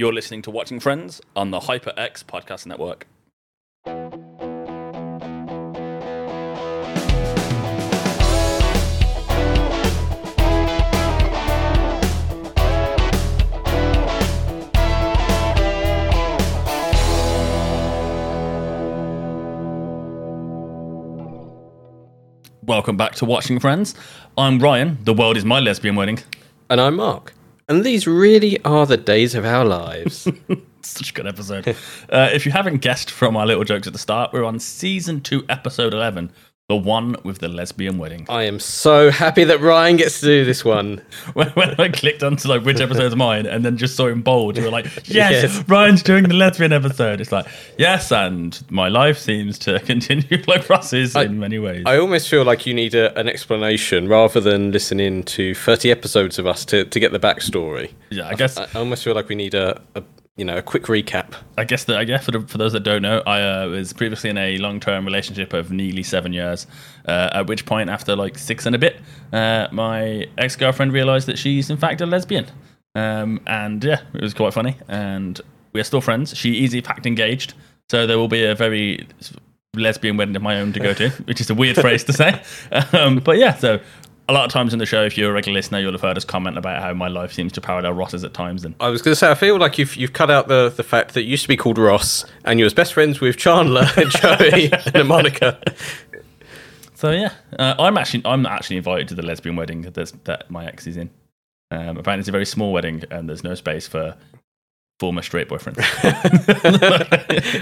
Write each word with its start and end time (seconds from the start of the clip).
You're 0.00 0.12
listening 0.12 0.42
to 0.42 0.52
Watching 0.52 0.78
Friends 0.78 1.20
on 1.34 1.50
the 1.50 1.58
HyperX 1.58 2.22
Podcast 2.22 2.66
Network. 2.66 3.08
Welcome 22.62 22.96
back 22.96 23.16
to 23.16 23.24
Watching 23.24 23.58
Friends. 23.58 23.96
I'm 24.36 24.60
Ryan. 24.60 24.98
The 25.02 25.12
world 25.12 25.36
is 25.36 25.44
my 25.44 25.58
lesbian 25.58 25.96
wedding. 25.96 26.20
And 26.70 26.80
I'm 26.80 26.94
Mark. 26.94 27.34
And 27.68 27.84
these 27.84 28.06
really 28.06 28.62
are 28.64 28.86
the 28.86 28.96
days 28.96 29.34
of 29.34 29.44
our 29.44 29.64
lives. 29.64 30.26
Such 30.82 31.10
a 31.10 31.12
good 31.12 31.26
episode. 31.26 31.68
uh, 32.08 32.30
if 32.32 32.46
you 32.46 32.52
haven't 32.52 32.78
guessed 32.78 33.10
from 33.10 33.36
our 33.36 33.46
little 33.46 33.64
jokes 33.64 33.86
at 33.86 33.92
the 33.92 33.98
start, 33.98 34.32
we're 34.32 34.44
on 34.44 34.58
season 34.58 35.20
two, 35.20 35.44
episode 35.50 35.92
11, 35.92 36.32
the 36.68 36.76
one 36.76 37.16
with 37.22 37.38
the 37.38 37.48
lesbian 37.48 37.96
wedding. 37.96 38.26
I 38.28 38.42
am 38.42 38.60
so 38.60 39.10
happy 39.10 39.42
that 39.44 39.58
Ryan 39.62 39.96
gets 39.96 40.20
to 40.20 40.26
do 40.26 40.44
this 40.44 40.66
one. 40.66 41.00
when, 41.32 41.48
when 41.52 41.70
I 41.80 41.88
clicked 41.88 42.22
onto 42.22 42.46
like 42.46 42.62
which 42.62 42.78
episode's 42.78 43.16
mine 43.16 43.46
and 43.46 43.64
then 43.64 43.78
just 43.78 43.96
saw 43.96 44.06
in 44.08 44.20
bold, 44.20 44.58
you 44.58 44.64
were 44.64 44.70
like, 44.70 44.84
yes, 45.08 45.44
Yes. 45.44 45.64
Ryan's 45.66 46.02
doing 46.02 46.24
the 46.24 46.34
lesbian 46.34 46.74
episode. 46.74 47.22
It's 47.22 47.32
like, 47.32 47.46
yes, 47.78 48.12
and 48.12 48.62
my 48.68 48.88
life 48.88 49.16
seems 49.16 49.58
to 49.60 49.80
continue 49.86 50.42
like 50.46 50.68
Ross's 50.68 51.16
in 51.16 51.40
many 51.40 51.58
ways. 51.58 51.84
I 51.86 51.96
almost 51.96 52.28
feel 52.28 52.44
like 52.44 52.66
you 52.66 52.74
need 52.74 52.94
a, 52.94 53.18
an 53.18 53.30
explanation 53.30 54.06
rather 54.06 54.38
than 54.38 54.70
listening 54.70 55.22
to 55.22 55.54
30 55.54 55.90
episodes 55.90 56.38
of 56.38 56.46
us 56.46 56.66
to, 56.66 56.84
to 56.84 57.00
get 57.00 57.12
the 57.12 57.18
backstory. 57.20 57.92
yeah, 58.10 58.28
I 58.28 58.34
guess 58.34 58.58
I, 58.58 58.64
I 58.64 58.80
almost 58.80 59.04
feel 59.04 59.14
like 59.14 59.30
we 59.30 59.36
need 59.36 59.54
a, 59.54 59.80
a 59.94 60.02
you 60.38 60.44
know 60.44 60.56
a 60.56 60.62
quick 60.62 60.84
recap. 60.84 61.34
I 61.58 61.64
guess 61.64 61.84
that 61.84 61.98
I 61.98 62.04
guess 62.04 62.24
for, 62.24 62.30
the, 62.30 62.40
for 62.40 62.56
those 62.56 62.72
that 62.72 62.80
don't 62.80 63.02
know, 63.02 63.22
I 63.26 63.42
uh, 63.42 63.68
was 63.68 63.92
previously 63.92 64.30
in 64.30 64.38
a 64.38 64.56
long-term 64.58 65.04
relationship 65.04 65.52
of 65.52 65.70
nearly 65.72 66.04
seven 66.04 66.32
years. 66.32 66.66
Uh, 67.06 67.28
at 67.32 67.48
which 67.48 67.66
point, 67.66 67.90
after 67.90 68.14
like 68.14 68.38
six 68.38 68.64
and 68.64 68.74
a 68.74 68.78
bit, 68.78 69.00
uh, 69.32 69.66
my 69.72 70.26
ex-girlfriend 70.38 70.92
realised 70.92 71.26
that 71.26 71.38
she's 71.38 71.68
in 71.68 71.76
fact 71.76 72.00
a 72.00 72.06
lesbian. 72.06 72.46
Um, 72.94 73.40
and 73.46 73.82
yeah, 73.82 74.00
it 74.14 74.22
was 74.22 74.32
quite 74.32 74.54
funny. 74.54 74.76
And 74.86 75.40
we're 75.72 75.84
still 75.84 76.00
friends. 76.00 76.36
She 76.36 76.64
is 76.64 76.72
in 76.72 76.84
fact 76.84 77.04
engaged, 77.04 77.54
so 77.90 78.06
there 78.06 78.16
will 78.16 78.28
be 78.28 78.44
a 78.44 78.54
very 78.54 79.06
lesbian 79.74 80.16
wedding 80.16 80.36
of 80.36 80.42
my 80.42 80.60
own 80.60 80.72
to 80.72 80.80
go 80.80 80.94
to, 80.94 81.08
which 81.24 81.40
is 81.40 81.50
a 81.50 81.54
weird 81.54 81.76
phrase 81.76 82.04
to 82.04 82.12
say. 82.12 82.42
Um, 82.92 83.18
but 83.18 83.38
yeah, 83.38 83.54
so. 83.54 83.80
A 84.28 84.32
lot 84.32 84.44
of 84.44 84.52
times 84.52 84.72
in 84.74 84.78
the 84.78 84.86
show, 84.86 85.04
if 85.04 85.16
you're 85.16 85.30
a 85.30 85.32
regular 85.32 85.56
listener, 85.56 85.78
you'll 85.78 85.92
have 85.92 86.02
heard 86.02 86.16
us 86.16 86.24
comment 86.24 86.58
about 86.58 86.82
how 86.82 86.92
my 86.92 87.08
life 87.08 87.32
seems 87.32 87.50
to 87.52 87.60
parallel 87.62 87.94
Ross's 87.94 88.24
at 88.24 88.34
times, 88.34 88.64
and 88.64 88.74
I 88.78 88.90
was 88.90 89.00
going 89.00 89.12
to 89.12 89.16
say, 89.16 89.30
I 89.30 89.34
feel 89.34 89.58
like 89.58 89.78
you've, 89.78 89.96
you've 89.96 90.12
cut 90.12 90.30
out 90.30 90.48
the, 90.48 90.72
the 90.76 90.82
fact 90.82 91.14
that 91.14 91.22
you 91.22 91.30
used 91.30 91.44
to 91.44 91.48
be 91.48 91.56
called 91.56 91.78
Ross 91.78 92.24
and 92.44 92.58
you 92.58 92.64
was 92.64 92.74
best 92.74 92.92
friends 92.92 93.20
with 93.20 93.38
Chandler 93.38 93.86
and 93.96 94.10
Joey 94.20 94.70
and 94.94 95.08
Monica. 95.08 95.60
So 96.98 97.12
yeah, 97.12 97.32
uh, 97.56 97.76
I'm 97.78 97.96
actually 97.96 98.22
I'm 98.24 98.44
actually 98.44 98.76
invited 98.76 99.06
to 99.08 99.14
the 99.14 99.22
lesbian 99.22 99.54
wedding 99.54 99.82
that's, 99.82 100.10
that 100.24 100.50
my 100.50 100.66
ex 100.66 100.84
is 100.88 100.96
in. 100.96 101.10
Um, 101.70 101.96
apparently, 101.96 102.20
it's 102.20 102.28
a 102.28 102.32
very 102.32 102.44
small 102.44 102.72
wedding, 102.72 103.04
and 103.12 103.28
there's 103.28 103.44
no 103.44 103.54
space 103.54 103.86
for 103.86 104.16
former 104.98 105.22
straight 105.22 105.48
boyfriends. 105.48 105.78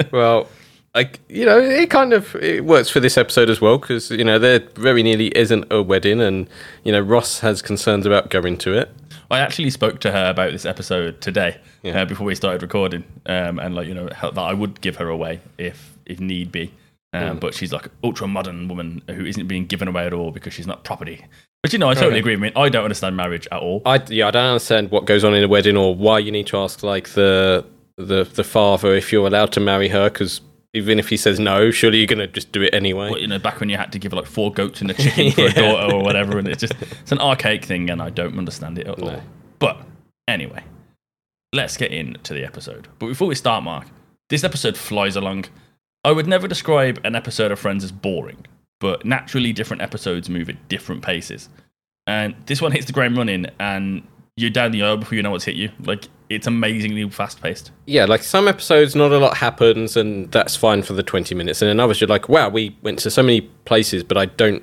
well, 0.12 0.48
like 0.96 1.20
you 1.28 1.44
know, 1.44 1.58
it 1.60 1.90
kind 1.90 2.12
of 2.12 2.34
it 2.36 2.64
works 2.64 2.88
for 2.88 3.00
this 3.00 3.16
episode 3.18 3.50
as 3.50 3.60
well 3.60 3.78
because 3.78 4.10
you 4.10 4.24
know 4.24 4.38
there 4.38 4.60
very 4.74 5.02
nearly 5.02 5.28
isn't 5.36 5.66
a 5.70 5.82
wedding, 5.82 6.20
and 6.20 6.48
you 6.84 6.90
know 6.92 7.00
Ross 7.00 7.40
has 7.40 7.62
concerns 7.62 8.06
about 8.06 8.30
going 8.30 8.56
to 8.58 8.72
it. 8.72 8.90
I 9.30 9.40
actually 9.40 9.70
spoke 9.70 10.00
to 10.00 10.12
her 10.12 10.30
about 10.30 10.52
this 10.52 10.64
episode 10.64 11.20
today 11.20 11.58
Yeah. 11.82 12.00
uh, 12.02 12.04
before 12.04 12.26
we 12.26 12.34
started 12.34 12.62
recording, 12.62 13.04
um, 13.26 13.58
and 13.58 13.74
like 13.74 13.86
you 13.86 13.94
know 13.94 14.08
that 14.08 14.38
I 14.38 14.54
would 14.54 14.80
give 14.80 14.96
her 14.96 15.08
away 15.08 15.40
if 15.58 15.92
if 16.06 16.18
need 16.18 16.50
be. 16.50 16.72
Um, 17.12 17.38
But 17.38 17.54
she's 17.54 17.72
like 17.72 17.86
an 17.86 17.92
ultra 18.04 18.26
modern 18.26 18.68
woman 18.68 19.02
who 19.08 19.24
isn't 19.24 19.46
being 19.46 19.66
given 19.66 19.88
away 19.88 20.06
at 20.06 20.12
all 20.12 20.30
because 20.32 20.52
she's 20.52 20.66
not 20.66 20.84
property. 20.84 21.24
But 21.62 21.72
you 21.72 21.78
know, 21.78 21.88
I 21.88 21.94
totally 21.94 22.18
agree. 22.18 22.34
I 22.34 22.36
mean, 22.36 22.52
I 22.56 22.68
don't 22.68 22.84
understand 22.84 23.16
marriage 23.16 23.48
at 23.50 23.60
all. 23.60 23.82
I 23.86 24.02
yeah, 24.08 24.28
I 24.28 24.30
don't 24.30 24.44
understand 24.44 24.90
what 24.90 25.04
goes 25.06 25.24
on 25.24 25.34
in 25.34 25.42
a 25.44 25.48
wedding 25.48 25.76
or 25.76 25.94
why 25.94 26.18
you 26.18 26.30
need 26.32 26.46
to 26.48 26.58
ask 26.58 26.82
like 26.82 27.10
the 27.10 27.64
the 27.96 28.24
the 28.24 28.44
father 28.44 28.94
if 28.94 29.12
you're 29.12 29.26
allowed 29.26 29.52
to 29.52 29.60
marry 29.60 29.88
her 29.88 30.08
because 30.10 30.40
even 30.76 30.98
if 30.98 31.08
he 31.08 31.16
says 31.16 31.40
no, 31.40 31.70
surely 31.70 31.98
you're 31.98 32.06
gonna 32.06 32.26
just 32.26 32.52
do 32.52 32.62
it 32.62 32.74
anyway. 32.74 33.08
But, 33.08 33.22
you 33.22 33.26
know, 33.26 33.38
back 33.38 33.60
when 33.60 33.70
you 33.70 33.78
had 33.78 33.92
to 33.92 33.98
give 33.98 34.12
like 34.12 34.26
four 34.26 34.52
goats 34.52 34.82
and 34.82 34.90
a 34.90 34.94
chicken 35.02 35.32
for 35.32 35.46
a 35.46 35.52
daughter 35.52 35.94
or 35.94 36.02
whatever, 36.02 36.38
and 36.38 36.46
it's 36.46 36.60
just 36.60 36.74
it's 36.80 37.12
an 37.12 37.18
archaic 37.18 37.64
thing, 37.64 37.88
and 37.88 38.02
I 38.02 38.10
don't 38.10 38.36
understand 38.38 38.78
it 38.78 38.86
at 38.86 39.02
all. 39.02 39.22
But 39.58 39.78
anyway, 40.28 40.62
let's 41.52 41.76
get 41.76 41.92
into 41.92 42.34
the 42.34 42.44
episode. 42.44 42.88
But 42.98 43.06
before 43.06 43.26
we 43.26 43.34
start, 43.34 43.64
Mark, 43.64 43.86
this 44.28 44.44
episode 44.44 44.76
flies 44.76 45.16
along. 45.16 45.46
I 46.04 46.12
would 46.12 46.28
never 46.28 46.46
describe 46.46 47.00
an 47.04 47.16
episode 47.16 47.50
of 47.50 47.58
Friends 47.58 47.82
as 47.82 47.90
boring, 47.90 48.46
but 48.78 49.04
naturally, 49.04 49.52
different 49.52 49.82
episodes 49.82 50.28
move 50.28 50.48
at 50.48 50.68
different 50.68 51.02
paces. 51.02 51.48
And 52.06 52.36
this 52.44 52.62
one 52.62 52.70
hits 52.70 52.86
the 52.86 52.92
ground 52.92 53.16
running, 53.16 53.46
and 53.58 54.06
you're 54.36 54.50
down 54.50 54.72
the 54.72 54.82
aisle 54.82 54.98
before 54.98 55.16
you 55.16 55.22
know 55.22 55.30
what's 55.30 55.44
hit 55.44 55.56
you. 55.56 55.70
Like 55.80 56.08
it's 56.28 56.46
amazingly 56.46 57.08
fast 57.10 57.40
paced. 57.40 57.70
yeah, 57.86 58.04
like 58.04 58.22
some 58.22 58.48
episodes, 58.48 58.94
not 58.96 59.12
a 59.12 59.18
lot 59.18 59.36
happens, 59.36 59.96
and 59.96 60.30
that's 60.32 60.56
fine 60.56 60.82
for 60.82 60.92
the 60.92 61.02
twenty 61.02 61.34
minutes. 61.34 61.62
And 61.62 61.68
then 61.68 61.80
others, 61.80 62.00
you're 62.00 62.08
like, 62.08 62.28
wow, 62.28 62.48
we 62.48 62.76
went 62.82 62.98
to 63.00 63.10
so 63.10 63.22
many 63.22 63.42
places, 63.64 64.02
but 64.04 64.16
I 64.16 64.26
don't 64.26 64.62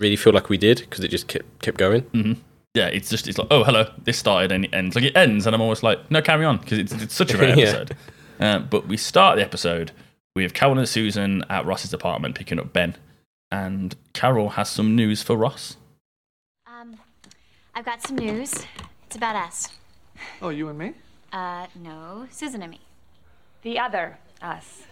really 0.00 0.16
feel 0.16 0.32
like 0.32 0.48
we 0.48 0.58
did 0.58 0.78
because 0.78 1.04
it 1.04 1.08
just 1.08 1.28
kept 1.28 1.60
kept 1.62 1.78
going. 1.78 2.40
yeah, 2.74 2.86
it's 2.88 3.08
just 3.10 3.28
it's 3.28 3.38
like 3.38 3.48
oh 3.50 3.64
hello, 3.64 3.90
this 4.04 4.18
started 4.18 4.52
and 4.52 4.64
it 4.66 4.74
ends. 4.74 4.94
Like 4.94 5.04
it 5.04 5.16
ends, 5.16 5.46
and 5.46 5.54
I'm 5.54 5.60
almost 5.62 5.82
like 5.82 6.10
no, 6.10 6.20
carry 6.22 6.44
on 6.44 6.58
because 6.58 6.78
it's, 6.78 6.92
it's 6.92 7.14
such 7.14 7.32
a 7.34 7.36
great 7.38 7.56
Yeah. 7.56 7.64
episode. 7.66 7.96
um, 8.40 8.66
but 8.70 8.86
we 8.88 8.96
start 8.96 9.36
the 9.36 9.42
episode 9.44 9.92
with 10.34 10.54
Carol 10.54 10.78
and 10.78 10.88
Susan 10.88 11.44
at 11.50 11.64
Ross's 11.66 11.92
apartment 11.92 12.34
picking 12.34 12.58
up 12.58 12.72
Ben, 12.72 12.96
and 13.50 13.94
Carol 14.12 14.50
has 14.50 14.68
some 14.70 14.96
news 14.96 15.22
for 15.22 15.36
Ross. 15.36 15.76
Um, 16.66 16.96
I've 17.74 17.84
got 17.84 18.02
some 18.02 18.16
news. 18.16 18.64
It's 19.06 19.16
about 19.16 19.36
us. 19.36 19.68
Oh, 20.40 20.48
you 20.48 20.68
and 20.68 20.78
me? 20.78 20.94
Uh, 21.32 21.66
no, 21.74 22.26
Susan 22.30 22.62
and 22.62 22.70
me. 22.70 22.80
The 23.62 23.78
other 23.78 24.18
us. 24.42 24.82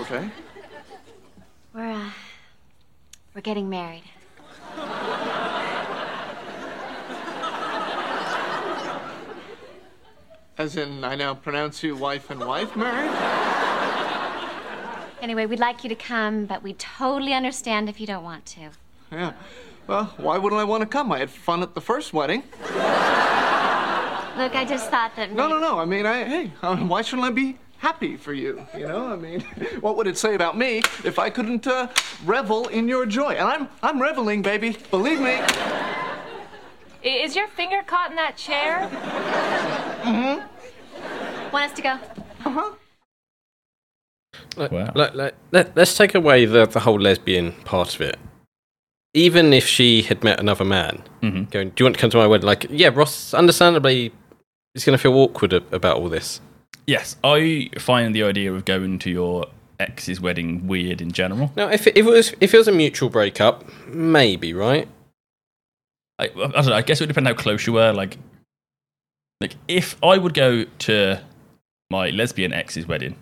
Okay. 0.00 0.30
We're, 1.74 1.90
uh, 1.90 2.10
we're 3.34 3.40
getting 3.40 3.68
married. 3.68 4.04
As 10.56 10.76
in, 10.76 11.04
I 11.04 11.14
now 11.14 11.34
pronounce 11.34 11.82
you 11.84 11.94
wife 11.94 12.30
and 12.30 12.40
wife 12.40 12.74
married? 12.74 13.10
Anyway, 15.20 15.46
we'd 15.46 15.60
like 15.60 15.84
you 15.84 15.88
to 15.88 15.94
come, 15.94 16.46
but 16.46 16.62
we 16.62 16.72
totally 16.74 17.32
understand 17.32 17.88
if 17.88 18.00
you 18.00 18.06
don't 18.06 18.24
want 18.24 18.46
to. 18.46 18.70
Yeah. 19.12 19.32
Well, 19.86 20.12
why 20.16 20.38
wouldn't 20.38 20.60
I 20.60 20.64
want 20.64 20.82
to 20.82 20.86
come? 20.86 21.12
I 21.12 21.18
had 21.18 21.30
fun 21.30 21.62
at 21.62 21.74
the 21.74 21.80
first 21.80 22.12
wedding. 22.12 22.42
Look, 24.38 24.54
I 24.54 24.64
just 24.64 24.88
thought 24.88 25.16
that. 25.16 25.32
No, 25.32 25.48
no, 25.48 25.58
no. 25.58 25.80
I 25.80 25.84
mean, 25.84 26.06
I 26.06 26.24
hey, 26.24 26.52
uh, 26.62 26.76
why 26.76 27.02
shouldn't 27.02 27.26
I 27.26 27.30
be 27.32 27.58
happy 27.78 28.16
for 28.16 28.32
you? 28.32 28.64
You 28.76 28.86
know, 28.86 29.12
I 29.12 29.16
mean, 29.16 29.40
what 29.80 29.96
would 29.96 30.06
it 30.06 30.16
say 30.16 30.36
about 30.36 30.56
me 30.56 30.78
if 31.04 31.18
I 31.18 31.28
couldn't 31.28 31.66
uh, 31.66 31.88
revel 32.24 32.68
in 32.68 32.86
your 32.86 33.04
joy? 33.04 33.30
And 33.30 33.48
I'm 33.48 33.68
I'm 33.82 34.00
reveling, 34.00 34.42
baby. 34.42 34.76
Believe 34.92 35.20
me. 35.20 35.40
Is 37.02 37.34
your 37.34 37.48
finger 37.48 37.82
caught 37.84 38.10
in 38.10 38.16
that 38.16 38.36
chair? 38.36 38.88
Mm-hmm. 40.02 41.52
Want 41.52 41.70
us 41.70 41.76
to 41.76 41.82
go? 41.82 41.98
Like, 44.56 44.70
Wow. 44.72 44.92
like, 44.94 45.14
like, 45.14 45.34
let, 45.50 45.76
let's 45.76 45.96
take 45.96 46.14
away 46.14 46.44
the, 46.44 46.66
the 46.66 46.80
whole 46.80 46.98
lesbian 47.00 47.52
part 47.64 47.94
of 47.94 48.00
it. 48.00 48.16
Even 49.14 49.52
if 49.52 49.66
she 49.66 50.02
had 50.02 50.22
met 50.22 50.38
another 50.38 50.64
man, 50.64 51.02
mm-hmm. 51.22 51.44
going, 51.44 51.70
"Do 51.70 51.82
you 51.82 51.86
want 51.86 51.96
to 51.96 52.00
come 52.00 52.10
to 52.10 52.16
my 52.18 52.26
wedding?" 52.26 52.46
Like, 52.46 52.66
yeah, 52.70 52.88
Ross, 52.88 53.32
understandably, 53.34 54.12
is 54.78 54.84
going 54.84 54.96
to 54.96 55.02
feel 55.02 55.14
awkward 55.14 55.52
about 55.52 55.96
all 55.96 56.08
this. 56.08 56.40
Yes, 56.86 57.16
I 57.22 57.70
find 57.78 58.14
the 58.14 58.22
idea 58.22 58.52
of 58.52 58.64
going 58.64 58.98
to 59.00 59.10
your 59.10 59.46
ex's 59.78 60.20
wedding 60.20 60.66
weird 60.66 61.00
in 61.00 61.12
general. 61.12 61.52
Now, 61.56 61.68
if 61.68 61.86
it, 61.86 61.96
if 61.96 62.06
it 62.06 62.10
was 62.10 62.34
if 62.40 62.54
it 62.54 62.56
was 62.56 62.68
a 62.68 62.72
mutual 62.72 63.10
breakup, 63.10 63.64
maybe 63.86 64.54
right. 64.54 64.88
I, 66.18 66.24
I 66.24 66.28
don't 66.28 66.66
know. 66.66 66.72
I 66.72 66.82
guess 66.82 67.00
it 67.00 67.04
would 67.04 67.08
depend 67.08 67.26
how 67.26 67.34
close 67.34 67.66
you 67.66 67.74
were. 67.74 67.92
Like, 67.92 68.16
like 69.40 69.54
if 69.68 70.02
I 70.02 70.18
would 70.18 70.34
go 70.34 70.64
to 70.64 71.20
my 71.90 72.10
lesbian 72.10 72.52
ex's 72.52 72.86
wedding 72.86 73.16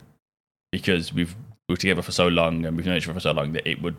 because 0.73 1.13
we've 1.13 1.35
we 1.69 1.73
were 1.73 1.77
together 1.77 2.03
for 2.03 2.13
so 2.13 2.29
long 2.29 2.65
and 2.65 2.77
we've 2.77 2.87
known 2.87 2.97
each 2.97 3.09
other 3.09 3.15
for 3.15 3.21
so 3.21 3.33
long 3.33 3.53
that 3.53 3.69
it 3.69 3.83
would 3.83 3.97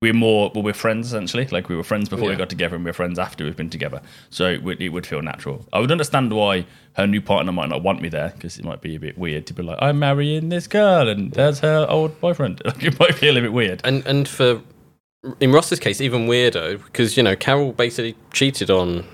we're 0.00 0.14
more 0.14 0.50
well 0.54 0.62
we're 0.62 0.72
friends 0.72 1.08
essentially. 1.08 1.46
Like 1.46 1.68
we 1.68 1.76
were 1.76 1.82
friends 1.82 2.08
before 2.08 2.28
we 2.28 2.36
got 2.36 2.48
together 2.48 2.74
and 2.74 2.84
we're 2.84 2.92
friends 2.94 3.18
after 3.18 3.44
we've 3.44 3.56
been 3.56 3.68
together. 3.70 4.00
So 4.30 4.46
it 4.46 4.62
would, 4.62 4.80
it 4.80 4.88
would 4.90 5.06
feel 5.06 5.20
natural. 5.20 5.66
I 5.72 5.80
would 5.80 5.92
understand 5.92 6.32
why 6.32 6.66
her 6.94 7.06
new 7.06 7.20
partner 7.20 7.52
might 7.52 7.68
not 7.68 7.82
want 7.82 8.00
me 8.00 8.08
there 8.08 8.32
because 8.34 8.58
it 8.58 8.64
might 8.64 8.80
be 8.80 8.94
a 8.96 9.00
bit 9.00 9.18
weird 9.18 9.46
to 9.46 9.54
be 9.54 9.62
like 9.62 9.78
I'm 9.80 9.98
marrying 9.98 10.48
this 10.48 10.66
girl 10.66 11.08
and 11.08 11.32
there's 11.32 11.60
her 11.60 11.86
old 11.88 12.18
boyfriend. 12.20 12.62
Like, 12.70 12.82
it 12.84 12.98
might 12.98 13.14
feel 13.14 13.36
a 13.36 13.40
bit 13.40 13.52
weird. 13.52 13.80
And 13.84 14.06
and 14.06 14.26
for 14.26 14.62
in 15.38 15.52
Ross's 15.52 15.78
case, 15.78 16.00
even 16.00 16.26
weirdo 16.26 16.82
because 16.84 17.16
you 17.16 17.22
know 17.22 17.36
Carol 17.36 17.72
basically 17.72 18.16
cheated 18.32 18.70
on 18.70 19.04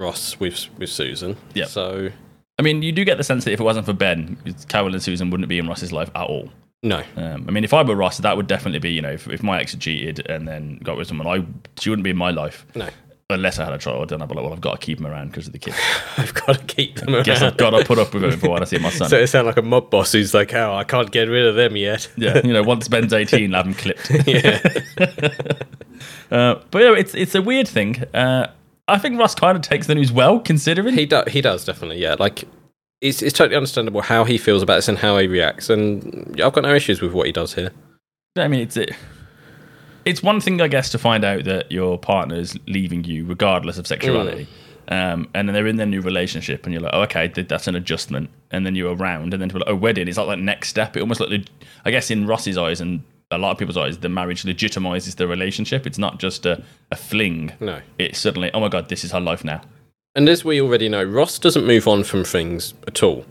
Ross 0.00 0.40
with 0.40 0.66
with 0.78 0.88
Susan. 0.88 1.36
yeah 1.52 1.66
So 1.66 2.10
I 2.58 2.62
mean, 2.62 2.80
you 2.82 2.92
do 2.92 3.04
get 3.04 3.18
the 3.18 3.24
sense 3.24 3.44
that 3.44 3.52
if 3.52 3.60
it 3.60 3.64
wasn't 3.64 3.84
for 3.84 3.92
Ben, 3.92 4.38
Carol 4.68 4.94
and 4.94 5.02
Susan 5.02 5.28
wouldn't 5.28 5.48
be 5.48 5.58
in 5.58 5.68
Ross's 5.68 5.92
life 5.92 6.10
at 6.14 6.22
all. 6.26 6.48
No. 6.86 7.02
Um, 7.16 7.44
I 7.48 7.50
mean, 7.50 7.64
if 7.64 7.74
I 7.74 7.82
were 7.82 7.96
Ross, 7.96 8.18
that 8.18 8.36
would 8.36 8.46
definitely 8.46 8.78
be, 8.78 8.92
you 8.92 9.02
know, 9.02 9.10
if, 9.10 9.26
if 9.28 9.42
my 9.42 9.60
ex 9.60 9.72
had 9.72 9.80
cheated 9.80 10.24
and 10.30 10.46
then 10.46 10.78
got 10.84 10.96
with 10.96 11.08
someone, 11.08 11.26
I 11.26 11.44
she 11.80 11.90
wouldn't 11.90 12.04
be 12.04 12.10
in 12.10 12.16
my 12.16 12.30
life. 12.30 12.64
No. 12.76 12.88
Unless 13.28 13.58
I 13.58 13.64
had 13.64 13.72
a 13.72 13.78
child, 13.78 14.10
then 14.10 14.22
I'd 14.22 14.28
be 14.28 14.36
like, 14.36 14.44
well, 14.44 14.52
I've 14.52 14.60
got 14.60 14.80
to 14.80 14.86
keep 14.86 15.00
him 15.00 15.06
around 15.08 15.30
because 15.30 15.48
of 15.48 15.52
the 15.52 15.58
kid. 15.58 15.74
I've 16.16 16.32
got 16.32 16.60
to 16.60 16.64
keep 16.64 16.94
them 16.94 17.12
around. 17.12 17.24
Guess 17.24 17.42
I've 17.42 17.56
got 17.56 17.70
to 17.70 17.84
put 17.84 17.98
up 17.98 18.14
with 18.14 18.22
it 18.22 18.30
before 18.30 18.62
I 18.62 18.64
see 18.66 18.78
my 18.78 18.90
son. 18.90 19.10
So 19.10 19.18
it 19.18 19.26
sounds 19.26 19.46
like 19.46 19.56
a 19.56 19.62
mob 19.62 19.90
boss 19.90 20.12
who's 20.12 20.32
like, 20.32 20.54
oh, 20.54 20.74
I 20.74 20.84
can't 20.84 21.10
get 21.10 21.28
rid 21.28 21.44
of 21.44 21.56
them 21.56 21.76
yet. 21.76 22.08
yeah, 22.16 22.40
you 22.44 22.52
know, 22.52 22.62
once 22.62 22.86
Ben's 22.86 23.12
18, 23.12 23.52
I'll 23.52 23.64
have 23.64 23.66
him 23.66 23.74
clipped. 23.74 24.10
yeah. 24.28 24.60
Uh, 26.30 26.60
but 26.70 26.82
yeah, 26.82 26.92
it's 26.92 27.14
it's 27.14 27.34
a 27.34 27.42
weird 27.42 27.66
thing. 27.66 28.02
Uh, 28.14 28.48
I 28.88 28.98
think 28.98 29.18
Ross 29.18 29.34
kind 29.34 29.56
of 29.56 29.62
takes 29.62 29.88
the 29.88 29.94
news 29.94 30.12
well, 30.12 30.38
considering. 30.38 30.94
He 30.94 31.06
does. 31.06 31.28
He 31.28 31.40
does 31.40 31.64
definitely. 31.64 31.98
Yeah. 31.98 32.14
Like, 32.18 32.44
it's 33.00 33.22
it's 33.22 33.36
totally 33.36 33.56
understandable 33.56 34.00
how 34.00 34.24
he 34.24 34.38
feels 34.38 34.62
about 34.62 34.76
this 34.76 34.88
and 34.88 34.98
how 34.98 35.18
he 35.18 35.26
reacts, 35.26 35.70
and 35.70 36.40
I've 36.40 36.52
got 36.52 36.62
no 36.62 36.74
issues 36.74 37.00
with 37.00 37.12
what 37.12 37.26
he 37.26 37.32
does 37.32 37.54
here. 37.54 37.70
I 38.36 38.48
mean, 38.48 38.60
it's 38.60 38.76
it. 38.76 38.92
It's 40.04 40.22
one 40.22 40.40
thing, 40.40 40.60
I 40.60 40.68
guess, 40.68 40.90
to 40.90 40.98
find 40.98 41.24
out 41.24 41.44
that 41.44 41.72
your 41.72 41.98
partner's 41.98 42.56
leaving 42.66 43.02
you, 43.04 43.24
regardless 43.24 43.76
of 43.76 43.86
sexuality, 43.86 44.46
um, 44.88 45.28
and 45.34 45.48
then 45.48 45.54
they're 45.54 45.66
in 45.66 45.76
their 45.76 45.86
new 45.86 46.00
relationship, 46.00 46.64
and 46.64 46.72
you're 46.72 46.82
like, 46.82 46.94
oh, 46.94 47.02
okay, 47.02 47.26
that's 47.26 47.66
an 47.66 47.74
adjustment, 47.74 48.30
and 48.52 48.64
then 48.64 48.76
you're 48.76 48.94
around, 48.94 49.32
and 49.34 49.42
then 49.42 49.48
to 49.48 49.54
be 49.54 49.58
like, 49.58 49.68
oh, 49.68 49.74
wedding, 49.74 50.06
it's 50.06 50.16
like 50.16 50.28
that 50.28 50.38
next 50.38 50.68
step. 50.68 50.96
It 50.96 51.00
almost 51.00 51.18
like, 51.18 51.30
the, 51.30 51.44
I 51.84 51.90
guess, 51.90 52.10
in 52.10 52.26
Ross's 52.26 52.56
eyes 52.56 52.80
and 52.80 53.02
a 53.32 53.38
lot 53.38 53.50
of 53.50 53.58
people's 53.58 53.76
eyes, 53.76 53.98
the 53.98 54.08
marriage 54.08 54.44
legitimizes 54.44 55.16
the 55.16 55.26
relationship. 55.26 55.86
It's 55.86 55.98
not 55.98 56.20
just 56.20 56.46
a, 56.46 56.62
a 56.92 56.96
fling. 56.96 57.52
No. 57.58 57.80
It's 57.98 58.20
suddenly, 58.20 58.52
oh 58.54 58.60
my 58.60 58.68
god, 58.68 58.88
this 58.88 59.02
is 59.02 59.10
her 59.10 59.20
life 59.20 59.44
now. 59.44 59.60
And 60.16 60.28
as 60.30 60.44
we 60.44 60.60
already 60.60 60.88
know, 60.88 61.04
Ross 61.04 61.38
doesn't 61.38 61.66
move 61.66 61.86
on 61.86 62.02
from 62.02 62.24
things 62.24 62.72
at 62.88 63.02
all. 63.02 63.26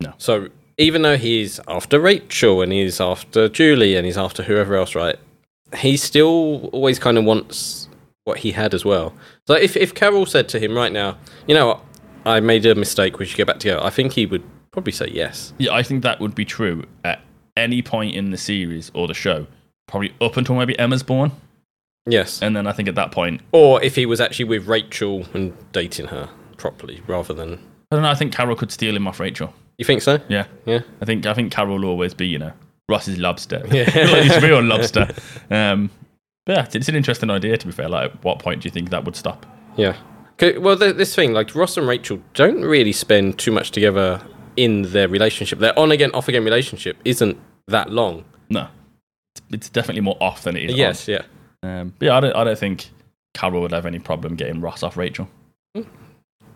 No. 0.00 0.14
So 0.16 0.48
even 0.78 1.02
though 1.02 1.18
he's 1.18 1.60
after 1.68 2.00
Rachel 2.00 2.62
and 2.62 2.72
he's 2.72 2.98
after 3.00 3.48
Julie 3.48 3.94
and 3.94 4.06
he's 4.06 4.16
after 4.16 4.42
whoever 4.42 4.74
else, 4.74 4.94
right? 4.94 5.16
He 5.76 5.98
still 5.98 6.70
always 6.72 6.98
kind 6.98 7.18
of 7.18 7.24
wants 7.24 7.88
what 8.24 8.38
he 8.38 8.52
had 8.52 8.72
as 8.72 8.84
well. 8.84 9.12
So 9.46 9.54
if 9.54 9.76
if 9.76 9.94
Carol 9.94 10.24
said 10.24 10.48
to 10.48 10.58
him 10.58 10.74
right 10.74 10.90
now, 10.90 11.18
you 11.46 11.54
know 11.54 11.66
what, 11.66 11.84
I 12.24 12.40
made 12.40 12.64
a 12.64 12.74
mistake, 12.74 13.18
we 13.18 13.26
should 13.26 13.36
get 13.36 13.46
back 13.46 13.58
together, 13.58 13.84
I 13.84 13.90
think 13.90 14.12
he 14.12 14.24
would 14.24 14.42
probably 14.72 14.92
say 14.92 15.08
yes. 15.12 15.52
Yeah, 15.58 15.74
I 15.74 15.82
think 15.82 16.02
that 16.02 16.20
would 16.20 16.34
be 16.34 16.46
true 16.46 16.84
at 17.04 17.20
any 17.56 17.82
point 17.82 18.14
in 18.14 18.30
the 18.30 18.38
series 18.38 18.90
or 18.94 19.06
the 19.06 19.14
show, 19.14 19.46
probably 19.86 20.14
up 20.20 20.36
until 20.38 20.54
maybe 20.54 20.78
Emma's 20.78 21.02
born, 21.02 21.32
Yes. 22.06 22.42
and 22.42 22.56
then 22.56 22.66
I 22.66 22.72
think 22.72 22.88
at 22.88 22.94
that 22.94 23.12
point, 23.12 23.40
Or 23.52 23.82
if 23.82 23.94
he 23.96 24.06
was 24.06 24.20
actually 24.20 24.46
with 24.46 24.66
Rachel 24.66 25.26
and 25.34 25.52
dating 25.72 26.06
her 26.06 26.28
properly 26.56 27.02
rather 27.06 27.34
than 27.34 27.58
I 27.92 27.96
don't 27.96 28.02
know. 28.02 28.10
I 28.10 28.14
think 28.14 28.32
Carol 28.32 28.54
could 28.56 28.70
steal 28.70 28.94
him 28.94 29.08
off 29.08 29.18
Rachel. 29.18 29.52
You 29.76 29.84
think 29.84 30.02
so? 30.02 30.18
Yeah, 30.28 30.46
Yeah. 30.66 30.80
I 31.00 31.04
think 31.04 31.26
I 31.26 31.34
think 31.34 31.52
Carol 31.52 31.78
will 31.78 31.86
always 31.86 32.14
be, 32.14 32.26
you 32.26 32.38
know, 32.38 32.52
Ross's 32.88 33.18
lobster. 33.18 33.62
Yeah. 33.70 33.84
like 34.12 34.22
he's 34.24 34.42
real 34.42 34.62
lobster. 34.62 35.08
Um, 35.50 35.90
but 36.46 36.56
yeah, 36.56 36.66
it's 36.72 36.88
an 36.88 36.94
interesting 36.96 37.30
idea. 37.30 37.56
To 37.56 37.66
be 37.66 37.72
fair, 37.72 37.88
like, 37.88 38.12
at 38.12 38.24
what 38.24 38.38
point 38.38 38.62
do 38.62 38.66
you 38.66 38.70
think 38.70 38.90
that 38.90 39.04
would 39.04 39.16
stop? 39.16 39.46
Yeah. 39.76 39.96
Well, 40.58 40.76
th 40.78 40.96
this 40.96 41.14
thing, 41.14 41.32
like 41.34 41.54
Ross 41.54 41.76
and 41.76 41.86
Rachel 41.86 42.18
don't 42.34 42.62
really 42.62 42.92
spend 42.92 43.38
too 43.38 43.52
much 43.52 43.70
together 43.72 44.20
in 44.56 44.82
their 44.92 45.08
relationship. 45.08 45.58
Their 45.58 45.78
on 45.78 45.90
again, 45.92 46.10
off 46.12 46.28
again 46.28 46.44
relationship 46.44 46.96
isn't 47.04 47.36
that 47.68 47.90
long. 47.90 48.24
No, 48.48 48.68
it's, 49.34 49.42
it's 49.52 49.68
definitely 49.68 50.00
more 50.00 50.16
off 50.20 50.42
than 50.44 50.56
it 50.56 50.70
is. 50.70 50.76
Yes, 50.76 51.08
yeah. 51.08 51.22
Um, 51.62 51.94
but 51.98 52.06
yeah, 52.06 52.16
I 52.16 52.20
don't. 52.20 52.36
I 52.36 52.44
don't 52.44 52.58
think 52.58 52.90
Carol 53.34 53.60
would 53.62 53.72
have 53.72 53.86
any 53.86 53.98
problem 53.98 54.36
getting 54.36 54.60
Ross 54.60 54.82
off 54.82 54.96
Rachel. 54.96 55.28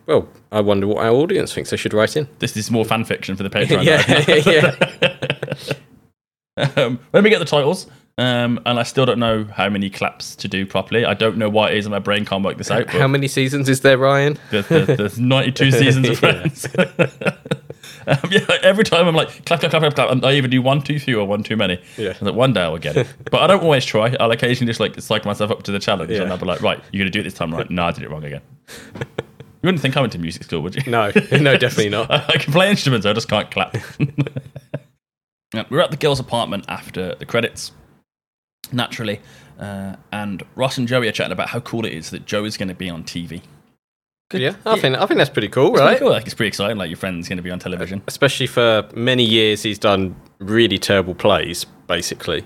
Well, 0.05 0.27
I 0.51 0.61
wonder 0.61 0.87
what 0.87 1.03
our 1.03 1.11
audience 1.11 1.53
thinks. 1.53 1.71
They 1.71 1.77
should 1.77 1.93
write 1.93 2.15
in. 2.15 2.27
This 2.39 2.55
is 2.55 2.69
more 2.69 2.85
fan 2.85 3.05
fiction 3.05 3.35
for 3.35 3.43
the 3.43 3.49
Patreon. 3.49 3.83
yeah, 3.85 4.75
yeah. 6.57 6.71
um, 6.85 6.99
when 7.11 7.23
we 7.23 7.29
get 7.29 7.39
the 7.39 7.45
titles, 7.45 7.87
um, 8.17 8.59
and 8.65 8.79
I 8.79 8.83
still 8.83 9.05
don't 9.05 9.19
know 9.19 9.45
how 9.45 9.67
many 9.69 9.89
claps 9.89 10.35
to 10.37 10.47
do 10.47 10.65
properly. 10.65 11.05
I 11.05 11.15
don't 11.15 11.37
know 11.37 11.49
why 11.49 11.71
it 11.71 11.77
is, 11.77 11.85
and 11.85 11.91
my 11.91 11.99
brain 11.99 12.23
can't 12.23 12.43
work 12.43 12.57
this 12.57 12.69
out. 12.69 12.89
How 12.89 13.07
many 13.07 13.27
seasons 13.27 13.67
is 13.67 13.81
there, 13.81 13.97
Ryan? 13.97 14.37
there's, 14.51 14.67
there's, 14.67 14.97
there's 14.97 15.19
92 15.19 15.71
seasons 15.71 16.09
of 16.09 16.19
Friends. 16.19 16.67
um, 18.07 18.17
yeah, 18.31 18.45
every 18.63 18.83
time 18.83 19.07
I'm 19.07 19.15
like 19.15 19.45
clap, 19.45 19.59
clap, 19.59 19.71
clap, 19.71 19.81
clap, 19.81 19.95
clap. 19.95 20.23
I 20.23 20.33
either 20.33 20.47
do 20.47 20.61
one 20.61 20.81
too 20.81 20.99
few 20.99 21.19
or 21.19 21.25
one 21.25 21.43
too 21.43 21.55
many. 21.57 21.81
Yeah. 21.97 22.09
And 22.11 22.21
like 22.23 22.35
one 22.35 22.53
day 22.53 22.61
I'll 22.61 22.77
get 22.77 22.95
it, 22.97 23.07
but 23.31 23.41
I 23.41 23.47
don't 23.47 23.63
always 23.63 23.85
try. 23.85 24.15
I'll 24.19 24.31
occasionally 24.31 24.69
just 24.69 24.79
like 24.79 24.99
psych 25.01 25.25
myself 25.25 25.51
up 25.51 25.63
to 25.63 25.71
the 25.71 25.79
challenge, 25.79 26.11
Yeah. 26.11 26.21
and 26.23 26.31
I'll 26.31 26.37
be 26.37 26.45
like, 26.45 26.61
right, 26.61 26.79
you're 26.91 27.01
gonna 27.03 27.11
do 27.11 27.19
it 27.21 27.23
this 27.23 27.33
time, 27.33 27.53
right? 27.53 27.69
No, 27.69 27.85
I 27.85 27.91
did 27.91 28.03
it 28.03 28.09
wrong 28.09 28.23
again. 28.23 28.41
You 29.63 29.67
wouldn't 29.69 29.81
think 29.81 29.97
I 29.97 30.01
went 30.01 30.13
to 30.13 30.19
music 30.19 30.43
school, 30.43 30.61
would 30.61 30.75
you? 30.75 30.83
No, 30.91 31.11
no, 31.31 31.57
definitely 31.57 31.89
not. 31.89 32.11
I, 32.11 32.23
I 32.27 32.37
can 32.37 32.53
play 32.53 32.69
instruments, 32.69 33.03
I 33.07 33.13
just 33.13 33.27
can't 33.27 33.49
clap. 33.49 33.75
Yeah, 35.55 35.63
We're 35.71 35.79
at 35.81 35.89
the 35.89 35.97
girls' 35.97 36.19
apartment 36.19 36.65
after 36.67 37.15
the 37.15 37.25
credits, 37.25 37.71
naturally, 38.71 39.21
uh, 39.59 39.95
and 40.11 40.43
Ross 40.55 40.77
and 40.77 40.87
Joey 40.87 41.07
are 41.07 41.11
chatting 41.11 41.31
about 41.31 41.49
how 41.49 41.61
cool 41.61 41.83
it 41.83 41.93
is 41.93 42.11
that 42.11 42.27
Joey's 42.27 42.57
going 42.57 42.67
to 42.67 42.75
be 42.75 42.89
on 42.91 43.03
TV. 43.05 43.41
Yeah, 44.33 44.55
I 44.65 44.79
think 44.79 44.95
I 44.97 45.05
think 45.05 45.19
that's 45.19 45.29
pretty 45.29 45.49
cool, 45.49 45.67
It's 45.73 45.79
pretty 45.79 45.85
right? 45.87 45.99
cool, 45.99 46.09
Like 46.09 46.25
it's 46.25 46.33
pretty 46.33 46.47
exciting. 46.47 46.77
Like 46.77 46.89
your 46.89 46.97
friend's 46.97 47.29
going 47.29 47.37
to 47.37 47.43
be 47.43 47.51
on 47.51 47.59
television. 47.59 48.01
Especially 48.07 48.47
for 48.47 48.87
many 48.95 49.23
years, 49.23 49.61
he's 49.63 49.77
done 49.77 50.15
really 50.39 50.77
terrible 50.79 51.13
plays, 51.13 51.65
basically. 51.87 52.43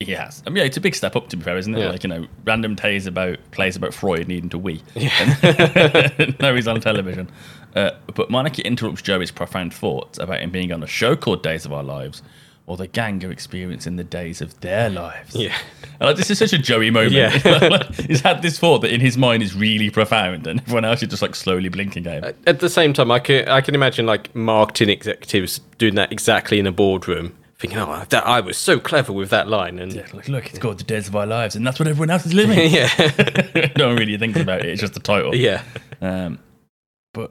He 0.00 0.12
has. 0.12 0.42
I 0.46 0.50
mean, 0.50 0.58
yeah, 0.58 0.64
it's 0.64 0.76
a 0.76 0.80
big 0.80 0.94
step 0.94 1.16
up 1.16 1.28
to 1.30 1.36
be 1.36 1.42
fair, 1.42 1.56
isn't 1.56 1.74
it? 1.74 1.80
Yeah. 1.80 1.90
Like 1.90 2.04
you 2.04 2.08
know, 2.08 2.26
random 2.44 2.76
plays 2.76 3.06
about 3.06 3.38
plays 3.50 3.74
about 3.76 3.92
Freud 3.94 4.28
needing 4.28 4.50
to 4.50 4.58
wee. 4.58 4.82
Yeah. 4.94 6.10
now 6.40 6.54
he's 6.54 6.68
on 6.68 6.80
television. 6.80 7.30
Uh, 7.74 7.90
but 8.14 8.30
Monica 8.30 8.64
interrupts 8.64 9.02
Joey's 9.02 9.30
profound 9.32 9.74
thoughts 9.74 10.18
about 10.18 10.40
him 10.40 10.50
being 10.50 10.72
on 10.72 10.82
a 10.82 10.86
show 10.86 11.16
called 11.16 11.42
Days 11.42 11.64
of 11.64 11.72
Our 11.72 11.82
Lives, 11.82 12.22
or 12.66 12.76
the 12.78 12.86
gang 12.86 13.22
are 13.24 13.30
experiencing 13.30 13.96
the 13.96 14.04
days 14.04 14.40
of 14.40 14.58
their 14.60 14.88
lives. 14.88 15.34
Yeah. 15.36 15.54
And, 16.00 16.08
like, 16.08 16.16
this 16.16 16.30
is 16.30 16.38
such 16.38 16.52
a 16.54 16.58
Joey 16.58 16.90
moment. 16.90 17.12
Yeah. 17.12 17.82
He's 18.06 18.20
had 18.22 18.40
this 18.42 18.58
thought 18.58 18.78
that 18.80 18.92
in 18.92 19.00
his 19.00 19.18
mind 19.18 19.42
is 19.42 19.54
really 19.54 19.90
profound, 19.90 20.46
and 20.46 20.60
everyone 20.60 20.84
else 20.84 21.02
is 21.02 21.08
just 21.08 21.22
like 21.22 21.34
slowly 21.34 21.68
blinking 21.68 22.06
at 22.06 22.24
him. 22.24 22.34
At 22.46 22.60
the 22.60 22.70
same 22.70 22.92
time, 22.92 23.10
I 23.10 23.18
can 23.18 23.48
I 23.48 23.60
can 23.60 23.74
imagine 23.74 24.06
like 24.06 24.34
marketing 24.34 24.88
executives 24.88 25.60
doing 25.78 25.94
that 25.96 26.10
exactly 26.10 26.58
in 26.58 26.66
a 26.66 26.72
boardroom, 26.72 27.34
thinking, 27.58 27.78
"Oh, 27.78 28.04
that 28.08 28.26
I 28.26 28.40
was 28.40 28.56
so 28.56 28.80
clever 28.80 29.12
with 29.12 29.28
that 29.30 29.46
line." 29.48 29.78
And 29.78 29.92
Yeah, 29.92 30.06
like, 30.14 30.28
look, 30.28 30.46
it's 30.46 30.58
called 30.58 30.78
The 30.78 30.84
Days 30.84 31.06
of 31.06 31.14
Our 31.14 31.26
Lives, 31.26 31.54
and 31.56 31.66
that's 31.66 31.78
what 31.78 31.86
everyone 31.86 32.10
else 32.10 32.24
is 32.26 32.32
living. 32.34 32.58
yeah, 32.72 32.88
no 33.76 33.88
one 33.88 33.96
really 33.96 34.16
thinks 34.16 34.40
about 34.40 34.60
it. 34.60 34.70
It's 34.70 34.80
just 34.80 34.94
the 34.94 35.00
title. 35.00 35.34
yeah, 35.34 35.62
Um, 36.00 36.38
but 37.12 37.30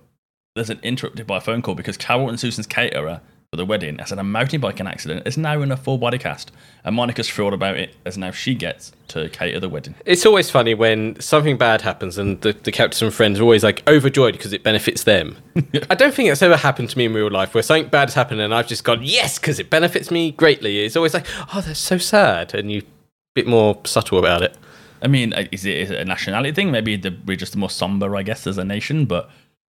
there's 0.56 0.70
an 0.70 0.80
interrupted 0.84 1.26
by 1.26 1.38
a 1.38 1.42
phone 1.42 1.62
call 1.64 1.74
because 1.76 1.98
Carol 1.98 2.30
and 2.30 2.40
Susan's 2.40 2.68
caterer 2.68 3.20
for 3.54 3.58
the 3.58 3.66
wedding 3.66 4.00
has 4.00 4.10
had 4.10 4.18
a 4.18 4.24
mountain 4.24 4.60
biking 4.60 4.88
accident. 4.88 5.28
is 5.28 5.38
now 5.38 5.62
in 5.62 5.72
a 5.72 5.78
full 5.78 6.00
body 6.00 6.18
cast, 6.18 6.52
and 6.84 6.96
Monica's 6.96 7.30
thrilled 7.30 7.54
about 7.54 7.78
it 7.78 7.96
as 8.04 8.18
now 8.18 8.32
she 8.32 8.56
gets 8.56 8.92
to 9.10 9.30
cater 9.30 9.60
the 9.60 9.70
wedding. 9.70 9.94
It's 10.08 10.26
always 10.26 10.50
funny 10.50 10.74
when 10.74 11.20
something 11.20 11.56
bad 11.56 11.82
happens 11.82 12.18
and 12.18 12.42
the, 12.42 12.54
the 12.54 12.72
characters 12.72 13.04
and 13.04 13.14
friends 13.14 13.40
are 13.40 13.44
always 13.44 13.64
like 13.64 13.88
overjoyed 13.88 14.34
because 14.34 14.54
it 14.54 14.64
benefits 14.64 15.04
them. 15.04 15.38
I 15.88 15.94
don't 15.94 16.16
think 16.16 16.30
it's 16.30 16.42
ever 16.42 16.58
happened 16.58 16.90
to 16.90 16.98
me 16.98 17.06
in 17.06 17.14
real 17.14 17.30
life 17.30 17.54
where 17.54 17.62
something 17.62 17.90
bad 17.90 18.10
has 18.10 18.16
happened 18.16 18.42
and 18.42 18.56
I've 18.56 18.66
just 18.66 18.84
gone, 18.84 19.04
yes, 19.04 19.38
because 19.38 19.60
it 19.60 19.70
benefits 19.70 20.10
me 20.10 20.32
greatly. 20.32 20.84
It's 20.84 20.96
always 20.96 21.14
like, 21.14 21.28
oh, 21.54 21.62
that's 21.62 21.78
so 21.78 22.00
sad. 22.00 22.56
And 22.56 22.72
you 22.72 22.80
a 22.80 22.86
bit 23.36 23.46
more 23.46 23.80
subtle 23.86 24.18
about 24.18 24.42
it. 24.42 24.58
I 25.04 25.08
mean, 25.08 25.32
is 25.52 25.64
it, 25.64 25.78
is 25.78 25.92
it 25.92 26.00
a 26.00 26.06
nationality 26.06 26.54
thing? 26.54 26.72
Maybe 26.72 26.96
the, 26.96 27.16
we're 27.28 27.38
just 27.38 27.56
more 27.56 27.70
somber, 27.70 28.16
I 28.16 28.24
guess, 28.24 28.48
as 28.48 28.58
a 28.58 28.66
nation. 28.66 29.06
But 29.06 29.30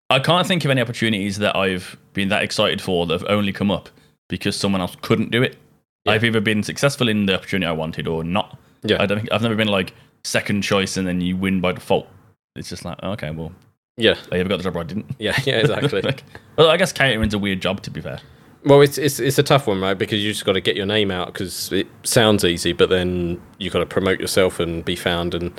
I 0.10 0.20
can't 0.20 0.46
think 0.48 0.64
of 0.66 0.72
any 0.72 0.82
opportunities 0.82 1.38
that 1.40 1.56
I've 1.56 1.98
been 2.14 2.30
that 2.30 2.44
excited 2.44 2.82
for 2.82 3.06
that 3.08 3.22
have 3.22 3.30
only 3.30 3.52
come 3.52 3.72
up 3.72 3.90
because 4.30 4.56
someone 4.56 4.82
else 4.82 4.96
couldn't 5.02 5.32
do 5.32 5.42
it. 5.42 5.58
I've 6.06 6.24
either 6.24 6.42
been 6.42 6.64
successful 6.64 7.08
in 7.08 7.26
the 7.26 7.36
opportunity 7.36 7.68
I 7.68 7.72
wanted 7.72 8.08
or 8.08 8.24
not. 8.24 8.58
Yeah. 8.84 9.02
I 9.02 9.06
don't 9.06 9.20
think 9.20 9.32
I've 9.32 9.42
never 9.42 9.56
been 9.56 9.70
like 9.70 9.94
second 10.24 10.62
choice 10.62 10.98
and 10.98 11.08
then 11.08 11.22
you 11.22 11.38
win 11.38 11.62
by 11.62 11.72
default. 11.72 12.08
It's 12.56 12.70
just 12.70 12.84
like 12.86 13.02
okay, 13.02 13.32
well, 13.32 13.52
Yeah, 13.98 14.16
I 14.32 14.36
either 14.40 14.50
got 14.50 14.58
the 14.58 14.64
job 14.64 14.76
or 14.76 14.82
I 14.82 14.84
didn't. 14.84 15.06
yeah, 15.20 15.40
yeah, 15.46 15.56
exactly. 15.60 16.02
Like, 16.04 16.24
well, 16.58 16.70
I 16.70 16.78
guess 16.78 16.92
catering's 16.92 17.34
a 17.34 17.40
weird 17.40 17.62
job 17.62 17.82
to 17.84 17.90
be 17.92 18.02
fair. 18.02 18.20
Well, 18.66 18.82
it's, 18.82 18.98
it's 18.98 19.20
it's 19.20 19.40
a 19.40 19.44
tough 19.44 19.68
one, 19.68 19.82
right? 19.82 19.98
Because 19.98 20.24
you 20.24 20.32
just 20.32 20.46
got 20.46 20.54
to 20.54 20.62
get 20.62 20.76
your 20.76 20.86
name 20.86 21.10
out 21.12 21.28
because 21.28 21.72
it 21.72 21.88
sounds 22.04 22.46
easy, 22.46 22.72
but 22.74 22.90
then 22.90 23.42
you 23.58 23.70
got 23.70 23.80
to 23.80 23.86
promote 23.86 24.20
yourself 24.20 24.60
and 24.60 24.86
be 24.86 24.96
found. 24.96 25.34
And 25.34 25.52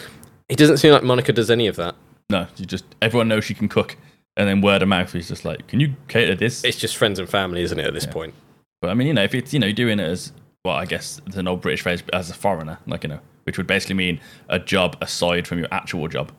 it 0.48 0.56
doesn't 0.56 0.76
seem 0.78 0.92
like 0.92 1.02
Monica 1.02 1.32
does 1.32 1.50
any 1.50 1.66
of 1.66 1.76
that. 1.76 1.94
No, 2.30 2.46
you 2.56 2.64
just 2.66 2.84
everyone 3.02 3.28
knows 3.28 3.44
she 3.44 3.52
can 3.54 3.68
cook, 3.68 3.96
and 4.36 4.48
then 4.48 4.60
word 4.60 4.82
of 4.82 4.88
mouth 4.88 5.14
is 5.14 5.28
just 5.28 5.44
like, 5.44 5.66
can 5.66 5.80
you 5.80 5.94
cater 6.08 6.34
this? 6.34 6.64
It's 6.64 6.76
just 6.78 6.96
friends 6.96 7.18
and 7.18 7.28
family, 7.28 7.62
isn't 7.62 7.78
it? 7.78 7.86
At 7.86 7.94
this 7.94 8.06
point, 8.06 8.34
But 8.80 8.90
I 8.90 8.94
mean, 8.94 9.06
you 9.06 9.14
know, 9.14 9.22
if 9.22 9.34
it's 9.34 9.52
you 9.52 9.60
know 9.60 9.72
doing 9.72 9.98
it 10.00 10.08
as 10.08 10.32
well, 10.64 10.76
I 10.76 10.86
guess 10.86 11.20
it's 11.26 11.36
an 11.36 11.46
old 11.48 11.60
British 11.60 11.82
phrase 11.82 12.02
as 12.12 12.30
a 12.30 12.34
foreigner, 12.34 12.78
like 12.86 13.02
you 13.04 13.08
know, 13.08 13.20
which 13.44 13.56
would 13.58 13.66
basically 13.66 13.94
mean 13.96 14.20
a 14.48 14.58
job 14.58 14.96
aside 15.00 15.46
from 15.46 15.58
your 15.58 15.68
actual 15.70 16.08
job. 16.08 16.32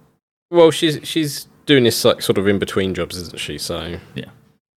well, 0.52 0.72
she's 0.72 1.00
she's 1.04 1.48
doing 1.66 1.84
this 1.84 2.04
like 2.06 2.22
sort 2.22 2.38
of 2.38 2.48
in 2.48 2.60
between 2.60 2.94
jobs, 2.94 3.18
isn't 3.18 3.40
she? 3.40 3.58
So 3.58 3.98
Yeah, 4.14 4.26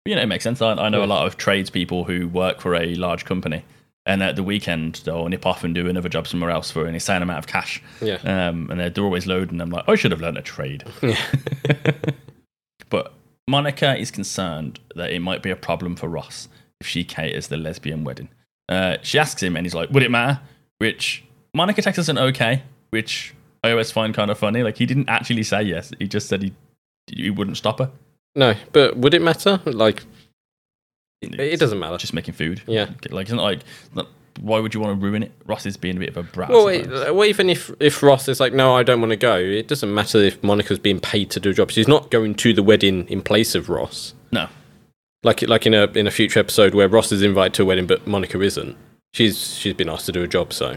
you 0.04 0.14
know, 0.14 0.22
it 0.22 0.26
makes 0.26 0.44
sense. 0.44 0.62
I, 0.62 0.72
I 0.72 0.88
know 0.88 1.02
a 1.02 1.06
lot 1.06 1.26
of 1.26 1.36
tradespeople 1.36 2.04
who 2.04 2.28
work 2.28 2.60
for 2.60 2.74
a 2.74 2.94
large 2.94 3.24
company, 3.24 3.64
and 4.06 4.22
at 4.22 4.36
the 4.36 4.42
weekend 4.42 5.02
they'll 5.04 5.28
nip 5.28 5.44
off 5.44 5.64
and 5.64 5.74
do 5.74 5.86
another 5.88 6.08
job 6.08 6.26
somewhere 6.26 6.50
else 6.50 6.70
for 6.70 6.86
an 6.86 6.94
insane 6.94 7.20
amount 7.22 7.40
of 7.40 7.46
cash. 7.46 7.82
yeah, 8.00 8.16
Um, 8.24 8.70
and 8.70 8.80
they're, 8.80 8.90
they're 8.90 9.04
always 9.04 9.26
loading. 9.26 9.60
I'm 9.60 9.70
like, 9.70 9.84
I 9.88 9.96
should 9.96 10.12
have 10.12 10.20
learned 10.20 10.38
a 10.38 10.42
trade. 10.42 10.84
but 12.90 13.12
Monica 13.48 13.96
is 13.96 14.10
concerned 14.10 14.80
that 14.94 15.10
it 15.10 15.20
might 15.20 15.42
be 15.42 15.50
a 15.50 15.56
problem 15.56 15.96
for 15.96 16.08
Ross 16.08 16.48
if 16.80 16.86
she 16.86 17.04
caters 17.04 17.48
the 17.48 17.56
lesbian 17.56 18.04
wedding. 18.04 18.28
Uh, 18.68 18.98
she 19.02 19.18
asks 19.18 19.42
him, 19.42 19.56
and 19.56 19.64
he's 19.64 19.74
like, 19.74 19.90
"Would 19.90 20.02
it 20.02 20.10
matter?" 20.10 20.40
Which 20.78 21.24
Monica 21.54 21.82
takes 21.82 21.98
as 21.98 22.08
an 22.08 22.18
okay, 22.18 22.62
which 22.90 23.34
I 23.64 23.70
always 23.70 23.90
find 23.90 24.14
kind 24.14 24.30
of 24.30 24.38
funny. 24.38 24.62
Like 24.62 24.76
he 24.76 24.86
didn't 24.86 25.08
actually 25.08 25.42
say 25.42 25.62
yes; 25.62 25.92
he 25.98 26.06
just 26.06 26.28
said 26.28 26.42
he 26.42 26.52
he 27.06 27.30
wouldn't 27.30 27.56
stop 27.56 27.78
her. 27.78 27.90
No, 28.34 28.54
but 28.72 28.96
would 28.96 29.14
it 29.14 29.22
matter? 29.22 29.60
Like, 29.64 30.04
it, 31.22 31.38
it 31.40 31.60
doesn't 31.60 31.78
matter. 31.78 31.96
Just 31.96 32.12
making 32.12 32.34
food. 32.34 32.62
Yeah. 32.66 32.90
like 33.10 33.24
it's 33.24 33.32
not 33.32 33.42
like. 33.42 33.60
Why 34.40 34.58
would 34.60 34.74
you 34.74 34.80
want 34.80 34.98
to 34.98 35.06
ruin 35.06 35.22
it? 35.22 35.32
Ross 35.46 35.66
is 35.66 35.76
being 35.76 35.96
a 35.96 36.00
bit 36.00 36.10
of 36.10 36.16
a 36.16 36.22
brat. 36.22 36.48
Well, 36.48 36.68
it, 36.68 36.88
well, 36.88 37.24
even 37.24 37.50
if 37.50 37.70
if 37.80 38.02
Ross 38.02 38.28
is 38.28 38.40
like, 38.40 38.52
no, 38.52 38.76
I 38.76 38.82
don't 38.82 39.00
want 39.00 39.10
to 39.10 39.16
go. 39.16 39.36
It 39.36 39.68
doesn't 39.68 39.92
matter 39.92 40.18
if 40.18 40.42
Monica's 40.42 40.78
being 40.78 41.00
paid 41.00 41.30
to 41.30 41.40
do 41.40 41.50
a 41.50 41.54
job. 41.54 41.70
She's 41.70 41.88
not 41.88 42.10
going 42.10 42.34
to 42.36 42.52
the 42.52 42.62
wedding 42.62 43.06
in 43.08 43.22
place 43.22 43.54
of 43.54 43.68
Ross. 43.68 44.14
no, 44.32 44.48
Like 45.22 45.42
like 45.42 45.66
in 45.66 45.74
a 45.74 45.84
in 45.92 46.06
a 46.06 46.10
future 46.10 46.40
episode 46.40 46.74
where 46.74 46.88
Ross 46.88 47.12
is 47.12 47.22
invited 47.22 47.54
to 47.54 47.62
a 47.62 47.66
wedding, 47.66 47.86
but 47.86 48.06
Monica 48.06 48.40
isn't. 48.40 48.76
She's 49.12 49.56
she's 49.56 49.74
been 49.74 49.88
asked 49.88 50.06
to 50.06 50.12
do 50.12 50.22
a 50.22 50.28
job, 50.28 50.52
so 50.52 50.76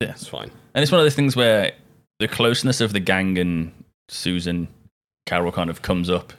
yeah. 0.00 0.10
it's 0.10 0.28
fine. 0.28 0.50
And 0.74 0.82
it's 0.82 0.92
one 0.92 1.00
of 1.00 1.04
those 1.04 1.14
things 1.14 1.36
where 1.36 1.72
the 2.18 2.28
closeness 2.28 2.80
of 2.80 2.92
the 2.92 3.00
gang 3.00 3.38
and 3.38 3.72
Susan 4.08 4.68
Carol 5.26 5.52
kind 5.52 5.70
of 5.70 5.82
comes 5.82 6.08
up 6.08 6.32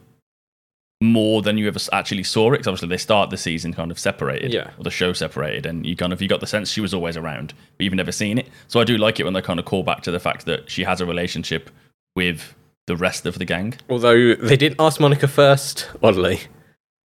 more 1.03 1.41
than 1.41 1.57
you 1.57 1.67
ever 1.67 1.79
actually 1.91 2.23
saw 2.23 2.47
it. 2.49 2.57
Because 2.57 2.67
obviously 2.67 2.87
they 2.89 2.97
start 2.97 3.29
the 3.29 3.37
season 3.37 3.73
kind 3.73 3.91
of 3.91 3.99
separated, 3.99 4.53
Yeah. 4.53 4.71
or 4.77 4.83
the 4.83 4.89
show 4.91 5.13
separated, 5.13 5.65
and 5.65 5.85
you 5.85 5.95
kind 5.95 6.13
of 6.13 6.21
you 6.21 6.27
got 6.27 6.39
the 6.39 6.47
sense 6.47 6.69
she 6.71 6.81
was 6.81 6.93
always 6.93 7.17
around, 7.17 7.53
but 7.77 7.83
you've 7.83 7.93
never 7.93 8.11
seen 8.11 8.37
it. 8.37 8.47
So 8.67 8.79
I 8.79 8.83
do 8.83 8.97
like 8.97 9.19
it 9.19 9.23
when 9.25 9.33
they 9.33 9.41
kind 9.41 9.59
of 9.59 9.65
call 9.65 9.83
back 9.83 10.01
to 10.03 10.11
the 10.11 10.19
fact 10.19 10.45
that 10.45 10.69
she 10.71 10.83
has 10.83 11.01
a 11.01 11.05
relationship 11.05 11.69
with 12.15 12.55
the 12.87 12.95
rest 12.95 13.25
of 13.25 13.37
the 13.39 13.45
gang. 13.45 13.75
Although 13.89 14.35
they 14.35 14.57
didn't 14.57 14.79
ask 14.79 14.99
Monica 14.99 15.27
first, 15.27 15.89
oddly. 16.01 16.39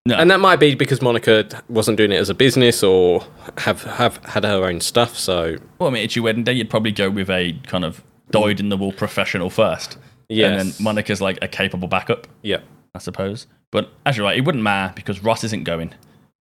No, 0.07 0.15
And 0.15 0.29
that 0.29 0.39
might 0.39 0.57
be 0.59 0.75
because 0.75 1.01
Monica 1.01 1.47
wasn't 1.67 1.97
doing 1.97 2.11
it 2.11 2.17
as 2.17 2.29
a 2.29 2.35
business 2.35 2.83
or 2.83 3.25
have 3.57 3.83
have 3.83 4.17
had 4.25 4.43
her 4.43 4.63
own 4.65 4.79
stuff. 4.79 5.17
So 5.17 5.57
well, 5.79 5.89
I 5.89 5.93
mean, 5.93 6.03
it's 6.03 6.15
your 6.15 6.23
wedding 6.23 6.43
day. 6.43 6.53
You'd 6.53 6.69
probably 6.69 6.91
go 6.91 7.09
with 7.09 7.27
a 7.29 7.53
kind 7.65 7.83
of 7.83 8.03
dyed 8.29 8.59
in 8.59 8.69
the 8.69 8.77
wool 8.77 8.91
professional 8.91 9.49
first, 9.49 9.97
yeah 10.29 10.47
and 10.47 10.59
then 10.59 10.73
Monica's 10.79 11.21
like 11.21 11.39
a 11.41 11.47
capable 11.47 11.87
backup. 11.87 12.27
yeah, 12.43 12.59
I 12.95 12.99
suppose. 12.99 13.45
But 13.71 13.91
as 14.05 14.15
you're 14.15 14.25
right, 14.25 14.37
it 14.37 14.45
wouldn't 14.45 14.63
matter 14.63 14.93
because 14.95 15.21
Ross 15.21 15.43
isn't 15.43 15.65
going. 15.65 15.93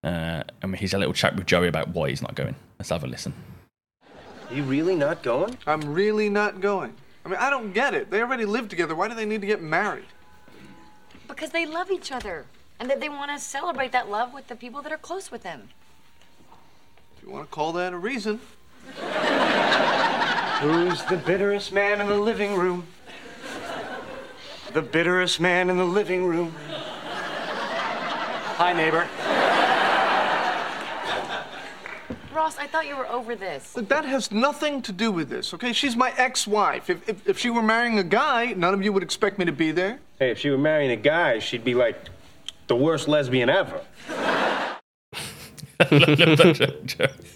Uh, 0.05 0.45
I 0.63 0.67
mean, 0.67 0.77
he's 0.77 0.95
a 0.95 0.99
little 0.99 1.13
chat 1.13 1.35
with 1.35 1.47
Joey 1.47 1.67
about 1.67 1.89
why 1.89 2.11
he's 2.11 2.23
not 2.23 2.37
going. 2.37 2.55
Let's 2.79 2.91
have 2.91 3.03
a 3.03 3.09
listen. 3.09 3.35
You 4.53 4.63
really 4.63 4.95
not 4.95 5.23
going? 5.25 5.59
I'm 5.67 5.81
really 5.93 6.29
not 6.29 6.61
going. 6.61 6.95
I 7.25 7.29
mean, 7.29 7.39
I 7.41 7.51
don't 7.51 7.73
get 7.73 7.93
it. 7.95 8.11
They 8.11 8.21
already 8.21 8.45
live 8.45 8.69
together. 8.69 8.95
Why 8.95 9.09
do 9.09 9.15
they 9.15 9.25
need 9.25 9.41
to 9.41 9.47
get 9.49 9.63
married? 9.63 10.05
Because 11.27 11.51
they 11.51 11.67
love 11.67 11.91
each 11.91 12.13
other 12.13 12.47
and 12.79 12.89
that 12.89 13.01
they 13.01 13.09
want 13.09 13.33
to 13.33 13.41
celebrate 13.41 13.91
that 13.93 14.09
love 14.09 14.33
with 14.33 14.47
the 14.47 14.55
people 14.55 14.81
that 14.83 14.93
are 14.93 14.99
close 14.99 15.33
with 15.33 15.43
them. 15.43 15.71
If 17.17 17.25
you 17.25 17.31
want 17.31 17.51
to 17.51 17.51
call 17.51 17.73
that 17.73 17.93
a 17.93 17.99
reason. 17.99 18.41
Who's 20.61 21.03
the 21.07 21.17
bitterest 21.17 21.73
man 21.73 22.01
in 22.01 22.07
the 22.07 22.19
living 22.19 22.55
room? 22.55 22.87
The 24.75 24.83
bitterest 24.83 25.39
man 25.39 25.71
in 25.71 25.77
the 25.77 25.85
living 25.85 26.27
room. 26.27 26.53
Hi, 28.57 28.73
neighbor. 28.73 29.09
Ross, 32.35 32.59
I 32.59 32.67
thought 32.67 32.89
you 32.89 32.97
were 32.97 33.07
over 33.07 33.37
this. 33.37 33.77
Look, 33.77 33.89
that 33.89 34.05
has 34.05 34.33
nothing 34.33 34.83
to 34.83 34.91
do 34.91 35.13
with 35.13 35.29
this, 35.29 35.55
okay? 35.55 35.73
She's 35.73 35.95
my 35.95 36.13
ex-wife. 36.17 36.91
If, 36.91 37.09
if, 37.09 37.29
if 37.29 37.39
she 37.39 37.51
were 37.51 37.63
marrying 37.63 38.01
a 38.01 38.03
guy, 38.03 38.47
none 38.55 38.75
of 38.75 38.83
you 38.83 38.93
would 38.93 39.05
expect 39.05 39.39
me 39.39 39.45
to 39.45 39.53
be 39.53 39.71
there. 39.71 40.01
Hey, 40.19 40.33
if 40.33 40.41
she 40.41 40.51
were 40.51 40.59
marrying 40.59 40.91
a 40.91 40.97
guy, 40.97 41.39
she'd 41.39 41.63
be 41.63 41.75
like 41.75 41.97
the 42.67 42.75
worst 42.75 43.07
lesbian 43.07 43.49
ever. 43.49 43.81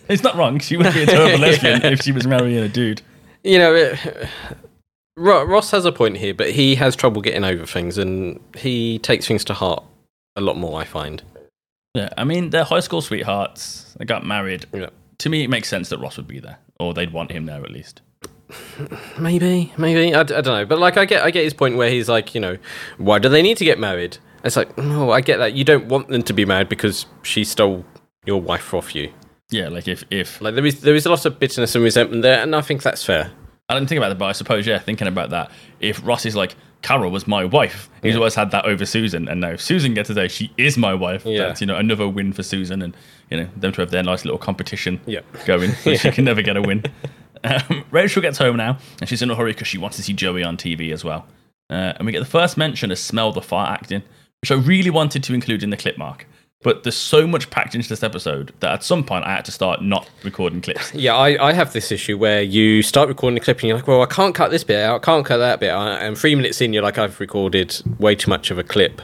it's 0.09 0.25
not 0.25 0.35
wrong. 0.37 0.59
She 0.59 0.77
would 0.77 0.93
be 0.93 1.05
a 1.05 1.07
terrible 1.07 1.39
lesbian 1.39 1.85
if 1.85 2.03
she 2.03 2.11
was 2.11 2.27
marrying 2.27 2.59
a 2.59 2.69
dude. 2.69 3.01
you 3.45 3.59
know, 3.59 3.77
it, 3.77 3.97
Ro- 4.05 4.68
Ross 5.19 5.71
has 5.73 5.85
a 5.85 5.93
point 5.93 6.17
here, 6.19 6.35
but 6.35 6.51
he 6.51 6.77
has 6.77 6.95
trouble 6.97 7.21
getting 7.21 7.45
over 7.45 7.67
things, 7.67 7.99
and 7.99 8.41
he 8.57 8.99
takes 9.01 9.27
things 9.27 9.45
to 9.47 9.55
heart 9.55 9.83
a 10.37 10.41
lot 10.41 10.57
more. 10.57 10.81
I 10.81 10.85
find. 10.85 11.23
Yeah, 11.95 12.11
I 12.17 12.25
mean, 12.25 12.51
they're 12.51 12.65
high 12.65 12.81
school 12.81 13.03
sweethearts. 13.03 13.95
They 13.99 14.05
got 14.05 14.25
married. 14.25 14.67
Yeah. 14.73 14.91
To 15.19 15.29
me, 15.29 15.43
it 15.43 15.51
makes 15.51 15.69
sense 15.69 15.89
that 15.89 15.99
Ross 15.99 16.17
would 16.17 16.29
be 16.29 16.39
there, 16.39 16.59
or 16.79 16.95
they'd 16.95 17.13
want 17.13 17.33
him 17.33 17.47
there 17.47 17.63
at 17.63 17.71
least. 17.71 18.03
Maybe, 19.19 19.73
maybe 19.77 20.15
I 20.15 20.23
don't 20.23 20.47
know, 20.47 20.65
but 20.65 20.79
like 20.79 20.97
I 20.97 21.05
get, 21.05 21.23
I 21.23 21.31
get 21.31 21.45
his 21.45 21.53
point 21.53 21.77
where 21.77 21.91
he's 21.91 22.09
like, 22.09 22.35
you 22.35 22.41
know, 22.41 22.57
why 22.97 23.19
do 23.19 23.29
they 23.29 23.43
need 23.43 23.59
to 23.59 23.65
get 23.65 23.79
married? 23.79 24.17
It's 24.43 24.57
like, 24.57 24.79
no, 24.79 25.11
I 25.11 25.21
get 25.21 25.37
that 25.39 25.53
you 25.53 25.65
don't 25.65 25.87
want 25.87 26.09
them 26.09 26.23
to 26.23 26.33
be 26.33 26.47
married 26.47 26.69
because 26.71 27.05
she 27.23 27.45
stole 27.45 27.85
your 28.25 28.41
wife 28.41 28.73
off 28.73 28.95
you. 28.95 29.13
Yeah, 29.51 29.69
like 29.69 29.89
if 29.89 30.05
if 30.11 30.41
Like 30.41 30.55
there 30.55 30.65
is, 30.65 30.81
there 30.81 30.95
is 30.95 31.05
a 31.05 31.11
lot 31.11 31.27
of 31.27 31.39
bitterness 31.39 31.75
and 31.75 31.85
resentment 31.85 32.23
there, 32.23 32.41
and 32.43 32.55
I 32.55 32.61
think 32.61 32.83
that's 32.83 33.05
fair. 33.05 33.31
I 33.69 33.75
didn't 33.75 33.89
think 33.89 33.99
about 33.99 34.09
that, 34.09 34.19
but 34.19 34.27
I 34.27 34.33
suppose 34.33 34.67
yeah, 34.67 34.79
thinking 34.79 35.07
about 35.09 35.31
that, 35.31 35.51
if 35.81 36.05
Ross 36.07 36.25
is 36.25 36.35
like 36.35 36.57
Carol 36.81 37.11
was 37.11 37.27
my 37.27 37.45
wife, 37.45 37.91
he's 38.03 38.17
always 38.17 38.35
had 38.35 38.51
that 38.53 38.65
over 38.65 38.87
Susan, 38.87 39.29
and 39.29 39.41
now 39.43 39.51
if 39.51 39.61
Susan 39.61 39.93
gets 39.95 40.07
today, 40.09 40.29
she 40.29 40.51
is 40.57 40.79
my 40.79 40.95
wife. 40.95 41.27
Yeah. 41.27 41.49
That's 41.49 41.61
you 41.61 41.67
know 41.67 41.77
another 41.77 42.09
win 42.09 42.33
for 42.33 42.43
Susan, 42.43 42.81
and 42.81 42.97
you 43.31 43.37
know 43.37 43.49
them 43.57 43.73
to 43.73 43.81
have 43.83 43.91
their 43.91 44.03
nice 44.03 44.25
little 44.25 44.39
competition 44.39 45.01
Yeah. 45.07 45.21
going, 45.45 45.73
so 45.73 45.95
she 45.97 46.11
can 46.13 46.25
never 46.25 46.41
get 46.41 46.57
a 46.57 46.63
win. 46.63 46.83
Um, 47.45 47.85
Rachel 47.91 48.23
gets 48.23 48.39
home 48.39 48.57
now, 48.57 48.79
and 49.01 49.09
she's 49.09 49.21
in 49.23 49.31
a 49.31 49.35
hurry 49.35 49.53
because 49.53 49.69
she 49.69 49.79
wants 49.79 49.97
to 49.99 50.03
see 50.03 50.13
Joey 50.13 50.43
on 50.43 50.57
TV 50.57 50.93
as 50.93 51.05
well. 51.05 51.27
Uh, 51.71 51.93
and 51.97 52.07
we 52.07 52.13
get 52.13 52.21
the 52.21 52.25
first 52.25 52.57
mention 52.57 52.91
of 52.91 52.99
smell 52.99 53.33
the 53.33 53.43
fart 53.43 53.71
acting, 53.71 54.03
which 54.41 54.51
I 54.51 54.55
really 54.55 54.91
wanted 54.91 55.23
to 55.25 55.35
include 55.35 55.63
in 55.63 55.69
the 55.71 55.77
clip 55.77 55.99
mark. 55.99 56.27
But 56.63 56.83
there's 56.83 56.97
so 56.97 57.27
much 57.27 57.51
packed 57.51 57.77
into 57.77 57.89
this 57.89 58.03
episode 58.03 58.53
that 58.61 58.73
at 58.73 58.83
some 58.83 59.05
point 59.05 59.25
I 59.25 59.31
had 59.31 59.45
to 59.45 59.53
start 59.53 59.81
not 59.83 60.11
recording 60.25 60.61
clips. 60.61 60.93
Yeah, 60.99 61.15
I, 61.15 61.51
I 61.51 61.53
have 61.53 61.73
this 61.73 61.93
issue 61.93 62.19
where 62.19 62.43
you 62.43 62.83
start 62.83 63.09
recording 63.09 63.37
a 63.37 63.41
clip 63.41 63.59
and 63.61 63.69
you're 63.69 63.77
like, 63.77 63.87
well, 63.87 64.03
I 64.03 64.07
can't 64.07 64.35
cut 64.35 64.51
this 64.51 64.65
bit 64.65 64.83
out, 64.83 64.97
I 64.97 65.05
can't 65.05 65.25
cut 65.25 65.37
that 65.37 65.61
bit 65.61 65.71
out, 65.71 66.03
and 66.03 66.19
three 66.19 66.35
minutes 66.35 66.61
in, 66.61 66.73
you're 66.73 66.83
like, 66.83 66.99
I've 66.99 67.21
recorded 67.21 67.81
way 68.01 68.17
too 68.17 68.29
much 68.29 68.51
of 68.51 68.59
a 68.59 68.65
clip. 68.65 69.01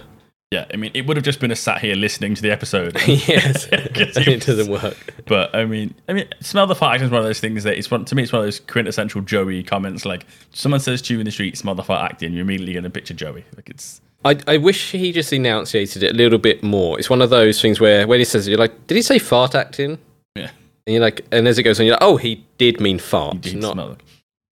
Yeah, 0.51 0.67
I 0.73 0.77
mean, 0.77 0.93
it 0.95 1.07
would 1.07 1.17
have 1.17 1.25
just 1.25 1.41
been 1.41 1.51
a 1.51 1.57
sat 1.57 1.81
here 1.81 1.97
listening 1.97 2.35
to 2.37 2.43
the 2.43 2.51
episode. 2.51 2.97
yes, 3.09 3.67
it 3.73 4.17
it 4.17 4.47
doesn't 4.47 4.71
work. 4.71 4.97
But 5.27 5.55
I 5.55 5.65
mean, 5.65 5.95
I 6.09 6.13
mean, 6.13 6.29
smell 6.41 6.67
the 6.67 6.77
fart 6.77 6.95
acting 6.95 7.07
is 7.07 7.11
one 7.11 7.21
of 7.21 7.27
those 7.27 7.41
things 7.41 7.65
that 7.65 7.77
it's 7.77 7.91
one 7.91 8.05
to 8.05 8.15
me. 8.15 8.23
It's 8.23 8.33
one 8.33 8.41
of 8.41 8.47
those 8.47 8.61
quintessential 8.61 9.21
Joey 9.21 9.65
comments. 9.65 10.05
Like 10.05 10.27
someone 10.53 10.79
says 10.81 11.03
to 11.03 11.15
you 11.15 11.19
in 11.19 11.25
the 11.25 11.33
street, 11.33 11.59
"Smell 11.59 11.75
the 11.75 11.83
fart 11.83 12.09
acting," 12.09 12.33
you're 12.33 12.43
immediately 12.43 12.73
going 12.73 12.85
to 12.85 12.91
picture 12.91 13.15
Joey. 13.15 13.45
Like 13.57 13.69
it's 13.69 14.01
I, 14.25 14.39
I 14.47 14.57
wish 14.57 14.93
he 14.93 15.13
just 15.13 15.33
enunciated 15.33 16.03
it 16.03 16.13
a 16.13 16.17
little 16.17 16.39
bit 16.39 16.63
more. 16.63 16.99
It's 16.99 17.11
one 17.11 17.21
of 17.23 17.31
those 17.31 17.61
things 17.61 17.79
where 17.81 18.07
when 18.07 18.19
he 18.19 18.25
says 18.25 18.47
it, 18.47 18.51
you're 18.51 18.59
like, 18.59 18.87
did 18.87 18.95
he 18.97 19.03
say 19.03 19.19
fart 19.19 19.55
acting? 19.55 19.99
yeah, 20.35 20.51
And 20.87 20.95
you're 20.95 21.03
like, 21.03 21.27
and 21.31 21.47
as 21.47 21.59
it 21.59 21.63
goes 21.63 21.79
on, 21.79 21.87
you're 21.87 21.95
like, 21.95 22.03
oh, 22.03 22.17
he 22.17 22.45
did 22.59 22.81
mean 22.81 22.99
fart, 22.99 23.35
you 23.35 23.41
did 23.41 23.57
not 23.57 23.75
smell. 23.75 23.97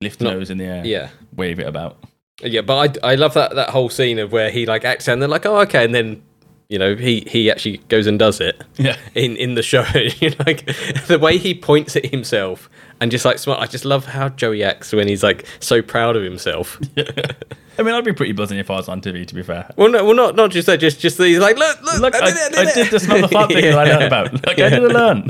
Lift 0.00 0.21
not- 0.21 0.35
nose 0.35 0.50
in 0.50 0.59
the 0.59 0.64
air, 0.64 0.85
yeah. 0.85 1.09
wave 1.37 1.59
it 1.59 1.67
about. 1.67 1.97
Yeah, 2.43 2.62
but 2.62 2.99
I, 3.05 3.12
I 3.12 3.14
love 3.14 3.35
that 3.35 3.55
that 3.55 3.71
whole 3.71 3.88
scene 3.88 4.19
of 4.19 4.33
where 4.33 4.50
he 4.50 4.67
like 4.67 4.85
acts 4.85 5.07
and 5.07 5.23
they're 5.23 5.29
like, 5.29 5.47
oh, 5.47 5.59
okay, 5.61 5.85
and 5.85 5.95
then 5.95 6.23
you 6.69 6.78
know 6.78 6.95
he 6.97 7.21
he 7.26 7.50
actually 7.50 7.78
goes 7.88 8.07
and 8.07 8.19
does 8.19 8.40
it. 8.40 8.62
Yeah. 8.76 8.97
In 9.14 9.37
in 9.37 9.54
the 9.54 9.62
show, 9.62 9.85
you 10.21 10.31
know, 10.31 10.37
like 10.47 10.64
the 11.07 11.19
way 11.21 11.38
he 11.38 11.54
points 11.54 11.97
at 11.97 12.07
himself 12.07 12.69
and 13.00 13.11
just 13.11 13.25
like 13.25 13.38
smart. 13.38 13.61
I 13.61 13.66
just 13.66 13.85
love 13.85 14.07
how 14.07 14.28
Joey 14.31 14.62
acts 14.64 14.92
when 14.92 15.09
he's 15.09 15.23
like 15.23 15.47
so 15.61 15.83
proud 15.83 16.16
of 16.16 16.23
himself. 16.23 16.81
I 17.78 17.83
mean, 17.83 17.95
I'd 17.95 18.04
be 18.04 18.12
pretty 18.12 18.33
buzzing 18.33 18.59
if 18.59 18.71
I 18.71 18.76
was 18.76 18.88
on 18.88 19.00
TV. 19.00 19.26
To 19.26 19.35
be 19.35 19.42
fair, 19.42 19.69
Well, 19.76 19.88
no, 19.90 20.04
well, 20.04 20.14
not 20.14 20.37
not 20.37 20.50
just 20.50 20.66
that, 20.66 20.78
just 20.78 21.00
just 21.00 21.16
that 21.19 21.26
he's 21.26 21.38
like, 21.38 21.57
look, 21.57 21.83
look, 21.83 22.00
look, 22.00 22.14
I, 22.14 22.31
did 22.31 22.54
I 22.57 22.62
it." 22.71 22.75
did 22.75 22.90
the 22.90 23.00
smell 23.00 23.21
the 23.21 23.28
fart 23.28 23.50
thing 23.52 23.64
that 23.64 23.78
I 23.78 23.85
learned 23.85 24.04
about. 24.12 24.33
Like 24.47 24.59
I 24.59 24.69
didn't 24.71 24.92
learn. 24.92 25.28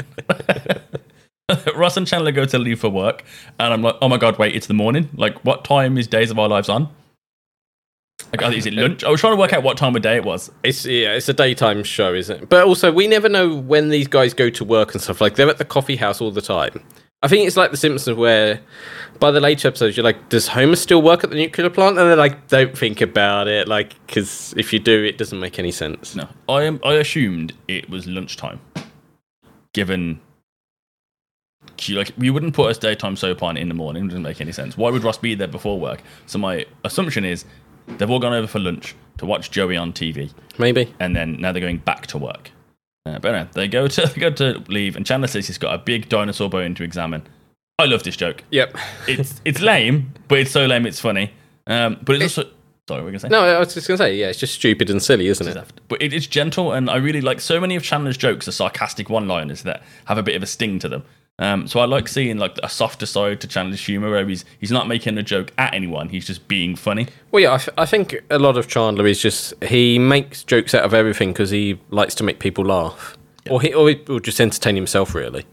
Ross 1.77 1.97
and 1.97 2.07
Chandler 2.07 2.33
go 2.33 2.45
to 2.47 2.59
leave 2.59 2.81
for 2.81 2.89
work, 2.89 3.25
and 3.61 3.73
I'm 3.75 3.83
like, 3.83 3.97
oh 4.01 4.09
my 4.09 4.17
god, 4.17 4.39
wait, 4.39 4.55
it's 4.55 4.67
the 4.69 4.75
morning. 4.75 5.11
Like, 5.15 5.45
what 5.45 5.65
time 5.65 5.99
is 5.99 6.07
Days 6.07 6.31
of 6.31 6.39
Our 6.39 6.49
Lives 6.49 6.69
on? 6.69 6.89
Like, 8.33 8.43
oh, 8.43 8.51
is 8.51 8.65
it 8.65 8.73
lunch? 8.73 9.05
I 9.05 9.11
was 9.11 9.21
trying 9.21 9.35
to 9.35 9.39
work 9.39 9.53
out 9.53 9.63
what 9.63 9.77
time 9.77 9.95
of 9.95 10.01
day 10.01 10.17
it 10.17 10.25
was. 10.25 10.51
It's 10.63 10.87
yeah, 10.87 11.13
it's 11.13 11.29
a 11.29 11.35
daytime 11.35 11.85
show, 11.85 12.15
isn't 12.15 12.45
it? 12.45 12.49
But 12.49 12.65
also, 12.65 12.91
we 12.91 13.07
never 13.07 13.29
know 13.29 13.55
when 13.55 13.91
these 13.91 14.09
guys 14.09 14.33
go 14.33 14.49
to 14.49 14.65
work 14.65 14.95
and 14.95 15.03
stuff. 15.03 15.21
Like 15.21 15.35
they're 15.35 15.51
at 15.51 15.59
the 15.59 15.67
coffee 15.67 15.97
house 15.97 16.21
all 16.21 16.31
the 16.31 16.41
time. 16.41 16.83
I 17.23 17.29
think 17.29 17.47
it's 17.47 17.57
like 17.57 17.71
The 17.71 17.77
Simpsons, 17.77 18.17
where 18.17 18.61
by 19.21 19.31
the 19.31 19.39
later 19.39 19.69
episodes, 19.69 19.97
you're 19.97 20.03
like, 20.03 20.29
does 20.29 20.49
Homer 20.49 20.75
still 20.75 21.03
work 21.03 21.23
at 21.23 21.31
the 21.31 21.37
nuclear 21.37 21.71
plant? 21.71 21.97
And 21.97 22.09
they're 22.09 22.17
like, 22.17 22.49
don't 22.49 22.77
think 22.77 23.01
about 23.01 23.47
it, 23.47 23.69
like, 23.69 23.95
because 24.07 24.53
if 24.57 24.73
you 24.73 24.81
do, 24.81 25.05
it 25.05 25.19
doesn't 25.19 25.39
make 25.39 25.59
any 25.59 25.71
sense. 25.71 26.17
No, 26.17 26.29
I 26.49 26.65
am. 26.65 26.81
I 26.85 26.95
assumed 26.95 27.53
it 27.69 27.89
was 27.89 28.07
lunchtime, 28.09 28.61
given. 29.73 30.21
Like 31.89 32.13
we 32.19 32.31
wouldn't 32.31 32.55
put 32.55 32.77
a 32.77 32.79
daytime 32.79 33.17
soap 33.17 33.43
on 33.43 33.57
in 33.57 33.69
the 33.69 33.75
morning. 33.75 34.05
It 34.05 34.09
doesn't 34.09 34.23
make 34.23 34.41
any 34.41 34.53
sense. 34.53 34.77
Why 34.77 34.91
would 34.91 35.03
Ross 35.05 35.19
be 35.19 35.35
there 35.35 35.49
before 35.49 35.79
work? 35.79 36.03
So 36.27 36.39
my 36.39 36.67
assumption 36.85 37.25
is 37.25 37.45
they've 37.87 38.11
all 38.11 38.19
gone 38.19 38.33
over 38.33 38.47
for 38.47 38.59
lunch 38.59 38.95
to 39.19 39.27
watch 39.27 39.51
Joey 39.51 39.77
on 39.77 39.93
TV, 39.93 40.33
Maybe. 40.59 40.95
and 41.01 41.15
then 41.15 41.41
now 41.41 41.53
they're 41.53 41.61
going 41.61 41.79
back 41.79 42.07
to 42.09 42.19
work. 42.19 42.51
Uh, 43.05 43.19
but 43.19 43.33
no, 43.33 43.49
they 43.53 43.69
go 43.69 43.89
to 43.89 44.07
they 44.07 44.21
go 44.21 44.31
to 44.31 44.63
leave, 44.69 44.97
and 44.97 45.07
Chandler 45.07 45.29
says 45.29 45.47
he's 45.47 45.59
got 45.59 45.75
a 45.75 45.79
big 45.79 46.09
dinosaur 46.09 46.49
bone 46.49 46.75
to 46.75 46.85
examine. 46.85 47.27
I 47.79 47.87
love 47.87 48.03
this 48.03 48.17
joke. 48.17 48.45
Yep. 48.51 48.77
It's 49.09 49.41
it's 49.45 49.61
lame, 49.61 50.13
but 50.29 50.39
it's 50.39 50.51
so 50.51 50.67
lame 50.67 50.87
it's 50.87 51.01
funny. 51.01 51.33
Um, 51.67 51.99
but 52.05 52.17
it's 52.17 52.39
also 52.39 52.51
Sorry, 52.89 53.01
we're 53.03 53.11
gonna 53.11 53.21
say? 53.21 53.29
No, 53.29 53.45
I 53.45 53.59
was 53.61 53.75
just 53.75 53.87
gonna 53.87 53.99
say, 53.99 54.17
yeah, 54.17 54.29
it's 54.29 54.41
just 54.41 54.55
stupid 54.55 54.91
and 54.91 55.01
silly, 55.01 55.29
isn't 55.29 55.47
it? 55.47 55.67
But 55.87 56.03
it 56.03 56.13
is 56.13 56.27
gentle, 56.27 56.73
and 56.73 56.91
I 56.91 56.97
really 56.97 57.21
like 57.21 57.41
so 57.41 57.61
many 57.61 57.77
of 57.77 57.85
Chandler's 57.85 58.17
jokes 58.17 58.49
are 58.49 58.53
sarcastic 58.53 59.09
one-liners 59.09 59.63
that 59.63 59.83
have 60.07 60.19
a 60.19 60.23
bit 60.23 60.35
of 60.35 60.43
a 60.43 60.47
sting 60.47 60.81
to 60.81 60.89
them. 60.89 61.05
Um, 61.39 61.67
so 61.67 61.81
I 61.81 61.87
like 61.87 62.09
seeing 62.09 62.39
like 62.39 62.59
a 62.63 62.69
softer 62.69 63.07
side 63.07 63.41
to 63.41 63.49
Chandler's 63.49 63.85
humor, 63.85 64.11
where 64.11 64.27
he's 64.27 64.45
he's 64.59 64.71
not 64.71 64.87
making 64.87 65.19
a 65.19 65.23
joke 65.23 65.53
at 65.59 65.75
anyone; 65.75 66.09
he's 66.11 66.27
just 66.27 66.47
being 66.47 66.77
funny. 66.77 67.09
Well, 67.31 67.43
yeah, 67.43 67.55
I, 67.55 67.59
th- 67.59 67.75
I 67.79 67.87
think 67.87 68.17
a 68.31 68.39
lot 68.39 68.57
of 68.57 68.69
Chandler 68.69 69.07
is 69.07 69.21
just 69.21 69.55
he 69.65 69.99
makes 69.99 70.45
jokes 70.45 70.75
out 70.75 70.85
of 70.85 70.95
everything 70.95 71.33
because 71.33 71.51
he 71.51 71.81
likes 71.91 72.15
to 72.17 72.25
make 72.25 72.39
people 72.39 72.65
laugh, 72.65 73.17
or 73.51 73.61
he 73.61 73.73
or, 73.73 73.89
he, 73.89 74.01
or 74.09 74.21
just 74.21 74.41
entertain 74.41 74.77
himself, 74.77 75.15
really. 75.15 75.45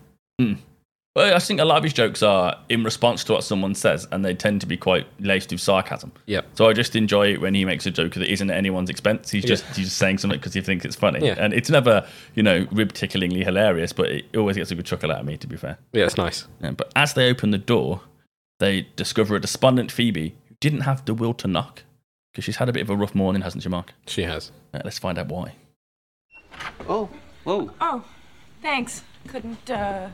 But 1.16 1.34
I 1.34 1.40
think 1.40 1.60
a 1.60 1.66
lot 1.66 1.78
of 1.78 1.84
his 1.84 1.92
jokes 1.94 2.22
are 2.22 2.56
in 2.70 2.84
response 2.84 3.24
to 3.26 3.34
what 3.34 3.44
someone 3.44 3.74
says, 3.76 4.08
and 4.12 4.24
they 4.24 4.36
tend 4.36 4.62
to 4.62 4.68
be 4.68 4.78
quite 4.78 5.08
laced 5.20 5.50
with 5.52 5.60
sarcasm. 5.60 6.12
Yeah. 6.28 6.42
So 6.54 6.70
I 6.70 6.74
just 6.74 6.96
enjoy 6.96 7.34
it 7.34 7.42
when 7.42 7.56
he 7.56 7.66
makes 7.66 7.86
a 7.88 7.92
joke 7.92 8.14
that 8.14 8.32
isn't 8.32 8.50
at 8.50 8.56
anyone's 8.56 8.90
expense. 8.92 9.32
He's 9.32 9.44
just 9.44 9.66
he's 9.76 9.86
just 9.88 9.98
saying 9.98 10.20
something 10.20 10.40
because 10.40 10.54
he 10.54 10.62
thinks 10.62 10.86
it's 10.86 10.96
funny, 10.96 11.26
Yeah. 11.26 11.36
and 11.40 11.54
it's 11.54 11.70
never 11.70 12.08
you 12.36 12.44
know 12.44 12.68
rib 12.72 12.94
ticklingly 12.94 13.44
hilarious, 13.44 13.92
but 13.92 14.10
it 14.12 14.36
always 14.38 14.56
gets 14.56 14.70
a 14.72 14.76
good 14.76 14.86
chuckle 14.86 15.12
out 15.12 15.22
of 15.22 15.26
me. 15.26 15.36
To 15.38 15.48
be 15.48 15.58
fair. 15.58 15.78
Yeah, 15.94 16.06
it's 16.06 16.18
nice. 16.18 16.48
Yeah, 16.62 16.72
but 16.72 16.92
as 16.96 17.16
they 17.16 17.30
open 17.30 17.50
the 17.52 17.58
door, 17.58 18.02
they 18.60 18.88
discover 18.96 19.36
a 19.36 19.42
despondent 19.42 19.92
Phoebe 19.92 20.36
who 20.48 20.56
didn't 20.60 20.82
have 20.82 21.06
the 21.06 21.16
will 21.16 21.34
to 21.34 21.48
knock 21.48 21.84
because 22.32 22.44
she's 22.46 22.58
had 22.58 22.70
a 22.70 22.74
bit 22.74 22.82
of 22.82 22.90
a 22.92 22.96
rough 22.96 23.16
morning, 23.16 23.42
hasn't 23.42 23.64
she, 23.64 23.70
Mark? 23.70 23.94
She 24.06 24.24
has. 24.24 24.52
Uh, 24.74 24.82
let's 24.86 25.00
find 25.00 25.18
out 25.18 25.28
why. 25.30 25.54
Oh, 26.88 27.10
whoa. 27.44 27.72
Oh, 27.82 28.04
thanks. 28.62 29.04
Couldn't, 29.28 29.70
uh. 29.70 30.10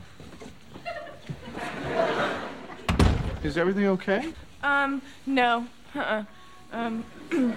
Is 3.42 3.56
everything 3.56 3.86
okay? 3.86 4.32
Um, 4.62 5.00
no. 5.26 5.66
Uh-uh. 5.94 6.24
Um, 6.72 7.04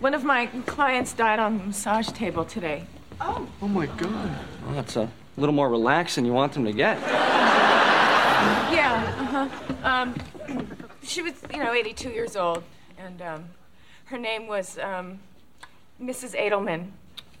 one 0.00 0.14
of 0.14 0.24
my 0.24 0.46
clients 0.66 1.12
died 1.12 1.38
on 1.38 1.58
the 1.58 1.64
massage 1.64 2.08
table 2.08 2.44
today. 2.44 2.84
Oh 3.20 3.48
Oh 3.60 3.68
my 3.68 3.86
god. 3.86 4.30
Well, 4.64 4.74
that's 4.74 4.96
a 4.96 5.10
little 5.36 5.54
more 5.54 5.68
relaxed 5.68 6.14
than 6.16 6.24
you 6.24 6.32
want 6.32 6.52
them 6.52 6.64
to 6.64 6.72
get. 6.72 6.98
Yeah, 8.70 9.14
uh-huh. 9.18 9.74
Um, 9.82 10.14
she 11.02 11.22
was, 11.22 11.34
you 11.52 11.58
know, 11.58 11.72
82 11.72 12.10
years 12.10 12.36
old, 12.36 12.62
and, 12.98 13.20
um, 13.22 13.44
her 14.06 14.18
name 14.18 14.46
was, 14.46 14.78
um, 14.78 15.18
Mrs. 16.00 16.38
Adelman. 16.38 16.90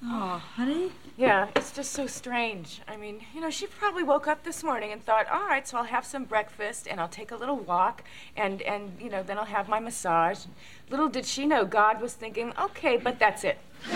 Oh, 0.04 0.42
honey. 0.56 0.90
Yeah, 1.18 1.48
it's 1.56 1.72
just 1.72 1.90
so 1.90 2.06
strange. 2.06 2.80
I 2.86 2.96
mean, 2.96 3.20
you 3.34 3.40
know, 3.40 3.50
she 3.50 3.66
probably 3.66 4.04
woke 4.04 4.28
up 4.28 4.44
this 4.44 4.62
morning 4.62 4.92
and 4.92 5.04
thought, 5.04 5.28
all 5.28 5.48
right, 5.48 5.66
so 5.66 5.78
I'll 5.78 5.82
have 5.82 6.06
some 6.06 6.22
breakfast 6.22 6.86
and 6.86 7.00
I'll 7.00 7.08
take 7.08 7.32
a 7.32 7.36
little 7.36 7.56
walk 7.56 8.04
and, 8.36 8.62
and 8.62 8.96
you 9.00 9.10
know, 9.10 9.24
then 9.24 9.36
I'll 9.36 9.44
have 9.44 9.68
my 9.68 9.80
massage. 9.80 10.44
Little 10.90 11.08
did 11.08 11.26
she 11.26 11.44
know 11.44 11.64
God 11.64 12.00
was 12.00 12.14
thinking, 12.14 12.52
okay, 12.56 12.98
but 12.98 13.18
that's 13.18 13.42
it. 13.42 13.58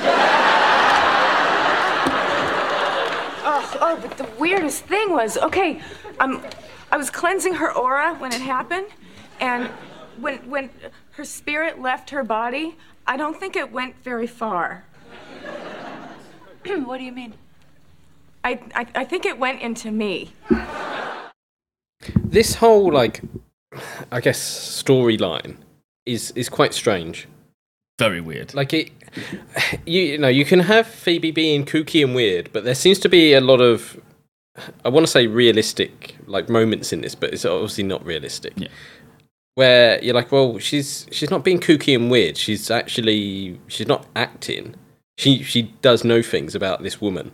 oh, 3.45 3.79
oh, 3.81 3.99
but 4.03 4.19
the 4.19 4.29
weirdest 4.41 4.87
thing 4.87 5.13
was, 5.13 5.39
okay, 5.39 5.81
um, 6.19 6.43
I 6.91 6.97
was 6.97 7.09
cleansing 7.09 7.55
her 7.55 7.73
aura 7.73 8.17
when 8.17 8.33
it 8.33 8.41
happened, 8.41 8.89
and 9.39 9.69
when 10.19 10.39
when 10.51 10.71
her 11.13 11.25
spirit 11.25 11.81
left 11.81 12.11
her 12.11 12.25
body, 12.25 12.77
I 13.07 13.17
don't 13.17 13.39
think 13.39 13.55
it 13.55 13.71
went 13.71 13.95
very 14.03 14.27
far. 14.27 14.87
what 16.85 16.99
do 16.99 17.05
you 17.05 17.13
mean? 17.13 17.35
I, 18.45 18.61
I, 18.75 18.87
I 18.95 19.05
think 19.05 19.25
it 19.25 19.39
went 19.39 19.61
into 19.63 19.91
me. 19.91 20.33
This 22.17 22.57
whole 22.57 22.93
like, 22.93 23.21
I 24.11 24.21
guess 24.21 24.83
storyline 24.83 25.57
is 26.07 26.33
is 26.33 26.49
quite 26.49 26.75
strange. 26.75 27.29
Very 27.99 28.21
weird. 28.21 28.55
Like 28.55 28.73
it, 28.73 28.91
you, 29.87 30.03
you 30.03 30.19
know, 30.19 30.29
you 30.29 30.45
can 30.45 30.61
have 30.61 30.87
Phoebe 30.87 31.31
being 31.31 31.65
kooky 31.65 32.05
and 32.05 32.15
weird, 32.15 32.53
but 32.53 32.65
there 32.65 32.75
seems 32.75 32.99
to 33.01 33.09
be 33.09 33.35
a 33.35 33.41
lot 33.41 33.61
of, 33.61 34.01
I 34.85 34.89
want 34.89 35.07
to 35.07 35.13
say 35.13 35.27
realistic 35.27 36.17
like 36.27 36.49
moments 36.49 36.93
in 36.93 37.01
this, 37.03 37.15
but 37.15 37.33
it's 37.33 37.45
obviously 37.45 37.85
not 37.85 38.05
realistic. 38.05 38.55
Yeah. 38.57 38.69
Where 39.55 40.03
you're 40.03 40.15
like, 40.15 40.33
well, 40.33 40.59
she's 40.59 41.07
she's 41.13 41.31
not 41.31 41.45
being 41.45 41.61
kooky 41.61 41.95
and 41.95 42.11
weird. 42.11 42.39
She's 42.39 42.71
actually 42.71 43.61
she's 43.69 43.87
not 43.87 44.07
acting. 44.17 44.75
She 45.23 45.43
she 45.45 45.63
does 45.83 46.05
know 46.05 46.21
things 46.21 46.55
about 46.55 46.83
this 46.83 47.01
woman. 47.01 47.31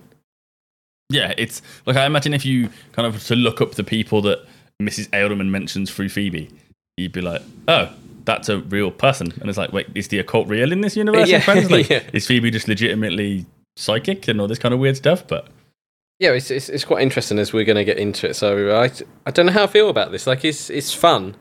Yeah, 1.10 1.32
it's 1.38 1.62
like 1.86 1.96
I 1.96 2.04
imagine 2.04 2.34
if 2.34 2.44
you 2.44 2.68
kind 2.92 3.06
of 3.06 3.24
to 3.24 3.34
look 3.34 3.62
up 3.62 3.72
the 3.72 3.84
people 3.84 4.20
that 4.22 4.46
Mrs. 4.82 5.08
Adelman 5.08 5.48
mentions 5.48 5.90
through 5.90 6.10
Phoebe, 6.10 6.50
you'd 6.98 7.12
be 7.12 7.22
like, 7.22 7.40
oh, 7.66 7.90
that's 8.24 8.50
a 8.50 8.58
real 8.58 8.90
person. 8.90 9.32
And 9.40 9.48
it's 9.48 9.56
like, 9.56 9.72
wait, 9.72 9.86
is 9.94 10.08
the 10.08 10.18
occult 10.18 10.48
real 10.48 10.70
in 10.70 10.82
this 10.82 10.96
universe? 10.96 11.30
Yeah. 11.30 11.42
Like, 11.70 11.88
yeah. 11.90 12.02
is 12.12 12.26
Phoebe 12.26 12.50
just 12.50 12.68
legitimately 12.68 13.46
psychic 13.76 14.28
and 14.28 14.38
all 14.38 14.48
this 14.48 14.58
kind 14.58 14.74
of 14.74 14.80
weird 14.80 14.98
stuff? 14.98 15.26
But 15.26 15.48
Yeah, 16.18 16.32
it's, 16.32 16.50
it's 16.50 16.68
it's 16.68 16.84
quite 16.84 17.02
interesting 17.02 17.38
as 17.38 17.54
we're 17.54 17.64
going 17.64 17.76
to 17.76 17.84
get 17.84 17.96
into 17.96 18.28
it. 18.28 18.34
So 18.34 18.78
I 18.78 18.90
I 19.24 19.30
don't 19.30 19.46
know 19.46 19.52
how 19.52 19.64
I 19.64 19.66
feel 19.66 19.88
about 19.88 20.12
this. 20.12 20.26
Like 20.26 20.44
it's 20.44 20.68
it's 20.68 20.92
fun, 20.92 21.36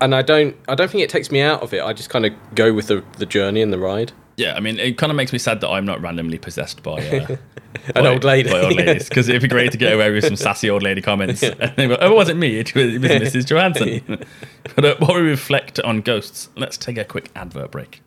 and 0.00 0.14
I 0.14 0.22
don't 0.22 0.56
I 0.68 0.74
don't 0.74 0.90
think 0.90 1.04
it 1.04 1.10
takes 1.10 1.30
me 1.30 1.42
out 1.42 1.62
of 1.62 1.74
it. 1.74 1.82
I 1.82 1.92
just 1.92 2.08
kind 2.08 2.24
of 2.24 2.32
go 2.54 2.72
with 2.72 2.86
the 2.86 3.04
the 3.18 3.26
journey 3.26 3.60
and 3.60 3.70
the 3.70 3.78
ride. 3.78 4.12
Yeah, 4.36 4.54
I 4.54 4.60
mean, 4.60 4.78
it 4.78 4.96
kind 4.98 5.10
of 5.10 5.16
makes 5.16 5.32
me 5.32 5.38
sad 5.38 5.60
that 5.60 5.68
I'm 5.68 5.84
not 5.84 6.00
randomly 6.00 6.38
possessed 6.38 6.82
by 6.82 7.06
uh, 7.08 7.36
An 7.94 8.06
old 8.06 8.24
lady. 8.24 8.50
by 8.50 8.60
old 8.60 8.74
ladies 8.74 9.08
because 9.08 9.28
it'd 9.28 9.42
be 9.42 9.48
great 9.48 9.72
to 9.72 9.78
get 9.78 9.92
away 9.92 10.10
with 10.10 10.24
some 10.24 10.36
sassy 10.36 10.70
old 10.70 10.82
lady 10.82 11.00
comments. 11.00 11.42
And 11.42 11.74
they 11.76 11.88
go, 11.88 11.96
oh, 12.00 12.12
it 12.12 12.14
wasn't 12.14 12.38
me, 12.38 12.58
it 12.58 12.74
was, 12.74 12.94
it 12.94 13.00
was 13.00 13.10
Mrs. 13.10 13.46
Johansson. 13.46 14.24
but 14.76 14.84
uh, 14.84 14.96
while 14.98 15.16
we 15.16 15.22
reflect 15.22 15.80
on 15.80 16.00
ghosts, 16.00 16.48
let's 16.56 16.76
take 16.76 16.96
a 16.98 17.04
quick 17.04 17.30
advert 17.34 17.70
break. 17.70 18.02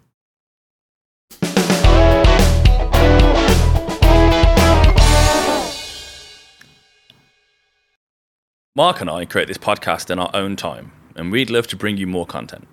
Mark 8.77 8.99
and 8.99 9.09
I 9.09 9.23
create 9.23 9.47
this 9.47 9.57
podcast 9.57 10.09
in 10.09 10.19
our 10.19 10.29
own 10.33 10.57
time, 10.57 10.91
and 11.15 11.31
we'd 11.31 11.49
love 11.49 11.65
to 11.67 11.77
bring 11.77 11.95
you 11.95 12.07
more 12.07 12.25
content. 12.25 12.67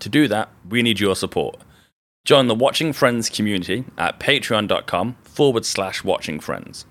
To 0.00 0.08
do 0.10 0.28
that, 0.28 0.50
we 0.68 0.82
need 0.82 1.00
your 1.00 1.16
support. 1.16 1.56
Join 2.24 2.46
the 2.46 2.54
Watching 2.54 2.92
Friends 2.92 3.30
community 3.30 3.84
at 3.96 4.20
patreon.com 4.20 5.16
forward 5.22 5.64
slash 5.64 6.04
watching 6.04 6.40
friends. 6.40 6.84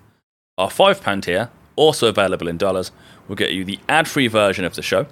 Our 0.56 0.68
£5 0.68 1.22
tier, 1.22 1.50
also 1.76 2.08
available 2.08 2.48
in 2.48 2.58
dollars, 2.58 2.90
will 3.28 3.36
get 3.36 3.52
you 3.52 3.64
the 3.64 3.78
ad 3.88 4.08
free 4.08 4.26
version 4.26 4.64
of 4.64 4.74
the 4.74 4.82
show, 4.82 5.06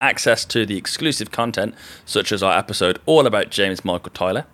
access 0.00 0.44
to 0.46 0.64
the 0.64 0.76
exclusive 0.76 1.30
content, 1.32 1.74
such 2.04 2.30
as 2.30 2.42
our 2.42 2.56
episode 2.56 3.00
all 3.06 3.26
about 3.26 3.50
James 3.50 3.84
Michael 3.84 4.12
Tyler, 4.12 4.46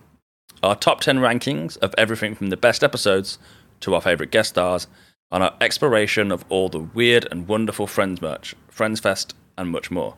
our 0.63 0.75
top 0.75 1.01
10 1.01 1.19
rankings 1.19 1.77
of 1.77 1.93
everything 1.97 2.33
from 2.33 2.49
the 2.49 2.57
best 2.57 2.83
episodes 2.83 3.37
to 3.81 3.93
our 3.93 4.01
favourite 4.01 4.31
guest 4.31 4.49
stars, 4.49 4.87
and 5.31 5.43
our 5.43 5.53
exploration 5.61 6.31
of 6.31 6.43
all 6.49 6.69
the 6.69 6.79
weird 6.79 7.27
and 7.29 7.47
wonderful 7.47 7.85
Friends 7.85 8.21
merch, 8.21 8.55
Friends 8.69 8.99
Fest, 8.99 9.35
and 9.57 9.69
much 9.69 9.91
more. 9.91 10.15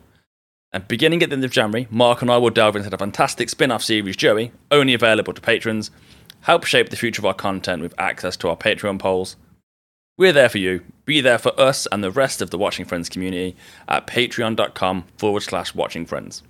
And 0.72 0.86
beginning 0.86 1.22
at 1.22 1.30
the 1.30 1.34
end 1.34 1.44
of 1.44 1.50
January, 1.50 1.88
Mark 1.90 2.22
and 2.22 2.30
I 2.30 2.38
will 2.38 2.50
delve 2.50 2.76
into 2.76 2.90
the 2.90 2.98
fantastic 2.98 3.48
spin 3.48 3.72
off 3.72 3.82
series 3.82 4.16
Joey, 4.16 4.52
only 4.70 4.94
available 4.94 5.32
to 5.32 5.40
patrons, 5.40 5.90
help 6.42 6.64
shape 6.64 6.90
the 6.90 6.96
future 6.96 7.20
of 7.20 7.26
our 7.26 7.34
content 7.34 7.82
with 7.82 7.94
access 7.98 8.36
to 8.38 8.48
our 8.48 8.56
Patreon 8.56 8.98
polls. 8.98 9.36
We're 10.16 10.32
there 10.32 10.48
for 10.48 10.58
you. 10.58 10.82
Be 11.06 11.20
there 11.20 11.38
for 11.38 11.58
us 11.58 11.88
and 11.90 12.04
the 12.04 12.10
rest 12.10 12.40
of 12.40 12.50
the 12.50 12.58
Watching 12.58 12.84
Friends 12.84 13.08
community 13.08 13.56
at 13.88 14.06
patreon.com 14.06 15.06
forward 15.16 15.40
slash 15.40 15.74
watching 15.74 16.06
friends. 16.06 16.42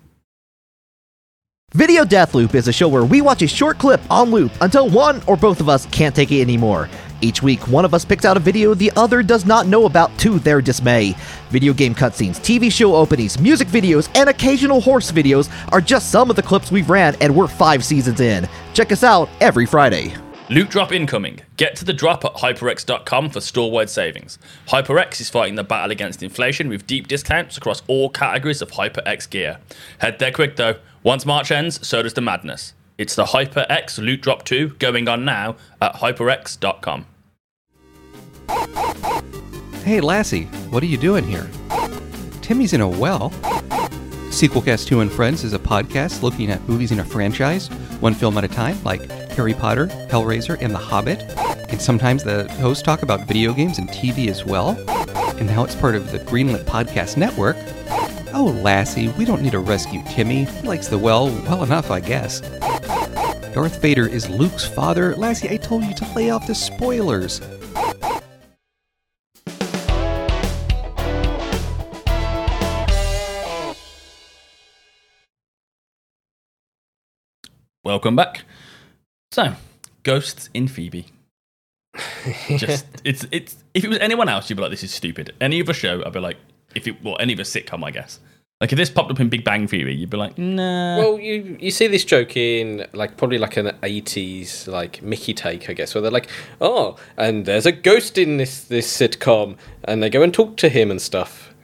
Video 1.73 2.05
Death 2.05 2.35
Loop 2.35 2.57
is 2.57 2.67
a 2.67 2.73
show 2.73 2.89
where 2.89 3.05
we 3.05 3.21
watch 3.21 3.43
a 3.43 3.47
short 3.47 3.79
clip 3.79 4.01
on 4.11 4.33
loop 4.33 4.51
until 4.61 4.91
one 4.91 5.23
or 5.29 5.37
both 5.37 5.61
of 5.61 5.69
us 5.69 5.87
can't 5.87 6.17
take 6.17 6.33
it 6.33 6.41
anymore. 6.41 6.89
Each 7.21 7.43
week, 7.43 7.69
one 7.69 7.85
of 7.85 7.93
us 7.93 8.05
picks 8.05 8.25
out 8.25 8.37
a 8.37 8.41
video 8.41 8.75
the 8.75 8.93
other 8.97 9.23
does 9.23 9.45
not 9.45 9.67
know 9.67 9.85
about 9.85 10.17
to 10.19 10.39
their 10.39 10.61
dismay. 10.63 11.15
Video 11.51 11.73
game 11.73 11.95
cutscenes, 11.95 12.39
TV 12.39 12.73
show 12.73 12.95
openings, 12.95 13.39
music 13.39 13.69
videos, 13.69 14.09
and 14.15 14.29
occasional 14.29 14.81
horse 14.81 15.13
videos 15.13 15.51
are 15.73 15.81
just 15.81 16.11
some 16.11 16.31
of 16.31 16.37
the 16.37 16.43
clips 16.43 16.71
we've 16.71 16.91
ran, 16.91 17.15
and 17.21 17.35
we're 17.35 17.47
five 17.47 17.85
seasons 17.85 18.21
in. 18.21 18.49
Check 18.75 18.93
us 18.93 19.05
out 19.05 19.29
every 19.41 19.67
Friday. 19.67 20.15
Loot 20.51 20.69
drop 20.69 20.91
incoming. 20.91 21.39
Get 21.57 21.77
to 21.77 21.85
the 21.85 21.93
drop 21.93 22.25
at 22.25 22.35
hyperx.com 22.35 23.31
for 23.31 23.41
store-wide 23.41 23.89
savings. 23.89 24.37
HyperX 24.67 25.21
is 25.21 25.31
fighting 25.31 25.55
the 25.55 25.63
battle 25.63 25.93
against 25.93 26.25
inflation 26.25 26.69
with 26.69 26.89
deep 26.89 27.07
discounts 27.07 27.57
across 27.57 27.83
all 27.87 28.11
categories 28.11 28.61
of 28.61 28.73
HyperX 28.73 29.31
gear. 29.31 29.59
Head 29.99 30.19
there 30.19 30.33
quick 30.33 30.57
though. 30.57 30.75
Once 31.05 31.25
March 31.25 31.53
ends, 31.53 31.87
so 31.87 32.03
does 32.03 32.15
the 32.15 32.21
madness. 32.21 32.75
It's 33.01 33.15
the 33.15 33.25
HyperX 33.25 33.97
Loot 33.97 34.21
Drop 34.21 34.45
2 34.45 34.75
going 34.79 35.09
on 35.09 35.25
now 35.25 35.57
at 35.81 35.95
hyperx.com. 35.95 37.07
Hey, 39.83 40.03
Lassie, 40.03 40.45
what 40.69 40.83
are 40.83 40.87
you 40.87 40.99
doing 40.99 41.25
here? 41.25 41.49
Timmy's 42.43 42.75
in 42.75 42.83
a 42.83 42.87
well. 42.87 43.31
Sequelcast 44.29 44.87
2 44.87 45.01
and 45.01 45.11
Friends 45.11 45.45
is 45.45 45.55
a 45.55 45.59
podcast 45.59 46.21
looking 46.21 46.51
at 46.51 46.61
movies 46.69 46.93
in 46.93 47.01
a 47.01 47.05
franchise, 47.05 47.69
one 48.01 48.13
film 48.13 48.37
at 48.37 48.45
a 48.45 48.49
time, 48.49 48.77
like 48.85 49.11
Harry 49.31 49.55
Potter, 49.55 49.87
Hellraiser, 49.87 50.61
and 50.61 50.75
The 50.75 50.79
Hobbit. 50.79 51.23
And 51.71 51.81
sometimes 51.81 52.23
the 52.23 52.53
hosts 52.61 52.83
talk 52.83 53.01
about 53.03 53.27
video 53.27 53.55
games 53.55 53.79
and 53.79 53.89
TV 53.89 54.29
as 54.29 54.45
well. 54.45 54.79
And 55.39 55.47
now 55.47 55.65
it's 55.65 55.75
part 55.75 55.95
of 55.95 56.13
the 56.13 56.19
Greenlit 56.19 56.65
Podcast 56.65 57.17
Network. 57.17 57.57
Oh, 58.35 58.55
Lassie, 58.63 59.09
we 59.09 59.25
don't 59.25 59.41
need 59.41 59.53
to 59.53 59.59
rescue 59.59 60.03
Timmy. 60.07 60.45
He 60.45 60.69
likes 60.69 60.89
the 60.89 60.99
well 60.99 61.29
well 61.45 61.65
enough, 61.65 61.91
I 61.91 62.01
guess. 62.01 62.43
Darth 63.53 63.83
Vader 63.83 64.07
is 64.07 64.31
Luke's 64.31 64.65
father. 64.65 65.17
Lassie, 65.17 65.51
I 65.51 65.57
told 65.57 65.83
you 65.83 65.93
to 65.95 66.15
lay 66.15 66.31
off 66.31 66.47
the 66.47 66.55
spoilers. 66.55 67.41
Welcome 77.83 78.15
back. 78.15 78.45
So, 79.33 79.55
ghosts 80.05 80.49
in 80.55 80.69
Phoebe. 80.69 81.07
Just 82.57 82.87
it's 83.05 83.27
it's 83.33 83.57
if 83.75 83.83
it 83.83 83.89
was 83.89 83.99
anyone 83.99 84.29
else, 84.29 84.49
you'd 84.49 84.57
be 84.57 84.63
like, 84.63 84.71
this 84.71 84.85
is 84.85 84.95
stupid. 84.95 85.35
Any 85.41 85.61
other 85.61 85.75
show, 85.75 86.05
I'd 86.07 86.13
be 86.13 86.21
like, 86.21 86.37
if 86.77 86.87
it 86.87 87.03
well, 87.03 87.17
any 87.19 87.33
other 87.33 87.43
sitcom, 87.43 87.83
I 87.83 87.91
guess. 87.91 88.21
Like 88.61 88.73
if 88.73 88.77
this 88.77 88.91
popped 88.91 89.11
up 89.11 89.19
in 89.21 89.31
Big 89.31 89.43
Bang 89.43 89.67
Theory, 89.67 89.95
you'd 89.95 90.11
be 90.11 90.19
like, 90.19 90.37
nah. 90.37 90.99
Well, 90.99 91.19
you 91.19 91.57
you 91.59 91.71
see 91.71 91.87
this 91.87 92.05
joke 92.05 92.37
in 92.37 92.87
like 92.93 93.17
probably 93.17 93.39
like 93.39 93.57
an 93.57 93.73
eighties 93.83 94.69
like 94.69 95.01
Mickey 95.01 95.33
take, 95.33 95.71
I 95.71 95.73
guess, 95.73 95.95
where 95.95 96.03
they're 96.03 96.11
like, 96.11 96.29
oh, 96.61 96.97
and 97.17 97.47
there's 97.47 97.65
a 97.65 97.73
ghost 97.73 98.19
in 98.19 98.37
this 98.37 98.65
this 98.65 98.87
sitcom, 98.95 99.57
and 99.85 100.03
they 100.03 100.11
go 100.11 100.23
and 100.23 100.33
talk 100.35 100.59
to 100.59 100.69
him 100.69 100.91
and 100.91 101.01
stuff, 101.01 101.55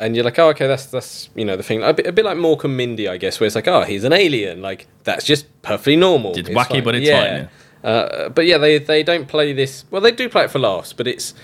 and 0.00 0.16
you're 0.16 0.24
like, 0.24 0.38
oh, 0.38 0.48
okay, 0.48 0.66
that's 0.66 0.86
that's 0.86 1.28
you 1.34 1.44
know 1.44 1.54
the 1.54 1.62
thing, 1.62 1.82
a 1.82 1.92
bit, 1.92 2.06
a 2.06 2.12
bit 2.12 2.24
like 2.24 2.38
Mork 2.38 2.64
and 2.64 2.78
Mindy, 2.78 3.08
I 3.08 3.18
guess, 3.18 3.38
where 3.38 3.46
it's 3.46 3.54
like, 3.54 3.68
oh, 3.68 3.82
he's 3.82 4.04
an 4.04 4.14
alien, 4.14 4.62
like 4.62 4.86
that's 5.04 5.26
just 5.26 5.44
perfectly 5.60 5.96
normal. 5.96 6.32
It's 6.34 6.48
wacky, 6.48 6.82
but 6.82 6.94
it's 6.94 7.10
fine, 7.10 7.50
Uh, 7.84 8.30
but 8.30 8.46
yeah, 8.46 8.56
they 8.56 8.78
they 8.78 9.02
don't 9.02 9.28
play 9.28 9.52
this. 9.52 9.84
Well, 9.90 10.00
they 10.00 10.12
do 10.12 10.30
play 10.30 10.44
it 10.44 10.50
for 10.50 10.60
laughs, 10.60 10.94
but 10.94 11.06
it's 11.06 11.34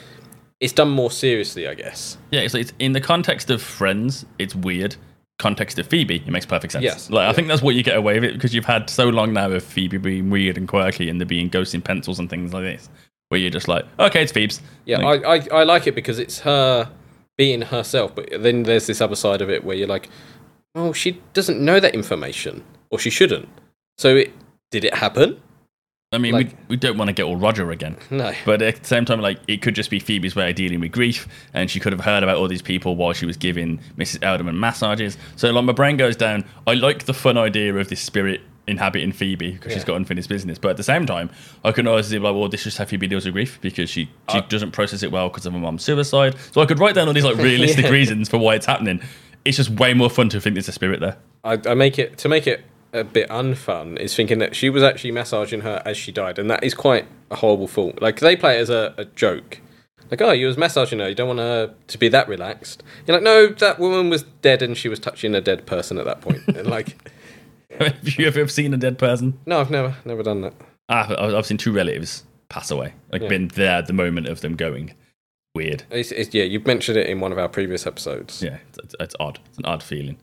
it's 0.61 0.73
done 0.73 0.91
more 0.91 1.11
seriously, 1.11 1.69
I 1.69 1.75
guess. 1.75 2.19
Yeah, 2.31 2.41
it's, 2.41 2.55
it's 2.55 2.73
in 2.79 2.93
the 2.93 3.01
context 3.01 3.51
of 3.51 3.63
Friends, 3.63 4.25
it's 4.39 4.55
weird. 4.55 4.97
Context 5.39 5.79
of 5.79 5.87
Phoebe, 5.87 6.17
it 6.17 6.29
makes 6.29 6.47
perfect 6.47 6.73
sense. 6.73 6.83
Yes, 6.83 7.11
like 7.11 7.29
I 7.29 7.33
think 7.33 7.47
that's 7.47 7.63
what 7.63 7.77
you 7.77 7.85
get 7.85 7.97
away 7.97 8.15
with 8.15 8.25
it 8.25 8.33
because 8.33 8.53
you've 8.53 8.65
had 8.65 8.91
so 8.91 9.09
long 9.09 9.33
now 9.33 9.49
of 9.51 9.63
Phoebe 9.63 9.97
being 9.97 10.31
weird 10.31 10.57
and 10.57 10.67
quirky 10.67 11.09
and 11.09 11.21
there 11.21 11.27
being 11.27 11.49
ghosts 11.49 11.75
in 11.75 11.83
pencils 11.83 12.19
and 12.19 12.29
things 12.29 12.53
like 12.53 12.65
this, 12.65 12.89
where 13.29 13.41
you're 13.41 13.51
just 13.51 13.69
like, 13.69 13.85
okay, 14.01 14.23
it's 14.23 14.33
Phoebe's. 14.33 14.61
Yeah, 14.85 14.99
Like, 14.99 15.25
I, 15.25 15.57
I 15.57 15.61
I 15.61 15.63
like 15.63 15.87
it 15.87 15.95
because 15.95 16.19
it's 16.19 16.41
her 16.41 16.91
being 17.37 17.63
herself, 17.63 18.17
but 18.17 18.29
then 18.43 18.65
there's 18.65 18.89
this 18.89 19.01
other 19.01 19.15
side 19.15 19.41
of 19.41 19.49
it 19.49 19.63
where 19.63 19.77
you're 19.77 19.87
like, 19.87 20.09
oh, 20.75 20.93
she 20.93 21.23
doesn't 21.35 21.61
know 21.65 21.79
that 21.79 21.95
information, 21.95 22.65
or 22.91 22.99
she 22.99 23.11
shouldn't. 23.11 23.49
So 23.97 24.17
it 24.17 24.33
did 24.73 24.85
it 24.85 24.95
happen? 24.95 25.41
I 26.11 26.17
mean, 26.19 26.33
like- 26.33 26.53
we, 26.53 26.57
we 26.71 26.77
don't 26.77 26.97
want 26.97 27.09
to 27.09 27.13
get 27.13 27.25
all 27.25 27.37
Roger 27.37 27.71
again. 27.71 27.97
No. 28.11 28.33
But 28.47 28.63
at 28.63 28.77
the 28.77 28.87
same 28.87 29.05
time, 29.05 29.21
like, 29.21 29.39
it 29.47 29.61
could 29.61 29.75
just 29.75 29.91
be 29.91 29.99
Phoebe's 29.99 30.35
way 30.35 30.49
of 30.49 30.57
dealing 30.57 30.81
with 30.81 30.91
grief, 30.93 31.29
and 31.53 31.71
she 31.71 31.79
could 31.81 31.93
have 31.93 32.01
heard 32.01 32.23
about 32.23 32.37
all 32.39 32.49
these 32.49 32.63
people 32.63 32.97
while 32.97 33.13
she 33.13 33.27
was 33.27 33.37
giving 33.37 33.79
Mrs. 33.99 34.21
Elderman 34.21 34.55
massages. 34.57 35.19
So, 35.37 35.51
like, 35.51 35.65
my 35.65 35.73
brain 35.73 35.97
goes 35.99 36.17
down. 36.17 36.45
I 36.67 36.75
like 36.75 37.05
the 37.05 37.13
fun 37.15 37.37
idea 37.37 37.75
of 37.77 37.89
this 37.89 38.01
spirit 38.01 38.41
inhabiting 38.67 39.13
Phoebe 39.13 39.53
because 39.53 39.73
she's 39.73 39.85
got 39.85 39.97
unfinished 39.97 40.29
business. 40.29 40.59
But 40.59 40.71
at 40.71 40.77
the 40.79 40.83
same 40.83 41.05
time, 41.07 41.31
I 41.65 41.73
can 41.73 41.87
always 41.87 42.11
be 42.11 42.19
like, 42.19 42.35
well, 42.35 42.49
this 42.49 42.67
is 42.67 42.77
how 42.77 42.85
Phoebe 42.87 43.07
deals 43.07 43.25
with 43.27 43.35
grief 43.35 43.59
because 43.61 43.89
she, 43.91 44.07
she 44.31 44.39
uh, 44.39 44.41
doesn't 44.43 44.73
process 44.73 45.03
it 45.03 45.13
well 45.13 45.29
because 45.29 45.45
of 45.47 45.53
her 45.53 45.59
mom's 45.59 45.83
suicide. 45.83 46.35
So 46.53 46.61
I 46.63 46.67
could 46.67 46.79
write 46.79 46.95
down 46.95 47.07
all 47.09 47.15
these, 47.15 47.25
like, 47.25 47.37
realistic 47.39 47.85
Yeah. 47.85 47.91
reasons 47.91 48.29
for 48.31 48.39
why 48.39 48.55
it's 48.55 48.67
happening. 48.67 49.01
It's 49.45 49.57
just 49.59 49.71
way 49.71 49.95
more 49.95 50.11
fun 50.11 50.29
to 50.31 50.41
think 50.41 50.55
there's 50.55 50.69
a 50.69 50.73
spirit 50.73 51.01
there. 51.01 51.17
I, 51.45 51.59
I 51.67 51.75
make 51.75 51.99
it 51.99 52.19
to 52.19 52.29
make 52.29 52.47
it 52.47 52.63
a 52.93 53.05
bit 53.05 53.29
unfun 53.29 53.99
is 53.99 54.15
thinking 54.15 54.39
that 54.39 54.57
she 54.57 54.71
was 54.71 54.83
actually 54.83 55.13
massaging 55.13 55.61
her 55.63 55.83
as 55.85 55.97
she 55.97 56.13
died, 56.13 56.39
and 56.39 56.51
that 56.51 56.63
is 56.65 56.75
quite 56.75 57.07
a 57.31 57.37
horrible 57.37 57.69
thought. 57.69 58.01
Like 58.01 58.21
they 58.21 58.37
play 58.37 58.57
it 58.59 58.61
as 58.61 58.71
a, 58.71 58.95
a 58.97 59.05
joke. 59.05 59.61
Like, 60.11 60.23
oh, 60.23 60.33
you 60.33 60.47
was 60.47 60.57
massaging 60.57 61.01
her. 61.01 61.09
You 61.11 61.15
don't 61.15 61.29
want 61.29 61.41
her 61.41 61.75
to 61.87 61.99
be 61.99 62.09
that 62.09 62.29
relaxed. 62.29 62.83
You're 63.07 63.17
like, 63.19 63.23
no, 63.25 63.49
that 63.49 63.79
woman 63.79 64.09
was 64.09 64.23
dead, 64.41 64.63
and 64.63 64.75
she 64.77 64.89
was 64.89 64.99
touching 64.99 65.35
a 65.35 65.41
dead 65.43 65.67
person 65.67 65.99
at 65.99 66.07
that 66.07 66.23
point. 66.23 66.41
and 66.49 66.67
like, 66.67 66.97
Have 67.79 68.19
you 68.19 68.27
ever 68.27 68.49
seen 68.49 68.73
a 68.73 68.79
dead 68.79 68.99
person? 68.99 69.39
no, 69.45 69.61
I've 69.61 69.71
never, 69.71 69.95
never 70.07 70.23
done 70.23 70.41
that. 70.41 70.55
Ah, 70.89 71.15
I've, 71.19 71.35
I've 71.35 71.47
seen 71.47 71.59
two 71.59 71.73
relatives 71.73 72.25
pass 72.49 72.71
away. 72.71 72.95
Like, 73.13 73.21
Yeah. 73.21 73.29
been 73.29 73.49
there 73.49 73.77
at 73.77 73.87
the 73.87 73.93
moment 73.93 74.27
of 74.29 74.41
them 74.41 74.57
going. 74.57 74.95
Weird. 75.55 75.83
It's, 75.91 76.11
it's, 76.13 76.33
yeah, 76.35 76.45
you 76.45 76.61
mentioned 76.61 76.97
it 76.97 77.07
in 77.09 77.21
one 77.21 77.31
of 77.33 77.39
our 77.39 77.49
previous 77.49 77.87
episodes. 77.87 78.43
Yeah, 78.43 78.59
it's, 78.71 78.79
it's, 78.79 78.95
it's 79.01 79.15
odd. 79.21 79.39
It's 79.51 79.59
an 79.59 79.67
odd 79.67 79.83
feeling. 79.83 80.17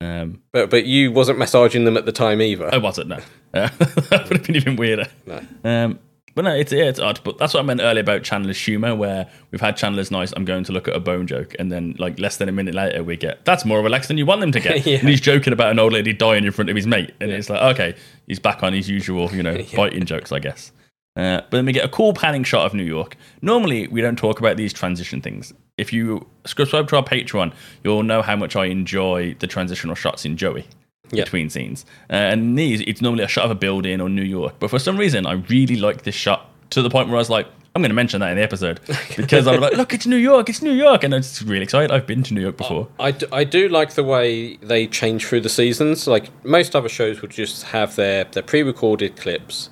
Um, 0.00 0.42
But 0.52 0.70
but 0.70 0.86
you 0.86 1.12
wasn't 1.12 1.38
massaging 1.38 1.84
them 1.84 1.96
at 1.96 2.06
the 2.06 2.12
time 2.12 2.40
either. 2.40 2.72
I 2.72 2.78
wasn't, 2.78 3.08
no. 3.08 3.18
Uh, 3.52 3.68
that 4.10 4.26
would 4.28 4.38
have 4.38 4.46
been 4.46 4.56
even 4.56 4.76
weirder. 4.76 5.06
No. 5.26 5.40
Um, 5.64 5.98
but 6.34 6.44
no, 6.44 6.54
it's, 6.54 6.72
yeah, 6.72 6.84
it's 6.84 7.00
odd. 7.00 7.20
But 7.24 7.38
that's 7.38 7.54
what 7.54 7.60
I 7.60 7.62
meant 7.64 7.80
earlier 7.80 8.00
about 8.00 8.22
Chandler's 8.22 8.58
humour, 8.58 8.94
where 8.94 9.28
we've 9.50 9.60
had 9.60 9.76
Chandler's 9.76 10.10
nice, 10.10 10.32
I'm 10.36 10.44
going 10.44 10.62
to 10.64 10.72
look 10.72 10.86
at 10.86 10.94
a 10.94 11.00
bone 11.00 11.26
joke. 11.26 11.54
And 11.58 11.72
then, 11.72 11.96
like, 11.98 12.18
less 12.20 12.36
than 12.36 12.48
a 12.48 12.52
minute 12.52 12.74
later, 12.74 13.02
we 13.02 13.16
get, 13.16 13.44
that's 13.44 13.64
more 13.64 13.82
relaxed 13.82 14.08
than 14.08 14.16
you 14.16 14.26
want 14.26 14.40
them 14.40 14.52
to 14.52 14.60
get. 14.60 14.86
Yeah. 14.90 14.98
And 14.98 15.08
he's 15.08 15.20
joking 15.20 15.52
about 15.52 15.70
an 15.72 15.78
old 15.78 15.92
lady 15.92 16.12
dying 16.12 16.44
in 16.44 16.52
front 16.52 16.70
of 16.70 16.76
his 16.76 16.86
mate. 16.86 17.12
And 17.20 17.30
it's 17.30 17.50
like, 17.50 17.60
okay, 17.74 17.94
he's 18.26 18.38
back 18.38 18.62
on 18.62 18.72
his 18.72 18.88
usual, 18.88 19.30
you 19.34 19.42
know, 19.42 19.58
biting 19.76 20.04
jokes, 20.04 20.32
I 20.32 20.38
guess. 20.38 20.72
Uh, 21.16 21.40
but 21.42 21.50
then 21.50 21.66
we 21.66 21.72
get 21.72 21.84
a 21.84 21.88
cool 21.88 22.12
panning 22.12 22.44
shot 22.44 22.64
of 22.66 22.74
New 22.74 22.84
York. 22.84 23.16
Normally, 23.42 23.88
we 23.88 24.00
don't 24.00 24.16
talk 24.16 24.38
about 24.38 24.56
these 24.56 24.72
transition 24.72 25.20
things. 25.20 25.52
If 25.76 25.92
you 25.92 26.26
subscribe 26.46 26.88
to 26.88 26.96
our 26.96 27.02
Patreon, 27.04 27.52
you'll 27.82 28.02
know 28.04 28.22
how 28.22 28.36
much 28.36 28.54
I 28.56 28.66
enjoy 28.66 29.34
the 29.40 29.46
transitional 29.46 29.94
shots 29.96 30.24
in 30.24 30.36
Joey 30.36 30.66
Yeah. 31.10 31.24
between 31.24 31.50
scenes. 31.50 31.84
Uh, 32.08 32.14
and 32.14 32.56
these, 32.58 32.80
it's 32.82 33.00
normally 33.00 33.24
a 33.24 33.28
shot 33.28 33.44
of 33.46 33.50
a 33.50 33.54
building 33.56 34.00
or 34.00 34.08
New 34.08 34.22
York. 34.22 34.54
But 34.60 34.70
for 34.70 34.78
some 34.78 34.96
reason, 34.96 35.26
I 35.26 35.32
really 35.32 35.76
like 35.76 36.02
this 36.02 36.14
shot 36.14 36.48
to 36.70 36.82
the 36.82 36.90
point 36.90 37.08
where 37.08 37.16
I 37.16 37.18
was 37.18 37.30
like, 37.30 37.46
I'm 37.74 37.82
going 37.82 37.90
to 37.90 37.94
mention 37.94 38.20
that 38.20 38.30
in 38.30 38.36
the 38.36 38.42
episode 38.42 38.80
because 39.16 39.46
I'm 39.46 39.60
like, 39.60 39.74
look, 39.76 39.92
it's 39.94 40.06
New 40.06 40.16
York, 40.16 40.48
it's 40.48 40.60
New 40.62 40.72
York, 40.72 41.02
and 41.04 41.14
I'm 41.14 41.22
just 41.22 41.42
really 41.42 41.62
excited. 41.62 41.90
I've 41.92 42.06
been 42.06 42.22
to 42.24 42.34
New 42.34 42.40
York 42.40 42.56
before. 42.56 42.88
I 42.98 43.14
I 43.32 43.44
do 43.44 43.68
like 43.68 43.94
the 43.94 44.02
way 44.04 44.56
they 44.56 44.86
change 44.88 45.24
through 45.26 45.42
the 45.42 45.48
seasons. 45.48 46.06
Like 46.08 46.30
most 46.44 46.74
other 46.76 46.88
shows 46.88 47.22
would 47.22 47.30
just 47.30 47.62
have 47.64 47.94
their, 47.96 48.24
their 48.24 48.42
pre-recorded 48.42 49.16
clips 49.16 49.70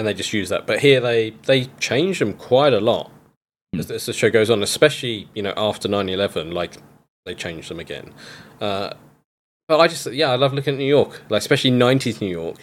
and 0.00 0.06
they 0.06 0.14
just 0.14 0.32
use 0.32 0.48
that. 0.48 0.66
But 0.66 0.80
here 0.80 0.98
they 0.98 1.30
they 1.44 1.66
change 1.78 2.20
them 2.20 2.32
quite 2.32 2.72
a 2.72 2.80
lot 2.80 3.12
as, 3.78 3.90
as 3.90 4.06
the 4.06 4.14
show 4.14 4.30
goes 4.30 4.48
on, 4.48 4.62
especially 4.62 5.28
you 5.34 5.42
know 5.42 5.52
after 5.58 5.90
9-11, 5.90 6.54
like 6.54 6.78
they 7.26 7.34
change 7.34 7.68
them 7.68 7.78
again. 7.78 8.14
Uh, 8.62 8.94
but 9.68 9.78
I 9.78 9.88
just 9.88 10.06
yeah, 10.06 10.30
I 10.30 10.36
love 10.36 10.54
looking 10.54 10.72
at 10.74 10.78
New 10.78 10.86
York, 10.86 11.22
like 11.28 11.40
especially 11.40 11.70
90s 11.70 12.22
New 12.22 12.30
York. 12.30 12.56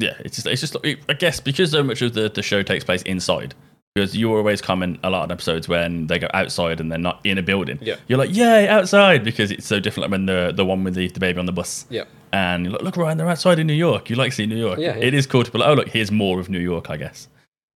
yeah, 0.00 0.12
it's 0.20 0.36
just, 0.36 0.46
it's 0.46 0.60
just, 0.60 0.76
I 0.84 1.14
guess 1.14 1.40
because 1.40 1.70
so 1.70 1.82
much 1.82 2.02
of 2.02 2.12
the, 2.12 2.28
the 2.28 2.42
show 2.42 2.62
takes 2.62 2.84
place 2.84 3.00
inside. 3.02 3.54
Because 3.94 4.16
you 4.16 4.34
always 4.34 4.62
comment 4.62 5.00
a 5.02 5.10
lot 5.10 5.24
of 5.24 5.30
episodes 5.30 5.68
when 5.68 6.06
they 6.08 6.18
go 6.18 6.28
outside 6.32 6.80
and 6.80 6.90
they're 6.90 6.98
not 6.98 7.20
in 7.24 7.36
a 7.36 7.42
building. 7.42 7.78
Yeah. 7.82 7.96
You're 8.08 8.18
like, 8.18 8.34
yay, 8.34 8.66
outside, 8.66 9.22
because 9.22 9.50
it's 9.50 9.66
so 9.66 9.80
different 9.80 10.04
like 10.04 10.10
when 10.12 10.26
the 10.26 10.50
the 10.54 10.64
one 10.64 10.82
with 10.84 10.94
the, 10.94 11.08
the 11.08 11.20
baby 11.20 11.38
on 11.38 11.46
the 11.46 11.52
bus. 11.52 11.84
Yeah. 11.90 12.04
And 12.32 12.64
you're 12.64 12.72
like, 12.72 12.82
look, 12.82 12.96
Ryan, 12.96 13.18
they're 13.18 13.28
outside 13.28 13.58
in 13.58 13.66
New 13.66 13.74
York. 13.74 14.08
You 14.08 14.16
like 14.16 14.32
seeing 14.32 14.48
New 14.48 14.56
York. 14.56 14.78
Yeah, 14.78 14.96
yeah. 14.96 15.04
It 15.04 15.14
is 15.14 15.26
cool 15.26 15.44
to 15.44 15.50
be 15.50 15.58
like, 15.58 15.68
oh, 15.68 15.74
look, 15.74 15.88
here's 15.88 16.10
more 16.10 16.40
of 16.40 16.48
New 16.48 16.60
York, 16.60 16.88
I 16.88 16.96
guess. 16.96 17.28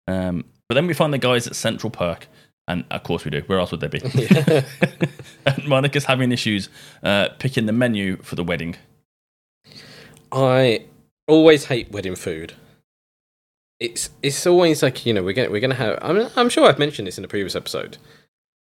Um, 0.07 0.45
but 0.69 0.75
then 0.75 0.87
we 0.87 0.93
find 0.93 1.13
the 1.13 1.17
guys 1.17 1.45
at 1.45 1.55
Central 1.55 1.89
Park. 1.91 2.27
And 2.67 2.85
of 2.89 3.03
course 3.03 3.25
we 3.25 3.31
do. 3.31 3.41
Where 3.45 3.59
else 3.59 3.71
would 3.71 3.81
they 3.81 3.87
be? 3.87 3.99
and 5.45 5.67
Monica's 5.67 6.05
having 6.05 6.31
issues 6.31 6.69
uh, 7.03 7.29
picking 7.37 7.65
the 7.65 7.73
menu 7.73 8.17
for 8.17 8.35
the 8.35 8.43
wedding. 8.43 8.75
I 10.31 10.85
always 11.27 11.65
hate 11.65 11.91
wedding 11.91 12.15
food. 12.15 12.53
It's 13.79 14.09
it's 14.23 14.47
always 14.47 14.81
like 14.81 15.05
you 15.05 15.13
know 15.13 15.21
we're 15.23 15.33
gonna 15.33 15.49
we're 15.49 15.61
gonna 15.61 15.75
have. 15.75 15.99
I'm 16.01 16.29
I'm 16.35 16.49
sure 16.49 16.67
I've 16.67 16.79
mentioned 16.79 17.07
this 17.07 17.17
in 17.17 17.23
a 17.23 17.27
previous 17.27 17.55
episode, 17.55 17.97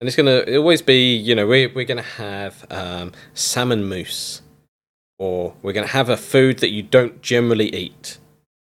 and 0.02 0.08
it's 0.08 0.16
gonna 0.16 0.44
always 0.58 0.82
be 0.82 1.16
you 1.16 1.36
know 1.36 1.48
we're 1.48 1.72
we're 1.74 1.86
gonna 1.86 2.02
have 2.02 2.66
um, 2.72 3.12
salmon 3.34 3.88
mousse, 3.88 4.42
or 5.18 5.54
we're 5.62 5.74
gonna 5.74 5.88
have 5.88 6.10
a 6.10 6.18
food 6.18 6.60
that 6.60 6.70
you 6.70 6.84
don't 6.84 7.22
generally 7.22 7.74
eat. 7.74 8.18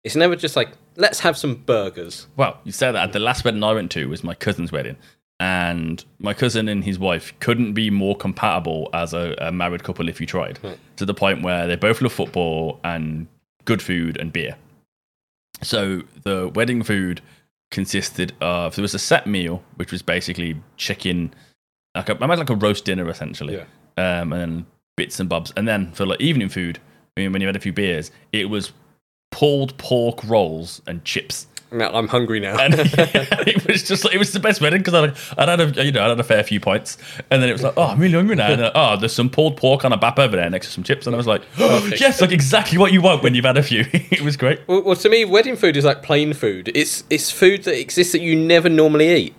It's 0.05 0.17
never 0.17 0.37
just 0.37 0.57
like 0.57 0.71
let's 0.97 1.21
have 1.21 1.37
some 1.37 1.55
burgers. 1.55 2.27
Well, 2.37 2.59
you 2.65 2.73
said 2.73 2.93
that. 2.93 3.13
The 3.13 3.19
last 3.19 3.45
wedding 3.45 3.63
I 3.63 3.73
went 3.73 3.91
to 3.93 4.07
was 4.07 4.23
my 4.23 4.35
cousin's 4.35 4.73
wedding. 4.73 4.97
And 5.41 6.05
my 6.19 6.35
cousin 6.35 6.69
and 6.69 6.83
his 6.83 6.99
wife 6.99 7.33
couldn't 7.39 7.73
be 7.73 7.91
more 7.91 8.17
compatible 8.17 8.91
as 8.93 9.15
a, 9.15 9.37
a 9.39 9.53
married 9.53 9.85
couple 9.85 10.09
if 10.09 10.21
you 10.21 10.27
tried. 10.27 10.59
Right. 10.65 10.79
To 10.97 11.07
the 11.07 11.15
point 11.15 11.43
where 11.43 11.69
they 11.69 11.77
both 11.77 12.03
love 12.03 12.13
football 12.13 12.81
and 12.83 13.29
good 13.65 13.81
food 13.81 14.17
and 14.17 14.33
beer. 14.33 14.57
So 15.63 16.03
the 16.25 16.49
wedding 16.49 16.83
food 16.83 17.21
consisted 17.71 18.33
of 18.41 18.75
there 18.75 18.83
was 18.83 18.95
a 18.95 18.99
set 18.99 19.27
meal, 19.27 19.63
which 19.77 19.93
was 19.93 20.03
basically 20.03 20.61
chicken, 20.77 21.33
like 21.95 22.09
a, 22.09 22.15
I 22.15 22.25
imagine 22.25 22.41
like 22.41 22.51
a 22.51 22.57
roast 22.57 22.85
dinner 22.85 23.09
essentially, 23.09 23.61
um, 23.97 24.33
and 24.33 24.33
then 24.33 24.67
bits 24.99 25.19
and 25.19 25.29
bobs. 25.29 25.53
And 25.57 25.67
then 25.67 25.93
for 25.93 26.05
like 26.05 26.21
evening 26.21 26.51
food, 26.51 26.79
I 27.17 27.21
mean, 27.21 27.33
when 27.33 27.41
you 27.41 27.49
had 27.49 27.57
a 27.57 27.61
few 27.61 27.73
beers, 27.73 28.11
it 28.33 28.51
was 28.51 28.73
pulled 29.31 29.79
pork 29.79 30.23
rolls 30.25 30.83
and 30.87 31.05
chips. 31.05 31.47
Now 31.71 31.91
I'm 31.93 32.09
hungry 32.09 32.41
now. 32.41 32.59
And 32.59 32.75
it 32.79 33.67
was 33.67 33.83
just 33.83 34.05
like, 34.05 34.15
it 34.15 34.19
was 34.19 34.33
the 34.33 34.41
best 34.41 34.61
wedding 34.61 34.81
because 34.81 34.95
I 34.95 35.01
like, 35.01 35.17
I'd 35.39 35.49
had 35.49 35.61
a 35.61 35.85
you 35.85 35.93
know 35.93 36.05
I 36.05 36.09
had 36.09 36.19
a 36.19 36.25
fair 36.25 36.43
few 36.43 36.61
points, 36.61 36.97
and 37.31 37.43
then 37.43 37.49
it 37.49 37.53
was 37.53 37.63
like 37.63 37.75
oh 37.77 37.89
I'm 37.89 37.99
really 37.99 38.15
hungry 38.15 38.37
now 38.37 38.51
and 38.51 38.61
then, 38.63 38.73
oh 38.75 38.97
there's 38.97 39.13
some 39.13 39.29
pulled 39.29 39.59
pork 39.59 39.85
on 39.85 39.93
a 39.93 39.99
bap 39.99 40.19
over 40.19 40.35
there 40.35 40.49
next 40.49 40.69
to 40.69 40.73
some 40.73 40.83
chips 40.83 41.07
and 41.07 41.15
I 41.15 41.19
was 41.19 41.27
like 41.27 41.43
oh, 41.59 41.91
yes 42.01 42.23
like 42.23 42.33
exactly 42.33 42.79
what 42.79 42.93
you 42.93 43.03
want 43.03 43.23
when 43.23 43.35
you've 43.35 43.45
had 43.45 43.59
a 43.59 43.63
few 43.63 43.85
it 43.93 44.23
was 44.23 44.37
great 44.37 44.67
well, 44.67 44.83
well, 44.83 44.97
to 44.97 45.09
me, 45.11 45.27
wedding 45.27 45.57
food 45.57 45.77
is 45.77 45.85
like 45.85 46.03
plain 46.03 46.33
food. 46.33 46.71
It's 46.75 47.05
it's 47.11 47.31
food 47.31 47.65
that 47.65 47.79
exists 47.79 48.13
that 48.13 48.23
you 48.23 48.35
never 48.35 48.71
normally 48.71 49.13
eat. 49.13 49.35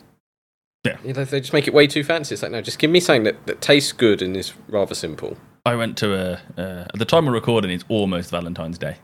Yeah. 0.86 0.98
You 1.04 1.14
know, 1.14 1.26
they 1.26 1.40
just 1.40 1.52
make 1.52 1.68
it 1.68 1.74
way 1.74 1.88
too 1.88 2.04
fancy. 2.04 2.36
It's 2.36 2.44
like 2.44 2.52
no, 2.52 2.62
just 2.62 2.78
give 2.78 2.92
me 2.92 3.00
something 3.00 3.24
that, 3.24 3.48
that 3.48 3.60
tastes 3.60 3.92
good 3.92 4.22
and 4.22 4.38
is 4.38 4.54
rather 4.68 4.94
simple. 4.94 5.36
I 5.66 5.76
went 5.76 5.98
to 5.98 6.14
a 6.16 6.32
uh, 6.58 6.86
at 6.94 7.00
the 7.00 7.06
time 7.06 7.28
of 7.28 7.34
recording 7.34 7.72
it's 7.72 7.86
almost 7.90 8.32
Valentine's 8.32 8.78
Day, 8.78 8.98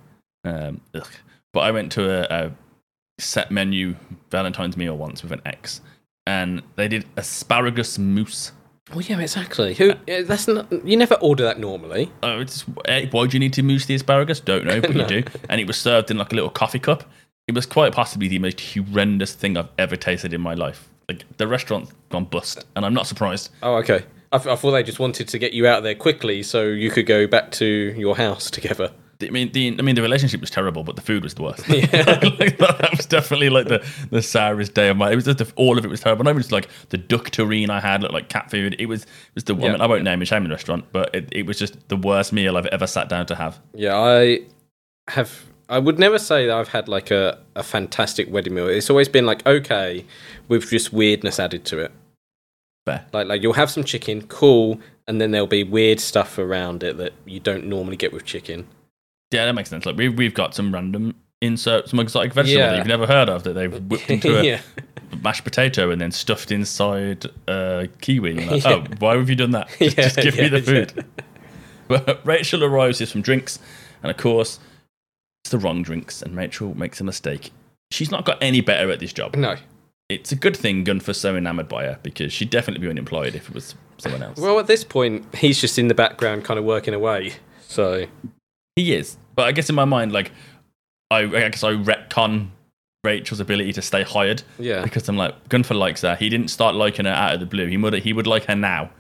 um, 0.44 0.82
ugh. 0.94 1.08
but 1.54 1.62
I 1.62 1.72
went 1.72 1.92
to 1.94 2.10
a, 2.10 2.46
a 2.46 2.52
set 3.20 3.52
menu 3.52 3.96
Valentine's 4.32 4.78
meal 4.78 4.98
once 4.98 5.22
with 5.24 5.32
an 5.32 5.42
ex, 5.46 5.82
and 6.26 6.62
they 6.76 6.88
did 6.88 7.06
asparagus 7.18 7.98
mousse. 7.98 8.52
Well, 8.92 9.02
yeah, 9.02 9.20
exactly. 9.20 9.74
Who? 9.74 9.94
yeah, 10.06 10.22
That's 10.22 10.48
not. 10.48 10.72
You 10.86 10.96
never 10.96 11.16
order 11.16 11.44
that 11.44 11.60
normally. 11.60 12.12
Oh, 12.22 12.40
it's 12.42 12.64
eh, 12.86 13.08
why 13.12 13.26
do 13.26 13.36
you 13.36 13.40
need 13.40 13.54
to 13.54 13.64
mousse 13.64 13.88
the 13.88 13.96
asparagus? 13.96 14.40
Don't 14.40 14.66
know, 14.66 14.80
but 14.80 14.92
No. 14.96 15.02
you 15.02 15.08
do. 15.08 15.24
And 15.50 15.60
it 15.60 15.66
was 15.66 15.78
served 15.78 16.12
in 16.12 16.18
like 16.18 16.32
a 16.32 16.36
little 16.36 16.52
coffee 16.52 16.80
cup. 16.80 17.04
It 17.48 17.56
was 17.56 17.66
quite 17.66 17.94
possibly 17.94 18.28
the 18.28 18.40
most 18.40 18.62
horrendous 18.62 19.34
thing 19.34 19.58
I've 19.58 19.70
ever 19.80 19.96
tasted 19.96 20.34
in 20.34 20.42
my 20.42 20.54
life. 20.54 20.88
Like 21.10 21.26
the 21.38 21.48
restaurant's 21.48 21.94
gone 22.10 22.26
bust, 22.26 22.64
and 22.76 22.86
I'm 22.86 22.94
not 22.94 23.08
surprised. 23.08 23.50
Oh, 23.64 23.76
okay. 23.78 24.06
I, 24.32 24.38
th- 24.38 24.48
I 24.48 24.56
thought 24.56 24.72
they 24.72 24.84
just 24.84 25.00
wanted 25.00 25.28
to 25.30 25.40
get 25.40 25.54
you 25.54 25.68
out 25.68 25.84
there 25.84 25.96
quickly 25.96 26.44
so 26.44 26.64
you 26.64 26.90
could 26.92 27.06
go 27.06 27.28
back 27.28 27.52
to 27.54 27.66
your 27.66 28.16
house 28.18 28.50
together. 28.52 28.92
I 29.22 29.30
mean, 29.30 29.52
the 29.52 29.76
I 29.80 29.82
mean, 29.82 29.96
the 29.96 30.02
relationship 30.02 30.42
was 30.42 30.50
terrible, 30.50 30.84
but 30.84 30.96
the 30.96 31.02
food 31.02 31.24
was 31.24 31.36
the 31.36 31.44
worst. 31.44 31.68
like, 31.70 31.90
that, 31.92 32.78
that 32.82 32.92
was 32.92 33.06
definitely 33.06 33.50
like 33.50 33.68
the 33.68 33.86
the 34.12 34.22
sourest 34.22 34.74
day 34.74 34.90
of 34.90 34.98
my. 34.98 35.12
It 35.12 35.16
was 35.16 35.26
just 35.26 35.38
the, 35.38 35.52
all 35.56 35.78
of 35.78 35.86
it 35.86 35.88
was 35.88 36.02
terrible. 36.02 36.26
Not 36.26 36.32
even 36.32 36.42
just 36.42 36.52
like 36.52 36.68
the 36.90 36.98
duck 36.98 37.30
terrine 37.32 37.70
I 37.70 37.80
had 37.80 38.02
looked 38.02 38.14
like 38.14 38.30
cat 38.30 38.52
food. 38.52 38.76
It 38.78 38.88
was 38.88 39.04
it 39.04 39.36
was 39.36 39.44
the 39.46 39.56
woman. 39.56 39.78
Yeah. 39.78 39.84
I 39.84 39.88
won't 39.88 40.04
name 40.04 40.22
a 40.22 40.26
shaming 40.26 40.52
restaurant, 40.52 40.86
but 40.92 41.16
it, 41.16 41.30
it 41.32 41.46
was 41.46 41.58
just 41.58 41.88
the 41.88 41.98
worst 41.98 42.34
meal 42.34 42.58
I've 42.58 42.66
ever 42.68 42.88
sat 42.88 43.08
down 43.08 43.26
to 43.28 43.36
have. 43.36 43.60
Yeah, 43.74 43.96
I 43.98 44.42
have. 45.08 45.46
I 45.70 45.80
would 45.80 45.98
never 45.98 46.20
say 46.20 46.48
that 46.48 46.56
I've 46.56 46.68
had 46.68 46.88
like 46.88 47.10
a, 47.10 47.40
a 47.56 47.64
fantastic 47.64 48.30
wedding 48.30 48.54
meal. 48.54 48.68
It's 48.68 48.90
always 48.90 49.08
been 49.08 49.26
like 49.26 49.46
okay, 49.46 50.06
with 50.50 50.70
just 50.70 50.92
weirdness 50.92 51.40
added 51.40 51.64
to 51.66 51.80
it. 51.80 51.92
Fair. 52.86 53.06
Like 53.14 53.28
like 53.28 53.42
you'll 53.42 53.54
have 53.54 53.70
some 53.72 53.84
chicken, 53.84 54.22
cool, 54.28 54.80
and 55.08 55.20
then 55.20 55.32
there'll 55.32 55.48
be 55.48 55.64
weird 55.64 56.00
stuff 56.00 56.38
around 56.38 56.84
it 56.84 56.98
that 56.98 57.14
you 57.26 57.40
don't 57.40 57.66
normally 57.66 57.98
get 57.98 58.14
with 58.14 58.26
chicken. 58.26 58.68
Yeah, 59.32 59.46
that 59.46 59.54
makes 59.54 59.70
sense. 59.70 59.86
Like 59.86 59.98
we've 59.98 60.16
we've 60.16 60.34
got 60.34 60.54
some 60.54 60.74
random 60.74 61.16
insert, 61.42 61.90
some 61.90 62.00
exotic 62.00 62.34
vegetable 62.34 62.60
Yeah. 62.62 62.70
that 62.72 62.78
you've 62.78 62.88
never 62.88 63.08
heard 63.08 63.28
of 63.30 63.44
that 63.44 63.54
they've 63.54 63.74
whipped 63.90 64.10
into 64.10 64.40
a 64.40 64.44
Yeah. 64.46 64.62
mashed 65.22 65.44
potato 65.44 65.90
and 65.92 66.00
then 66.00 66.12
stuffed 66.12 66.52
inside 66.52 67.26
uh, 67.48 67.86
kiwi. 68.02 68.34
Like, 68.46 68.64
Yeah. 68.64 68.72
Oh, 68.74 68.84
why 69.00 69.16
have 69.18 69.30
you 69.30 69.36
done 69.36 69.52
that? 69.52 69.70
Just, 69.80 69.96
just 69.98 70.16
give 70.18 70.38
me 70.38 70.48
the 70.48 70.62
food. 70.62 71.06
But 71.88 72.26
Rachel 72.26 72.64
arrives 72.64 73.00
with 73.00 73.10
some 73.10 73.22
drinks, 73.22 73.60
and 74.02 74.10
of 74.12 74.18
course, 74.18 74.60
it's 75.44 75.52
the 75.52 75.58
wrong 75.60 75.84
drinks, 75.84 76.22
and 76.22 76.36
Rachel 76.36 76.76
makes 76.76 77.00
a 77.00 77.04
mistake. 77.04 77.52
She's 77.92 78.10
not 78.10 78.26
got 78.26 78.38
any 78.42 78.62
better 78.62 78.90
at 78.92 79.00
this 79.00 79.14
job. 79.14 79.36
No. 79.36 79.56
It's 80.10 80.32
a 80.32 80.36
good 80.36 80.56
thing 80.56 80.84
Gunther's 80.84 81.18
so 81.20 81.36
enamoured 81.36 81.68
by 81.68 81.86
her 81.86 82.00
because 82.04 82.32
she'd 82.32 82.50
definitely 82.52 82.86
be 82.86 82.90
unemployed 82.90 83.34
if 83.36 83.50
it 83.50 83.56
was 83.56 83.74
someone 83.98 84.22
else. 84.22 84.40
Well, 84.40 84.60
at 84.60 84.68
this 84.68 84.84
point, 84.84 85.26
he's 85.36 85.60
just 85.60 85.80
in 85.80 85.88
the 85.88 85.96
background, 85.96 86.44
kind 86.44 86.60
of 86.60 86.66
working 86.66 86.94
away. 86.94 87.34
So 87.68 88.06
He 88.76 88.94
is, 88.94 89.18
but 89.36 89.48
I 89.48 89.52
guess 89.52 89.70
in 89.70 89.76
my 89.76 89.86
mind, 89.86 90.12
like, 90.12 90.32
I, 91.10 91.20
I 91.22 91.50
guess 91.50 91.64
I 91.64 91.74
retcon 91.74 92.50
Rachel's 93.04 93.40
ability 93.40 93.74
to 93.74 93.82
stay 93.82 94.04
hired. 94.04 94.44
Yeah. 94.60 94.84
Because 94.84 95.08
I'm 95.10 95.18
like, 95.18 95.50
Gunther 95.50 95.74
likes 95.76 96.02
her. 96.02 96.16
He 96.16 96.30
didn't 96.30 96.50
start 96.50 96.76
liking 96.76 97.06
her 97.06 97.12
out 97.12 97.34
of 97.34 97.40
the 97.40 97.46
blue. 97.46 97.68
He 97.68 97.78
would 97.78 97.94
he 97.96 98.14
would 98.14 98.28
like 98.28 98.46
her 98.46 98.56
now. 98.56 98.92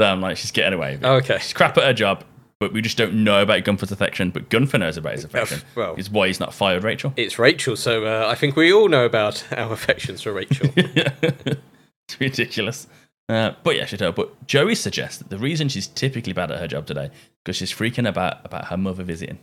So 0.00 0.06
I'm 0.06 0.20
like, 0.20 0.36
she's 0.36 0.50
getting 0.52 0.74
away. 0.74 0.98
Okay. 1.02 1.38
She's 1.38 1.52
crap 1.54 1.76
at 1.78 1.84
her 1.84 1.92
job, 1.94 2.24
but 2.58 2.72
we 2.72 2.80
just 2.80 2.96
don't 2.96 3.24
know 3.24 3.42
about 3.42 3.64
Gunfer's 3.64 3.92
affection. 3.92 4.30
But 4.30 4.48
Gunfer 4.48 4.78
knows 4.78 4.96
about 4.96 5.14
his 5.14 5.24
affection. 5.24 5.60
well. 5.74 5.94
is 5.96 6.10
why 6.10 6.26
he's 6.26 6.40
not 6.40 6.54
fired 6.54 6.84
Rachel. 6.84 7.12
it's 7.16 7.38
Rachel. 7.38 7.76
So 7.76 8.06
uh, 8.06 8.28
I 8.28 8.34
think 8.34 8.56
we 8.56 8.72
all 8.72 8.88
know 8.88 9.04
about 9.04 9.44
our 9.56 9.72
affections 9.72 10.22
for 10.22 10.32
Rachel. 10.32 10.70
it's 10.76 12.20
ridiculous. 12.20 12.86
Uh, 13.28 13.52
but 13.62 13.76
yeah, 13.76 13.84
she 13.84 13.96
told. 13.96 14.14
But 14.14 14.46
Joey 14.46 14.74
suggests 14.74 15.18
that 15.18 15.30
the 15.30 15.38
reason 15.38 15.68
she's 15.68 15.88
typically 15.88 16.32
bad 16.32 16.50
at 16.50 16.60
her 16.60 16.68
job 16.68 16.86
today 16.86 17.10
because 17.44 17.56
she's 17.56 17.72
freaking 17.72 18.08
about 18.08 18.44
about 18.44 18.66
her 18.66 18.76
mother 18.76 19.02
visiting. 19.02 19.38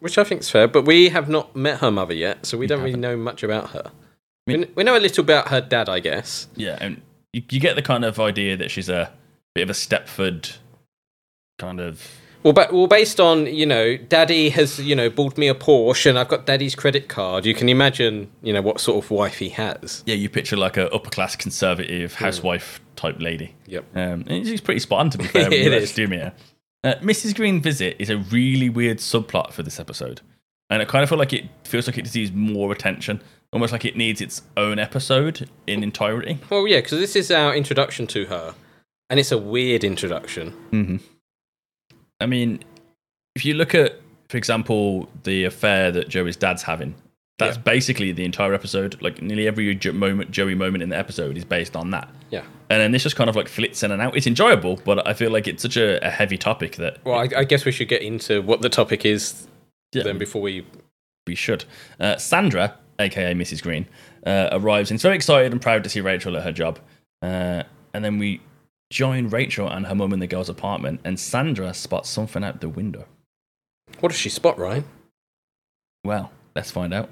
Which 0.00 0.18
I 0.18 0.24
think 0.24 0.42
is 0.42 0.50
fair, 0.50 0.68
but 0.68 0.84
we 0.84 1.08
have 1.08 1.28
not 1.28 1.56
met 1.56 1.78
her 1.80 1.90
mother 1.90 2.12
yet, 2.12 2.44
so 2.44 2.58
we 2.58 2.66
don't 2.66 2.82
really 2.82 2.98
know 2.98 3.16
much 3.16 3.42
about 3.42 3.70
her. 3.70 3.92
We, 4.46 4.64
we 4.74 4.84
know 4.84 4.96
a 4.96 5.00
little 5.00 5.22
about 5.22 5.48
her 5.48 5.60
dad, 5.60 5.88
I 5.88 6.00
guess. 6.00 6.48
Yeah, 6.54 6.76
and 6.80 7.00
you, 7.32 7.42
you 7.50 7.60
get 7.60 7.76
the 7.76 7.82
kind 7.82 8.04
of 8.04 8.20
idea 8.20 8.56
that 8.58 8.70
she's 8.70 8.88
a 8.88 9.10
bit 9.54 9.62
of 9.62 9.70
a 9.70 9.72
Stepford 9.72 10.58
kind 11.58 11.80
of. 11.80 12.10
Well, 12.42 12.52
but 12.52 12.72
well, 12.72 12.86
based 12.86 13.18
on 13.18 13.46
you 13.46 13.66
know, 13.66 13.96
Daddy 13.96 14.50
has 14.50 14.78
you 14.78 14.94
know 14.94 15.10
bought 15.10 15.36
me 15.36 15.48
a 15.48 15.54
Porsche, 15.54 16.08
and 16.08 16.18
I've 16.18 16.28
got 16.28 16.46
Daddy's 16.46 16.74
credit 16.74 17.08
card. 17.08 17.44
You 17.44 17.54
can 17.54 17.68
imagine 17.68 18.30
you 18.42 18.52
know 18.52 18.62
what 18.62 18.80
sort 18.80 19.02
of 19.04 19.10
wife 19.10 19.38
he 19.38 19.48
has. 19.50 20.04
Yeah, 20.06 20.14
you 20.14 20.28
picture 20.28 20.56
like 20.56 20.76
a 20.76 20.88
upper 20.94 21.10
class 21.10 21.34
conservative 21.34 22.14
housewife 22.14 22.80
type 22.94 23.20
lady. 23.20 23.54
Yep. 23.66 23.84
Um, 23.96 24.24
and 24.28 24.46
she's 24.46 24.60
pretty 24.60 24.80
spot 24.80 25.00
on 25.00 25.10
to 25.10 25.18
be 25.18 25.24
fair. 25.24 25.48
It 25.52 25.72
is. 25.72 25.92
do 25.92 26.06
her. 26.06 26.32
Uh, 26.84 26.94
Mrs. 26.96 27.34
Green 27.34 27.60
visit 27.60 27.96
is 27.98 28.10
a 28.10 28.18
really 28.18 28.68
weird 28.68 28.98
subplot 28.98 29.52
for 29.52 29.64
this 29.64 29.80
episode, 29.80 30.20
and 30.70 30.80
I 30.80 30.84
kind 30.84 31.02
of 31.02 31.08
feel 31.08 31.18
like 31.18 31.32
it 31.32 31.46
feels 31.64 31.88
like 31.88 31.98
it 31.98 32.04
deserves 32.04 32.30
more 32.32 32.70
attention, 32.70 33.22
almost 33.52 33.72
like 33.72 33.84
it 33.84 33.96
needs 33.96 34.20
its 34.20 34.42
own 34.56 34.78
episode 34.78 35.50
in 35.66 35.82
entirety. 35.82 36.38
Well, 36.48 36.68
yeah, 36.68 36.78
because 36.78 37.00
this 37.00 37.16
is 37.16 37.32
our 37.32 37.56
introduction 37.56 38.06
to 38.08 38.26
her, 38.26 38.54
and 39.10 39.18
it's 39.18 39.32
a 39.32 39.38
weird 39.38 39.82
introduction. 39.82 40.52
Mm-hmm. 40.70 40.96
I 42.20 42.26
mean, 42.26 42.60
if 43.34 43.44
you 43.44 43.54
look 43.54 43.74
at, 43.74 44.00
for 44.28 44.36
example, 44.36 45.08
the 45.24 45.44
affair 45.44 45.90
that 45.92 46.08
Joey's 46.08 46.36
dad's 46.36 46.62
having, 46.62 46.94
that's 47.38 47.56
Yeah. 47.56 47.62
basically 47.62 48.12
the 48.12 48.24
entire 48.24 48.54
episode. 48.54 49.00
Like 49.02 49.20
nearly 49.20 49.46
every 49.46 49.74
jo- 49.74 49.92
moment, 49.92 50.30
Joey 50.30 50.54
moment 50.54 50.82
in 50.82 50.88
the 50.88 50.96
episode 50.96 51.36
is 51.36 51.44
based 51.44 51.76
on 51.76 51.90
that. 51.90 52.08
Yeah. 52.30 52.42
And 52.70 52.80
then 52.80 52.92
this 52.92 53.02
just 53.02 53.14
kind 53.16 53.28
of 53.28 53.36
like 53.36 53.48
flits 53.48 53.82
in 53.82 53.90
and 53.92 54.00
out. 54.00 54.16
It's 54.16 54.26
enjoyable, 54.26 54.80
but 54.84 55.06
I 55.06 55.12
feel 55.12 55.30
like 55.30 55.46
it's 55.46 55.62
such 55.62 55.76
a, 55.76 56.04
a 56.04 56.10
heavy 56.10 56.38
topic 56.38 56.76
that 56.76 57.04
Well, 57.04 57.18
I, 57.18 57.28
I 57.36 57.44
guess 57.44 57.64
we 57.64 57.72
should 57.72 57.88
get 57.88 58.02
into 58.02 58.40
what 58.42 58.62
the 58.62 58.68
topic 58.70 59.04
is 59.04 59.46
Yeah. 59.92 60.02
then 60.04 60.18
before 60.18 60.40
we. 60.42 60.64
we 61.26 61.34
should. 61.34 61.64
Uh, 62.00 62.16
Sandra, 62.16 62.74
aka 62.98 63.34
Mrs. 63.34 63.62
Green, 63.62 63.86
uh, 64.24 64.48
arrives 64.52 64.90
and 64.90 65.00
so 65.00 65.10
excited 65.10 65.52
and 65.52 65.60
proud 65.60 65.84
to 65.84 65.90
see 65.90 66.00
Rachel 66.00 66.36
at 66.36 66.44
her 66.44 66.52
job. 66.52 66.78
Uh, 67.20 67.64
and 67.92 68.04
then 68.04 68.18
we 68.18 68.40
join 68.90 69.28
Rachel 69.28 69.68
and 69.68 69.86
her 69.86 69.94
mum 69.94 70.12
in 70.12 70.18
the 70.20 70.26
girl's 70.26 70.48
apartment, 70.48 71.00
and 71.04 71.18
Sandra 71.18 71.74
spots 71.74 72.08
something 72.08 72.44
out 72.44 72.60
the 72.60 72.68
window. 72.68 73.06
What 74.00 74.10
does 74.10 74.18
she 74.18 74.28
spot, 74.28 74.58
Ryan? 74.58 74.84
Well, 76.04 76.30
let's 76.54 76.70
find 76.70 76.94
out. 76.94 77.08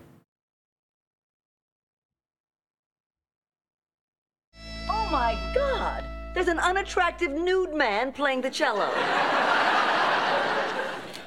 Oh 4.88 5.08
my 5.10 5.38
god! 5.54 6.04
There's 6.34 6.48
an 6.48 6.58
unattractive 6.58 7.32
nude 7.32 7.74
man 7.74 8.12
playing 8.12 8.42
the 8.42 8.50
cello. 8.50 8.90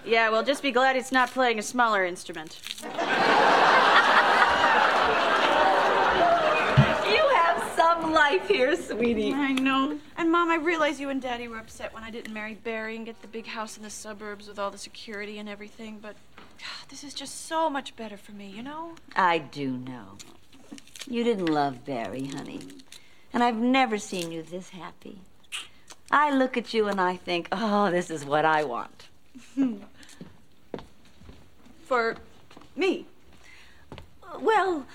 Yeah, 0.07 0.29
well, 0.29 0.41
just 0.41 0.63
be 0.63 0.71
glad 0.71 0.95
it's 0.95 1.11
not 1.11 1.31
playing 1.31 1.59
a 1.59 1.61
smaller 1.61 2.05
instrument. 2.05 2.61
You 2.85 2.89
have 7.35 7.61
some 7.75 7.96
life 8.11 8.47
here, 8.47 8.75
sweetie. 8.75 9.33
I 9.33 9.53
know. 9.53 9.97
And 10.17 10.31
Mom, 10.31 10.49
I 10.49 10.55
realize 10.55 10.99
you 10.99 11.09
and 11.09 11.21
Daddy 11.21 11.47
were 11.47 11.59
upset 11.59 11.93
when 11.93 12.03
I 12.03 12.11
didn't 12.11 12.33
marry 12.33 12.55
Barry 12.55 12.95
and 12.95 13.05
get 13.05 13.21
the 13.21 13.27
big 13.27 13.47
house 13.47 13.77
in 13.77 13.83
the 13.83 13.89
suburbs 13.89 14.47
with 14.47 14.59
all 14.59 14.71
the 14.71 14.77
security 14.77 15.39
and 15.39 15.47
everything, 15.47 15.99
but 16.01 16.15
God, 16.35 16.89
this 16.89 17.03
is 17.03 17.13
just 17.13 17.45
so 17.45 17.69
much 17.69 17.95
better 17.95 18.17
for 18.17 18.31
me, 18.31 18.49
you 18.49 18.63
know? 18.63 18.95
I 19.15 19.37
do 19.37 19.71
know. 19.71 20.17
You 21.07 21.23
didn't 21.23 21.47
love 21.47 21.85
Barry, 21.85 22.25
honey. 22.25 22.61
And 23.33 23.43
I've 23.43 23.57
never 23.57 23.97
seen 23.97 24.31
you 24.31 24.41
this 24.41 24.69
happy. 24.69 25.19
I 26.09 26.31
look 26.31 26.57
at 26.57 26.73
you 26.73 26.87
and 26.87 26.99
I 26.99 27.17
think, 27.17 27.47
oh, 27.51 27.91
this 27.91 28.09
is 28.09 28.25
what 28.25 28.45
I 28.45 28.63
want. 28.63 29.07
For 31.85 32.17
me. 32.75 33.05
Well, 34.39 34.85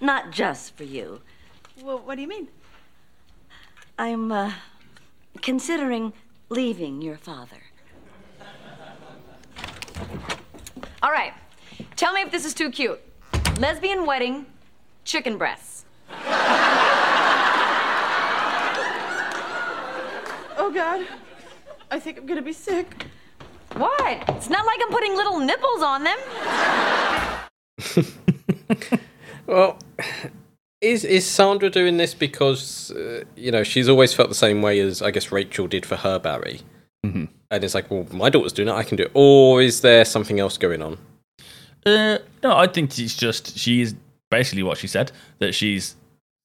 not 0.00 0.32
just 0.32 0.76
for 0.76 0.84
you. 0.84 1.20
Well, 1.82 1.98
what 1.98 2.16
do 2.16 2.22
you 2.22 2.28
mean? 2.28 2.48
I'm 3.98 4.32
uh, 4.32 4.52
considering 5.40 6.12
leaving 6.48 7.02
your 7.02 7.16
father. 7.16 7.58
All 11.02 11.10
right. 11.10 11.32
Tell 11.96 12.12
me 12.12 12.22
if 12.22 12.30
this 12.30 12.44
is 12.44 12.54
too 12.54 12.70
cute. 12.70 13.00
Lesbian 13.58 14.06
wedding, 14.06 14.46
chicken 15.04 15.36
breasts. 15.38 15.84
oh, 20.56 20.70
God. 20.74 21.06
I 21.90 21.98
think 22.00 22.18
I'm 22.18 22.26
gonna 22.26 22.42
be 22.42 22.52
sick. 22.52 23.06
What? 23.74 24.24
It's 24.28 24.48
not 24.48 24.64
like 24.64 24.80
I'm 24.82 24.90
putting 24.90 25.14
little 25.14 25.38
nipples 25.38 25.82
on 25.82 26.04
them. 26.04 26.18
Well, 29.46 29.76
is 30.82 31.04
is 31.04 31.24
Sandra 31.26 31.70
doing 31.70 31.96
this 31.96 32.12
because 32.12 32.90
uh, 32.90 33.24
you 33.36 33.50
know 33.50 33.62
she's 33.62 33.88
always 33.88 34.12
felt 34.12 34.28
the 34.28 34.34
same 34.34 34.60
way 34.60 34.78
as 34.80 35.00
I 35.00 35.10
guess 35.10 35.32
Rachel 35.32 35.66
did 35.66 35.86
for 35.86 35.96
her 35.96 36.18
Barry, 36.18 36.60
Mhm. 37.06 37.28
and 37.50 37.64
it's 37.64 37.74
like, 37.74 37.90
well, 37.90 38.06
my 38.12 38.28
daughter's 38.28 38.52
doing 38.52 38.68
it, 38.68 38.72
I 38.72 38.82
can 38.82 38.96
do 38.96 39.04
it, 39.04 39.10
or 39.14 39.62
is 39.62 39.80
there 39.80 40.04
something 40.04 40.38
else 40.40 40.58
going 40.58 40.82
on? 40.82 40.98
Uh, 41.86 42.18
no, 42.42 42.56
I 42.56 42.66
think 42.66 42.98
it's 42.98 43.16
just 43.16 43.56
she's 43.58 43.94
basically 44.30 44.62
what 44.62 44.78
she 44.78 44.86
said 44.86 45.12
that 45.38 45.54
she's 45.54 45.96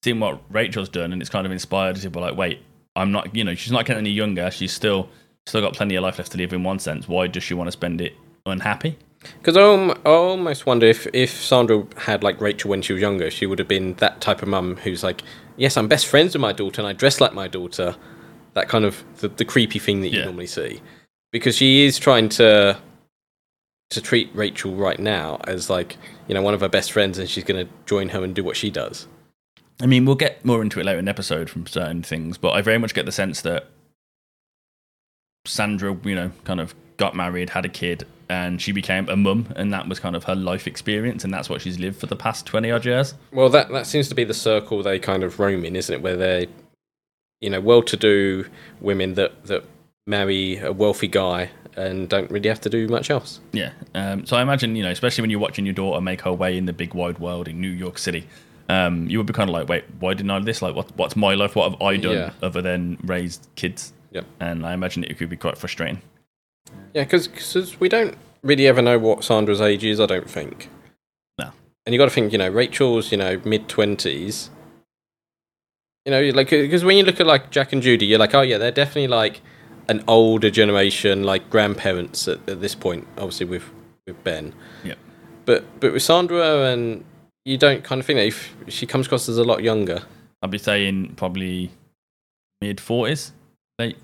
seen 0.04 0.19
what 0.19 0.41
Rachel's 0.50 0.89
done 0.89 1.12
and 1.13 1.21
it's 1.21 1.30
kind 1.30 1.45
of 1.45 1.52
inspired 1.52 1.97
her 1.97 2.10
be 2.10 2.19
like, 2.19 2.36
wait, 2.36 2.60
I'm 2.95 3.12
not, 3.12 3.36
you 3.36 3.43
know, 3.43 3.56
she's 3.56 3.71
not 3.71 3.86
getting 3.86 4.02
any 4.02 4.10
younger. 4.12 4.50
She's 4.52 4.73
still 4.73 5.10
still 5.45 5.62
got 5.62 5.73
plenty 5.73 5.95
of 5.95 6.04
life 6.04 6.17
left 6.17 6.32
to 6.34 6.38
live 6.38 6.54
in 6.54 6.63
one 6.63 6.80
sense. 6.80 7.08
Why 7.08 7.28
does 7.28 7.43
she 7.43 7.54
want 7.54 7.67
to 7.67 7.71
spend 7.71 8.02
it 8.02 8.13
unhappy? 8.45 8.97
Because 9.21 9.58
I, 9.58 9.62
almost 10.10 10.65
wonder 10.65 10.86
if, 10.86 11.08
if 11.13 11.32
Sandra 11.32 11.86
had 11.97 12.23
like 12.23 12.39
Rachel 12.39 12.69
when 12.69 12.82
she 12.82 12.93
was 12.93 13.01
younger, 13.01 13.30
she 13.32 13.45
would 13.45 13.60
have 13.60 13.67
been 13.67 13.93
that 13.95 14.21
type 14.21 14.41
of 14.41 14.47
mum 14.47 14.77
who's 14.77 15.03
like, 15.03 15.21
yes, 15.58 15.75
I'm 15.75 15.88
best 15.88 16.06
friends 16.06 16.34
with 16.34 16.41
my 16.41 16.53
daughter 16.53 16.82
and 16.82 16.88
I 16.88 16.93
dress 16.93 17.19
like 17.19 17.34
my 17.34 17.47
daughter. 17.47 17.95
That 18.53 18.69
kind 18.69 18.86
of 18.86 19.03
the, 19.17 19.27
the 19.27 19.45
creepy 19.45 19.80
thing 19.80 20.01
that 20.01 20.10
you 20.10 20.19
Yeah. 20.19 20.25
normally 20.25 20.47
see. 20.47 20.82
Because 21.32 21.56
she 21.58 21.86
is 21.86 21.97
trying 21.99 22.30
to 22.30 22.77
to 23.89 24.01
treat 24.01 24.30
Rachel 24.34 24.75
right 24.75 24.99
now 24.99 25.39
as 25.45 25.69
like, 25.69 25.97
you 26.27 26.34
know, 26.36 26.41
one 26.41 26.53
of 26.53 26.60
her 26.60 26.67
best 26.67 26.91
friends 26.91 27.17
and 27.17 27.30
she's 27.30 27.45
going 27.45 27.65
to 27.65 27.71
join 27.86 28.10
her 28.10 28.21
and 28.23 28.36
do 28.36 28.43
what 28.43 28.58
she 28.58 28.69
does. 28.69 29.08
I 29.82 29.86
mean, 29.86 30.03
we'll 30.06 30.15
get 30.15 30.43
more 30.43 30.62
into 30.62 30.80
it 30.82 30.86
later 30.86 30.99
in 30.99 31.06
the 31.06 31.12
episode 31.12 31.49
from 31.49 31.65
certain 31.67 32.03
things, 32.03 32.38
but 32.38 32.51
I 32.51 32.62
very 32.62 32.77
much 32.80 32.93
get 32.93 33.06
the 33.06 33.13
sense 33.13 33.41
that 33.43 33.67
Sandra, 35.45 35.97
you 36.03 36.15
know, 36.15 36.32
kind 36.43 36.60
of 36.60 36.75
got 36.97 37.15
married, 37.15 37.51
had 37.51 37.63
a 37.63 37.69
kid, 37.69 38.06
and 38.29 38.61
she 38.61 38.71
became 38.71 39.07
a 39.09 39.15
mum, 39.15 39.47
and 39.55 39.71
that 39.73 39.87
was 39.87 39.99
kind 39.99 40.15
of 40.15 40.25
her 40.25 40.35
life 40.35 40.67
experience, 40.67 41.23
and 41.23 41.33
that's 41.33 41.49
what 41.49 41.61
she's 41.61 41.79
lived 41.79 41.99
for 41.99 42.07
the 42.07 42.15
past 42.15 42.45
20 42.45 42.71
odd 42.71 42.85
years. 42.85 43.13
Well, 43.31 43.49
that 43.49 43.69
that 43.69 43.87
seems 43.87 44.09
to 44.09 44.15
be 44.15 44.23
the 44.23 44.33
circle 44.33 44.83
they 44.83 44.99
kind 44.99 45.23
of 45.23 45.39
roam 45.39 45.63
in, 45.65 45.75
isn't 45.75 45.93
it? 45.95 46.01
Where 46.01 46.17
they, 46.17 46.47
you 47.41 47.49
know, 47.49 47.61
well-to-do 47.61 48.45
women 48.81 49.13
that 49.15 49.45
that 49.45 49.63
marry 50.05 50.57
a 50.59 50.71
wealthy 50.71 51.07
guy 51.07 51.49
and 51.75 52.09
don't 52.09 52.31
really 52.31 52.49
have 52.49 52.61
to 52.61 52.69
do 52.69 52.87
much 52.87 53.09
else. 53.11 53.39
Yeah. 53.51 53.71
Um, 53.93 54.25
so 54.25 54.35
I 54.35 54.41
imagine, 54.41 54.75
you 54.75 54.81
know, 54.83 54.89
especially 54.89 55.21
when 55.21 55.29
you're 55.29 55.39
watching 55.39 55.65
your 55.65 55.75
daughter 55.75 56.01
make 56.01 56.21
her 56.21 56.33
way 56.33 56.57
in 56.57 56.65
the 56.65 56.73
big 56.73 56.93
wide 56.95 57.19
world 57.19 57.47
in 57.47 57.61
New 57.61 57.69
York 57.69 57.97
City, 57.99 58.27
um, 58.67 59.07
you 59.07 59.19
would 59.19 59.27
be 59.27 59.33
kind 59.33 59.49
of 59.49 59.53
like, 59.53 59.69
wait, 59.69 59.83
why 59.99 60.13
didn't 60.15 60.31
I 60.31 60.39
do 60.39 60.45
this? 60.45 60.61
Like, 60.63 60.75
what, 60.75 60.95
what's 60.97 61.15
my 61.15 61.35
life? 61.35 61.55
What 61.55 61.71
have 61.71 61.81
I 61.81 61.97
done 61.97 62.13
Yeah. 62.13 62.31
other 62.41 62.61
than 62.63 62.97
raised 63.03 63.47
kids? 63.55 63.93
Yep. 64.11 64.25
And 64.39 64.65
I 64.65 64.73
imagine 64.73 65.03
it 65.03 65.17
could 65.17 65.29
be 65.29 65.37
quite 65.37 65.57
frustrating. 65.57 66.01
Yeah, 66.93 67.03
because 67.03 67.80
we 67.80 67.89
don't 67.89 68.17
really 68.43 68.67
ever 68.67 68.82
know 68.82 68.97
what 68.97 69.23
Sandra's 69.23 69.62
age 69.62 69.84
is. 69.84 69.99
I 69.99 70.06
don't 70.06 70.30
think. 70.30 70.69
No. 71.38 71.51
And 71.86 71.93
you 71.93 71.99
got 71.99 72.06
to 72.06 72.12
think, 72.12 72.32
you 72.32 72.38
know, 72.38 72.49
Rachel's, 72.49 73.12
you 73.12 73.17
know, 73.17 73.41
mid 73.45 73.67
twenties. 73.67 74.49
You 76.06 76.12
know, 76.12 76.21
like 76.30 76.49
because 76.49 76.84
when 76.84 76.97
you 76.97 77.03
look 77.03 77.19
at 77.19 77.27
like 77.27 77.51
Jack 77.51 77.73
and 77.73 77.82
Judy, 77.82 78.06
you're 78.06 78.19
like, 78.19 78.34
oh 78.34 78.41
yeah, 78.41 78.58
they're 78.58 78.71
definitely 78.71 79.08
like 79.08 79.41
an 79.89 80.03
older 80.08 80.49
generation, 80.49 81.23
like 81.23 81.49
grandparents 81.49 82.27
at, 82.27 82.47
at 82.49 82.62
this 82.62 82.75
point. 82.75 83.06
Obviously, 83.17 83.45
with 83.45 83.63
with 84.06 84.23
Ben. 84.23 84.53
Yep. 84.84 84.97
But 85.45 85.80
but 85.80 85.93
with 85.93 86.03
Sandra 86.03 86.71
and 86.71 87.03
you 87.45 87.58
don't 87.58 87.84
kind 87.84 87.99
of 87.99 88.06
think 88.06 88.17
that 88.17 88.25
if 88.25 88.53
she 88.67 88.86
comes 88.86 89.06
across 89.06 89.30
as 89.30 89.38
a 89.38 89.43
lot 89.43 89.63
younger. 89.63 90.01
I'd 90.41 90.51
be 90.51 90.58
saying 90.58 91.13
probably 91.15 91.71
mid 92.62 92.77
40s, 92.77 93.32
late 93.80 93.97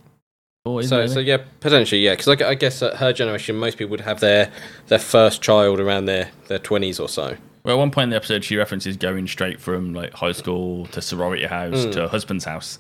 40s. 0.66 0.88
So, 0.88 1.08
so 1.08 1.20
yeah, 1.20 1.38
potentially, 1.60 2.02
yeah. 2.02 2.16
Because 2.16 2.42
I, 2.42 2.50
I 2.50 2.56
guess 2.56 2.82
at 2.82 2.96
her 2.96 3.12
generation, 3.12 3.56
most 3.58 3.78
people 3.78 3.92
would 3.92 4.02
have 4.02 4.20
their 4.20 4.52
their 4.88 5.00
first 5.00 5.42
child 5.42 5.80
around 5.80 6.06
their 6.06 6.30
their 6.48 6.60
twenties 6.60 7.00
or 7.00 7.10
so. 7.10 7.36
Well, 7.66 7.76
at 7.76 7.80
one 7.80 7.92
point 7.92 8.06
in 8.06 8.10
the 8.12 8.16
episode, 8.16 8.44
she 8.44 8.56
references 8.58 8.96
going 8.98 9.28
straight 9.28 9.60
from 9.60 9.94
like 9.94 10.14
high 10.14 10.32
school 10.32 10.86
to 10.88 11.02
sorority 11.02 11.46
house 11.46 11.86
Mm. 11.86 11.92
to 11.94 12.02
her 12.02 12.08
husband's 12.08 12.46
house. 12.46 12.80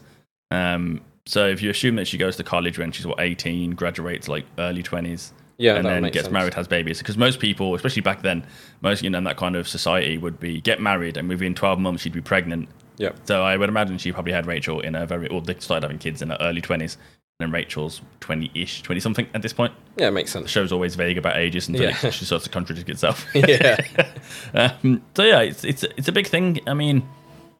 Um, 0.51 1.01
so 1.25 1.47
if 1.47 1.61
you 1.61 1.69
assume 1.69 1.95
that 1.95 2.05
she 2.07 2.17
goes 2.17 2.35
to 2.37 2.43
college 2.43 2.77
when 2.77 2.91
she's 2.91 3.05
what 3.07 3.19
18, 3.19 3.71
graduates 3.71 4.27
like 4.27 4.45
early 4.57 4.83
20s, 4.83 5.31
Yeah, 5.57 5.75
and 5.75 5.85
then 5.85 6.03
gets 6.03 6.25
sense. 6.25 6.31
married, 6.33 6.53
has 6.53 6.67
babies, 6.67 6.97
because 6.97 7.17
most 7.17 7.39
people, 7.39 7.73
especially 7.75 8.01
back 8.01 8.21
then, 8.23 8.45
most 8.81 9.01
you 9.03 9.09
know 9.09 9.17
in 9.19 9.23
that 9.23 9.37
kind 9.37 9.55
of 9.55 9.67
society 9.67 10.17
would 10.17 10.37
be 10.39 10.59
get 10.61 10.81
married 10.81 11.15
and 11.17 11.27
within 11.29 11.55
12 11.55 11.79
months 11.79 12.03
she'd 12.03 12.11
be 12.13 12.21
pregnant. 12.21 12.67
Yep. 12.97 13.19
So 13.25 13.41
I 13.43 13.55
would 13.57 13.69
imagine 13.69 13.97
she 13.97 14.11
probably 14.11 14.33
had 14.33 14.45
Rachel 14.45 14.79
in 14.81 14.93
her 14.95 15.05
very, 15.05 15.27
or 15.29 15.41
they 15.41 15.55
started 15.59 15.83
having 15.83 15.97
kids 15.97 16.21
in 16.21 16.29
her 16.29 16.37
early 16.41 16.61
20s. 16.61 16.97
And 17.43 17.53
Rachel's 17.53 18.01
20-ish, 18.21 18.81
20 18.83 18.99
something 19.01 19.27
at 19.33 19.41
this 19.41 19.53
point. 19.53 19.73
Yeah, 19.97 20.07
it 20.07 20.11
makes 20.11 20.31
sense. 20.31 20.43
The 20.45 20.49
show's 20.49 20.71
always 20.71 20.95
vague 20.95 21.17
about 21.17 21.37
ages 21.37 21.67
until 21.67 21.83
Yeah. 21.83 21.97
it, 22.03 22.13
she 22.13 22.25
starts 22.25 22.45
to 22.45 22.49
contradict 22.49 22.89
itself. 22.89 23.25
Yeah. 23.35 23.77
um, 24.53 25.01
so 25.15 25.23
yeah, 25.23 25.41
it's 25.41 25.63
it's 25.63 25.83
it's 25.83 26.07
a 26.07 26.11
big 26.11 26.27
thing. 26.27 26.59
I 26.67 26.73
mean, 26.73 27.07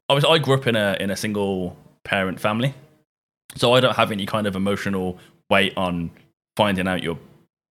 I 0.10 0.14
was 0.14 0.26
I 0.26 0.38
grew 0.40 0.56
up 0.56 0.68
in 0.68 0.76
a 0.76 0.98
in 1.00 1.10
a 1.12 1.16
single 1.16 1.76
parent 2.04 2.40
family, 2.40 2.74
so 3.56 3.74
I 3.74 3.80
don't 3.80 3.96
have 3.96 4.12
any 4.12 4.26
kind 4.26 4.48
of 4.48 4.56
emotional 4.56 5.20
weight 5.50 5.74
on 5.78 6.12
finding 6.58 6.88
out 6.88 7.04
your 7.04 7.18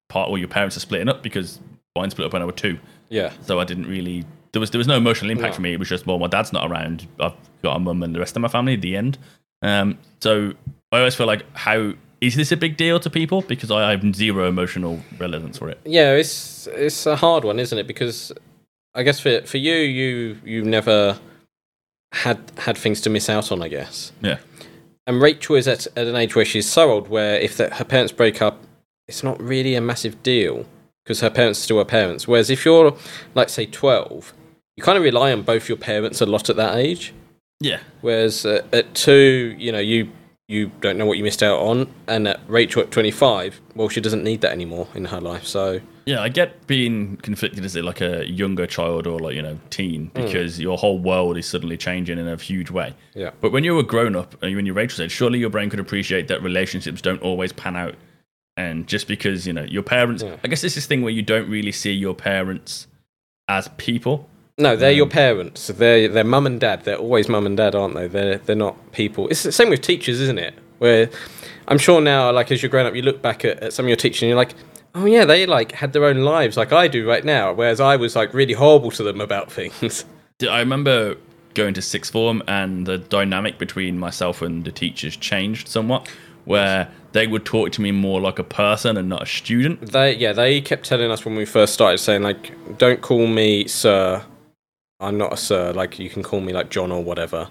part 0.09 0.29
or 0.29 0.37
your 0.37 0.47
parents 0.47 0.75
are 0.77 0.81
splitting 0.81 1.09
up 1.09 1.23
because 1.23 1.59
mine 1.95 2.09
split 2.11 2.27
up 2.27 2.33
when 2.33 2.41
I 2.41 2.45
was 2.45 2.55
two. 2.55 2.77
Yeah. 3.09 3.31
So 3.45 3.59
I 3.59 3.63
didn't 3.63 3.87
really 3.87 4.25
there 4.51 4.59
was 4.59 4.71
there 4.71 4.79
was 4.79 4.87
no 4.87 4.97
emotional 4.97 5.31
impact 5.31 5.53
No. 5.53 5.55
for 5.55 5.61
me. 5.61 5.73
It 5.73 5.79
was 5.79 5.89
just 5.89 6.05
well, 6.05 6.19
my 6.19 6.27
dad's 6.27 6.51
not 6.53 6.69
around. 6.69 7.07
I've 7.19 7.33
got 7.63 7.75
a 7.75 7.79
mum 7.79 8.03
and 8.03 8.13
the 8.13 8.19
rest 8.19 8.35
of 8.35 8.41
my 8.41 8.47
family. 8.47 8.73
At 8.73 8.81
The 8.81 8.95
end. 8.97 9.17
Um, 9.61 9.97
so 10.19 10.53
I 10.91 10.99
always 10.99 11.15
feel 11.15 11.27
like 11.27 11.45
how 11.55 11.93
is 12.19 12.35
this 12.35 12.51
a 12.51 12.57
big 12.57 12.77
deal 12.77 12.99
to 12.99 13.09
people 13.09 13.41
because 13.41 13.71
I 13.71 13.91
have 13.91 14.15
zero 14.15 14.47
emotional 14.47 14.99
relevance 15.17 15.57
for 15.57 15.69
it. 15.69 15.79
Yeah, 15.85 16.13
it's 16.13 16.67
it's 16.67 17.05
a 17.05 17.15
hard 17.15 17.43
one, 17.43 17.59
isn't 17.59 17.77
it? 17.77 17.87
Because 17.87 18.31
I 18.93 19.03
guess 19.03 19.19
for 19.19 19.41
for 19.41 19.57
you, 19.57 19.75
you 19.75 20.37
you 20.43 20.63
never 20.63 21.17
had 22.11 22.39
had 22.57 22.77
things 22.77 23.01
to 23.01 23.09
miss 23.09 23.29
out 23.29 23.51
on. 23.51 23.61
I 23.61 23.69
guess. 23.69 24.11
Yeah. 24.21 24.37
And 25.07 25.19
Rachel 25.19 25.55
is 25.55 25.67
at, 25.67 25.87
at 25.97 26.05
an 26.05 26.15
age 26.15 26.35
where 26.35 26.45
she's 26.45 26.69
so 26.69 26.91
old, 26.91 27.07
where 27.07 27.39
if 27.39 27.57
the, 27.57 27.73
her 27.73 27.83
parents 27.83 28.13
break 28.13 28.39
up, 28.39 28.59
it's 29.07 29.23
not 29.23 29.41
really 29.41 29.73
a 29.73 29.81
massive 29.81 30.21
deal 30.21 30.65
because 31.03 31.21
her 31.21 31.29
parents 31.31 31.59
are 31.59 31.63
still 31.63 31.77
her 31.79 31.85
parents. 31.85 32.27
Whereas 32.27 32.51
if 32.51 32.63
you're, 32.63 32.95
like, 33.33 33.49
say, 33.49 33.65
twelve, 33.65 34.31
you 34.77 34.83
kind 34.83 34.99
of 34.99 35.03
rely 35.03 35.33
on 35.33 35.41
both 35.41 35.67
your 35.67 35.77
parents 35.77 36.21
a 36.21 36.27
lot 36.27 36.51
at 36.51 36.55
that 36.57 36.75
age. 36.75 37.13
Yeah. 37.59 37.79
Whereas 38.01 38.45
uh, 38.45 38.61
at 38.71 38.93
two, 38.93 39.55
you 39.57 39.71
know, 39.71 39.79
you 39.79 40.11
you 40.51 40.71
don't 40.81 40.97
know 40.97 41.05
what 41.05 41.17
you 41.17 41.23
missed 41.23 41.41
out 41.41 41.59
on, 41.59 41.87
and 42.07 42.27
at 42.27 42.39
Rachel 42.47 42.81
at 42.81 42.91
twenty 42.91 43.11
five, 43.11 43.59
well, 43.75 43.89
she 43.89 44.01
doesn't 44.01 44.23
need 44.23 44.41
that 44.41 44.51
anymore 44.51 44.87
in 44.93 45.05
her 45.05 45.21
life. 45.21 45.45
So 45.45 45.79
Yeah, 46.05 46.21
I 46.21 46.29
get 46.29 46.67
being 46.67 47.17
conflicted 47.17 47.63
as 47.63 47.75
like 47.75 48.01
a 48.01 48.29
younger 48.29 48.67
child 48.67 49.07
or 49.07 49.19
like 49.19 49.35
you 49.35 49.41
know 49.41 49.59
teen 49.69 50.09
Mm. 50.09 50.13
because 50.13 50.59
your 50.59 50.77
whole 50.77 50.99
world 50.99 51.37
is 51.37 51.45
suddenly 51.45 51.77
changing 51.77 52.17
in 52.19 52.27
a 52.27 52.35
huge 52.35 52.69
way. 52.71 52.93
Yeah. 53.13 53.31
But 53.39 53.51
when 53.51 53.63
you're 53.63 53.79
a 53.79 53.83
grown 53.83 54.15
up 54.15 54.35
and 54.43 54.55
when 54.55 54.65
you're 54.65 54.75
Rachel 54.75 54.97
said, 54.97 55.11
surely 55.11 55.39
your 55.39 55.49
brain 55.49 55.69
could 55.69 55.79
appreciate 55.79 56.27
that 56.27 56.43
relationships 56.43 57.01
don't 57.01 57.21
always 57.21 57.53
pan 57.53 57.75
out, 57.75 57.95
and 58.57 58.87
just 58.87 59.07
because 59.07 59.47
you 59.47 59.53
know 59.53 59.63
your 59.63 59.83
parents, 59.83 60.21
I 60.43 60.47
guess 60.47 60.63
it's 60.63 60.75
this 60.75 60.85
thing 60.85 61.01
where 61.01 61.13
you 61.13 61.21
don't 61.21 61.49
really 61.49 61.71
see 61.71 61.93
your 61.93 62.13
parents 62.15 62.87
as 63.47 63.69
people. 63.77 64.27
No, 64.61 64.75
they're 64.75 64.91
your 64.91 65.05
um, 65.05 65.09
parents. 65.09 65.67
They're 65.67 66.07
they're 66.07 66.23
mum 66.23 66.45
and 66.45 66.59
dad. 66.59 66.85
They're 66.85 66.97
always 66.97 67.27
mum 67.27 67.45
and 67.45 67.57
dad, 67.57 67.75
aren't 67.75 67.95
they? 67.95 68.07
They're 68.07 68.37
they're 68.37 68.55
not 68.55 68.91
people. 68.91 69.27
It's 69.29 69.43
the 69.43 69.51
same 69.51 69.69
with 69.69 69.81
teachers, 69.81 70.21
isn't 70.21 70.37
it? 70.37 70.53
Where 70.77 71.09
I'm 71.67 71.77
sure 71.77 72.01
now, 72.01 72.31
like 72.31 72.51
as 72.51 72.61
you're 72.61 72.69
growing 72.69 72.87
up, 72.87 72.95
you 72.95 73.01
look 73.01 73.21
back 73.21 73.43
at, 73.43 73.61
at 73.61 73.73
some 73.73 73.85
of 73.85 73.89
your 73.89 73.95
teachers 73.95 74.21
and 74.21 74.29
you're 74.29 74.37
like, 74.37 74.53
oh 74.93 75.05
yeah, 75.05 75.25
they 75.25 75.45
like 75.45 75.71
had 75.71 75.93
their 75.93 76.05
own 76.05 76.17
lives 76.17 76.57
like 76.57 76.71
I 76.71 76.87
do 76.87 77.07
right 77.07 77.25
now. 77.25 77.53
Whereas 77.53 77.79
I 77.79 77.95
was 77.95 78.15
like 78.15 78.33
really 78.33 78.53
horrible 78.53 78.91
to 78.91 79.03
them 79.03 79.19
about 79.19 79.51
things. 79.51 80.05
I 80.49 80.59
remember 80.59 81.17
going 81.53 81.73
to 81.73 81.81
sixth 81.81 82.11
form 82.11 82.41
and 82.47 82.85
the 82.85 82.97
dynamic 82.97 83.57
between 83.57 83.97
myself 83.99 84.41
and 84.41 84.63
the 84.63 84.71
teachers 84.71 85.15
changed 85.17 85.67
somewhat, 85.67 86.07
where 86.45 86.89
they 87.11 87.27
would 87.27 87.45
talk 87.45 87.71
to 87.73 87.81
me 87.81 87.91
more 87.91 88.21
like 88.21 88.39
a 88.39 88.43
person 88.43 88.97
and 88.97 89.09
not 89.09 89.23
a 89.23 89.25
student. 89.25 89.91
They 89.91 90.15
yeah, 90.15 90.33
they 90.33 90.61
kept 90.61 90.85
telling 90.85 91.11
us 91.11 91.25
when 91.25 91.35
we 91.35 91.45
first 91.45 91.73
started 91.73 91.97
saying 91.97 92.23
like, 92.23 92.77
don't 92.77 93.01
call 93.01 93.27
me 93.27 93.67
sir. 93.67 94.23
I'm 95.01 95.17
not 95.17 95.33
a 95.33 95.37
sir. 95.37 95.73
Like 95.73 95.99
you 95.99 96.09
can 96.09 96.23
call 96.23 96.39
me 96.41 96.53
like 96.53 96.69
John 96.69 96.91
or 96.91 97.03
whatever. 97.03 97.49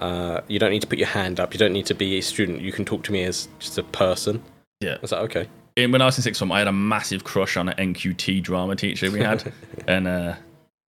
Uh, 0.00 0.40
you 0.48 0.58
don't 0.58 0.70
need 0.70 0.82
to 0.82 0.86
put 0.86 0.98
your 0.98 1.08
hand 1.08 1.40
up. 1.40 1.54
You 1.54 1.58
don't 1.58 1.72
need 1.72 1.86
to 1.86 1.94
be 1.94 2.18
a 2.18 2.22
student. 2.22 2.60
You 2.60 2.72
can 2.72 2.84
talk 2.84 3.02
to 3.04 3.12
me 3.12 3.24
as 3.24 3.48
just 3.58 3.78
a 3.78 3.82
person. 3.84 4.42
Yeah. 4.80 4.94
I 4.94 4.98
was 5.00 5.12
like, 5.12 5.22
okay. 5.22 5.48
in, 5.76 5.92
when 5.92 6.02
I 6.02 6.06
was 6.06 6.18
in 6.18 6.22
sixth 6.22 6.40
form, 6.40 6.52
I 6.52 6.58
had 6.58 6.68
a 6.68 6.72
massive 6.72 7.24
crush 7.24 7.56
on 7.56 7.68
an 7.68 7.94
NQT 7.94 8.42
drama 8.42 8.76
teacher 8.76 9.10
we 9.10 9.20
had, 9.20 9.52
and 9.86 10.08
uh, 10.08 10.34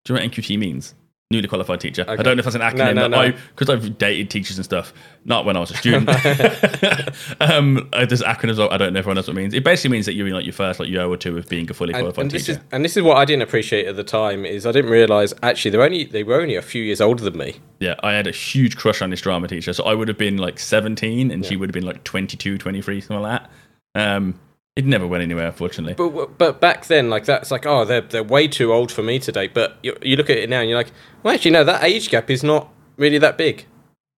do 0.04 0.12
you 0.12 0.18
know 0.18 0.24
what 0.24 0.32
NQT 0.32 0.58
means? 0.58 0.94
Newly 1.34 1.48
qualified 1.48 1.80
teacher. 1.80 2.04
I 2.06 2.16
don't 2.16 2.36
know 2.36 2.40
if 2.40 2.44
that's 2.44 2.54
an 2.54 2.62
acronym, 2.62 2.94
no, 2.94 3.02
but 3.02 3.10
no. 3.10 3.18
I 3.18 3.30
because 3.30 3.68
I've 3.68 3.98
dated 3.98 4.30
teachers 4.30 4.56
and 4.56 4.64
stuff. 4.64 4.92
Not 5.24 5.44
when 5.44 5.56
I 5.56 5.60
was 5.60 5.70
a 5.70 5.76
student. 5.76 6.08
um, 7.40 7.88
uh, 7.92 8.06
there's 8.06 8.22
acronyms. 8.22 8.70
I 8.70 8.76
don't 8.76 8.92
know 8.92 8.98
if 8.98 9.02
everyone 9.02 9.16
knows 9.16 9.26
what 9.26 9.36
it 9.36 9.40
means. 9.40 9.54
It 9.54 9.64
basically 9.64 9.90
means 9.90 10.06
that 10.06 10.14
you're 10.14 10.26
in 10.26 10.32
like 10.32 10.44
your 10.44 10.52
first 10.52 10.78
like 10.78 10.88
year 10.88 11.04
or 11.04 11.16
two 11.16 11.36
of 11.36 11.48
being 11.48 11.68
a 11.68 11.74
fully 11.74 11.92
qualified 11.92 12.22
and 12.22 12.30
this 12.30 12.46
teacher. 12.46 12.58
is 12.60 12.64
and 12.70 12.84
this 12.84 12.96
is 12.96 13.02
what 13.02 13.16
I 13.16 13.24
didn't 13.24 13.42
appreciate 13.42 13.86
at 13.86 13.96
the 13.96 14.04
time 14.04 14.44
is 14.44 14.64
I 14.66 14.72
didn't 14.72 14.90
realize 14.90 15.34
actually 15.42 15.72
they're 15.72 15.82
only 15.82 16.04
they 16.04 16.22
were 16.22 16.40
only 16.40 16.54
a 16.54 16.62
few 16.62 16.82
years 16.82 17.00
older 17.00 17.24
than 17.24 17.36
me. 17.36 17.56
Yeah, 17.80 17.96
I 18.02 18.12
had 18.12 18.26
a 18.26 18.32
huge 18.32 18.76
crush 18.76 19.02
on 19.02 19.10
this 19.10 19.20
drama 19.20 19.48
teacher. 19.48 19.72
So 19.72 19.84
I 19.84 19.94
would 19.94 20.08
have 20.08 20.18
been 20.18 20.38
like 20.38 20.58
17 20.58 21.30
and 21.30 21.44
she 21.44 21.56
would 21.56 21.68
have 21.68 21.74
been 21.74 21.86
like 21.86 22.04
22, 22.04 22.58
23, 22.58 23.00
something 23.00 23.20
like 23.20 23.42
that. 23.42 23.50
Um, 23.96 24.38
it 24.76 24.84
never 24.84 25.06
went 25.06 25.22
anywhere, 25.22 25.46
unfortunately. 25.46 25.94
But 25.94 26.36
but 26.38 26.60
back 26.60 26.86
then 26.86 27.10
like 27.10 27.24
that's 27.24 27.50
like 27.50 27.64
oh 27.66 27.84
they're 27.84 28.00
they're 28.00 28.22
way 28.24 28.48
too 28.48 28.72
old 28.72 28.90
for 28.90 29.02
me 29.02 29.18
today. 29.18 29.48
But 29.48 29.78
you, 29.82 29.96
you 30.02 30.16
look 30.16 30.30
at 30.30 30.36
it 30.38 30.48
now 30.50 30.60
and 30.60 30.68
you're 30.68 30.78
like 30.78 30.92
well 31.22 31.34
actually 31.34 31.52
no 31.52 31.64
that 31.64 31.84
age 31.84 32.10
gap 32.10 32.30
is 32.30 32.42
not 32.42 32.68
really 32.96 33.18
that 33.18 33.38
big. 33.38 33.66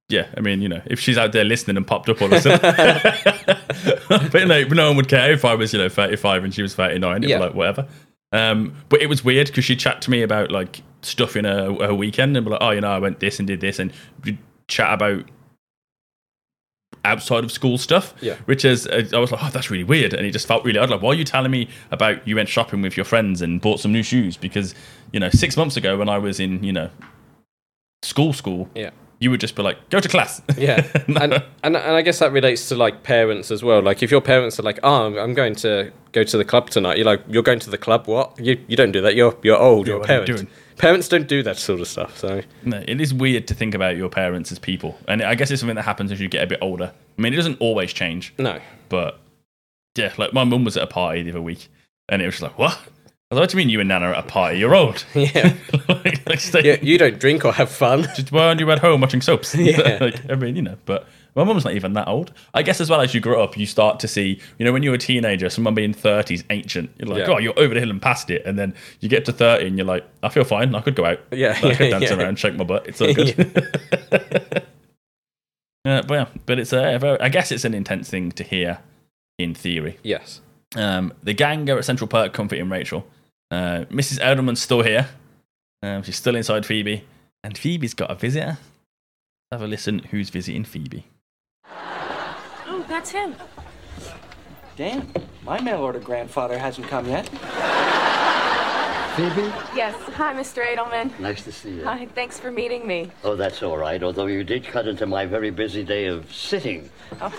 Yeah, 0.08 0.28
I 0.36 0.40
mean, 0.40 0.62
you 0.62 0.68
know, 0.68 0.82
if 0.86 1.00
she's 1.00 1.18
out 1.18 1.32
there 1.32 1.42
listening 1.44 1.76
and 1.76 1.84
popped 1.84 2.08
up 2.08 2.22
all 2.22 2.32
of 2.32 2.34
a 2.34 2.40
sudden, 2.40 2.60
but 4.30 4.46
no, 4.46 4.62
no 4.68 4.86
one 4.86 4.96
would 4.98 5.08
care 5.08 5.32
if 5.32 5.44
I 5.44 5.56
was, 5.56 5.72
you 5.72 5.80
know, 5.80 5.88
35 5.88 6.44
and 6.44 6.54
she 6.54 6.62
was 6.62 6.76
39. 6.76 7.16
It'd 7.16 7.28
Yeah. 7.28 7.38
like, 7.40 7.54
whatever. 7.54 7.88
Um, 8.30 8.72
but 8.88 9.02
it 9.02 9.08
was 9.08 9.24
weird 9.24 9.48
because 9.48 9.64
she'd 9.64 9.80
chat 9.80 10.00
to 10.02 10.10
me 10.12 10.22
about 10.22 10.52
like 10.52 10.80
stuff 11.02 11.34
in 11.34 11.44
her, 11.44 11.74
her 11.84 11.92
weekend 11.92 12.36
and 12.36 12.44
be 12.46 12.52
like, 12.52 12.62
oh, 12.62 12.70
you 12.70 12.82
know, 12.82 12.90
I 12.92 13.00
went 13.00 13.18
this 13.18 13.40
and 13.40 13.48
did 13.48 13.60
this 13.60 13.80
and 13.80 13.92
chat 14.68 14.92
about 14.94 15.24
outside 17.06 17.44
of 17.44 17.50
school 17.52 17.78
stuff. 17.78 18.14
Yeah. 18.20 18.34
Which 18.44 18.64
is, 18.64 18.86
uh, 18.86 19.08
I 19.14 19.18
was 19.18 19.32
like, 19.32 19.42
oh, 19.42 19.50
that's 19.50 19.70
really 19.70 19.84
weird. 19.84 20.12
And 20.12 20.26
it 20.26 20.32
just 20.32 20.46
felt 20.46 20.64
really 20.64 20.78
odd. 20.78 20.90
Like, 20.90 21.00
why 21.02 21.10
are 21.10 21.14
you 21.14 21.24
telling 21.24 21.50
me 21.50 21.68
about 21.90 22.26
you 22.28 22.36
went 22.36 22.48
shopping 22.48 22.82
with 22.82 22.96
your 22.96 23.04
friends 23.04 23.40
and 23.42 23.60
bought 23.60 23.80
some 23.80 23.92
new 23.92 24.02
shoes? 24.02 24.36
Because, 24.36 24.74
you 25.12 25.20
know, 25.20 25.30
six 25.30 25.56
months 25.56 25.76
ago 25.76 25.96
when 25.96 26.08
I 26.08 26.18
was 26.18 26.38
in, 26.40 26.62
you 26.62 26.72
know, 26.72 26.90
school, 28.02 28.32
school, 28.32 28.68
Yeah. 28.74 28.90
you 29.18 29.30
would 29.30 29.40
just 29.40 29.54
be 29.56 29.62
like, 29.62 29.88
go 29.90 30.00
to 30.00 30.08
class. 30.08 30.42
Yeah, 30.58 30.86
and, 31.06 31.18
and 31.32 31.42
and 31.62 31.76
I 31.76 32.02
guess 32.02 32.18
that 32.18 32.32
relates 32.32 32.68
to 32.68 32.74
like 32.76 33.02
parents 33.02 33.50
as 33.50 33.62
well. 33.62 33.80
Like 33.82 34.02
if 34.02 34.10
your 34.10 34.20
parents 34.20 34.58
are 34.60 34.62
like, 34.62 34.78
"Oh, 34.82 35.04
I'm- 35.04 35.18
I'm 35.18 35.34
going 35.34 35.54
to 35.56 35.90
go 36.12 36.22
to 36.24 36.36
the 36.36 36.44
club 36.44 36.70
tonight," 36.70 36.96
you're 36.98 37.06
like, 37.06 37.22
"You're 37.28 37.42
going 37.42 37.58
to 37.60 37.70
the 37.70 37.78
club? 37.78 38.06
What? 38.06 38.38
You 38.38 38.58
you 38.68 38.76
don't 38.76 38.92
do 38.92 39.00
that. 39.00 39.14
You're 39.16 39.34
you're 39.42 39.58
old. 39.58 39.86
You're 39.86 39.96
a 39.96 40.00
what 40.00 40.10
are 40.10 40.20
you 40.20 40.24
parent. 40.34 40.48
Doing?" 40.76 40.80
Parents 40.80 41.08
don't 41.08 41.26
do 41.28 41.42
that 41.42 41.56
sort 41.56 41.80
of 41.80 41.88
stuff. 41.88 42.18
So 42.18 42.42
No, 42.64 42.82
it 42.86 43.00
is 43.00 43.12
weird 43.14 43.46
to 43.48 43.54
think 43.54 43.74
about 43.74 43.96
your 43.96 44.08
parents 44.08 44.52
as 44.52 44.58
people, 44.58 44.98
and 45.08 45.22
I 45.22 45.34
guess 45.34 45.50
it's 45.50 45.60
something 45.60 45.76
that 45.76 45.82
happens 45.82 46.12
as 46.12 46.20
you 46.20 46.28
get 46.28 46.44
a 46.44 46.46
bit 46.46 46.58
older. 46.62 46.92
I 47.18 47.22
mean, 47.22 47.32
it 47.32 47.36
doesn't 47.36 47.60
always 47.60 47.92
change, 47.92 48.34
no, 48.38 48.60
but 48.88 49.18
yeah, 49.96 50.12
like 50.18 50.32
my 50.32 50.44
mum 50.44 50.64
was 50.64 50.76
at 50.76 50.82
a 50.82 50.86
party 50.86 51.22
the 51.22 51.30
other 51.30 51.42
week, 51.42 51.68
and 52.08 52.20
it 52.22 52.26
was 52.26 52.34
just 52.34 52.42
like, 52.42 52.58
what? 52.58 52.72
I 53.28 53.34
was 53.34 53.38
like, 53.38 53.42
what 53.42 53.50
do 53.50 53.54
you 53.54 53.58
mean 53.58 53.70
you 53.70 53.80
and 53.80 53.88
Nana 53.88 54.06
are 54.06 54.14
at 54.14 54.24
a 54.24 54.28
party? 54.28 54.58
You're 54.58 54.74
old. 54.74 55.04
yeah, 55.14 55.54
like, 55.88 56.28
like 56.28 56.38
stay, 56.40 56.62
yeah. 56.62 56.76
You 56.80 56.96
don't 56.98 57.18
drink 57.18 57.44
or 57.44 57.52
have 57.52 57.70
fun. 57.70 58.02
just 58.14 58.30
why 58.30 58.46
aren't 58.46 58.60
you 58.60 58.70
at 58.70 58.78
home 58.78 59.00
watching 59.00 59.20
soaps? 59.20 59.54
Yeah. 59.56 59.98
like, 60.00 60.30
I 60.30 60.34
mean, 60.36 60.54
you 60.54 60.62
know, 60.62 60.76
but 60.84 61.08
my 61.36 61.44
mum's 61.44 61.64
not 61.64 61.74
even 61.74 61.92
that 61.92 62.08
old. 62.08 62.32
I 62.54 62.62
guess 62.62 62.80
as 62.80 62.88
well 62.90 63.00
as 63.00 63.14
you 63.14 63.20
grow 63.20 63.42
up, 63.42 63.56
you 63.56 63.66
start 63.66 64.00
to 64.00 64.08
see, 64.08 64.40
you 64.58 64.64
know, 64.64 64.72
when 64.72 64.82
you're 64.82 64.94
a 64.94 64.98
teenager, 64.98 65.50
someone 65.50 65.74
being 65.74 65.92
30 65.92 66.34
is 66.34 66.44
ancient. 66.50 66.90
You're 66.98 67.08
like, 67.08 67.26
Yeah. 67.26 67.34
oh, 67.34 67.38
you're 67.38 67.58
over 67.58 67.74
the 67.74 67.80
hill 67.80 67.90
and 67.90 68.00
past 68.00 68.30
it. 68.30 68.44
And 68.46 68.58
then 68.58 68.74
you 69.00 69.08
get 69.08 69.26
to 69.26 69.32
30 69.32 69.66
and 69.66 69.76
you're 69.78 69.86
like, 69.86 70.04
I 70.22 70.30
feel 70.30 70.44
fine. 70.44 70.74
I 70.74 70.80
could 70.80 70.96
go 70.96 71.04
out. 71.04 71.20
Yeah, 71.30 71.52
I 71.62 71.74
could 71.74 71.90
dance 71.90 72.10
yeah. 72.10 72.16
around, 72.16 72.38
shake 72.38 72.56
my 72.56 72.64
butt. 72.64 72.86
It's 72.86 73.00
all 73.00 73.12
good. 73.12 73.68
Uh, 75.86 76.02
but 76.02 76.14
yeah, 76.14 76.26
but 76.46 76.58
it's 76.58 76.72
a 76.72 76.98
very, 76.98 77.20
I 77.20 77.28
guess 77.28 77.52
it's 77.52 77.64
an 77.64 77.72
intense 77.72 78.10
thing 78.10 78.32
to 78.32 78.42
hear 78.42 78.80
in 79.38 79.54
theory. 79.54 79.98
Yes. 80.02 80.40
Um, 80.74 81.12
the 81.22 81.32
gang 81.32 81.70
are 81.70 81.78
at 81.78 81.84
Central 81.84 82.08
Park 82.08 82.32
comforting 82.32 82.68
Rachel. 82.68 83.06
Uh, 83.52 83.84
Mrs. 83.88 84.18
Adelman's 84.18 84.60
still 84.60 84.82
here. 84.82 85.08
Um, 85.84 86.02
she's 86.02 86.16
still 86.16 86.34
inside 86.34 86.66
Phoebe. 86.66 87.04
And 87.44 87.56
Phoebe's 87.56 87.94
got 87.94 88.10
a 88.10 88.16
visitor. 88.16 88.58
Have 89.52 89.62
a 89.62 89.68
listen 89.68 90.00
who's 90.10 90.28
visiting 90.28 90.64
Phoebe. 90.64 91.04
That's 92.96 93.10
him. 93.10 93.36
Dan, 94.74 95.12
my 95.44 95.60
mail 95.60 95.80
order 95.82 95.98
grandfather 95.98 96.56
hasn't 96.56 96.88
come 96.88 97.06
yet. 97.06 97.28
Phoebe, 99.16 99.52
Yes. 99.76 99.94
Hi, 100.14 100.32
Mr. 100.32 100.64
Adelman. 100.64 101.10
nice 101.20 101.44
to 101.44 101.52
see 101.52 101.72
you. 101.72 101.84
Hi. 101.84 102.06
Thanks 102.14 102.40
for 102.40 102.50
meeting 102.50 102.86
me. 102.86 103.10
Oh, 103.22 103.36
that's 103.36 103.62
all 103.62 103.76
right, 103.76 104.02
although 104.02 104.24
you 104.24 104.44
did 104.44 104.64
cut 104.64 104.88
into 104.88 105.04
my 105.04 105.26
very 105.26 105.50
busy 105.50 105.84
day 105.84 106.06
of 106.06 106.32
sitting. 106.32 106.88
Oh. 107.20 107.30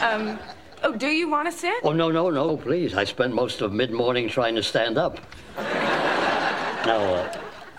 Um. 0.00 0.38
Oh, 0.84 0.94
do 0.94 1.08
you 1.08 1.28
want 1.28 1.50
to 1.50 1.52
sit? 1.52 1.74
Oh, 1.82 1.92
no, 1.92 2.12
no, 2.12 2.30
no, 2.30 2.56
please. 2.56 2.94
I 2.94 3.02
spent 3.02 3.34
most 3.34 3.62
of 3.62 3.72
mid 3.72 3.90
morning 3.90 4.28
trying 4.28 4.54
to 4.54 4.62
stand 4.62 4.96
up. 4.96 5.18
now, 5.56 7.00
uh, 7.14 7.36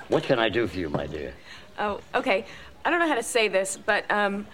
what 0.10 0.24
can 0.24 0.38
I 0.38 0.50
do 0.50 0.68
for 0.68 0.78
you, 0.80 0.90
my 0.90 1.08
dear? 1.08 1.34
Oh, 1.80 2.02
okay. 2.14 2.46
I 2.84 2.90
don't 2.90 3.00
know 3.00 3.08
how 3.08 3.16
to 3.16 3.24
say 3.24 3.48
this, 3.48 3.78
but 3.78 4.04
um, 4.12 4.46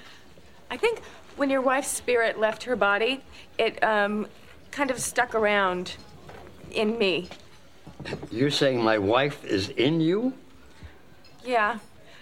I 0.70 0.78
think 0.78 1.02
when 1.36 1.50
your 1.50 1.62
wife's 1.62 1.90
spirit 1.90 2.40
left 2.40 2.64
her 2.64 2.76
body, 2.76 3.22
it 3.58 3.82
um, 3.84 4.28
kind 4.72 4.92
of 4.92 5.00
stuck 5.00 5.36
around 5.36 5.96
in 6.72 6.98
me. 6.98 7.30
You're 8.32 8.52
saying 8.52 8.82
my 8.82 8.98
wife 8.98 9.44
is 9.46 9.70
in 9.70 10.02
you? 10.02 10.34
Yeah. 11.46 11.80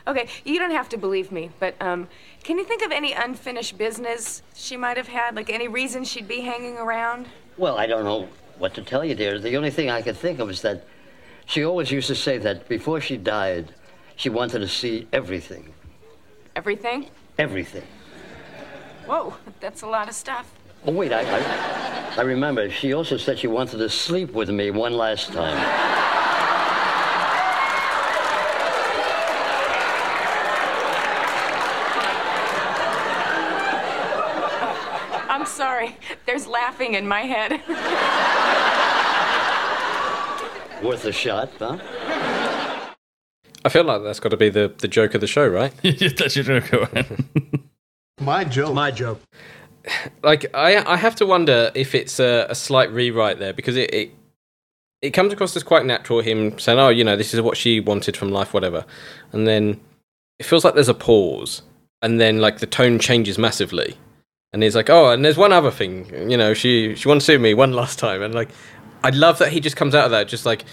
Okay, 0.08 0.28
you 0.44 0.58
don't 0.58 0.72
have 0.72 0.90
to 0.90 0.98
believe 0.98 1.32
me, 1.32 1.52
but 1.60 1.76
um, 1.80 2.08
can 2.44 2.58
you 2.58 2.66
think 2.66 2.82
of 2.82 2.92
any 2.92 3.14
unfinished 3.14 3.78
business 3.78 4.42
she 4.56 4.76
might 4.76 4.98
have 4.98 5.08
had? 5.08 5.36
Like 5.36 5.50
any 5.50 5.68
reason 5.68 6.04
she'd 6.04 6.28
be 6.28 6.42
hanging 6.42 6.78
around? 6.78 7.28
Well, 7.58 7.78
I 7.78 7.86
don't 7.86 8.04
know 8.04 8.28
what 8.58 8.74
to 8.76 8.82
tell 8.82 9.06
you, 9.06 9.14
dear. 9.14 9.40
The 9.40 9.56
only 9.58 9.70
thing 9.70 9.90
I 9.90 10.02
could 10.02 10.18
think 10.18 10.40
of 10.40 10.50
is 10.50 10.62
that 10.62 10.86
she 11.46 11.64
always 11.64 11.92
used 11.92 12.08
to 12.08 12.16
say 12.16 12.38
that 12.40 12.68
before 12.68 13.00
she 13.00 13.18
died, 13.18 13.74
she 14.16 14.30
wanted 14.30 14.60
to 14.60 14.68
see 14.68 15.08
everything. 15.14 15.74
Everything? 16.56 17.08
Everything. 17.38 17.84
Whoa, 19.06 19.36
that's 19.60 19.82
a 19.82 19.88
lot 19.88 20.08
of 20.08 20.16
stuff. 20.16 20.52
Oh, 20.86 20.92
wait, 20.92 21.14
I, 21.14 21.22
I, 21.22 22.16
I 22.18 22.22
remember. 22.22 22.70
She 22.72 22.94
also 22.94 23.18
said 23.18 23.38
she 23.38 23.48
wanted 23.48 23.78
to 23.78 23.90
sleep 23.90 24.34
with 24.34 24.50
me 24.50 24.72
one 24.72 24.94
last 24.94 25.32
time. 25.32 25.58
I'm 35.30 35.46
sorry. 35.46 35.96
There's 36.26 36.48
laughing 36.48 36.96
in 36.96 37.08
my 37.08 37.22
head. 37.22 37.52
Worth 40.84 41.06
a 41.06 41.12
shot, 41.12 41.52
huh? 41.60 41.78
I 43.64 43.70
feel 43.70 43.84
like 43.84 44.02
that's 44.02 44.20
got 44.20 44.30
to 44.30 44.38
be 44.38 44.50
the, 44.50 44.74
the 44.80 44.88
joke 44.88 45.14
of 45.14 45.22
the 45.22 45.28
show, 45.28 45.48
right? 45.48 45.72
That's 45.84 46.36
your 46.36 46.60
joke. 46.60 46.90
My 48.22 48.44
joke. 48.44 48.74
My 48.74 48.92
joke. 48.92 49.20
like 50.24 50.46
I 50.54 50.78
I 50.94 50.98
have 50.98 51.16
to 51.16 51.26
wonder 51.26 51.72
if 51.74 51.96
it's 51.96 52.20
a, 52.20 52.46
a 52.50 52.56
slight 52.56 52.92
rewrite 52.92 53.40
there 53.40 53.54
because 53.54 53.76
it, 53.76 53.94
it 53.94 54.12
it 55.02 55.12
comes 55.12 55.34
across 55.34 55.56
as 55.56 55.64
quite 55.64 55.86
natural 55.86 56.22
him 56.22 56.58
saying 56.60 56.78
oh 56.78 56.90
you 56.90 57.04
know 57.04 57.16
this 57.16 57.34
is 57.34 57.42
what 57.42 57.58
she 57.58 57.80
wanted 57.80 58.16
from 58.16 58.30
life 58.30 58.54
whatever. 58.54 58.86
And 59.32 59.48
then 59.48 59.80
it 60.40 60.46
feels 60.46 60.64
like 60.64 60.76
there's 60.76 60.90
a 60.90 60.94
pause 60.94 61.64
and 62.02 62.20
then 62.20 62.40
like 62.40 62.60
the 62.60 62.68
tone 62.68 63.00
changes 63.00 63.38
massively. 63.38 63.98
And 64.54 64.62
he's 64.62 64.76
like 64.76 64.90
oh 64.90 65.10
and 65.10 65.26
there's 65.26 65.38
one 65.38 65.54
other 65.54 65.72
thing 65.72 66.30
you 66.30 66.38
know 66.38 66.54
she 66.54 66.96
she 66.96 67.08
wants 67.08 67.26
to 67.26 67.34
see 67.34 67.38
me 67.38 67.54
one 67.54 67.74
last 67.74 67.98
time. 67.98 68.22
And 68.22 68.36
like 68.36 68.50
I 69.04 69.10
love 69.10 69.40
that 69.40 69.52
he 69.52 69.60
just 69.60 69.76
comes 69.76 69.96
out 69.96 70.06
of 70.06 70.12
that 70.12 70.28
just 70.28 70.46
like 70.46 70.64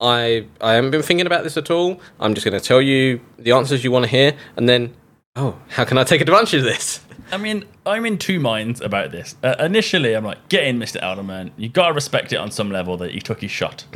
I 0.00 0.46
I 0.60 0.72
haven't 0.72 0.90
been 0.90 1.02
thinking 1.02 1.26
about 1.26 1.44
this 1.44 1.56
at 1.56 1.70
all. 1.70 2.00
I'm 2.18 2.34
just 2.34 2.44
going 2.44 2.60
to 2.60 2.66
tell 2.66 2.82
you 2.82 3.20
the 3.38 3.52
answers 3.52 3.84
you 3.84 3.92
want 3.92 4.04
to 4.04 4.10
hear. 4.10 4.34
And 4.56 4.68
then 4.68 4.96
oh 5.36 5.58
how 5.68 5.84
can 5.84 5.98
I 5.98 6.04
take 6.04 6.20
advantage 6.20 6.54
of 6.54 6.64
this 6.64 7.00
I 7.32 7.38
mean, 7.38 7.64
I'm 7.86 8.04
in 8.04 8.18
two 8.18 8.38
minds 8.38 8.82
about 8.82 9.10
this. 9.10 9.36
Uh, 9.42 9.54
initially, 9.58 10.12
I'm 10.12 10.24
like, 10.24 10.50
get 10.50 10.64
in, 10.64 10.78
Mr. 10.78 11.00
Adelman. 11.00 11.50
you 11.56 11.70
got 11.70 11.88
to 11.88 11.94
respect 11.94 12.30
it 12.34 12.36
on 12.36 12.50
some 12.50 12.70
level 12.70 12.98
that 12.98 13.12
he 13.12 13.20
took 13.20 13.40
his 13.40 13.50
shot. 13.50 13.86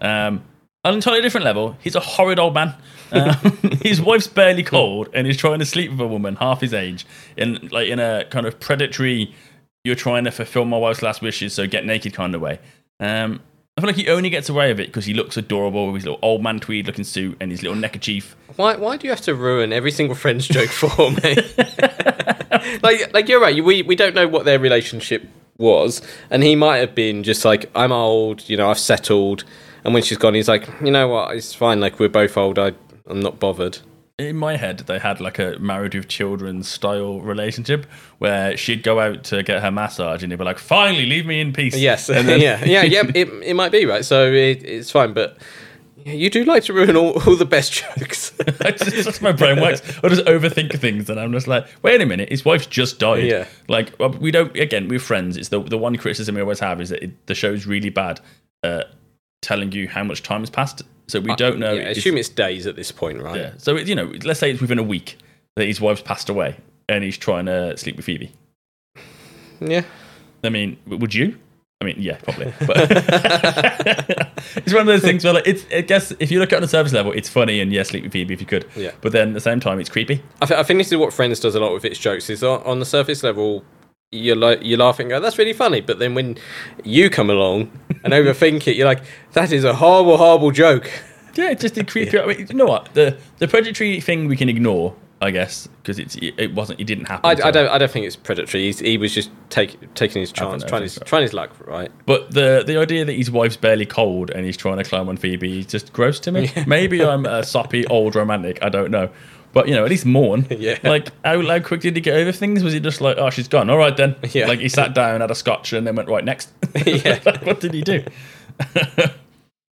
Um, 0.00 0.42
on 0.82 0.92
an 0.92 0.94
entirely 0.94 1.20
different 1.20 1.44
level, 1.44 1.76
he's 1.80 1.94
a 1.94 2.00
horrid 2.00 2.38
old 2.38 2.54
man. 2.54 2.74
Um, 3.12 3.34
his 3.82 4.00
wife's 4.00 4.26
barely 4.26 4.62
cold, 4.62 5.10
and 5.12 5.26
he's 5.26 5.36
trying 5.36 5.58
to 5.58 5.66
sleep 5.66 5.90
with 5.90 6.00
a 6.00 6.06
woman 6.06 6.36
half 6.36 6.62
his 6.62 6.72
age 6.72 7.06
in 7.36 7.68
like 7.70 7.88
in 7.88 8.00
a 8.00 8.24
kind 8.30 8.46
of 8.46 8.58
predatory. 8.58 9.34
You're 9.84 9.94
trying 9.94 10.24
to 10.24 10.30
fulfill 10.30 10.64
my 10.64 10.78
wife's 10.78 11.02
last 11.02 11.20
wishes, 11.20 11.52
so 11.52 11.66
get 11.66 11.84
naked 11.84 12.14
kind 12.14 12.34
of 12.34 12.40
way. 12.40 12.60
Um, 12.98 13.42
I 13.80 13.82
feel 13.82 13.88
like 13.88 13.96
he 13.96 14.08
only 14.08 14.28
gets 14.28 14.50
away 14.50 14.68
with 14.68 14.78
it 14.78 14.88
because 14.88 15.06
he 15.06 15.14
looks 15.14 15.38
adorable 15.38 15.86
with 15.86 15.94
his 15.94 16.04
little 16.04 16.18
old 16.20 16.42
man 16.42 16.60
tweed 16.60 16.86
looking 16.86 17.02
suit 17.02 17.38
and 17.40 17.50
his 17.50 17.62
little 17.62 17.78
neckerchief. 17.78 18.36
Why 18.56 18.76
why 18.76 18.98
do 18.98 19.06
you 19.06 19.10
have 19.10 19.22
to 19.22 19.34
ruin 19.34 19.72
every 19.72 19.90
single 19.90 20.14
friend's 20.14 20.46
joke 20.46 20.68
for 20.68 21.10
me? 21.10 21.36
like 22.82 23.10
like 23.14 23.26
you're 23.26 23.40
right. 23.40 23.64
We 23.64 23.80
we 23.80 23.96
don't 23.96 24.14
know 24.14 24.28
what 24.28 24.44
their 24.44 24.58
relationship 24.58 25.26
was, 25.56 26.02
and 26.28 26.42
he 26.42 26.56
might 26.56 26.76
have 26.76 26.94
been 26.94 27.22
just 27.22 27.42
like 27.42 27.70
I'm 27.74 27.90
old, 27.90 28.46
you 28.50 28.58
know, 28.58 28.68
I've 28.68 28.78
settled, 28.78 29.44
and 29.82 29.94
when 29.94 30.02
she's 30.02 30.18
gone, 30.18 30.34
he's 30.34 30.46
like, 30.46 30.68
you 30.84 30.90
know 30.90 31.08
what, 31.08 31.34
it's 31.34 31.54
fine. 31.54 31.80
Like 31.80 31.98
we're 31.98 32.10
both 32.10 32.36
old. 32.36 32.58
I 32.58 32.72
I'm 33.06 33.20
not 33.20 33.40
bothered. 33.40 33.78
In 34.28 34.36
my 34.36 34.56
head, 34.56 34.78
they 34.80 34.98
had 34.98 35.20
like 35.20 35.38
a 35.38 35.56
married 35.58 35.94
with 35.94 36.08
children 36.08 36.62
style 36.62 37.20
relationship 37.20 37.86
where 38.18 38.56
she'd 38.56 38.82
go 38.82 39.00
out 39.00 39.24
to 39.24 39.42
get 39.42 39.62
her 39.62 39.70
massage 39.70 40.22
and 40.22 40.30
he'd 40.32 40.38
be 40.38 40.44
like, 40.44 40.58
finally, 40.58 41.06
leave 41.06 41.26
me 41.26 41.40
in 41.40 41.52
peace. 41.52 41.76
Yes, 41.76 42.08
And 42.08 42.28
then- 42.28 42.40
yeah, 42.48 42.64
yeah, 42.64 42.82
yeah. 42.82 43.02
It 43.14 43.28
it 43.42 43.54
might 43.54 43.72
be 43.72 43.86
right. 43.86 44.04
So 44.04 44.30
it, 44.32 44.62
it's 44.64 44.90
fine, 44.90 45.12
but. 45.12 45.38
You 46.06 46.30
do 46.30 46.44
like 46.44 46.62
to 46.64 46.72
ruin 46.72 46.96
all, 46.96 47.20
all 47.26 47.36
the 47.36 47.44
best 47.44 47.72
jokes. 47.98 48.32
Just, 48.78 49.20
my 49.20 49.32
brain 49.32 49.60
works. 49.60 49.82
I 50.02 50.08
just 50.08 50.24
overthink 50.24 50.78
things, 50.78 51.10
and 51.10 51.20
I'm 51.20 51.30
just 51.30 51.46
like, 51.46 51.66
wait 51.82 52.00
a 52.00 52.06
minute, 52.06 52.30
his 52.30 52.42
wife's 52.42 52.64
just 52.64 52.98
died. 52.98 53.24
Yeah. 53.24 53.46
Like 53.68 53.92
we 54.18 54.30
don't. 54.30 54.56
Again, 54.56 54.88
we're 54.88 54.98
friends. 54.98 55.36
It's 55.36 55.48
the 55.50 55.60
the 55.62 55.76
one 55.76 55.94
criticism 55.96 56.36
we 56.36 56.40
always 56.40 56.58
have 56.60 56.80
is 56.80 56.88
that 56.88 57.02
it, 57.04 57.26
the 57.26 57.34
show's 57.34 57.66
really 57.66 57.90
bad 57.90 58.18
at 58.62 58.86
telling 59.42 59.72
you 59.72 59.88
how 59.88 60.02
much 60.02 60.22
time 60.22 60.40
has 60.40 60.48
passed. 60.48 60.80
So 61.10 61.20
we 61.20 61.34
don't 61.36 61.58
know. 61.58 61.72
Yeah, 61.72 61.88
assume 61.88 62.16
it's 62.16 62.28
days 62.28 62.66
at 62.66 62.76
this 62.76 62.92
point, 62.92 63.20
right? 63.20 63.36
Yeah. 63.36 63.52
So 63.58 63.76
it, 63.76 63.86
you 63.88 63.94
know, 63.94 64.12
let's 64.24 64.40
say 64.40 64.50
it's 64.50 64.60
within 64.60 64.78
a 64.78 64.82
week 64.82 65.18
that 65.56 65.66
his 65.66 65.80
wife's 65.80 66.02
passed 66.02 66.28
away, 66.28 66.56
and 66.88 67.04
he's 67.04 67.18
trying 67.18 67.46
to 67.46 67.76
sleep 67.76 67.96
with 67.96 68.04
Phoebe. 68.04 68.32
Yeah. 69.60 69.82
I 70.42 70.48
mean, 70.48 70.78
would 70.86 71.14
you? 71.14 71.38
I 71.82 71.86
mean, 71.86 71.96
yeah, 71.98 72.18
probably. 72.22 72.52
But 72.66 72.90
it's 74.56 74.72
one 74.72 74.82
of 74.82 74.86
those 74.86 75.02
things 75.02 75.24
where, 75.24 75.34
like, 75.34 75.46
it's. 75.46 75.64
I 75.72 75.80
guess 75.80 76.12
if 76.18 76.30
you 76.30 76.38
look 76.38 76.52
at 76.52 76.56
it 76.56 76.58
on 76.58 76.64
a 76.64 76.68
surface 76.68 76.92
level, 76.92 77.12
it's 77.12 77.28
funny, 77.28 77.60
and 77.60 77.72
yeah, 77.72 77.82
sleep 77.82 78.04
with 78.04 78.12
Phoebe 78.12 78.34
if 78.34 78.40
you 78.40 78.46
could. 78.46 78.66
Yeah. 78.76 78.92
But 79.00 79.12
then 79.12 79.28
at 79.28 79.34
the 79.34 79.40
same 79.40 79.60
time, 79.60 79.80
it's 79.80 79.88
creepy. 79.88 80.22
I, 80.42 80.46
th- 80.46 80.60
I 80.60 80.62
think 80.62 80.78
this 80.78 80.92
is 80.92 80.98
what 80.98 81.12
Friends 81.12 81.40
does 81.40 81.54
a 81.54 81.60
lot 81.60 81.72
with 81.72 81.84
its 81.84 81.98
jokes. 81.98 82.28
Is 82.28 82.44
on, 82.44 82.62
on 82.62 82.80
the 82.80 82.84
surface 82.86 83.22
level, 83.22 83.64
you're 84.12 84.36
like 84.36 84.60
you're 84.62 84.78
laughing, 84.78 85.08
go, 85.08 85.20
that's 85.20 85.38
really 85.38 85.52
funny. 85.52 85.80
But 85.80 85.98
then 85.98 86.14
when 86.14 86.36
you 86.84 87.10
come 87.10 87.30
along 87.30 87.70
and 88.04 88.12
overthink 88.12 88.66
it, 88.66 88.76
you're 88.76 88.86
like, 88.86 89.02
that 89.32 89.52
is 89.52 89.64
a 89.64 89.74
horrible, 89.74 90.16
horrible 90.16 90.50
joke. 90.50 90.90
Yeah, 91.36 91.50
it 91.50 91.60
just 91.60 91.76
did 91.76 91.86
creep 91.86 92.12
you. 92.12 92.20
I 92.20 92.26
mean, 92.26 92.46
you 92.50 92.56
know 92.56 92.66
what? 92.66 92.92
The 92.94 93.16
the 93.38 93.46
predatory 93.46 94.00
thing 94.00 94.26
we 94.26 94.36
can 94.36 94.48
ignore 94.48 94.96
I 95.22 95.30
guess, 95.30 95.68
because 95.82 95.98
it's 95.98 96.16
it 96.20 96.54
wasn't 96.54 96.80
it 96.80 96.84
didn't 96.84 97.04
happen. 97.04 97.28
I, 97.28 97.34
so- 97.34 97.44
I 97.44 97.50
don't. 97.50 97.68
I 97.68 97.76
don't 97.76 97.90
think 97.90 98.06
it's 98.06 98.16
predatory. 98.16 98.64
He's, 98.64 98.78
he 98.78 98.96
was 98.96 99.12
just 99.14 99.30
take, 99.50 99.76
taking 99.94 100.20
his 100.20 100.32
chance, 100.32 100.62
know, 100.62 100.68
trying 100.68 100.82
his 100.82 100.94
so. 100.94 101.04
trying 101.04 101.22
his 101.22 101.34
luck, 101.34 101.50
right? 101.66 101.92
But 102.06 102.30
the 102.30 102.64
the 102.66 102.78
idea 102.78 103.04
that 103.04 103.12
his 103.12 103.30
wife's 103.30 103.56
barely 103.56 103.84
cold 103.84 104.30
and 104.30 104.46
he's 104.46 104.56
trying 104.56 104.78
to 104.78 104.84
climb 104.84 105.10
on 105.10 105.18
Phoebe 105.18 105.58
is 105.58 105.66
just 105.66 105.92
gross 105.92 106.20
to 106.20 106.32
me. 106.32 106.50
Maybe 106.66 107.04
I'm 107.04 107.26
a 107.26 107.44
soppy 107.44 107.86
old 107.88 108.14
romantic. 108.14 108.60
I 108.62 108.70
don't 108.70 108.90
know. 108.90 109.10
But 109.52 109.66
you 109.68 109.74
know, 109.74 109.84
at 109.84 109.90
least 109.90 110.06
mourn. 110.06 110.46
Yeah. 110.50 110.78
Like 110.82 111.08
how, 111.24 111.40
how 111.46 111.58
quick 111.60 111.80
did 111.80 111.96
he 111.96 112.00
get 112.02 112.14
over 112.14 112.30
things? 112.32 112.62
Was 112.62 112.72
he 112.72 112.80
just 112.80 113.00
like, 113.00 113.16
oh, 113.18 113.30
she's 113.30 113.48
gone. 113.48 113.68
All 113.70 113.78
right 113.78 113.96
then. 113.96 114.14
Yeah. 114.32 114.46
Like 114.46 114.60
he 114.60 114.68
sat 114.68 114.94
down, 114.94 115.20
had 115.20 115.30
a 115.30 115.34
scotch, 115.34 115.72
and 115.72 115.86
then 115.86 115.96
went 115.96 116.08
right 116.08 116.24
next. 116.24 116.50
Yeah. 116.86 117.18
what 117.44 117.60
did 117.60 117.74
he 117.74 117.82
do? 117.82 118.04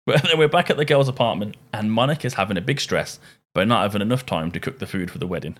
but 0.06 0.22
then 0.22 0.38
we're 0.38 0.48
back 0.48 0.70
at 0.70 0.76
the 0.76 0.84
girl's 0.84 1.08
apartment, 1.08 1.56
and 1.72 1.92
Monica's 1.92 2.34
having 2.34 2.56
a 2.56 2.60
big 2.62 2.80
stress 2.80 3.18
but 3.54 3.66
not 3.66 3.82
having 3.82 4.02
enough 4.02 4.24
time 4.26 4.52
to 4.52 4.60
cook 4.60 4.78
the 4.78 4.86
food 4.86 5.10
for 5.10 5.18
the 5.18 5.26
wedding. 5.26 5.56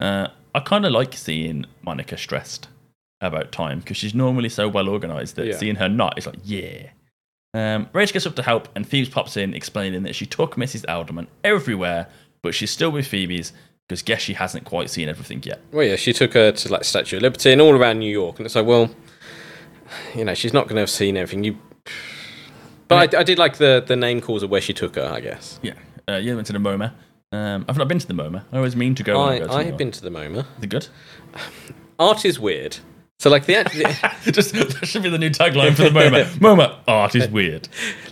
Uh, 0.00 0.28
I 0.54 0.60
kind 0.60 0.86
of 0.86 0.92
like 0.92 1.12
seeing 1.14 1.66
Monica 1.82 2.16
stressed 2.16 2.68
about 3.20 3.52
time 3.52 3.80
because 3.80 3.96
she's 3.96 4.14
normally 4.14 4.48
so 4.48 4.68
well 4.68 4.88
organized 4.88 5.36
that 5.36 5.46
Yeah. 5.46 5.56
seeing 5.56 5.74
her 5.76 5.88
not 5.88 6.16
is 6.16 6.26
like, 6.26 6.38
yeah. 6.44 6.90
Um, 7.52 7.86
Rach 7.92 8.12
gets 8.12 8.26
up 8.26 8.36
to 8.36 8.42
help, 8.42 8.68
and 8.74 8.86
Phoebes 8.88 9.10
pops 9.10 9.36
in, 9.36 9.54
explaining 9.54 10.04
that 10.04 10.14
she 10.14 10.24
took 10.24 10.54
Mrs. 10.56 10.86
Adelman 10.86 11.26
everywhere, 11.44 12.06
but 12.42 12.54
she's 12.54 12.70
still 12.70 12.90
with 12.90 13.06
Phoebe's 13.06 13.52
because 13.88 14.02
guess 14.02 14.20
she 14.20 14.34
hasn't 14.34 14.64
quite 14.64 14.90
seen 14.90 15.08
everything 15.08 15.42
yet. 15.44 15.60
Well, 15.72 15.86
yeah, 15.86 15.96
she 15.96 16.12
took 16.12 16.34
her 16.34 16.52
to 16.52 16.72
like 16.72 16.84
Statue 16.84 17.16
of 17.16 17.22
Liberty 17.22 17.52
and 17.52 17.60
all 17.60 17.74
around 17.74 17.98
New 17.98 18.10
York, 18.10 18.38
and 18.38 18.46
it's 18.46 18.54
like, 18.54 18.66
well, 18.66 18.90
you 20.14 20.24
know, 20.24 20.34
she's 20.34 20.52
not 20.52 20.64
going 20.64 20.76
to 20.76 20.80
have 20.80 20.90
seen 20.90 21.16
everything. 21.16 21.44
You, 21.44 21.58
but 22.88 23.14
I, 23.14 23.20
I 23.20 23.22
did 23.22 23.38
like 23.38 23.56
the 23.56 23.82
the 23.86 23.96
name 23.96 24.20
calls 24.20 24.42
of 24.42 24.50
where 24.50 24.60
she 24.60 24.72
took 24.72 24.96
her. 24.96 25.10
I 25.12 25.20
guess. 25.20 25.58
Yeah, 25.62 25.74
uh, 26.08 26.16
you 26.16 26.34
went 26.34 26.46
to 26.48 26.52
the 26.52 26.58
MoMA. 26.58 26.92
Um, 27.32 27.64
I've 27.68 27.78
not 27.78 27.88
been 27.88 27.98
to 27.98 28.06
the 28.06 28.14
MoMA. 28.14 28.44
I 28.52 28.56
always 28.56 28.76
mean 28.76 28.94
to 28.96 29.02
go. 29.02 29.20
I, 29.20 29.38
go 29.38 29.46
to 29.46 29.52
I 29.52 29.64
have 29.64 29.78
been 29.78 29.90
to 29.90 30.02
the 30.02 30.10
MoMA. 30.10 30.40
Is 30.58 30.64
it 30.64 30.66
good? 30.68 30.88
Art 31.98 32.24
is 32.24 32.38
weird. 32.38 32.78
So 33.18 33.30
like 33.30 33.46
the, 33.46 33.54
the 34.24 34.32
Just 34.32 34.52
that 34.52 34.84
should 34.84 35.04
be 35.04 35.08
the 35.08 35.18
new 35.18 35.30
tagline 35.30 35.76
for 35.76 35.84
the 35.84 35.90
MoMA. 35.90 36.24
MoMA 36.40 36.78
art 36.88 37.14
is 37.14 37.28
weird. 37.28 37.68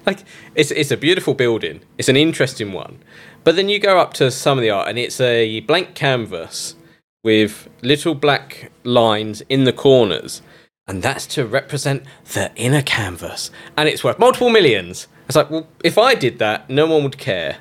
like 0.07 0.20
it's 0.55 0.70
it's 0.70 0.93
a 0.93 0.97
beautiful 0.97 1.35
building. 1.35 1.81
It's 1.99 2.09
an 2.09 2.16
interesting 2.16 2.72
one. 2.72 3.03
But 3.45 3.57
then 3.57 3.68
you 3.68 3.78
go 3.78 3.99
up 3.99 4.12
to 4.14 4.30
some 4.30 4.59
of 4.59 4.62
the 4.62 4.70
art 4.70 4.88
and 4.88 4.99
it's 4.99 5.20
a 5.20 5.61
blank 5.61 5.95
canvas 5.95 6.76
with 7.24 7.68
little 7.82 8.14
black 8.14 8.70
lines 8.84 9.43
in 9.49 9.64
the 9.64 9.72
corners. 9.72 10.43
And 10.86 11.03
that's 11.03 11.26
to 11.28 11.47
represent 11.47 12.03
the 12.32 12.51
inner 12.57 12.82
canvas. 12.82 13.51
And 13.76 13.88
it's 13.88 14.03
worth 14.03 14.18
multiple 14.18 14.51
millions. 14.51 15.07
It's 15.26 15.36
like, 15.36 15.51
well, 15.51 15.68
if 15.84 15.97
I 15.99 16.14
did 16.14 16.38
that, 16.41 16.68
no 16.68 16.86
one 16.86 17.05
would 17.05 17.16
care. 17.18 17.59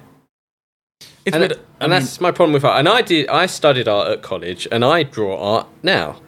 It's 1.26 1.36
and 1.36 1.44
it- 1.44 1.60
and 1.80 1.92
mean- 1.92 2.02
that's 2.02 2.20
my 2.20 2.32
problem 2.32 2.54
with 2.54 2.66
art. 2.66 2.80
And 2.80 2.90
I 2.90 3.02
did 3.02 3.30
I 3.30 3.46
studied 3.46 3.88
art 3.88 4.08
at 4.10 4.22
college 4.22 4.68
and 4.72 4.84
I 4.84 5.04
draw 5.04 5.38
art 5.58 5.68
now. 5.84 6.22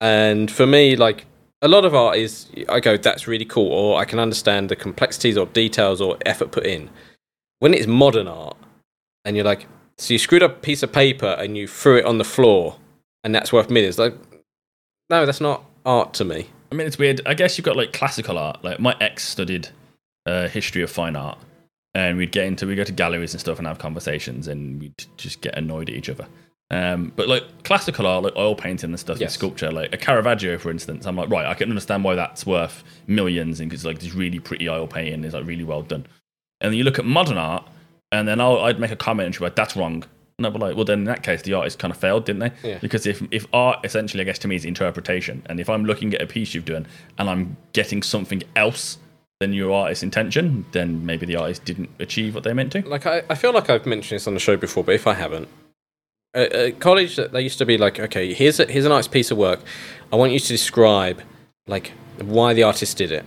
And 0.00 0.50
for 0.50 0.66
me, 0.66 0.96
like 0.96 1.26
a 1.62 1.68
lot 1.68 1.84
of 1.84 1.94
art 1.94 2.16
is 2.16 2.46
I 2.68 2.80
go, 2.80 2.96
that's 2.96 3.26
really 3.28 3.44
cool, 3.44 3.70
or 3.72 3.98
I 4.00 4.04
can 4.04 4.18
understand 4.18 4.68
the 4.68 4.76
complexities 4.76 5.36
or 5.38 5.46
details 5.46 6.00
or 6.00 6.18
effort 6.26 6.50
put 6.50 6.66
in. 6.66 6.90
When 7.60 7.72
it's 7.74 7.86
modern 7.86 8.26
art 8.28 8.56
and 9.28 9.36
you're 9.36 9.44
like, 9.44 9.66
so 9.98 10.14
you 10.14 10.18
screwed 10.18 10.42
up 10.42 10.52
a 10.56 10.60
piece 10.60 10.82
of 10.82 10.90
paper 10.90 11.36
and 11.38 11.56
you 11.56 11.68
threw 11.68 11.98
it 11.98 12.06
on 12.06 12.16
the 12.16 12.24
floor 12.24 12.76
and 13.24 13.34
that's 13.34 13.52
worth 13.52 13.68
millions. 13.68 13.98
Like 13.98 14.14
no, 15.10 15.26
that's 15.26 15.40
not 15.40 15.64
art 15.84 16.14
to 16.14 16.24
me. 16.24 16.48
I 16.72 16.74
mean, 16.74 16.86
it's 16.86 16.98
weird. 16.98 17.20
I 17.26 17.34
guess 17.34 17.56
you've 17.56 17.64
got 17.64 17.76
like 17.76 17.92
classical 17.92 18.38
art. 18.38 18.64
Like 18.64 18.80
my 18.80 18.96
ex 19.00 19.28
studied 19.28 19.68
uh, 20.26 20.48
history 20.48 20.82
of 20.82 20.90
fine 20.90 21.14
art, 21.14 21.38
and 21.94 22.16
we'd 22.16 22.32
get 22.32 22.46
into 22.46 22.66
we 22.66 22.74
go 22.74 22.84
to 22.84 22.92
galleries 22.92 23.34
and 23.34 23.40
stuff 23.40 23.58
and 23.58 23.66
have 23.66 23.78
conversations, 23.78 24.48
and 24.48 24.80
we'd 24.80 25.04
just 25.16 25.42
get 25.42 25.56
annoyed 25.56 25.90
at 25.90 25.96
each 25.96 26.08
other. 26.08 26.26
Um, 26.70 27.12
but 27.16 27.28
like 27.28 27.64
classical 27.64 28.06
art, 28.06 28.24
like 28.24 28.36
oil 28.36 28.54
painting 28.54 28.90
and 28.90 29.00
stuff, 29.00 29.20
and 29.20 29.30
sculpture, 29.30 29.70
like 29.70 29.94
a 29.94 29.98
Caravaggio, 29.98 30.58
for 30.58 30.70
instance, 30.70 31.06
I'm 31.06 31.16
like, 31.16 31.30
right, 31.30 31.46
I 31.46 31.54
can 31.54 31.70
understand 31.70 32.04
why 32.04 32.14
that's 32.14 32.44
worth 32.44 32.84
millions, 33.06 33.60
and 33.60 33.70
because 33.70 33.86
like 33.86 34.00
this 34.00 34.14
really 34.14 34.38
pretty 34.38 34.68
oil 34.68 34.86
painting 34.86 35.24
is 35.24 35.32
like 35.32 35.46
really 35.46 35.64
well 35.64 35.82
done. 35.82 36.06
And 36.60 36.72
then 36.72 36.78
you 36.78 36.84
look 36.84 36.98
at 36.98 37.06
modern 37.06 37.38
art, 37.38 37.66
and 38.12 38.26
then 38.26 38.40
I'll, 38.40 38.58
I'd 38.60 38.80
make 38.80 38.90
a 38.90 38.96
comment 38.96 39.26
and 39.26 39.34
she'd 39.34 39.40
be 39.40 39.44
like, 39.46 39.56
that's 39.56 39.76
wrong. 39.76 40.04
And 40.38 40.46
I'd 40.46 40.52
be 40.52 40.58
like, 40.58 40.76
well, 40.76 40.84
then 40.84 41.00
in 41.00 41.04
that 41.06 41.22
case, 41.22 41.42
the 41.42 41.54
artist 41.54 41.78
kind 41.78 41.92
of 41.92 41.98
failed, 41.98 42.24
didn't 42.24 42.40
they? 42.40 42.52
Yeah. 42.62 42.78
Because 42.78 43.06
if, 43.06 43.22
if 43.32 43.46
art 43.52 43.80
essentially, 43.84 44.20
I 44.20 44.24
guess, 44.24 44.38
to 44.40 44.48
me, 44.48 44.56
is 44.56 44.64
interpretation, 44.64 45.42
and 45.46 45.58
if 45.58 45.68
I'm 45.68 45.84
looking 45.84 46.14
at 46.14 46.22
a 46.22 46.26
piece 46.26 46.54
you've 46.54 46.64
done 46.64 46.86
and 47.18 47.28
I'm 47.28 47.56
getting 47.72 48.02
something 48.02 48.42
else 48.54 48.98
than 49.40 49.52
your 49.52 49.72
artist's 49.72 50.02
intention, 50.02 50.64
then 50.72 51.04
maybe 51.04 51.26
the 51.26 51.36
artist 51.36 51.64
didn't 51.64 51.90
achieve 51.98 52.34
what 52.34 52.44
they 52.44 52.52
meant 52.52 52.72
to. 52.72 52.82
Like 52.82 53.06
I, 53.06 53.22
I 53.28 53.34
feel 53.34 53.52
like 53.52 53.68
I've 53.70 53.86
mentioned 53.86 54.16
this 54.16 54.26
on 54.26 54.34
the 54.34 54.40
show 54.40 54.56
before, 54.56 54.84
but 54.84 54.94
if 54.94 55.06
I 55.06 55.14
haven't, 55.14 55.48
at, 56.34 56.52
at 56.52 56.80
college 56.80 57.16
they 57.16 57.42
used 57.42 57.58
to 57.58 57.66
be 57.66 57.78
like, 57.78 57.98
okay, 57.98 58.32
here's 58.34 58.60
a, 58.60 58.66
here's 58.66 58.84
a 58.84 58.88
nice 58.88 59.08
piece 59.08 59.30
of 59.30 59.38
work. 59.38 59.60
I 60.12 60.16
want 60.16 60.32
you 60.32 60.38
to 60.38 60.48
describe 60.48 61.22
like 61.66 61.92
why 62.18 62.54
the 62.54 62.62
artist 62.62 62.96
did 62.96 63.12
it. 63.12 63.24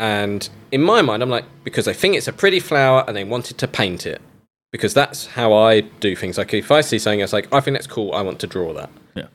And 0.00 0.48
in 0.72 0.82
my 0.82 1.02
mind, 1.02 1.22
I'm 1.22 1.28
like, 1.28 1.44
because 1.62 1.86
I 1.86 1.92
think 1.92 2.16
it's 2.16 2.26
a 2.26 2.32
pretty 2.32 2.58
flower 2.58 3.04
and 3.06 3.14
they 3.14 3.22
wanted 3.22 3.58
to 3.58 3.68
paint 3.68 4.06
it. 4.06 4.20
Because 4.72 4.94
that's 4.94 5.26
how 5.26 5.52
I 5.52 5.80
do 5.80 6.16
things. 6.16 6.38
Like 6.38 6.54
if 6.54 6.70
I 6.70 6.80
see 6.80 6.98
something, 6.98 7.20
it's 7.20 7.34
like, 7.34 7.52
I 7.52 7.60
think 7.60 7.76
that's 7.76 7.86
cool, 7.86 8.14
I 8.14 8.22
want 8.22 8.40
to 8.40 8.46
draw 8.46 8.72
that. 8.72 8.88
Yeah. 9.14 9.26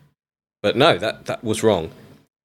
But 0.64 0.76
no, 0.76 0.98
that, 0.98 1.28
that 1.28 1.44
was 1.44 1.62
wrong. 1.62 1.92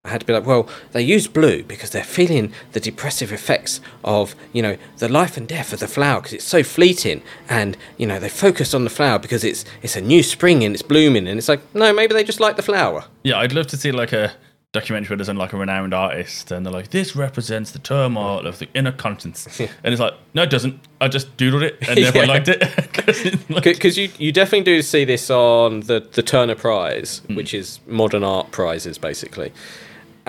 I 0.05 0.11
had 0.11 0.21
to 0.21 0.27
be 0.27 0.33
like, 0.33 0.47
well, 0.47 0.69
they 0.93 1.03
use 1.03 1.29
blue 1.29 1.63
because 1.63 1.91
they're 1.91 2.05
feeling 2.05 2.53
the 2.73 2.81
depressive 2.81 3.33
effects 3.33 3.81
of, 4.05 4.35
you 4.53 4.61
know, 4.61 4.77
the 4.99 5.09
life 5.09 5.37
and 5.37 5.47
death 5.47 5.73
of 5.73 5.81
the 5.81 5.89
flower 5.89 6.21
because 6.21 6.33
it's 6.35 6.45
so 6.45 6.63
fleeting. 6.63 7.23
And, 7.49 7.77
you 7.97 8.07
know, 8.07 8.19
they 8.19 8.29
focused 8.29 8.75
on 8.75 8.85
the 8.85 8.91
flower 8.91 9.19
because 9.19 9.45
it's 9.45 9.65
it's 9.83 9.97
a 9.97 10.01
new 10.01 10.23
spring 10.23 10.65
and 10.65 10.75
it's 10.75 10.83
blooming. 10.83 11.29
And 11.29 11.39
it's 11.39 11.49
like, 11.49 11.61
no, 11.75 11.93
maybe 11.93 12.15
they 12.15 12.25
just 12.25 12.41
like 12.41 12.57
the 12.57 12.63
flower. 12.63 13.05
Yeah, 13.25 13.39
I'd 13.39 13.53
love 13.53 13.67
to 13.69 13.77
see 13.77 13.93
like 13.93 14.13
a 14.13 14.33
documentary 14.73 15.09
where 15.11 15.17
there's 15.25 15.37
like 15.37 15.53
a 15.53 15.57
renowned 15.57 15.93
artist 15.93 16.53
and 16.53 16.65
they're 16.65 16.73
like, 16.73 16.91
this 16.91 17.17
represents 17.17 17.73
the 17.73 17.79
turmoil 17.81 18.47
of 18.47 18.61
the 18.61 18.69
inner 18.73 18.93
conscience. 18.93 19.59
and 19.59 19.69
it's 19.93 20.01
like, 20.01 20.15
no, 20.33 20.43
it 20.43 20.51
doesn't. 20.51 20.79
I 21.01 21.09
just 21.09 21.37
doodled 21.37 21.63
it 21.63 21.77
and 21.89 21.99
everyone 21.99 22.15
Yeah. 22.29 22.35
liked 22.35 22.49
it. 22.49 22.61
'Cause 22.93 23.21
it's 23.27 23.51
like- 23.51 23.65
Because 23.65 23.99
you, 23.99 24.11
you 24.19 24.31
definitely 24.31 24.65
do 24.65 24.81
see 24.83 25.05
this 25.05 25.29
on 25.29 25.81
the, 25.81 26.07
the 26.13 26.23
Turner 26.23 26.55
Prize, 26.55 27.19
Hmm. 27.27 27.35
which 27.35 27.53
is 27.53 27.81
modern 27.89 28.23
art 28.23 28.53
prizes, 28.53 28.97
basically. 28.97 29.53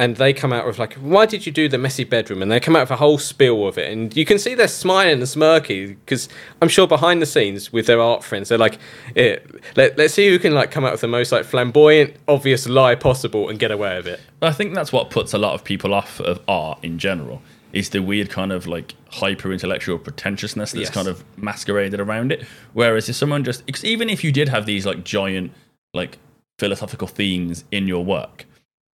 And 0.01 0.15
they 0.15 0.33
come 0.33 0.51
out 0.51 0.65
with 0.65 0.79
like, 0.79 0.95
why 0.95 1.27
did 1.27 1.45
you 1.45 1.51
do 1.51 1.69
the 1.69 1.77
messy 1.77 2.03
bedroom? 2.03 2.41
And 2.41 2.51
they 2.51 2.59
come 2.59 2.75
out 2.75 2.81
with 2.81 2.91
a 2.91 2.95
whole 2.95 3.19
spiel 3.19 3.67
of 3.67 3.77
it, 3.77 3.91
and 3.91 4.17
you 4.17 4.25
can 4.25 4.39
see 4.39 4.55
they're 4.55 4.67
smiling 4.67 5.13
and 5.13 5.21
smirky 5.21 5.89
because 5.89 6.27
I'm 6.59 6.69
sure 6.69 6.87
behind 6.87 7.21
the 7.21 7.27
scenes 7.27 7.71
with 7.71 7.85
their 7.85 8.01
art 8.01 8.23
friends, 8.23 8.49
they're 8.49 8.57
like, 8.57 8.79
eh, 9.15 9.37
let, 9.75 9.99
let's 9.99 10.15
see 10.15 10.27
who 10.27 10.39
can 10.39 10.53
like 10.55 10.71
come 10.71 10.83
out 10.85 10.91
with 10.93 11.01
the 11.01 11.07
most 11.07 11.31
like 11.31 11.45
flamboyant, 11.45 12.15
obvious 12.27 12.67
lie 12.67 12.95
possible 12.95 13.47
and 13.47 13.59
get 13.59 13.69
away 13.69 13.95
with 13.97 14.07
it. 14.07 14.19
I 14.41 14.51
think 14.51 14.73
that's 14.73 14.91
what 14.91 15.11
puts 15.11 15.33
a 15.33 15.37
lot 15.37 15.53
of 15.53 15.63
people 15.63 15.93
off 15.93 16.19
of 16.19 16.39
art 16.47 16.79
in 16.81 16.97
general. 16.97 17.43
Is 17.71 17.91
the 17.91 17.99
weird 18.01 18.31
kind 18.31 18.51
of 18.51 18.65
like 18.65 18.95
hyper 19.11 19.53
intellectual 19.53 19.99
pretentiousness 19.99 20.71
that's 20.71 20.85
Yes. 20.85 20.89
kind 20.89 21.07
of 21.07 21.23
masqueraded 21.37 21.99
around 21.99 22.31
it. 22.31 22.43
Whereas 22.73 23.07
if 23.07 23.15
someone 23.15 23.43
just, 23.43 23.63
even 23.85 24.09
if 24.09 24.23
you 24.23 24.31
did 24.31 24.49
have 24.49 24.65
these 24.65 24.85
like 24.87 25.03
giant 25.05 25.51
like 25.93 26.17
philosophical 26.59 27.07
themes 27.07 27.63
in 27.71 27.87
your 27.87 28.03
work, 28.03 28.45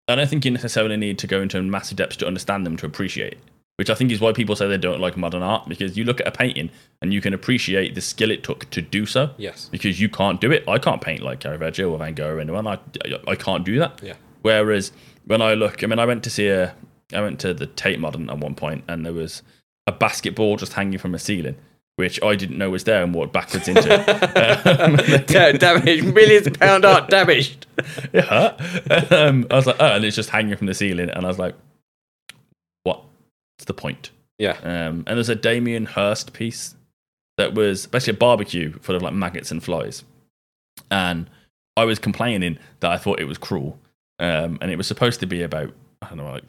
I 0.08 0.14
don't 0.14 0.28
think 0.28 0.44
you 0.44 0.50
necessarily 0.50 0.96
need 0.96 1.18
to 1.18 1.26
go 1.26 1.40
into 1.40 1.60
massive 1.62 1.96
depths 1.96 2.16
to 2.18 2.26
understand 2.26 2.64
them 2.64 2.76
to 2.78 2.86
appreciate. 2.86 3.38
Which 3.76 3.90
I 3.90 3.94
think 3.94 4.10
is 4.10 4.20
why 4.20 4.32
people 4.32 4.56
say 4.56 4.66
they 4.66 4.78
don't 4.78 5.00
like 5.00 5.18
modern 5.18 5.42
art 5.42 5.68
because 5.68 5.98
you 5.98 6.04
look 6.04 6.20
at 6.20 6.26
a 6.26 6.30
painting 6.30 6.70
and 7.02 7.12
you 7.12 7.20
can 7.20 7.34
appreciate 7.34 7.94
the 7.94 8.00
skill 8.00 8.30
it 8.30 8.42
took 8.42 8.70
to 8.70 8.80
do 8.80 9.04
so. 9.04 9.30
Yes. 9.36 9.68
Because 9.70 10.00
you 10.00 10.08
can't 10.08 10.40
do 10.40 10.50
it. 10.50 10.66
I 10.66 10.78
can't 10.78 11.02
paint 11.02 11.20
like 11.20 11.40
Caravaggio 11.40 11.90
or 11.90 11.98
Van 11.98 12.14
Gogh 12.14 12.36
or 12.36 12.40
anyone. 12.40 12.66
I, 12.66 12.78
I 13.28 13.34
can't 13.34 13.64
do 13.64 13.78
that. 13.78 14.00
Yeah. 14.02 14.14
Whereas 14.40 14.92
when 15.26 15.42
I 15.42 15.52
look, 15.52 15.84
I 15.84 15.88
mean, 15.88 15.98
I 15.98 16.06
went 16.06 16.24
to 16.24 16.30
see 16.30 16.48
a, 16.48 16.74
I 17.12 17.20
went 17.20 17.38
to 17.40 17.52
the 17.52 17.66
Tate 17.66 18.00
Modern 18.00 18.30
at 18.30 18.38
one 18.38 18.54
point, 18.54 18.84
and 18.88 19.04
there 19.04 19.12
was 19.12 19.42
a 19.86 19.92
basketball 19.92 20.56
just 20.56 20.72
hanging 20.72 20.98
from 20.98 21.14
a 21.14 21.18
ceiling, 21.18 21.56
which 21.96 22.22
I 22.22 22.36
didn't 22.36 22.58
know 22.58 22.70
was 22.70 22.84
there 22.84 23.02
and 23.02 23.14
walked 23.14 23.32
backwards 23.32 23.68
into. 23.68 23.92
um, 24.84 24.96
damaged, 25.58 26.14
millions 26.14 26.46
of 26.46 26.54
pound 26.54 26.84
art 26.84 27.10
damaged. 27.10 27.66
yeah. 28.12 28.56
Um, 29.10 29.46
I 29.50 29.56
was 29.56 29.66
like, 29.66 29.76
oh, 29.80 29.96
and 29.96 30.04
it's 30.04 30.16
just 30.16 30.30
hanging 30.30 30.56
from 30.56 30.66
the 30.66 30.74
ceiling, 30.74 31.10
and 31.10 31.24
I 31.24 31.28
was 31.28 31.38
like, 31.38 31.54
what's 32.84 33.64
the 33.66 33.74
point? 33.74 34.10
Yeah. 34.38 34.58
Um, 34.62 35.04
and 35.06 35.16
there's 35.16 35.30
a 35.30 35.34
Damien 35.34 35.86
Hirst 35.86 36.32
piece 36.32 36.74
that 37.38 37.54
was 37.54 37.86
basically 37.86 38.16
a 38.16 38.20
barbecue 38.20 38.72
full 38.80 38.96
of 38.96 39.02
like 39.02 39.14
maggots 39.14 39.50
and 39.50 39.62
flies. 39.62 40.04
And 40.90 41.28
I 41.76 41.84
was 41.84 41.98
complaining 41.98 42.58
that 42.80 42.90
I 42.90 42.98
thought 42.98 43.20
it 43.20 43.24
was 43.26 43.38
cruel. 43.38 43.78
Um, 44.18 44.58
and 44.60 44.70
it 44.70 44.76
was 44.76 44.86
supposed 44.86 45.20
to 45.20 45.26
be 45.26 45.42
about, 45.42 45.72
I 46.00 46.08
don't 46.08 46.18
know, 46.18 46.30
like 46.30 46.44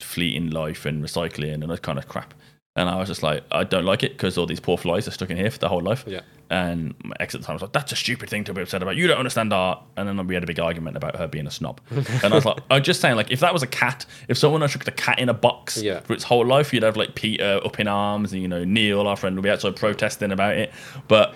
fleeting 0.00 0.50
life 0.50 0.86
and 0.86 1.02
recycling 1.02 1.54
and 1.54 1.70
that 1.70 1.82
kind 1.82 1.98
of 1.98 2.08
crap. 2.08 2.34
And 2.76 2.88
I 2.88 2.96
was 2.96 3.08
just 3.08 3.22
like, 3.22 3.42
I 3.50 3.64
don't 3.64 3.84
like 3.84 4.04
it 4.04 4.12
because 4.12 4.38
all 4.38 4.46
these 4.46 4.60
poor 4.60 4.78
flies 4.78 5.08
are 5.08 5.10
stuck 5.10 5.28
in 5.30 5.36
here 5.36 5.50
for 5.50 5.58
their 5.58 5.68
whole 5.68 5.82
life. 5.82 6.04
Yeah. 6.06 6.20
And 6.50 6.94
my 7.04 7.16
ex 7.18 7.34
at 7.34 7.40
the 7.40 7.46
time 7.46 7.54
was 7.54 7.62
like, 7.62 7.72
that's 7.72 7.90
a 7.92 7.96
stupid 7.96 8.30
thing 8.30 8.44
to 8.44 8.54
be 8.54 8.62
upset 8.62 8.80
about. 8.80 8.96
You 8.96 9.08
don't 9.08 9.18
understand 9.18 9.52
art. 9.52 9.82
And 9.96 10.08
then 10.08 10.24
we 10.26 10.34
had 10.34 10.44
a 10.44 10.46
big 10.46 10.60
argument 10.60 10.96
about 10.96 11.16
her 11.16 11.26
being 11.26 11.46
a 11.48 11.50
snob. 11.50 11.80
and 11.90 12.24
I 12.26 12.34
was 12.34 12.44
like, 12.44 12.58
I'm 12.70 12.82
just 12.82 13.00
saying, 13.00 13.16
like, 13.16 13.30
if 13.32 13.40
that 13.40 13.52
was 13.52 13.62
a 13.64 13.66
cat, 13.66 14.06
if 14.28 14.38
someone 14.38 14.60
had 14.60 14.70
took 14.70 14.84
the 14.84 14.92
cat 14.92 15.18
in 15.18 15.28
a 15.28 15.34
box 15.34 15.82
Yeah. 15.82 16.00
for 16.00 16.12
its 16.12 16.22
whole 16.24 16.46
life, 16.46 16.72
you'd 16.72 16.84
have 16.84 16.96
like 16.96 17.16
Peter 17.16 17.60
up 17.64 17.80
in 17.80 17.88
arms 17.88 18.32
and, 18.32 18.40
you 18.40 18.48
know, 18.48 18.62
Neil, 18.64 19.06
our 19.06 19.16
friend, 19.16 19.34
would 19.36 19.42
be 19.42 19.50
outside 19.50 19.74
protesting 19.74 20.30
about 20.30 20.56
it. 20.56 20.72
But 21.08 21.34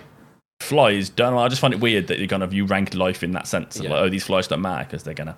flies 0.61 1.09
don't. 1.09 1.37
I 1.37 1.47
just 1.49 1.61
find 1.61 1.73
it 1.73 1.81
weird 1.81 2.07
that 2.07 2.19
you 2.19 2.27
kind 2.29 2.43
of 2.43 2.53
you 2.53 2.65
rank 2.65 2.93
life 2.93 3.23
in 3.23 3.31
that 3.31 3.45
sense. 3.47 3.77
Yeah. 3.79 3.89
like, 3.89 3.99
oh, 4.03 4.09
these 4.09 4.23
flies 4.23 4.47
don't 4.47 4.61
matter 4.61 4.85
because 4.85 5.03
they're 5.03 5.13
gonna. 5.13 5.35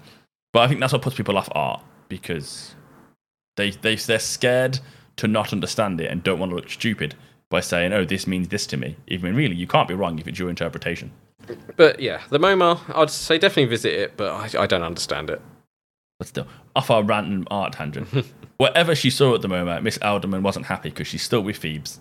But 0.54 0.62
I 0.62 0.68
think 0.68 0.80
that's 0.80 0.94
what 0.94 1.02
puts 1.02 1.16
people 1.16 1.38
off 1.38 1.50
art 1.54 1.82
because 2.08 2.76
they 3.58 3.72
they 3.72 3.96
they're 3.96 4.20
scared 4.20 4.80
to 5.18 5.28
not 5.28 5.54
understand 5.54 6.00
it 6.02 6.10
and 6.10 6.24
don't 6.24 6.40
want 6.40 6.52
to 6.52 6.56
look 6.56 6.70
stupid 6.70 7.16
by 7.50 7.60
saying, 7.60 7.94
"Oh, 7.94 8.06
this 8.06 8.28
means 8.28 8.48
this 8.48 8.66
to 8.68 8.78
me." 8.78 8.96
Even 9.08 9.30
when 9.30 9.36
really, 9.36 9.56
you 9.56 9.68
can't 9.68 9.88
be 9.88 9.94
wrong 9.94 10.20
if 10.20 10.28
it's 10.28 10.40
your 10.40 10.50
interpretation. 10.50 11.12
But 11.76 12.00
yeah, 12.00 12.22
the 12.30 12.40
MoMA, 12.40 12.80
I'd 12.96 13.10
say 13.10 13.38
definitely 13.38 13.66
visit 13.66 13.94
it, 13.94 14.18
but 14.18 14.56
I, 14.56 14.64
I 14.64 14.68
don't 14.68 14.84
understand 14.84 15.30
it. 15.30 15.42
But 16.20 16.28
still, 16.28 16.48
off 16.76 16.90
our 16.90 17.04
random 17.04 17.48
art 17.52 17.74
tangent. 17.74 18.08
Whatever 18.58 18.96
she 18.96 19.10
saw 19.10 19.36
at 19.36 19.42
the 19.42 19.48
MoMA, 19.48 19.82
Miss 19.84 20.00
Adelman 20.00 20.42
wasn't 20.42 20.66
happy 20.66 20.90
because 20.90 21.08
she's 21.08 21.22
still 21.22 21.42
with 21.42 21.58
Phoebes. 21.58 22.00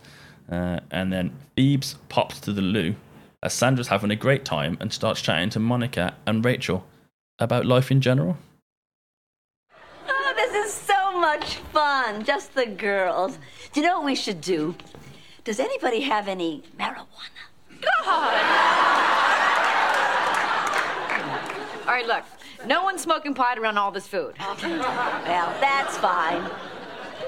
Uh, 0.50 0.80
and 0.90 1.12
then 1.12 1.36
Phoebes 1.54 1.96
pops 2.08 2.40
to 2.40 2.52
the 2.52 2.62
loo 2.62 2.94
as 3.42 3.52
Sandra's 3.52 3.88
having 3.88 4.10
a 4.10 4.16
great 4.16 4.44
time 4.44 4.78
and 4.80 4.92
starts 4.92 5.20
chatting 5.20 5.50
to 5.50 5.60
Monica 5.60 6.14
and 6.26 6.44
Rachel 6.44 6.86
about 7.38 7.66
life 7.66 7.90
in 7.90 8.00
general. 8.00 8.38
Much 11.26 11.56
fun. 11.56 12.24
Just 12.24 12.54
the 12.54 12.66
girls. 12.66 13.36
Do 13.72 13.80
you 13.80 13.86
know 13.86 13.96
what 13.96 14.04
we 14.04 14.14
should 14.14 14.40
do? 14.40 14.76
Does 15.42 15.58
anybody 15.58 16.02
have 16.02 16.28
any 16.28 16.62
marijuana? 16.78 17.42
God! 17.80 18.32
All 21.80 21.92
right, 21.92 22.06
look. 22.06 22.22
No 22.64 22.84
one's 22.84 23.02
smoking 23.02 23.34
pot 23.34 23.58
around 23.58 23.76
all 23.76 23.90
this 23.90 24.06
food. 24.06 24.34
Well, 24.38 25.52
that's 25.60 25.98
fine. 25.98 26.48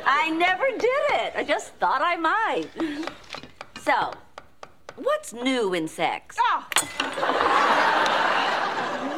I 0.07 0.30
never 0.30 0.66
did 0.78 1.05
it. 1.22 1.32
I 1.34 1.42
just 1.44 1.74
thought 1.74 2.01
I 2.01 2.14
might. 2.14 2.68
So, 3.82 4.12
what's 4.94 5.32
new 5.32 5.74
in 5.74 5.88
sex? 5.88 6.36
Oh. 6.40 6.66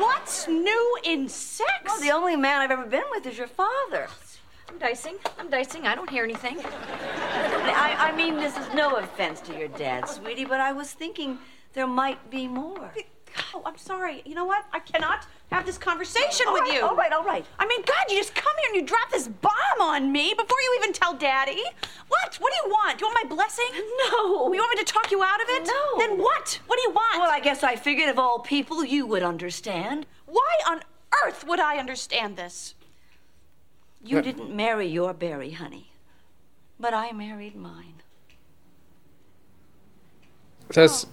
What's 0.00 0.48
new 0.48 0.98
in 1.04 1.28
sex? 1.28 1.82
Well, 1.84 2.00
the 2.00 2.12
only 2.12 2.36
man 2.36 2.62
I've 2.62 2.70
ever 2.70 2.86
been 2.86 3.04
with 3.10 3.26
is 3.26 3.36
your 3.36 3.46
father. 3.46 4.08
I'm 4.70 4.78
dicing. 4.78 5.16
I'm 5.38 5.50
dicing. 5.50 5.86
I 5.86 5.94
don't 5.96 6.08
hear 6.08 6.22
anything. 6.22 6.58
I, 6.64 7.96
I 7.98 8.16
mean, 8.16 8.36
this 8.36 8.56
is 8.56 8.72
no 8.72 8.96
offense 8.96 9.40
to 9.42 9.58
your 9.58 9.68
dad, 9.68 10.08
sweetie, 10.08 10.44
but 10.44 10.60
I 10.60 10.72
was 10.72 10.92
thinking 10.92 11.38
there 11.72 11.88
might 11.88 12.30
be 12.30 12.46
more. 12.46 12.92
Oh, 13.54 13.62
I'm 13.64 13.76
sorry. 13.76 14.22
You 14.24 14.34
know 14.34 14.44
what? 14.44 14.64
I 14.72 14.78
cannot 14.80 15.26
have 15.50 15.66
this 15.66 15.78
conversation 15.78 16.46
All 16.48 16.52
with 16.54 16.62
right, 16.62 16.72
you. 16.74 16.82
all 16.84 16.96
right, 16.96 17.12
all 17.12 17.24
right. 17.24 17.44
I 17.58 17.66
mean, 17.66 17.80
God, 17.82 18.04
you 18.08 18.16
just 18.16 18.34
come 18.34 18.52
here 18.58 18.68
and 18.72 18.76
you 18.80 18.86
drop 18.86 19.10
this 19.10 19.28
bomb 19.28 19.80
on 19.80 20.12
me 20.12 20.34
before 20.36 20.56
you 20.60 20.78
even 20.80 20.92
tell 20.92 21.14
Daddy. 21.14 21.62
What? 22.08 22.36
What 22.36 22.52
do 22.52 22.68
you 22.68 22.72
want? 22.72 22.98
Do 22.98 23.04
you 23.06 23.12
want 23.12 23.28
my 23.28 23.36
blessing? 23.36 23.66
No. 24.12 24.52
You 24.52 24.60
want 24.60 24.76
me 24.76 24.84
to 24.84 24.92
talk 24.92 25.10
you 25.10 25.22
out 25.22 25.42
of 25.42 25.48
it? 25.48 25.66
No. 25.66 25.98
Then 25.98 26.18
what? 26.18 26.60
What 26.66 26.76
do 26.76 26.82
you 26.82 26.90
want? 26.90 27.20
Well, 27.20 27.30
I 27.30 27.40
guess 27.40 27.62
I 27.62 27.76
figured 27.76 28.08
of 28.08 28.18
all 28.18 28.38
people 28.40 28.84
you 28.84 29.06
would 29.06 29.22
understand. 29.22 30.06
Why 30.26 30.58
on 30.68 30.80
earth 31.24 31.44
would 31.46 31.60
I 31.60 31.76
understand 31.78 32.36
this? 32.36 32.74
You 34.02 34.22
didn't 34.22 34.54
marry 34.54 34.86
your 34.86 35.12
Barry, 35.12 35.52
honey, 35.52 35.92
but 36.78 36.94
I 36.94 37.12
married 37.12 37.54
mine. 37.54 38.02
There's. 40.68 41.04
Oh. 41.04 41.08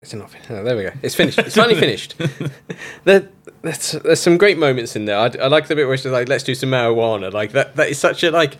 It's 0.00 0.14
enough. 0.14 0.32
Oh, 0.48 0.62
there 0.62 0.76
we 0.76 0.84
go. 0.84 0.92
It's 1.02 1.16
finished. 1.16 1.40
It's 1.40 1.56
finally 1.56 1.74
finished. 1.74 2.14
there, 3.04 3.28
there's, 3.62 3.92
there's 3.92 4.20
some 4.20 4.38
great 4.38 4.56
moments 4.56 4.94
in 4.94 5.06
there. 5.06 5.18
I, 5.18 5.26
I 5.40 5.48
like 5.48 5.66
the 5.66 5.74
bit 5.74 5.88
where 5.88 5.96
she's 5.96 6.06
like, 6.06 6.28
"Let's 6.28 6.44
do 6.44 6.54
some 6.54 6.70
marijuana." 6.70 7.32
Like 7.32 7.50
that. 7.52 7.74
That 7.74 7.88
is 7.88 7.98
such 7.98 8.22
a 8.22 8.30
like 8.30 8.58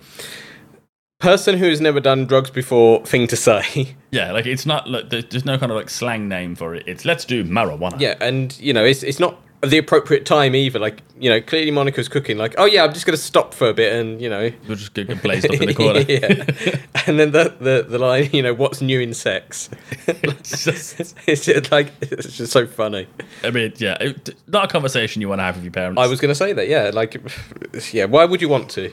person 1.20 1.58
who's 1.58 1.80
never 1.80 2.00
done 2.00 2.26
drugs 2.26 2.50
before 2.50 3.04
thing 3.06 3.26
to 3.28 3.36
say. 3.36 3.94
Yeah, 4.10 4.32
like 4.32 4.46
it's 4.46 4.64
not 4.64 4.88
like 4.88 5.10
there's, 5.10 5.26
there's 5.26 5.44
no 5.44 5.58
kind 5.58 5.70
of 5.70 5.76
like 5.76 5.90
slang 5.90 6.30
name 6.30 6.54
for 6.54 6.74
it. 6.74 6.84
It's 6.86 7.04
let's 7.04 7.26
do 7.26 7.44
marijuana. 7.44 8.00
Yeah, 8.00 8.14
and 8.22 8.58
you 8.58 8.72
know, 8.72 8.82
it's 8.82 9.02
it's 9.02 9.20
not 9.20 9.38
the 9.62 9.78
appropriate 9.78 10.24
time 10.24 10.54
either. 10.54 10.78
Like 10.78 11.02
you 11.18 11.28
know, 11.28 11.40
clearly 11.40 11.70
Monica's 11.70 12.08
cooking. 12.08 12.38
Like, 12.38 12.54
oh 12.58 12.64
yeah, 12.64 12.84
I'm 12.84 12.92
just 12.92 13.06
gonna 13.06 13.16
stop 13.16 13.54
for 13.54 13.68
a 13.68 13.74
bit, 13.74 13.92
and 13.92 14.20
you 14.20 14.28
know, 14.28 14.50
we'll 14.66 14.76
just 14.76 14.94
get 14.94 15.22
blazed 15.22 15.46
up 15.46 15.60
in 15.60 15.66
the 15.66 15.74
corner. 15.74 16.00
yeah, 16.00 17.02
and 17.06 17.18
then 17.18 17.32
the, 17.32 17.54
the 17.60 17.86
the 17.88 17.98
line, 17.98 18.30
you 18.32 18.42
know, 18.42 18.54
what's 18.54 18.80
new 18.80 19.00
in 19.00 19.14
sex? 19.14 19.68
it's 20.06 20.64
just, 20.64 21.14
it's 21.26 21.44
just 21.44 21.72
like 21.72 21.92
it's 22.00 22.36
just 22.36 22.52
so 22.52 22.66
funny. 22.66 23.06
I 23.42 23.50
mean, 23.50 23.72
yeah, 23.76 23.96
it, 24.00 24.34
not 24.46 24.66
a 24.66 24.68
conversation 24.68 25.20
you 25.22 25.28
want 25.28 25.40
to 25.40 25.44
have 25.44 25.56
with 25.56 25.64
your 25.64 25.72
parents. 25.72 26.00
I 26.00 26.06
was 26.06 26.20
gonna 26.20 26.34
say 26.34 26.52
that. 26.52 26.68
Yeah, 26.68 26.90
like, 26.92 27.20
yeah. 27.92 28.04
Why 28.04 28.24
would 28.24 28.40
you 28.40 28.48
want 28.48 28.70
to? 28.70 28.92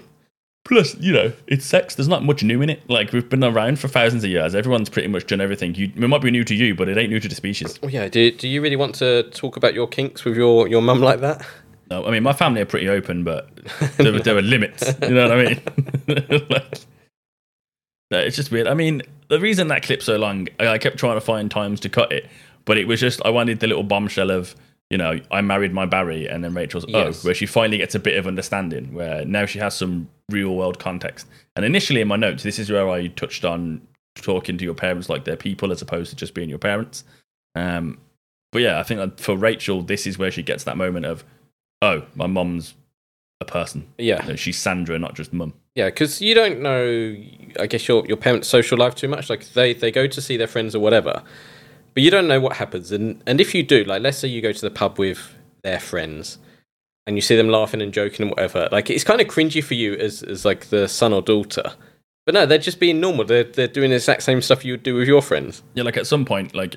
Plus, 0.65 0.95
you 0.97 1.13
know, 1.13 1.31
it's 1.45 1.63
sex. 1.63 1.93
There's 1.93 2.07
not 2.07 2.23
much 2.23 2.43
new 2.43 2.61
in 2.63 2.71
it. 2.71 2.81
Like 2.89 3.11
we've 3.13 3.29
been 3.29 3.43
around 3.43 3.77
for 3.79 3.87
thousands 3.87 4.23
of 4.23 4.31
years. 4.31 4.55
Everyone's 4.55 4.89
pretty 4.89 5.07
much 5.07 5.27
done 5.27 5.39
everything. 5.39 5.75
You, 5.75 5.85
it 5.95 6.07
might 6.09 6.21
be 6.23 6.31
new 6.31 6.43
to 6.43 6.55
you, 6.55 6.73
but 6.73 6.89
it 6.89 6.97
ain't 6.97 7.11
new 7.11 7.19
to 7.19 7.27
the 7.27 7.35
species. 7.35 7.79
Well, 7.81 7.91
yeah. 7.91 8.07
Do 8.07 8.31
do 8.31 8.47
you 8.47 8.61
really 8.61 8.75
want 8.75 8.95
to 8.95 9.23
talk 9.29 9.57
about 9.57 9.75
your 9.75 9.87
kinks 9.87 10.25
with 10.25 10.35
your 10.35 10.67
your 10.67 10.81
mum 10.81 11.01
like 11.01 11.19
that? 11.21 11.45
No, 11.91 12.03
I 12.03 12.09
mean 12.09 12.23
my 12.23 12.33
family 12.33 12.61
are 12.61 12.65
pretty 12.65 12.89
open, 12.89 13.23
but 13.23 13.47
there, 13.97 14.11
were- 14.11 14.19
there 14.19 14.33
were 14.33 14.41
limits. 14.41 14.91
You 15.03 15.09
know 15.13 15.27
what 15.29 15.37
I 15.37 15.43
mean? 15.45 15.61
like, 16.49 16.79
no, 18.09 18.17
it's 18.19 18.35
just 18.35 18.49
weird. 18.51 18.65
I 18.67 18.73
mean, 18.73 19.03
the 19.29 19.39
reason 19.39 19.67
that 19.67 19.83
clip's 19.83 20.05
so 20.05 20.17
long, 20.17 20.47
I, 20.59 20.67
I 20.69 20.77
kept 20.79 20.97
trying 20.97 21.15
to 21.15 21.21
find 21.21 21.49
times 21.51 21.79
to 21.81 21.89
cut 21.89 22.11
it, 22.11 22.27
but 22.65 22.79
it 22.79 22.87
was 22.87 22.99
just 22.99 23.21
I 23.23 23.29
wanted 23.29 23.59
the 23.59 23.67
little 23.67 23.83
bombshell 23.83 24.31
of 24.31 24.55
you 24.89 24.97
know 24.97 25.19
I 25.29 25.41
married 25.41 25.73
my 25.73 25.85
Barry, 25.85 26.27
and 26.27 26.43
then 26.43 26.55
Rachel's 26.55 26.85
oh, 26.85 26.89
Yes. 26.89 27.23
oh, 27.23 27.27
where 27.27 27.35
she 27.35 27.45
finally 27.45 27.77
gets 27.77 27.93
a 27.93 27.99
bit 27.99 28.17
of 28.17 28.25
understanding, 28.25 28.91
where 28.93 29.23
now 29.25 29.45
she 29.45 29.59
has 29.59 29.75
some 29.75 30.09
real 30.29 30.55
world 30.55 30.79
context. 30.79 31.27
And 31.55 31.65
initially 31.65 32.01
in 32.01 32.07
my 32.07 32.15
notes, 32.15 32.43
this 32.43 32.59
is 32.59 32.71
where 32.71 32.89
I 32.89 33.07
touched 33.07 33.45
on 33.45 33.81
talking 34.15 34.57
to 34.57 34.63
your 34.63 34.73
parents 34.73 35.09
like 35.09 35.25
they're 35.25 35.35
people 35.35 35.71
as 35.71 35.81
opposed 35.81 36.09
to 36.09 36.15
just 36.15 36.33
being 36.33 36.49
your 36.49 36.59
parents. 36.59 37.03
Um, 37.55 37.99
but 38.51 38.61
yeah, 38.61 38.79
I 38.79 38.83
think 38.83 39.19
for 39.19 39.35
Rachel, 39.35 39.81
this 39.81 40.07
is 40.07 40.17
where 40.17 40.31
she 40.31 40.41
gets 40.41 40.63
that 40.63 40.77
moment 40.77 41.05
of, 41.05 41.23
oh, 41.81 42.03
my 42.15 42.27
mum's 42.27 42.73
a 43.41 43.45
person. 43.45 43.87
Yeah. 43.97 44.23
You 44.23 44.29
know, 44.29 44.35
she's 44.35 44.57
Sandra, 44.57 44.97
not 44.97 45.15
just 45.15 45.33
mum. 45.33 45.53
Yeah, 45.75 45.87
because 45.87 46.21
you 46.21 46.33
don't 46.33 46.61
know, 46.61 47.15
I 47.59 47.67
guess 47.67 47.85
your 47.87 48.05
your 48.05 48.15
parents' 48.15 48.47
social 48.47 48.77
life 48.77 48.95
too 48.95 49.09
much. 49.09 49.29
Like 49.29 49.45
they 49.53 49.73
they 49.73 49.91
go 49.91 50.07
to 50.07 50.21
see 50.21 50.37
their 50.37 50.47
friends 50.47 50.73
or 50.73 50.79
whatever, 50.79 51.21
but 51.93 52.01
you 52.01 52.09
don't 52.09 52.29
know 52.29 52.39
what 52.39 52.55
happens. 52.55 52.93
And 52.93 53.21
and 53.27 53.41
if 53.41 53.53
you 53.53 53.61
do, 53.61 53.83
like 53.83 54.01
let's 54.01 54.17
say 54.17 54.29
you 54.29 54.41
go 54.41 54.53
to 54.53 54.61
the 54.61 54.71
pub 54.71 54.97
with 54.97 55.35
their 55.63 55.81
friends, 55.81 56.37
and 57.07 57.15
you 57.15 57.21
see 57.21 57.35
them 57.35 57.49
laughing 57.49 57.81
and 57.81 57.93
joking 57.93 58.23
and 58.23 58.31
whatever, 58.31 58.67
like 58.71 58.89
it's 58.89 59.03
kind 59.03 59.21
of 59.21 59.27
cringy 59.27 59.63
for 59.63 59.73
you 59.73 59.93
as 59.95 60.23
as 60.23 60.45
like 60.45 60.65
the 60.69 60.87
son 60.87 61.13
or 61.13 61.21
daughter. 61.21 61.73
But 62.25 62.33
no, 62.33 62.45
they're 62.45 62.57
just 62.57 62.79
being 62.79 62.99
normal. 62.99 63.25
They're 63.25 63.43
they're 63.43 63.67
doing 63.67 63.91
the 63.91 63.97
exact 63.97 64.23
same 64.23 64.41
stuff 64.41 64.65
you 64.65 64.73
would 64.73 64.83
do 64.83 64.95
with 64.95 65.07
your 65.07 65.21
friends. 65.21 65.63
Yeah, 65.75 65.83
like 65.83 65.97
at 65.97 66.07
some 66.07 66.25
point, 66.25 66.55
like 66.55 66.75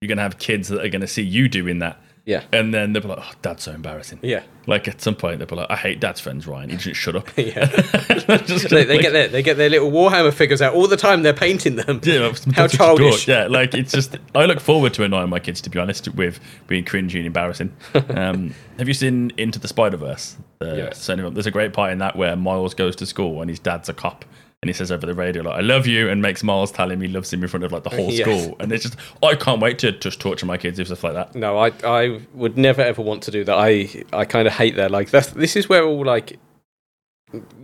you're 0.00 0.08
gonna 0.08 0.22
have 0.22 0.38
kids 0.38 0.68
that 0.68 0.84
are 0.84 0.88
gonna 0.88 1.06
see 1.06 1.22
you 1.22 1.48
doing 1.48 1.78
that. 1.78 2.00
Yeah. 2.30 2.44
And 2.52 2.72
then 2.72 2.92
they'll 2.92 3.02
be 3.02 3.08
like, 3.08 3.18
oh, 3.20 3.32
dad's 3.42 3.64
so 3.64 3.72
embarrassing. 3.72 4.20
Yeah. 4.22 4.44
Like 4.68 4.86
at 4.86 5.00
some 5.00 5.16
point, 5.16 5.40
they'll 5.40 5.48
be 5.48 5.56
like, 5.56 5.68
I 5.68 5.74
hate 5.74 5.98
dad's 5.98 6.20
friends, 6.20 6.46
Ryan. 6.46 6.70
He 6.70 6.76
doesn't 6.76 6.94
shut 6.94 7.16
up. 7.16 7.28
Yeah. 7.36 7.66
Just 8.46 8.68
they, 8.70 8.84
they 8.84 8.94
like- 8.94 9.00
get 9.02 9.12
their 9.12 9.26
they 9.26 9.42
get 9.42 9.56
their 9.56 9.68
little 9.68 9.90
Warhammer 9.90 10.32
figures 10.32 10.62
out 10.62 10.74
all 10.74 10.86
the 10.86 10.96
time. 10.96 11.24
They're 11.24 11.32
painting 11.34 11.74
them. 11.74 12.00
Yeah, 12.04 12.32
How 12.54 12.62
you 12.64 12.68
childish. 12.68 13.26
Yeah, 13.26 13.48
like 13.48 13.74
it's 13.74 13.90
just. 13.90 14.16
I 14.34 14.44
look 14.44 14.60
forward 14.60 14.94
to 14.94 15.02
annoying 15.02 15.28
my 15.28 15.40
kids, 15.40 15.60
to 15.62 15.70
be 15.70 15.80
honest, 15.80 16.14
with 16.14 16.38
being 16.68 16.84
cringy 16.84 17.16
and 17.16 17.26
embarrassing. 17.26 17.72
Um, 18.10 18.54
have 18.78 18.86
you 18.86 18.94
seen 18.94 19.32
Into 19.36 19.58
the 19.58 19.66
Spider 19.66 19.96
Verse? 19.96 20.36
Yes. 20.60 21.02
So 21.02 21.14
anyway, 21.14 21.30
there's 21.30 21.46
a 21.48 21.50
great 21.50 21.72
part 21.72 21.90
in 21.90 21.98
that 21.98 22.14
where 22.14 22.36
Miles 22.36 22.74
goes 22.74 22.94
to 22.96 23.06
school 23.06 23.40
and 23.40 23.50
his 23.50 23.58
dad's 23.58 23.88
a 23.88 23.94
cop. 23.94 24.24
And 24.62 24.68
he 24.68 24.74
says 24.74 24.92
over 24.92 25.06
the 25.06 25.14
radio, 25.14 25.42
like, 25.42 25.56
I 25.56 25.62
love 25.62 25.86
you, 25.86 26.10
and 26.10 26.20
makes 26.20 26.42
Miles 26.42 26.70
tell 26.70 26.90
him 26.90 27.00
he 27.00 27.08
loves 27.08 27.32
him 27.32 27.42
in 27.42 27.48
front 27.48 27.64
of 27.64 27.72
like 27.72 27.82
the 27.82 27.88
whole 27.88 28.10
Yes. 28.12 28.20
school. 28.44 28.56
And 28.60 28.70
it's 28.72 28.84
just, 28.84 28.96
I 29.22 29.34
can't 29.34 29.58
wait 29.60 29.78
to 29.78 29.92
just 29.92 30.20
torture 30.20 30.44
my 30.44 30.58
kids 30.58 30.78
with 30.78 30.88
stuff 30.88 31.02
like 31.02 31.14
that. 31.14 31.34
No, 31.34 31.56
I 31.56 31.72
I 31.82 32.20
would 32.34 32.58
never 32.58 32.82
ever 32.82 33.00
want 33.00 33.22
to 33.22 33.30
do 33.30 33.42
that. 33.44 33.56
I 33.56 33.88
I 34.12 34.26
kind 34.26 34.46
of 34.46 34.52
hate 34.52 34.76
that. 34.76 34.90
Like 34.90 35.08
that's 35.08 35.28
this 35.28 35.56
is 35.56 35.70
where 35.70 35.82
all 35.84 36.04
like 36.04 36.38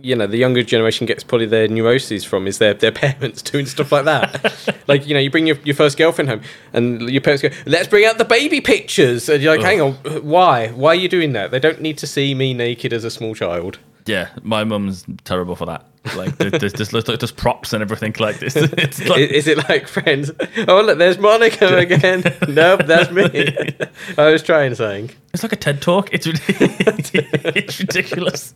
you 0.01 0.15
know 0.15 0.25
the 0.25 0.37
younger 0.37 0.63
generation 0.63 1.05
gets 1.05 1.23
probably 1.23 1.45
their 1.45 1.67
neuroses 1.67 2.23
from 2.23 2.47
is 2.47 2.57
their 2.57 2.73
their 2.73 2.91
parents 3.03 3.43
doing 3.43 3.67
stuff 3.67 3.91
like 3.91 4.05
that. 4.05 4.75
like 4.87 5.05
you 5.05 5.13
know 5.13 5.19
you 5.19 5.29
bring 5.29 5.45
your, 5.45 5.57
your 5.65 5.75
first 5.75 5.99
girlfriend 5.99 6.29
home 6.29 6.41
and 6.73 7.07
your 7.11 7.21
parents 7.21 7.43
go 7.43 7.49
let's 7.67 7.87
bring 7.87 8.05
out 8.05 8.17
the 8.17 8.25
baby 8.25 8.59
pictures 8.59 9.29
and 9.29 9.43
you're 9.43 9.55
like 9.55 9.63
hang 9.63 9.81
on 9.81 9.93
why 10.23 10.69
why 10.69 10.89
are 10.89 10.95
you 10.95 11.09
doing 11.09 11.33
that? 11.33 11.51
They 11.51 11.59
don't 11.59 11.79
need 11.79 11.99
to 11.99 12.07
see 12.07 12.33
me 12.33 12.55
naked 12.55 12.91
as 12.91 13.03
a 13.03 13.11
small 13.11 13.35
child. 13.35 13.77
Yeah, 14.07 14.29
my 14.41 14.63
mum's 14.63 15.05
terrible 15.23 15.55
for 15.55 15.65
that. 15.65 15.85
Like, 16.15 16.37
there's 16.37 16.73
just, 16.73 16.91
just 16.91 17.37
props 17.37 17.73
and 17.73 17.81
everything 17.81 18.15
like 18.19 18.39
this. 18.39 18.55
It's 18.77 19.03
like, 19.05 19.19
is, 19.19 19.31
is 19.31 19.47
it 19.47 19.69
like 19.69 19.87
friends? 19.87 20.31
Oh 20.67 20.81
look, 20.81 20.97
there's 20.97 21.17
Monica 21.17 21.77
again. 21.77 22.23
nope, 22.47 22.85
that's 22.85 23.11
me. 23.11 23.75
I 24.17 24.31
was 24.31 24.43
trying 24.43 24.73
saying. 24.75 25.11
It's 25.33 25.43
like 25.43 25.51
a 25.51 25.57
TED 25.57 25.81
talk. 25.81 26.09
It's 26.13 26.27
it's 26.27 27.79
ridiculous. 27.79 28.53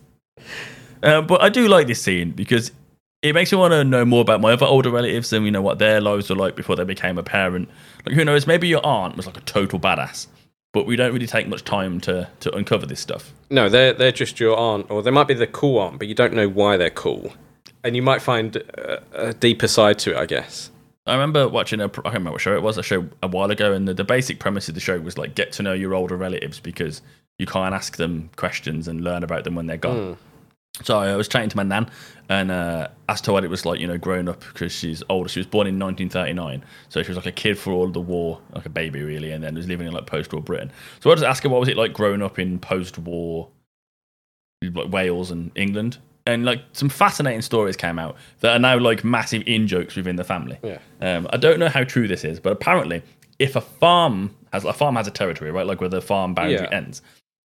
Uh, 1.02 1.20
but 1.20 1.42
I 1.42 1.48
do 1.48 1.68
like 1.68 1.86
this 1.86 2.00
scene 2.00 2.30
because 2.30 2.70
it 3.22 3.34
makes 3.34 3.52
me 3.52 3.58
want 3.58 3.72
to 3.72 3.84
know 3.84 4.04
more 4.04 4.20
about 4.20 4.40
my 4.40 4.52
other 4.52 4.66
older 4.66 4.90
relatives 4.90 5.32
and 5.32 5.44
you 5.44 5.50
know 5.50 5.62
what 5.62 5.78
their 5.78 6.00
lives 6.00 6.30
were 6.30 6.36
like 6.36 6.56
before 6.56 6.76
they 6.76 6.84
became 6.84 7.18
a 7.18 7.22
parent. 7.22 7.68
Like 8.06 8.14
who 8.14 8.24
knows? 8.24 8.46
Maybe 8.46 8.68
your 8.68 8.84
aunt 8.84 9.16
was 9.16 9.26
like 9.26 9.36
a 9.36 9.42
total 9.42 9.78
badass, 9.78 10.26
but 10.72 10.86
we 10.86 10.96
don't 10.96 11.12
really 11.12 11.26
take 11.26 11.46
much 11.46 11.64
time 11.64 12.00
to 12.00 12.28
to 12.40 12.54
uncover 12.54 12.86
this 12.86 13.00
stuff. 13.00 13.32
No, 13.50 13.68
they're 13.68 13.92
they're 13.92 14.12
just 14.12 14.40
your 14.40 14.56
aunt, 14.56 14.90
or 14.90 15.02
they 15.02 15.10
might 15.10 15.28
be 15.28 15.34
the 15.34 15.46
cool 15.46 15.78
aunt, 15.78 15.98
but 15.98 16.08
you 16.08 16.14
don't 16.14 16.34
know 16.34 16.48
why 16.48 16.76
they're 16.76 16.90
cool, 16.90 17.32
and 17.84 17.94
you 17.94 18.02
might 18.02 18.22
find 18.22 18.56
a, 18.56 19.02
a 19.12 19.34
deeper 19.34 19.68
side 19.68 19.98
to 20.00 20.12
it, 20.12 20.16
I 20.16 20.26
guess. 20.26 20.70
I 21.06 21.14
remember 21.14 21.48
watching 21.48 21.80
a, 21.80 21.86
I 21.86 21.88
can't 21.88 22.06
remember 22.06 22.32
what 22.32 22.40
show 22.40 22.54
it 22.54 22.62
was, 22.62 22.78
a 22.78 22.82
show 22.82 23.08
a 23.22 23.26
while 23.26 23.50
ago, 23.50 23.72
and 23.72 23.88
the, 23.88 23.94
the 23.94 24.04
basic 24.04 24.38
premise 24.38 24.68
of 24.68 24.74
the 24.74 24.80
show 24.80 24.98
was 25.00 25.18
like 25.18 25.34
get 25.34 25.52
to 25.52 25.62
know 25.62 25.72
your 25.72 25.94
older 25.94 26.16
relatives 26.16 26.60
because 26.60 27.02
you 27.38 27.46
can't 27.46 27.74
ask 27.74 27.96
them 27.96 28.30
questions 28.36 28.86
and 28.86 29.02
learn 29.02 29.24
about 29.24 29.44
them 29.44 29.54
when 29.56 29.66
they're 29.66 29.76
gone. 29.76 30.14
Hmm. 30.14 30.31
So 30.80 30.98
I 30.98 31.14
was 31.16 31.28
chatting 31.28 31.50
to 31.50 31.56
my 31.56 31.62
nan 31.62 31.90
and 32.28 32.50
uh, 32.50 32.88
asked 33.08 33.26
her 33.26 33.32
what 33.32 33.44
it 33.44 33.50
was 33.50 33.66
like, 33.66 33.78
you 33.78 33.86
know, 33.86 33.98
growing 33.98 34.28
up 34.28 34.40
because 34.40 34.72
she's 34.72 35.02
older. 35.10 35.28
She 35.28 35.38
was 35.40 35.46
born 35.46 35.66
in 35.66 35.78
1939, 35.78 36.64
so 36.88 37.02
she 37.02 37.08
was 37.08 37.16
like 37.16 37.26
a 37.26 37.32
kid 37.32 37.58
for 37.58 37.72
all 37.72 37.84
of 37.84 37.92
the 37.92 38.00
war, 38.00 38.40
like 38.54 38.64
a 38.64 38.70
baby 38.70 39.02
really, 39.02 39.32
and 39.32 39.44
then 39.44 39.54
was 39.54 39.68
living 39.68 39.86
in 39.86 39.92
like 39.92 40.06
post-war 40.06 40.40
Britain. 40.40 40.72
So 41.00 41.10
I 41.10 41.14
just 41.14 41.24
asked 41.26 41.42
her 41.42 41.50
what 41.50 41.60
was 41.60 41.68
it 41.68 41.76
like 41.76 41.92
growing 41.92 42.22
up 42.22 42.38
in 42.38 42.58
post-war 42.58 43.48
like 44.62 44.90
Wales 44.92 45.30
and 45.30 45.50
England, 45.56 45.98
and 46.26 46.44
like 46.46 46.62
some 46.72 46.88
fascinating 46.88 47.42
stories 47.42 47.76
came 47.76 47.98
out 47.98 48.16
that 48.40 48.52
are 48.56 48.58
now 48.58 48.78
like 48.78 49.04
massive 49.04 49.42
in 49.46 49.66
jokes 49.66 49.94
within 49.94 50.16
the 50.16 50.24
family. 50.24 50.58
Yeah. 50.62 50.78
Um, 51.02 51.26
I 51.30 51.36
don't 51.36 51.58
know 51.58 51.68
how 51.68 51.84
true 51.84 52.08
this 52.08 52.24
is, 52.24 52.40
but 52.40 52.52
apparently, 52.52 53.02
if 53.38 53.56
a 53.56 53.60
farm 53.60 54.34
has 54.54 54.64
a 54.64 54.72
farm 54.72 54.96
has 54.96 55.06
a 55.06 55.10
territory, 55.10 55.50
right, 55.50 55.66
like 55.66 55.80
where 55.82 55.90
the 55.90 56.00
farm 56.00 56.32
boundary 56.32 56.66
Yeah. 56.70 56.76
ends, 56.76 57.02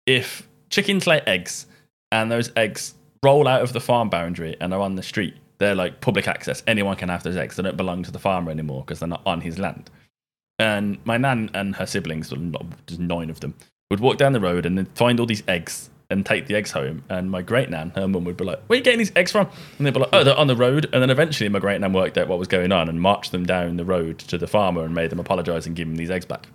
if 0.06 0.46
chickens 0.68 1.06
lay 1.06 1.20
eggs 1.26 1.66
and 2.12 2.30
those 2.30 2.52
eggs 2.56 2.94
roll 3.24 3.48
out 3.48 3.62
of 3.62 3.72
the 3.72 3.80
farm 3.80 4.10
boundary 4.10 4.56
and 4.60 4.72
are 4.72 4.80
on 4.80 4.94
the 4.94 5.02
street, 5.02 5.34
they're 5.58 5.74
like 5.74 6.00
public 6.00 6.28
access. 6.28 6.62
Anyone 6.66 6.96
can 6.96 7.08
have 7.08 7.22
those 7.22 7.36
eggs. 7.36 7.56
They 7.56 7.62
don't 7.62 7.76
belong 7.76 8.02
to 8.04 8.10
the 8.10 8.18
farmer 8.18 8.50
anymore 8.50 8.82
because 8.82 9.00
they're 9.00 9.08
not 9.08 9.22
on 9.24 9.40
his 9.40 9.58
land. 9.58 9.90
And 10.58 10.98
my 11.04 11.16
nan 11.16 11.50
and 11.54 11.74
her 11.76 11.86
siblings, 11.86 12.32
just 12.86 13.00
nine 13.00 13.30
of 13.30 13.40
them, 13.40 13.54
would 13.90 14.00
walk 14.00 14.18
down 14.18 14.32
the 14.32 14.40
road 14.40 14.66
and 14.66 14.78
then 14.78 14.86
find 14.94 15.18
all 15.18 15.26
these 15.26 15.42
eggs 15.48 15.90
and 16.10 16.24
take 16.24 16.46
the 16.46 16.54
eggs 16.54 16.70
home. 16.70 17.02
And 17.08 17.30
my 17.30 17.42
great 17.42 17.70
nan, 17.70 17.90
her 17.96 18.06
mum, 18.06 18.24
would 18.24 18.36
be 18.36 18.44
like, 18.44 18.60
"Where 18.66 18.76
are 18.76 18.78
you 18.78 18.84
getting 18.84 18.98
these 18.98 19.12
eggs 19.16 19.32
from?" 19.32 19.48
And 19.78 19.86
they'd 19.86 19.94
be 19.94 20.00
like, 20.00 20.10
"Oh, 20.12 20.22
they're 20.22 20.36
on 20.36 20.46
the 20.46 20.56
road." 20.56 20.88
And 20.92 21.02
then 21.02 21.10
eventually, 21.10 21.48
my 21.48 21.58
great 21.58 21.80
nan 21.80 21.92
worked 21.92 22.18
out 22.18 22.28
what 22.28 22.38
was 22.38 22.48
going 22.48 22.72
on 22.72 22.88
and 22.88 23.00
marched 23.00 23.32
them 23.32 23.46
down 23.46 23.76
the 23.76 23.84
road 23.84 24.18
to 24.18 24.38
the 24.38 24.46
farmer 24.46 24.84
and 24.84 24.94
made 24.94 25.10
them 25.10 25.18
apologise 25.18 25.66
and 25.66 25.74
give 25.74 25.88
him 25.88 25.96
these 25.96 26.10
eggs 26.10 26.26
back. 26.26 26.46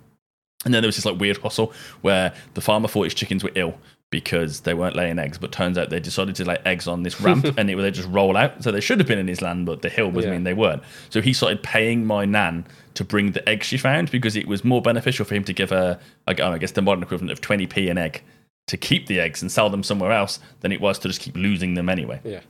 And 0.66 0.74
then 0.74 0.82
there 0.84 0.88
was 0.88 0.98
this 0.98 1.06
like 1.06 1.20
weird 1.20 1.38
hustle 1.38 1.72
where 2.02 2.34
the 2.54 2.62
farmer 2.62 2.88
thought 2.88 3.04
his 3.04 3.14
chickens 3.14 3.44
were 3.44 3.52
ill 3.56 3.78
because 4.12 4.62
they 4.62 4.74
weren't 4.74 4.96
laying 4.96 5.20
eggs, 5.20 5.38
but 5.38 5.52
turns 5.52 5.78
out 5.78 5.90
they 5.92 6.00
decided 6.00 6.36
to 6.36 6.44
lay 6.44 6.58
eggs 6.66 6.88
on 6.88 7.04
this 7.04 7.22
ramp 7.22 7.46
and 7.58 7.70
it 7.70 7.76
would 7.76 7.84
they 7.84 7.92
just 7.92 8.10
roll 8.10 8.36
out. 8.36 8.62
So 8.64 8.72
they 8.72 8.82
should 8.82 9.00
have 9.00 9.08
been 9.08 9.20
in 9.20 9.28
his 9.28 9.42
land, 9.42 9.66
but 9.68 9.84
the 9.84 9.90
hill 9.90 10.10
was 10.12 10.26
Yeah. 10.26 10.32
mean 10.32 10.44
they 10.44 10.54
weren't. 10.56 10.82
So 11.10 11.22
he 11.22 11.32
started 11.32 11.62
paying 11.64 12.06
my 12.06 12.26
nan 12.26 12.66
to 12.96 13.04
bring 13.06 13.32
the 13.34 13.48
eggs 13.48 13.68
she 13.68 13.78
found 13.78 14.12
because 14.12 14.36
it 14.36 14.48
was 14.48 14.64
more 14.66 14.82
beneficial 14.82 15.26
for 15.26 15.36
him 15.36 15.44
to 15.46 15.54
give 15.54 15.70
her, 15.70 16.00
I 16.28 16.34
gu- 16.34 16.44
oh, 16.44 16.52
I 16.52 16.58
guess, 16.58 16.72
the 16.72 16.82
modern 16.82 17.04
equivalent 17.04 17.32
of 17.32 17.40
20p 17.40 17.90
an 17.90 17.98
egg 18.00 18.24
to 18.68 18.78
keep 18.78 19.08
the 19.08 19.20
eggs 19.20 19.42
and 19.42 19.52
sell 19.52 19.70
them 19.70 19.84
somewhere 19.84 20.12
else 20.12 20.40
than 20.62 20.72
it 20.72 20.82
was 20.82 21.00
to 21.00 21.08
just 21.08 21.22
keep 21.22 21.38
losing 21.38 21.76
them 21.76 21.88
anyway. 21.88 22.20
Yeah. 22.24 22.42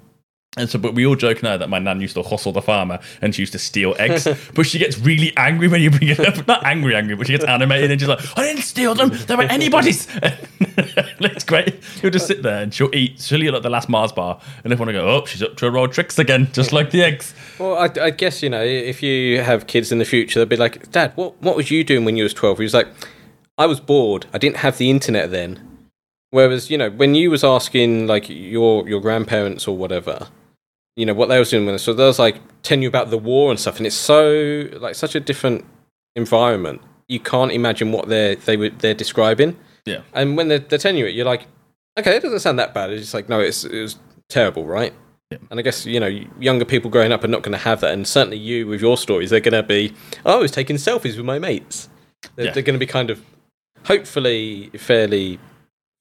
And 0.57 0.67
so, 0.67 0.79
but 0.79 0.95
we 0.95 1.05
all 1.05 1.15
joke 1.15 1.43
now 1.43 1.57
that 1.57 1.69
my 1.69 1.77
nan 1.77 2.01
used 2.01 2.15
to 2.15 2.23
hustle 2.23 2.51
the 2.51 2.61
farmer 2.61 2.99
and 3.21 3.35
she 3.35 3.43
used 3.43 3.53
to 3.53 3.59
steal 3.59 3.95
eggs. 3.99 4.27
but 4.55 4.65
she 4.65 4.79
gets 4.79 4.97
really 4.97 5.31
angry 5.37 5.67
when 5.67 5.79
you 5.79 5.91
bring 5.91 6.09
it 6.09 6.19
up. 6.19 6.47
Not 6.47 6.65
angry, 6.65 6.95
angry, 6.95 7.15
but 7.15 7.27
she 7.27 7.33
gets 7.33 7.45
animated 7.45 7.91
and 7.91 8.01
she's 8.01 8.09
like, 8.09 8.19
I 8.35 8.47
didn't 8.47 8.63
steal 8.63 8.95
them. 8.95 9.09
They 9.09 9.35
were 9.35 9.43
anybody's. 9.43 10.07
it's 10.19 11.43
great. 11.43 11.83
She'll 11.99 12.09
just 12.09 12.25
sit 12.25 12.41
there 12.41 12.63
and 12.63 12.73
she'll 12.73 12.93
eat. 12.95 13.19
She'll 13.21 13.43
eat 13.43 13.51
like 13.51 13.61
the 13.61 13.69
last 13.69 13.89
Mars 13.89 14.11
bar. 14.11 14.41
And 14.63 14.73
everyone 14.73 14.95
will 14.95 15.01
go, 15.01 15.07
oh, 15.07 15.25
she's 15.25 15.43
up 15.43 15.55
to 15.57 15.69
her 15.69 15.77
old 15.77 15.93
tricks 15.93 16.17
again, 16.17 16.49
just 16.51 16.73
like 16.73 16.89
the 16.89 17.03
eggs. 17.03 17.35
Well, 17.59 17.75
I, 17.75 18.05
I 18.05 18.09
guess 18.09 18.41
you 18.41 18.49
know 18.49 18.63
if 18.63 19.03
you 19.03 19.41
have 19.41 19.67
kids 19.67 19.91
in 19.91 19.99
the 19.99 20.05
future, 20.05 20.39
they'll 20.39 20.47
be 20.47 20.57
like, 20.57 20.91
"Dad, 20.91 21.11
what 21.15 21.39
what 21.41 21.57
was 21.57 21.69
you 21.69 21.83
doing 21.83 22.05
when 22.05 22.17
you 22.17 22.23
was 22.23 22.33
12? 22.33 22.57
He 22.57 22.63
was 22.63 22.73
like, 22.73 22.87
"I 23.57 23.65
was 23.65 23.79
bored. 23.79 24.25
I 24.33 24.37
didn't 24.37 24.57
have 24.57 24.77
the 24.77 24.89
internet 24.89 25.29
then." 25.29 25.65
Whereas 26.31 26.69
you 26.69 26.77
know 26.77 26.89
when 26.89 27.15
you 27.15 27.29
was 27.31 27.43
asking 27.43 28.07
like 28.07 28.29
your 28.29 28.87
your 28.87 29.01
grandparents 29.01 29.67
or 29.67 29.75
whatever, 29.75 30.27
you 30.99 31.05
know 31.05 31.13
what 31.13 31.29
they 31.29 31.39
was 31.39 31.49
doing 31.49 31.65
with 31.65 31.71
when 31.71 31.79
so 31.79 31.93
they 31.93 32.03
was 32.03 32.19
like 32.19 32.35
telling 32.61 32.81
you 32.81 32.89
about 32.89 33.09
the 33.09 33.17
war 33.17 33.51
and 33.51 33.59
stuff, 33.59 33.77
and 33.77 33.87
it's 33.87 33.95
so 33.95 34.67
like 34.81 34.95
such 34.95 35.15
a 35.15 35.21
different 35.21 35.63
environment. 36.17 36.81
You 37.07 37.21
can't 37.21 37.53
imagine 37.53 37.93
what 37.93 38.09
they're 38.09 38.35
they 38.35 38.57
were 38.57 38.69
they're 38.69 38.93
describing. 38.93 39.57
Yeah. 39.85 40.01
And 40.13 40.35
when 40.35 40.49
they're, 40.49 40.59
they're 40.59 40.77
telling 40.77 40.97
you 40.97 41.05
it, 41.05 41.15
you're 41.15 41.25
like, 41.25 41.47
okay, 41.97 42.17
it 42.17 42.21
doesn't 42.21 42.41
sound 42.41 42.59
that 42.59 42.73
bad. 42.73 42.89
It's 42.89 43.01
just 43.03 43.13
like, 43.13 43.29
no, 43.29 43.39
it's 43.39 43.63
it 43.63 43.81
was 43.81 43.97
terrible, 44.27 44.65
right? 44.65 44.93
Yeah. 45.31 45.37
And 45.49 45.57
I 45.59 45.63
guess 45.63 45.85
you 45.85 46.01
know 46.01 46.07
younger 46.39 46.65
people 46.65 46.91
growing 46.91 47.13
up 47.13 47.23
are 47.23 47.29
not 47.29 47.43
going 47.43 47.53
to 47.53 47.63
have 47.63 47.79
that, 47.79 47.93
and 47.93 48.05
certainly 48.05 48.37
you 48.37 48.67
with 48.67 48.81
your 48.81 48.97
stories, 48.97 49.29
they're 49.29 49.39
going 49.39 49.53
to 49.53 49.63
be, 49.63 49.93
oh, 50.25 50.33
I 50.33 50.41
was 50.41 50.51
taking 50.51 50.75
selfies 50.75 51.15
with 51.15 51.25
my 51.25 51.39
mates. 51.39 51.87
They're, 52.35 52.47
Yeah. 52.47 52.51
they're 52.51 52.63
going 52.63 52.75
to 52.79 52.85
be 52.85 52.91
kind 52.91 53.09
of, 53.09 53.23
hopefully, 53.85 54.69
fairly 54.77 55.39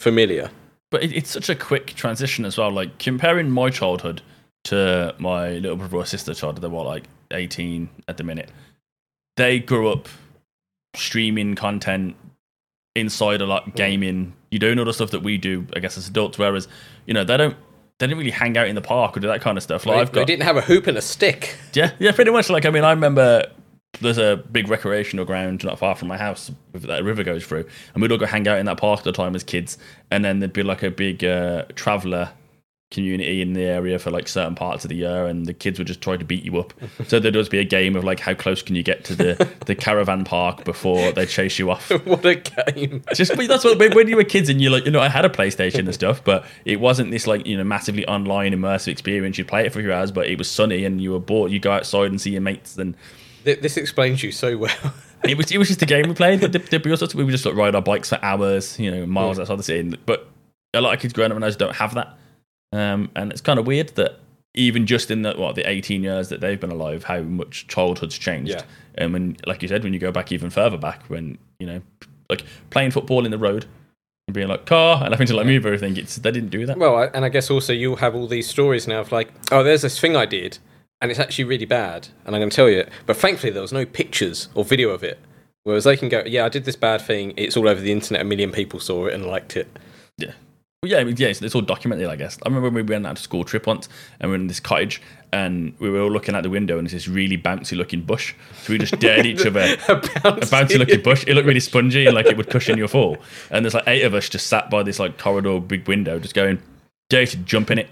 familiar. 0.01 0.51
But 0.91 1.05
it, 1.05 1.13
it's 1.13 1.31
such 1.31 1.49
a 1.49 1.55
quick 1.55 1.87
transition 1.95 2.45
as 2.45 2.59
well. 2.59 2.73
Like 2.73 2.99
comparing 2.99 3.49
my 3.51 3.71
childhood 3.71 4.23
to 4.65 5.15
my 5.19 5.51
little 5.53 5.77
brother 5.77 5.97
or 5.99 6.07
sister 6.07 6.35
child. 6.35 6.61
they 6.61 6.69
were 6.69 6.83
like 6.83 7.05
18 7.31 7.89
at 8.09 8.17
the 8.17 8.25
minute. 8.25 8.51
They 9.37 9.59
grew 9.61 9.91
up 9.91 10.09
streaming 10.95 11.55
content 11.55 12.17
inside 12.97 13.41
a 13.41 13.47
lot, 13.47 13.77
gaming. 13.77 14.35
You 14.51 14.59
doing 14.59 14.79
all 14.79 14.85
the 14.85 14.93
stuff 14.93 15.11
that 15.13 15.23
we 15.23 15.39
do, 15.39 15.67
I 15.77 15.79
guess, 15.81 15.97
as 15.97 16.09
adults. 16.09 16.39
Whereas, 16.39 16.69
you 17.07 17.15
know, 17.15 17.25
they 17.25 17.37
don't. 17.37 17.57
They 17.99 18.07
didn't 18.07 18.19
really 18.19 18.31
hang 18.31 18.57
out 18.57 18.69
in 18.69 18.77
the 18.77 18.81
park 18.81 19.17
or 19.17 19.21
do 19.21 19.27
that 19.27 19.41
kind 19.41 19.57
of 19.59 19.63
stuff. 19.65 19.85
Like 19.85 19.97
They- 19.97 20.01
I've 20.03 20.13
got, 20.13 20.21
they 20.21 20.25
didn't 20.25 20.45
have 20.45 20.57
a 20.57 20.61
hoop 20.61 20.87
and 20.87 20.97
a 20.97 21.03
stick. 21.03 21.57
yeah, 21.73 21.91
yeah, 21.99 22.13
pretty 22.13 22.31
much. 22.31 22.49
Like, 22.49 22.65
I 22.65 22.71
mean, 22.71 22.85
I 22.85 22.91
remember 22.91 23.45
there's 24.01 24.19
a 24.19 24.37
big 24.53 24.69
recreational 24.69 25.25
ground 25.25 25.65
not 25.65 25.81
far 25.81 25.97
from 25.97 26.07
my 26.07 26.17
house 26.17 26.51
that 26.75 27.01
a 27.01 27.03
river 27.03 27.25
goes 27.25 27.45
through, 27.45 27.65
and 27.95 28.01
we'd 28.03 28.13
all 28.13 28.19
go 28.19 28.27
hang 28.27 28.47
out 28.47 28.59
in 28.59 28.67
that 28.67 28.79
park 28.79 28.99
at 29.01 29.05
the 29.05 29.11
time 29.13 29.35
as 29.35 29.43
kids. 29.43 29.79
And 30.13 30.25
then 30.25 30.39
there'd 30.39 30.53
be 30.53 30.63
like 30.63 30.85
a 30.85 30.91
big 30.93 31.25
uh, 31.25 31.65
traveller 31.75 32.31
community 32.91 33.43
in 33.43 33.53
the 33.53 33.63
area 33.65 33.99
for 33.99 34.11
like 34.11 34.27
certain 34.27 34.55
parts 34.55 34.85
of 34.85 34.89
the 34.89 34.97
year, 34.97 35.27
and 35.27 35.45
the 35.47 35.53
kids 35.53 35.79
would 35.79 35.87
just 35.87 36.01
try 36.01 36.17
to 36.17 36.25
beat 36.25 36.43
you 36.45 36.59
up. 36.59 36.73
so 37.07 37.19
there'd 37.21 37.37
always 37.37 37.49
be 37.49 37.59
a 37.59 37.65
game 37.65 37.95
of 37.97 38.05
like 38.05 38.19
how 38.21 38.35
close 38.35 38.63
can 38.63 38.75
you 38.75 38.83
get 38.83 39.05
to 39.05 39.15
the 39.15 39.49
the 39.67 39.75
caravan 39.75 40.25
park 40.25 40.65
before 40.65 41.13
they 41.13 41.27
chase 41.27 41.59
you 41.59 41.71
off. 41.71 41.91
what 42.07 42.25
a 42.25 42.37
game! 42.37 43.03
Just 43.15 43.37
that's 43.37 43.65
what 43.65 43.79
when 43.95 44.09
you 44.09 44.17
were 44.17 44.25
kids 44.25 44.49
and 44.49 44.61
you 44.61 44.71
like 44.71 44.85
you 44.87 44.91
know 44.91 45.01
I 45.01 45.09
had 45.09 45.25
a 45.25 45.29
PlayStation 45.29 45.81
and 45.81 45.95
stuff, 45.95 46.23
but 46.25 46.47
it 46.65 46.81
wasn't 46.81 47.11
this 47.11 47.27
like 47.27 47.47
you 47.47 47.57
know 47.57 47.65
massively 47.65 48.07
online 48.07 48.53
immersive 48.53 48.89
experience. 48.89 49.37
You'd 49.39 49.49
play 49.49 49.67
it 49.67 49.73
for 49.73 49.81
a 49.81 49.83
few 49.83 49.93
hours, 49.93 50.11
but 50.11 50.27
it 50.27 50.39
was 50.39 50.51
sunny 50.51 50.85
and 50.85 51.01
you 51.01 51.13
were 51.13 51.21
bored. 51.21 51.53
You 51.53 51.61
go 51.61 51.73
outside 51.73 52.11
and 52.11 52.21
see 52.21 52.31
your 52.31 52.41
mates, 52.41 52.77
and 52.79 52.95
Th- 53.45 53.61
This 53.61 53.77
explains 53.77 54.23
you 54.23 54.33
so 54.33 54.57
well. 54.57 54.95
it 55.25 55.37
was 55.37 55.51
it 55.53 55.59
was 55.59 55.69
just 55.69 55.83
a 55.83 55.87
game 55.87 56.09
we 56.09 56.15
played. 56.15 56.41
But 56.41 56.53
there'd 56.53 56.83
be 56.83 56.91
all 56.91 56.97
sorts 56.97 57.13
of- 57.15 57.19
we 57.19 57.25
would 57.25 57.33
just 57.33 57.45
like 57.45 57.55
ride 57.55 57.75
our 57.75 57.83
bikes 57.83 58.09
for 58.09 58.19
hours, 58.23 58.79
you 58.79 58.91
know, 58.91 59.07
miles 59.07 59.37
Yeah. 59.37 59.43
outside 59.43 59.59
the 59.59 59.63
city. 59.63 59.97
But 60.07 60.27
a 60.75 60.81
lot 60.81 60.95
of 60.95 61.01
kids 61.01 61.13
growing 61.13 61.33
up 61.33 61.39
nowadays 61.39 61.57
don't 61.57 61.75
have 61.77 61.95
that, 61.95 62.17
um, 62.73 63.11
and 63.17 63.31
it's 63.33 63.41
kind 63.41 63.59
of 63.59 63.67
weird 63.67 63.89
that 63.97 64.19
even 64.55 64.87
just 64.87 65.11
in 65.11 65.23
the 65.23 65.35
what 65.35 65.55
the 65.55 65.69
18 65.69 66.03
years 66.03 66.29
that 66.31 66.41
they've 66.41 66.61
been 66.61 66.71
alive, 66.71 67.05
how 67.05 67.21
much 67.21 67.67
childhood's 67.69 68.19
changed. 68.19 68.51
Yeah. 68.53 68.63
And 68.97 69.13
when, 69.13 69.37
like 69.47 69.63
you 69.63 69.69
said, 69.69 69.85
when 69.85 69.93
you 69.93 70.01
go 70.01 70.11
back 70.11 70.33
even 70.33 70.51
further 70.51 70.77
back, 70.79 71.05
when 71.09 71.39
you 71.61 71.67
know, 71.67 71.81
like 72.29 72.43
playing 72.71 72.91
football 72.91 73.25
in 73.25 73.31
the 73.31 73.39
road 73.39 73.67
and 74.27 74.35
being 74.35 74.49
like 74.49 74.67
car 74.67 75.03
and 75.05 75.13
having 75.15 75.27
to 75.29 75.37
like 75.37 75.47
move 75.47 75.65
everything, 75.65 75.97
it's 75.97 76.17
they 76.17 76.31
didn't 76.33 76.51
do 76.51 76.67
that. 76.67 76.79
Well, 76.79 76.97
I- 76.97 77.07
and 77.15 77.25
I 77.25 77.29
guess 77.29 77.51
also 77.51 77.73
you'll 77.73 77.97
have 77.97 78.15
all 78.15 78.27
these 78.27 78.49
stories 78.49 78.89
now 78.89 79.01
of 79.01 79.13
like, 79.13 79.31
oh, 79.53 79.63
there's 79.63 79.83
this 79.83 79.99
thing 80.01 80.17
I 80.17 80.27
did, 80.27 80.59
and 81.01 81.11
it's 81.11 81.21
actually 81.21 81.45
really 81.45 81.67
bad, 81.67 82.09
and 82.25 82.35
I'm 82.35 82.41
going 82.41 82.51
to 82.51 82.57
tell 82.57 82.69
you 82.69 82.81
it. 82.81 82.89
But 83.07 83.17
thankfully, 83.17 83.53
there 83.53 83.63
was 83.63 83.73
no 83.73 83.87
pictures 83.87 84.49
or 84.55 84.65
video 84.65 84.91
of 84.91 85.05
it. 85.05 85.19
Whereas 85.65 85.85
they 85.85 85.97
can 85.97 86.09
go, 86.09 86.23
yeah, 86.25 86.47
I 86.47 86.49
did 86.49 86.65
this 86.65 86.77
bad 86.77 87.03
thing. 87.03 87.35
It's 87.37 87.55
all 87.57 87.69
over 87.69 87.81
the 87.81 87.93
internet. 87.93 88.23
A 88.23 88.25
million 88.25 88.51
people 88.53 88.81
saw 88.81 89.07
it 89.07 89.13
and 89.15 89.27
liked 89.27 89.55
it. 89.57 89.69
Yeah. 90.17 90.33
Well, 90.85 90.93
yeah, 90.93 91.01
yeah, 91.01 91.27
it's, 91.27 91.43
it's 91.43 91.57
all 91.57 91.61
documented, 91.61 92.07
I 92.07 92.15
guess. 92.15 92.39
I 92.47 92.49
remember 92.49 92.69
when 92.69 92.87
we 92.87 92.95
went 92.95 93.05
out 93.05 93.17
to 93.17 93.23
school 93.23 93.43
trip 93.43 93.67
once 93.67 93.89
and 94.21 94.31
we 94.31 94.37
were 94.37 94.41
in 94.41 94.47
this 94.47 94.61
cottage 94.61 95.03
and 95.33 95.75
we 95.81 95.91
were 95.91 96.03
all 96.03 96.11
looking 96.11 96.37
out 96.37 96.45
the 96.45 96.51
window 96.51 96.79
and 96.79 96.87
it's 96.87 96.95
this 96.95 97.09
really 97.09 97.37
bouncy 97.37 97.77
looking 97.77 98.03
bush. 98.03 98.33
So 98.63 98.75
we 98.75 98.79
just 98.79 98.97
dared 99.01 99.27
each 99.27 99.41
other 99.47 99.59
a 99.59 99.97
bouncy 99.97 100.79
looking 100.79 101.03
bush. 101.03 101.25
It 101.27 101.35
looked 101.35 101.49
really 101.49 101.59
spongy 101.59 102.07
and 102.07 102.15
like 102.15 102.27
it 102.27 102.37
would 102.37 102.49
cushion 102.49 102.79
your 102.79 102.87
fall. 102.87 103.17
And 103.51 103.65
there's 103.65 103.75
like 103.75 103.89
eight 103.89 104.05
of 104.05 104.15
us 104.15 104.29
just 104.29 104.47
sat 104.47 104.71
by 104.71 104.85
this 104.85 105.01
like 105.01 105.19
corridor 105.19 105.59
big 105.59 105.89
window, 105.89 106.21
just 106.21 106.37
going, 106.37 106.63
dare 107.09 107.27
to 107.27 107.37
jump 107.39 107.73
in 107.73 107.79
it. 107.79 107.91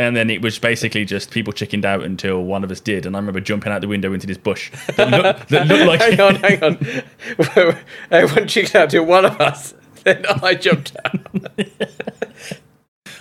And 0.00 0.16
then 0.16 0.28
it 0.28 0.42
was 0.42 0.58
basically 0.58 1.04
just 1.04 1.30
people 1.30 1.52
chickened 1.52 1.84
out 1.84 2.02
until 2.02 2.42
one 2.42 2.64
of 2.64 2.72
us 2.72 2.80
did. 2.80 3.06
And 3.06 3.14
I 3.14 3.20
remember 3.20 3.38
jumping 3.38 3.70
out 3.70 3.82
the 3.82 3.88
window 3.88 4.12
into 4.12 4.26
this 4.26 4.36
bush 4.36 4.72
that 4.96 5.10
looked, 5.12 5.48
that 5.50 5.68
looked 5.68 5.86
like. 5.86 6.00
hang 6.00 6.20
on, 6.20 6.34
hang 6.34 6.64
on. 6.64 7.76
Everyone 8.10 8.48
chickened 8.48 8.74
out 8.74 8.90
to 8.90 8.98
one 8.98 9.24
of 9.24 9.40
us. 9.40 9.74
Then 10.06 10.24
I 10.40 10.54
jumped 10.54 10.96
out. 11.04 11.20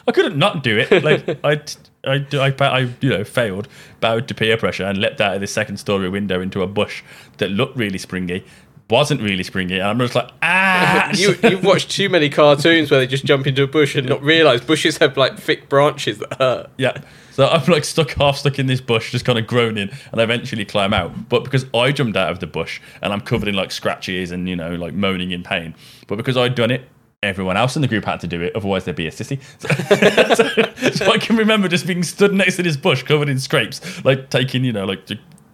I 0.07 0.11
couldn't 0.11 0.37
not 0.37 0.61
do 0.61 0.77
it. 0.77 1.03
Like 1.03 1.43
I, 1.43 1.59
I, 2.05 2.25
I, 2.31 2.53
I, 2.59 2.79
you 3.01 3.09
know, 3.09 3.23
failed, 3.23 3.67
bowed 3.99 4.27
to 4.27 4.35
peer 4.35 4.55
pressure, 4.55 4.85
and 4.85 4.99
leapt 4.99 5.19
out 5.19 5.33
of 5.33 5.41
the 5.41 5.47
second 5.47 5.77
story 5.77 6.09
window 6.09 6.41
into 6.41 6.61
a 6.61 6.67
bush 6.67 7.01
that 7.37 7.49
looked 7.49 7.75
really 7.75 7.97
springy, 7.97 8.45
wasn't 8.89 9.21
really 9.21 9.43
springy, 9.43 9.79
and 9.79 9.87
I'm 9.87 9.99
just 9.99 10.15
like, 10.15 10.29
ah. 10.41 11.09
you, 11.15 11.35
you've 11.43 11.63
watched 11.63 11.89
too 11.89 12.09
many 12.09 12.29
cartoons 12.29 12.91
where 12.91 12.99
they 12.99 13.07
just 13.07 13.25
jump 13.25 13.47
into 13.47 13.63
a 13.63 13.67
bush 13.67 13.95
and 13.95 14.07
not 14.07 14.21
realise 14.21 14.61
bushes 14.61 14.97
have 14.97 15.17
like 15.17 15.39
thick 15.39 15.69
branches 15.69 16.19
that 16.19 16.37
hurt. 16.37 16.69
Yeah. 16.77 17.01
So 17.31 17.47
I'm 17.47 17.65
like 17.69 17.83
stuck, 17.83 18.11
half 18.11 18.37
stuck 18.37 18.59
in 18.59 18.67
this 18.67 18.79
bush, 18.79 19.11
just 19.11 19.25
kind 19.25 19.37
of 19.37 19.47
groaning, 19.47 19.89
and 20.11 20.21
I 20.21 20.23
eventually 20.23 20.65
climb 20.65 20.93
out. 20.93 21.29
But 21.29 21.43
because 21.43 21.65
I 21.73 21.91
jumped 21.91 22.15
out 22.15 22.31
of 22.31 22.39
the 22.39 22.47
bush 22.47 22.79
and 23.01 23.11
I'm 23.11 23.21
covered 23.21 23.49
in 23.49 23.55
like 23.55 23.71
scratches 23.71 24.31
and 24.31 24.47
you 24.47 24.55
know 24.55 24.75
like 24.75 24.93
moaning 24.93 25.31
in 25.31 25.43
pain, 25.43 25.75
but 26.07 26.15
because 26.15 26.37
I'd 26.37 26.55
done 26.55 26.71
it, 26.71 26.87
everyone 27.23 27.57
else 27.57 27.75
in 27.75 27.81
the 27.81 27.87
group 27.87 28.05
had 28.05 28.19
to 28.21 28.27
do 28.27 28.41
it. 28.41 28.55
Otherwise, 28.55 28.85
there'd 28.85 28.95
be 28.95 29.07
a 29.07 29.11
sissy. 29.11 29.39
So, 30.35 30.91
so 30.91 31.11
I 31.11 31.17
can 31.17 31.37
remember 31.37 31.67
just 31.67 31.87
being 31.87 32.03
stood 32.03 32.33
next 32.33 32.57
to 32.57 32.63
this 32.63 32.77
bush 32.77 33.03
covered 33.03 33.29
in 33.29 33.39
scrapes, 33.39 34.03
like 34.05 34.29
taking 34.29 34.63
you 34.63 34.73
know 34.73 34.85
like. 34.85 35.09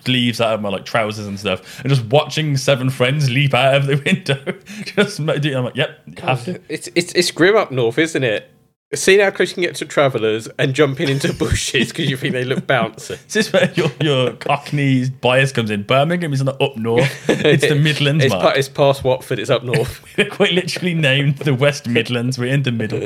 Leaves 0.08 0.40
out 0.42 0.54
of 0.54 0.62
my 0.62 0.70
like 0.70 0.86
trousers 0.86 1.28
and 1.28 1.40
stuff, 1.40 1.80
and 1.82 1.90
just 1.90 2.06
watching 2.06 2.58
seven 2.58 2.90
friends 2.90 3.30
leap 3.30 3.54
out 3.54 3.76
of 3.76 3.86
the 3.88 3.96
window. 4.06 4.54
just 4.86 5.20
I'm 5.20 5.26
like, 5.28 5.76
yep, 5.76 6.00
you 6.06 6.14
have 6.24 6.44
to. 6.46 6.62
It's 6.70 6.90
it's 6.96 7.14
it's 7.14 7.32
grim 7.32 7.56
up 7.56 7.72
north, 7.72 7.98
isn't 7.98 8.24
it? 8.24 8.50
Seeing 8.94 9.22
how 9.22 9.32
close 9.32 9.52
you 9.52 9.54
can 9.56 9.64
get 9.64 9.76
to 9.76 9.86
travellers 9.86 10.50
and 10.60 10.74
jumping 10.74 11.08
into 11.08 11.32
bushes 11.40 11.90
because 11.90 12.10
you 12.10 12.18
think 12.18 12.34
they 12.34 12.44
look 12.44 12.68
bouncy. 12.68 13.08
This 13.26 13.36
is 13.48 13.50
this 13.50 13.54
where 13.54 13.72
your, 13.74 13.90
your 14.02 14.34
Cockney 14.34 15.10
bias 15.10 15.54
comes 15.54 15.72
in? 15.72 15.84
Birmingham 15.84 16.34
is 16.34 16.42
on 16.42 16.48
the 16.48 16.62
up 16.62 16.76
north. 16.76 17.30
It's 17.30 17.66
the 17.66 17.76
Midlands, 17.76 18.26
It's, 18.26 18.34
Mark. 18.34 18.44
pa- 18.44 18.50
it's 18.60 18.68
past 18.68 19.06
Watford. 19.06 19.40
It's 19.40 19.50
up 19.50 19.64
north. 19.64 20.04
We're 20.18 20.30
quite 20.30 20.52
literally 20.52 20.94
named 20.94 21.38
the 21.38 21.54
West 21.56 21.88
Midlands. 21.88 22.38
We're 22.38 22.54
in 22.54 22.64
the 22.64 22.74
middle. 22.74 23.04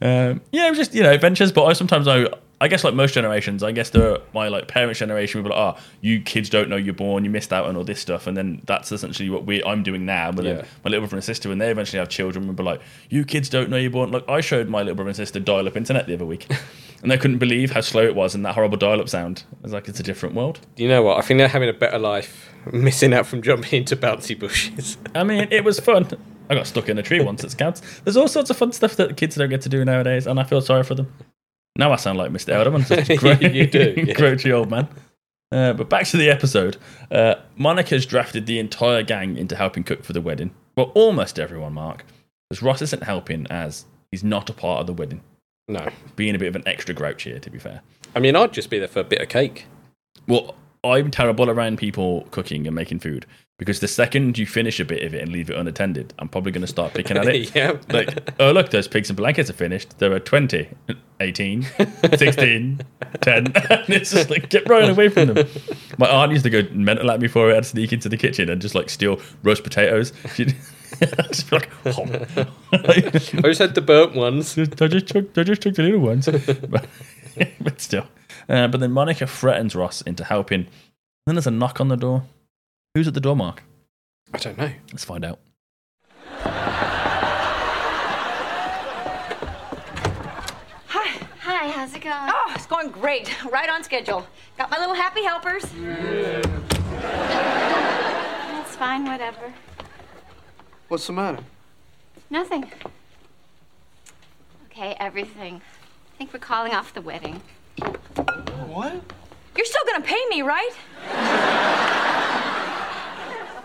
Um, 0.00 0.40
yeah, 0.52 0.66
it 0.66 0.70
was 0.70 0.78
just 0.78 0.94
you 0.94 1.02
know 1.02 1.12
adventures. 1.12 1.52
But 1.52 1.64
I 1.66 1.74
sometimes 1.74 2.08
I, 2.08 2.28
I 2.58 2.68
guess 2.68 2.84
like 2.84 2.94
most 2.94 3.12
generations, 3.12 3.62
I 3.62 3.72
guess 3.72 3.90
the 3.90 4.22
my 4.32 4.48
like 4.48 4.66
parents' 4.66 4.98
generation 4.98 5.42
would 5.42 5.48
be 5.48 5.54
like, 5.54 5.76
oh, 5.76 5.80
you 6.00 6.22
kids 6.22 6.48
don't 6.48 6.70
know 6.70 6.76
you're 6.76 6.94
born, 6.94 7.24
you 7.24 7.30
missed 7.30 7.52
out 7.52 7.66
on 7.66 7.76
all 7.76 7.84
this 7.84 8.00
stuff, 8.00 8.26
and 8.26 8.34
then 8.36 8.62
that's 8.64 8.90
essentially 8.92 9.28
what 9.28 9.44
we 9.44 9.62
I'm 9.62 9.82
doing 9.82 10.06
now. 10.06 10.32
But 10.32 10.44
then 10.44 10.56
my 10.82 10.90
little 10.90 11.02
brother 11.02 11.16
and 11.16 11.24
sister, 11.24 11.50
when 11.50 11.58
they 11.58 11.70
eventually 11.70 11.98
have 11.98 12.08
children, 12.08 12.46
would 12.46 12.56
be 12.56 12.62
like, 12.62 12.80
you 13.10 13.24
kids 13.24 13.50
don't 13.50 13.68
know 13.68 13.76
you're 13.76 13.90
born. 13.90 14.10
Like 14.10 14.28
I 14.28 14.40
showed 14.40 14.68
my 14.68 14.78
little 14.78 14.94
brother 14.94 15.10
and 15.10 15.16
sister 15.16 15.38
dial-up 15.38 15.76
internet 15.76 16.06
the 16.06 16.14
other 16.14 16.24
week, 16.24 16.46
and 17.02 17.10
they 17.10 17.18
couldn't 17.18 17.38
believe 17.38 17.72
how 17.72 17.82
slow 17.82 18.04
it 18.04 18.14
was 18.14 18.34
and 18.34 18.44
that 18.46 18.54
horrible 18.54 18.78
dial-up 18.78 19.08
sound. 19.08 19.44
It's 19.62 19.72
like, 19.74 19.88
it's 19.88 20.00
a 20.00 20.02
different 20.02 20.34
world. 20.34 20.60
you 20.76 20.88
know 20.88 21.02
what? 21.02 21.18
I 21.18 21.20
think 21.20 21.38
they're 21.38 21.48
having 21.48 21.68
a 21.68 21.74
better 21.74 21.98
life 21.98 22.50
missing 22.72 23.12
out 23.12 23.26
from 23.26 23.42
jumping 23.42 23.80
into 23.80 23.96
bouncy 23.96 24.38
bushes. 24.38 24.96
I 25.14 25.24
mean, 25.24 25.48
it 25.50 25.62
was 25.62 25.78
fun. 25.78 26.08
I 26.48 26.54
got 26.54 26.66
stuck 26.66 26.88
in 26.88 26.96
a 26.96 27.02
tree 27.02 27.20
once. 27.20 27.44
It 27.44 27.56
counts. 27.58 28.00
There's 28.00 28.16
all 28.16 28.28
sorts 28.28 28.50
of 28.50 28.56
fun 28.56 28.72
stuff 28.72 28.96
that 28.96 29.16
kids 29.16 29.36
don't 29.36 29.50
get 29.50 29.60
to 29.62 29.68
do 29.68 29.84
nowadays, 29.84 30.26
and 30.26 30.40
I 30.40 30.44
feel 30.44 30.60
sorry 30.60 30.84
for 30.84 30.94
them. 30.94 31.12
Now 31.76 31.92
I 31.92 31.96
sound 31.96 32.18
like 32.18 32.30
Mr. 32.30 32.52
Adelman, 32.54 32.84
such 32.84 33.10
a 33.10 33.16
gro- 33.16 33.32
You 33.32 33.66
do, 33.66 33.94
yeah. 34.06 34.14
grouchy 34.14 34.52
old 34.52 34.70
man. 34.70 34.88
Uh, 35.52 35.72
but 35.74 35.88
back 35.88 36.06
to 36.06 36.16
the 36.16 36.28
episode. 36.30 36.76
Uh, 37.10 37.36
Monica's 37.56 38.04
drafted 38.06 38.46
the 38.46 38.58
entire 38.58 39.02
gang 39.02 39.36
into 39.36 39.54
helping 39.56 39.84
cook 39.84 40.02
for 40.04 40.12
the 40.12 40.20
wedding. 40.20 40.52
Well, 40.76 40.90
almost 40.94 41.38
everyone, 41.38 41.74
Mark. 41.74 42.04
Because 42.48 42.62
Ross 42.62 42.82
isn't 42.82 43.02
helping 43.02 43.46
as 43.48 43.84
he's 44.10 44.24
not 44.24 44.48
a 44.50 44.52
part 44.52 44.80
of 44.80 44.86
the 44.86 44.92
wedding. 44.92 45.20
No. 45.68 45.88
Being 46.16 46.34
a 46.34 46.38
bit 46.38 46.48
of 46.48 46.56
an 46.56 46.62
extra 46.66 46.94
grouch 46.94 47.22
here, 47.24 47.38
to 47.38 47.50
be 47.50 47.58
fair. 47.58 47.82
I 48.14 48.20
mean, 48.20 48.36
I'd 48.36 48.52
just 48.52 48.70
be 48.70 48.78
there 48.78 48.88
for 48.88 49.00
a 49.00 49.04
bit 49.04 49.20
of 49.20 49.28
cake. 49.28 49.66
Well, 50.26 50.54
I'm 50.84 51.10
terrible 51.10 51.50
around 51.50 51.78
people 51.78 52.26
cooking 52.30 52.66
and 52.66 52.74
making 52.74 53.00
food 53.00 53.26
because 53.58 53.80
the 53.80 53.88
second 53.88 54.36
you 54.36 54.46
finish 54.46 54.78
a 54.80 54.84
bit 54.84 55.02
of 55.02 55.14
it 55.14 55.22
and 55.22 55.32
leave 55.32 55.48
it 55.48 55.56
unattended, 55.56 56.12
I'm 56.18 56.28
probably 56.28 56.52
going 56.52 56.60
to 56.62 56.66
start 56.66 56.92
picking 56.94 57.16
at 57.16 57.26
it. 57.26 57.36
Yeah. 57.54 57.78
Like, 57.88 58.34
oh, 58.38 58.52
look, 58.52 58.70
those 58.70 58.86
pigs 58.86 59.08
and 59.08 59.16
blankets 59.16 59.48
are 59.48 59.54
finished. 59.54 59.98
There 59.98 60.12
are 60.12 60.18
20, 60.20 60.68
18, 61.20 61.62
16, 62.16 62.80
10. 63.22 63.46
And 63.70 63.90
it's 63.90 64.10
just 64.12 64.28
like, 64.30 64.50
get 64.50 64.68
running 64.68 64.90
away 64.90 65.08
from 65.08 65.32
them. 65.34 65.48
My 65.96 66.08
aunt 66.08 66.32
used 66.32 66.44
to 66.44 66.50
go 66.50 66.62
mental 66.72 67.10
at 67.10 67.20
me 67.20 67.28
for 67.28 67.50
it. 67.50 67.56
I'd 67.56 67.64
sneak 67.64 67.92
into 67.92 68.08
the 68.10 68.16
kitchen 68.18 68.50
and 68.50 68.60
just 68.60 68.74
like 68.74 68.90
steal 68.90 69.20
roast 69.42 69.64
potatoes. 69.64 70.12
She'd 70.34 70.54
just 71.00 71.48
be 71.50 71.56
like, 71.56 71.70
"Hom." 71.94 72.10
I 72.72 73.00
just 73.10 73.58
had 73.58 73.74
the 73.74 73.82
burnt 73.82 74.14
ones. 74.14 74.58
I 74.58 74.64
just 74.86 75.08
took, 75.08 75.36
I 75.38 75.42
just 75.42 75.62
took 75.62 75.74
the 75.74 75.82
little 75.82 76.00
ones. 76.00 76.26
but, 76.28 76.86
but 77.60 77.80
still. 77.80 78.06
Uh, 78.48 78.68
but 78.68 78.80
then 78.80 78.92
Monica 78.92 79.26
threatens 79.26 79.74
Ross 79.74 80.02
into 80.02 80.24
helping. 80.24 80.66
then 81.26 81.34
there's 81.34 81.46
a 81.46 81.50
knock 81.50 81.80
on 81.80 81.88
the 81.88 81.96
door. 81.96 82.24
Who's 82.96 83.06
at 83.06 83.12
the 83.12 83.20
door, 83.20 83.36
Mark? 83.36 83.62
I 84.32 84.38
don't 84.38 84.56
know. 84.56 84.72
Let's 84.90 85.04
find 85.04 85.22
out. 85.22 85.38
Hi. 90.86 91.20
Hi, 91.42 91.68
how's 91.72 91.94
it 91.94 92.00
going? 92.00 92.14
Oh, 92.14 92.52
it's 92.54 92.64
going 92.64 92.88
great. 92.88 93.30
Right 93.52 93.68
on 93.68 93.84
schedule. 93.84 94.26
Got 94.56 94.70
my 94.70 94.78
little 94.78 94.94
happy 94.94 95.22
helpers. 95.24 95.64
That's 98.54 98.76
fine, 98.76 99.04
whatever. 99.04 99.52
What's 100.88 101.06
the 101.06 101.12
matter? 101.12 101.40
Nothing. 102.30 102.72
Okay, 104.70 104.96
everything. 104.98 105.60
I 106.14 106.16
think 106.16 106.32
we're 106.32 106.38
calling 106.38 106.72
off 106.72 106.94
the 106.94 107.02
wedding. 107.02 107.42
What? 108.68 109.02
You're 109.54 109.66
still 109.66 109.84
gonna 109.84 110.02
pay 110.02 110.24
me, 110.30 110.40
right? 110.40 110.72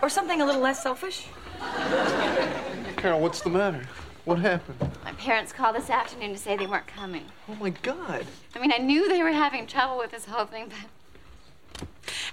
Or 0.02 0.08
something 0.08 0.42
a 0.42 0.44
little 0.44 0.60
less 0.60 0.82
selfish? 0.82 1.26
Carol, 2.96 3.20
what's 3.20 3.40
the 3.40 3.50
matter? 3.50 3.82
What 4.24 4.38
happened? 4.38 4.78
My 5.04 5.12
parents 5.12 5.52
called 5.52 5.76
this 5.76 5.90
afternoon 5.90 6.32
to 6.32 6.38
say 6.38 6.56
they 6.56 6.66
weren't 6.66 6.86
coming. 6.86 7.24
Oh 7.48 7.54
my 7.54 7.70
god. 7.70 8.26
I 8.54 8.58
mean, 8.58 8.72
I 8.72 8.78
knew 8.78 9.08
they 9.08 9.22
were 9.22 9.32
having 9.32 9.66
trouble 9.66 9.98
with 9.98 10.10
this 10.10 10.26
whole 10.26 10.46
thing, 10.46 10.68
but. 10.68 11.86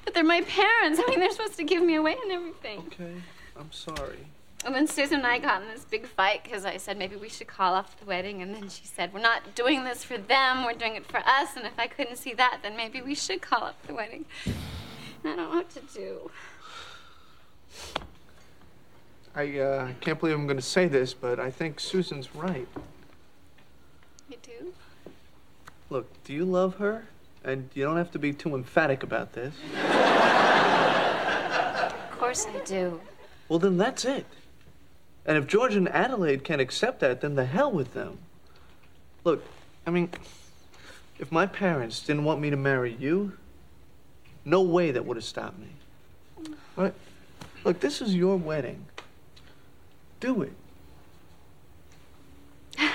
But 0.04 0.14
they're 0.14 0.24
my 0.24 0.42
parents. 0.42 1.00
I 1.00 1.10
mean, 1.10 1.20
they're 1.20 1.32
supposed 1.32 1.58
to 1.58 1.64
give 1.64 1.82
me 1.84 1.96
away 1.96 2.16
and 2.22 2.32
everything. 2.32 2.80
Okay, 2.88 3.14
I'm 3.58 3.72
sorry. 3.72 4.28
And 4.66 4.76
then 4.76 4.88
Susan 4.88 5.20
and 5.20 5.28
I 5.28 5.40
got 5.40 5.62
in 5.62 5.70
this 5.70 5.86
big 5.86 6.06
fight 6.06 6.44
because 6.44 6.66
I 6.66 6.78
said 6.78 6.98
maybe 6.98 7.16
we 7.16 7.30
should 7.30 7.48
call 7.48 7.74
off 7.74 7.98
the 8.00 8.06
wedding. 8.06 8.42
And 8.42 8.54
then 8.54 8.68
she 8.70 8.86
said, 8.86 9.14
We're 9.14 9.22
not 9.22 9.56
doing 9.56 9.84
this 9.84 10.04
for 10.04 10.18
them, 10.18 10.66
we're 10.66 10.74
doing 10.74 10.96
it 10.96 11.06
for 11.06 11.20
us. 11.20 11.56
And 11.56 11.66
if 11.66 11.80
I 11.80 11.88
couldn't 11.88 12.18
see 12.18 12.34
that, 12.34 12.60
then 12.62 12.76
maybe 12.76 13.02
we 13.02 13.16
should 13.16 13.42
call 13.42 13.64
off 13.64 13.82
the 13.88 13.94
wedding. 13.94 14.26
And 14.46 14.56
I 15.24 15.36
don't 15.36 15.38
know 15.38 15.56
what 15.56 15.70
to 15.72 15.82
do. 15.94 16.30
I 19.36 19.60
uh, 19.60 19.90
can't 20.02 20.20
believe 20.20 20.36
I'm 20.36 20.48
going 20.48 20.58
to 20.58 20.62
say 20.62 20.88
this, 20.88 21.14
but 21.14 21.40
I 21.40 21.52
think 21.52 21.80
Susan's 21.80 22.36
right. 22.36 22.68
You 24.30 24.38
do? 24.42 24.74
Look, 25.90 26.24
do 26.24 26.34
you 26.34 26.46
love 26.46 26.76
her? 26.76 27.06
And 27.44 27.70
you 27.74 27.84
don't 27.86 27.98
have 27.98 28.12
to 28.12 28.20
be 28.20 28.34
too 28.34 28.54
emphatic 28.56 29.04
about 29.04 29.34
this. 29.34 29.54
Of 32.12 32.20
course 32.20 32.46
I 32.48 32.60
do. 32.66 33.00
Well, 33.48 33.60
then 33.60 33.78
that's 33.78 34.04
it. 34.04 34.26
And 35.26 35.38
if 35.38 35.48
George 35.48 35.76
and 35.76 35.88
Adelaide 35.90 36.44
can't 36.44 36.60
accept 36.60 37.00
that, 37.00 37.22
then 37.22 37.36
the 37.36 37.46
hell 37.46 37.72
with 37.72 37.94
them. 37.94 38.18
Look, 39.24 39.46
I 39.86 39.92
mean, 39.92 40.10
if 41.18 41.32
my 41.32 41.46
parents 41.46 42.02
didn't 42.02 42.24
want 42.24 42.42
me 42.42 42.50
to 42.50 42.58
marry 42.58 42.96
you, 43.00 43.34
no 44.44 44.62
way 44.62 44.92
that 44.92 45.06
would 45.06 45.18
have 45.18 45.24
stopped 45.24 45.60
me. 45.60 46.56
Right? 46.76 46.94
Look, 47.70 47.82
this 47.82 48.02
is 48.02 48.16
your 48.16 48.36
wedding. 48.36 48.84
Do 50.20 50.42
it. 50.42 50.54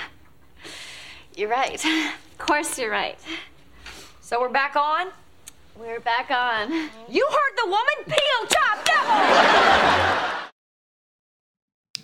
You're 1.37 1.47
right. 1.47 1.81
Of 1.85 2.37
course 2.37 2.77
you're 2.77 2.91
right. 2.91 3.17
So 4.19 4.41
we're 4.41 4.49
back 4.49 4.75
on? 4.75 5.07
We're 5.79 6.01
back 6.01 6.29
on. 6.29 6.73
You 7.07 7.25
heard 7.31 7.55
the 7.55 7.67
woman? 7.67 8.03
Peel, 8.05 8.47
chop, 8.49 8.85
double! 8.85 10.49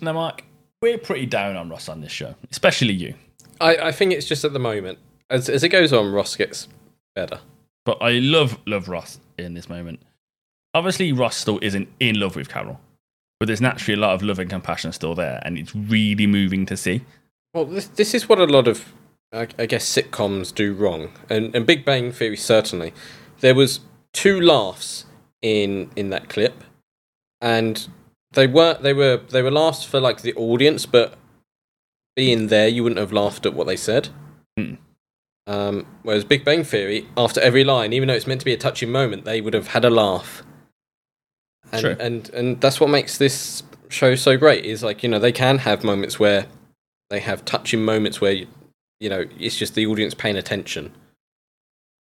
Now, 0.00 0.14
Mark, 0.14 0.42
we're 0.80 0.96
pretty 0.96 1.26
down 1.26 1.56
on 1.56 1.68
Ross 1.68 1.90
on 1.90 2.00
this 2.00 2.10
show, 2.10 2.34
especially 2.50 2.94
you. 2.94 3.12
I, 3.60 3.76
I 3.76 3.92
think 3.92 4.14
it's 4.14 4.26
just 4.26 4.46
at 4.46 4.54
the 4.54 4.58
moment. 4.58 4.98
As, 5.28 5.50
as 5.50 5.62
it 5.62 5.68
goes 5.68 5.92
on, 5.92 6.10
Ross 6.10 6.36
gets 6.36 6.68
better. 7.14 7.38
But 7.84 7.98
I 8.00 8.12
love 8.12 8.58
love 8.64 8.88
Ross 8.88 9.20
in 9.36 9.52
this 9.52 9.68
moment. 9.68 10.00
Obviously, 10.74 11.12
Ross 11.12 11.36
still 11.36 11.58
isn't 11.62 11.88
in 12.00 12.18
love 12.18 12.36
with 12.36 12.48
Carol, 12.48 12.80
but 13.38 13.46
there's 13.46 13.60
naturally 13.60 13.98
a 13.98 14.00
lot 14.00 14.14
of 14.14 14.22
love 14.22 14.38
and 14.38 14.48
compassion 14.48 14.92
still 14.92 15.14
there, 15.14 15.40
and 15.44 15.58
it's 15.58 15.74
really 15.74 16.26
moving 16.26 16.64
to 16.66 16.76
see. 16.76 17.02
Well, 17.54 17.66
this, 17.66 17.86
this 17.88 18.14
is 18.14 18.28
what 18.28 18.38
a 18.38 18.44
lot 18.44 18.66
of, 18.66 18.92
I, 19.32 19.48
I 19.58 19.66
guess, 19.66 19.84
sitcoms 19.84 20.54
do 20.54 20.72
wrong, 20.72 21.10
and, 21.28 21.54
and 21.54 21.66
Big 21.66 21.84
Bang 21.84 22.12
Theory 22.12 22.36
certainly. 22.36 22.92
There 23.40 23.54
was 23.54 23.80
two 24.12 24.40
laughs 24.40 25.04
in 25.42 25.90
in 25.96 26.10
that 26.10 26.28
clip, 26.28 26.64
and 27.40 27.88
they 28.32 28.46
were 28.46 28.78
they 28.80 28.94
were 28.94 29.18
they 29.28 29.42
were 29.42 29.50
laughs 29.50 29.84
for 29.84 30.00
like 30.00 30.22
the 30.22 30.34
audience, 30.34 30.86
but 30.86 31.18
being 32.16 32.48
there, 32.48 32.68
you 32.68 32.82
wouldn't 32.82 33.00
have 33.00 33.12
laughed 33.12 33.46
at 33.46 33.54
what 33.54 33.66
they 33.66 33.76
said. 33.76 34.08
Hmm. 34.58 34.74
Um, 35.46 35.86
whereas 36.02 36.24
Big 36.24 36.44
Bang 36.44 36.62
Theory, 36.62 37.08
after 37.16 37.40
every 37.40 37.64
line, 37.64 37.92
even 37.92 38.06
though 38.06 38.14
it's 38.14 38.26
meant 38.26 38.40
to 38.40 38.44
be 38.44 38.52
a 38.52 38.58
touching 38.58 38.92
moment, 38.92 39.24
they 39.24 39.40
would 39.40 39.54
have 39.54 39.68
had 39.68 39.84
a 39.84 39.90
laugh. 39.90 40.42
And, 41.72 41.80
True. 41.80 41.96
and 41.98 42.30
and 42.30 42.60
that's 42.60 42.80
what 42.80 42.90
makes 42.90 43.18
this 43.18 43.62
show 43.88 44.14
so 44.14 44.36
great. 44.36 44.64
Is 44.64 44.82
like 44.82 45.02
you 45.02 45.08
know 45.08 45.18
they 45.18 45.32
can 45.32 45.58
have 45.58 45.82
moments 45.82 46.18
where 46.18 46.46
they 47.10 47.20
have 47.20 47.44
touching 47.44 47.84
moments 47.84 48.20
where 48.20 48.32
you, 48.32 48.46
you 49.00 49.08
know 49.08 49.24
it's 49.38 49.56
just 49.56 49.74
the 49.74 49.86
audience 49.86 50.14
paying 50.14 50.36
attention. 50.36 50.92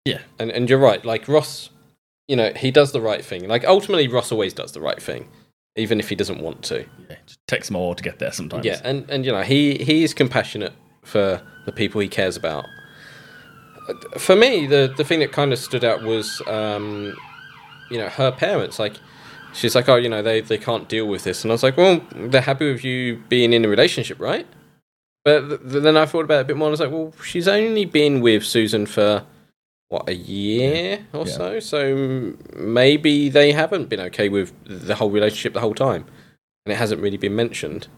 Yeah. 0.05 0.21
And 0.39 0.51
and 0.51 0.71
you're 0.71 0.79
right. 0.79 1.05
Like 1.05 1.27
Ross, 1.29 1.71
you 2.29 2.37
know 2.37 2.53
he 2.55 2.71
does 2.71 2.93
the 2.93 3.01
right 3.01 3.25
thing. 3.25 3.49
Like 3.49 3.65
ultimately, 3.65 4.09
Ross 4.09 4.31
always 4.31 4.53
does 4.53 4.73
the 4.73 4.81
right 4.81 5.03
thing, 5.03 5.29
even 5.77 6.01
if 6.01 6.09
he 6.09 6.15
doesn't 6.15 6.41
want 6.41 6.63
to. 6.65 6.81
Yeah, 6.81 7.17
it 7.17 7.37
takes 7.49 7.71
more 7.71 7.95
to 7.95 8.03
get 8.03 8.19
there 8.19 8.33
sometimes. 8.33 8.65
Yeah, 8.65 8.81
and 8.85 9.09
and 9.11 9.25
you 9.25 9.33
know 9.33 9.43
he 9.43 9.79
he 9.79 10.05
is 10.05 10.15
compassionate 10.15 10.73
for 11.03 11.41
the 11.65 11.73
people 11.73 12.01
he 12.01 12.09
cares 12.09 12.37
about. 12.37 12.67
For 14.19 14.35
me, 14.35 14.67
the 14.67 14.93
the 14.97 15.05
thing 15.05 15.21
that 15.21 15.33
kind 15.33 15.53
of 15.53 15.59
stood 15.59 15.85
out 15.85 16.03
was, 16.03 16.43
um, 16.47 17.17
you 17.91 17.99
know, 17.99 18.09
her 18.09 18.33
parents. 18.33 18.79
Like, 18.79 18.95
she's 19.57 19.75
like, 19.75 19.89
oh, 19.89 19.97
you 19.97 20.09
know, 20.09 20.23
they 20.23 20.41
they 20.41 20.59
can't 20.59 20.89
deal 20.89 21.07
with 21.07 21.25
this, 21.25 21.43
and 21.45 21.51
I 21.51 21.55
was 21.55 21.63
like, 21.63 21.77
well, 21.77 22.01
they're 22.15 22.41
happy 22.41 22.71
with 22.73 22.85
you 22.85 23.23
being 23.29 23.53
in 23.53 23.65
a 23.65 23.69
relationship, 23.69 24.21
right? 24.21 24.47
But 25.25 25.49
th- 25.49 25.61
then 25.83 25.97
I 25.97 26.07
thought 26.07 26.25
about 26.25 26.39
it 26.39 26.43
a 26.43 26.45
bit 26.45 26.57
more. 26.57 26.69
and 26.69 26.71
I 26.71 26.77
was 26.79 26.81
like, 26.81 26.91
well, 26.93 27.13
she's 27.25 27.49
only 27.49 27.85
been 27.85 28.21
with 28.21 28.45
Susan 28.45 28.87
for 28.87 29.25
what 29.89 30.09
a 30.09 30.15
year 30.15 31.07
or 31.13 31.27
Yeah. 31.27 31.33
so. 31.33 31.61
So 31.61 32.35
maybe 32.55 33.29
they 33.29 33.53
haven't 33.53 33.89
been 33.89 34.01
okay 34.01 34.29
with 34.29 34.53
the 34.65 34.95
whole 34.97 35.11
relationship 35.11 35.53
the 35.55 35.61
whole 35.61 35.75
time, 35.75 36.05
and 36.65 36.73
it 36.73 36.77
hasn't 36.77 37.01
really 37.03 37.17
been 37.17 37.35
mentioned. 37.35 37.89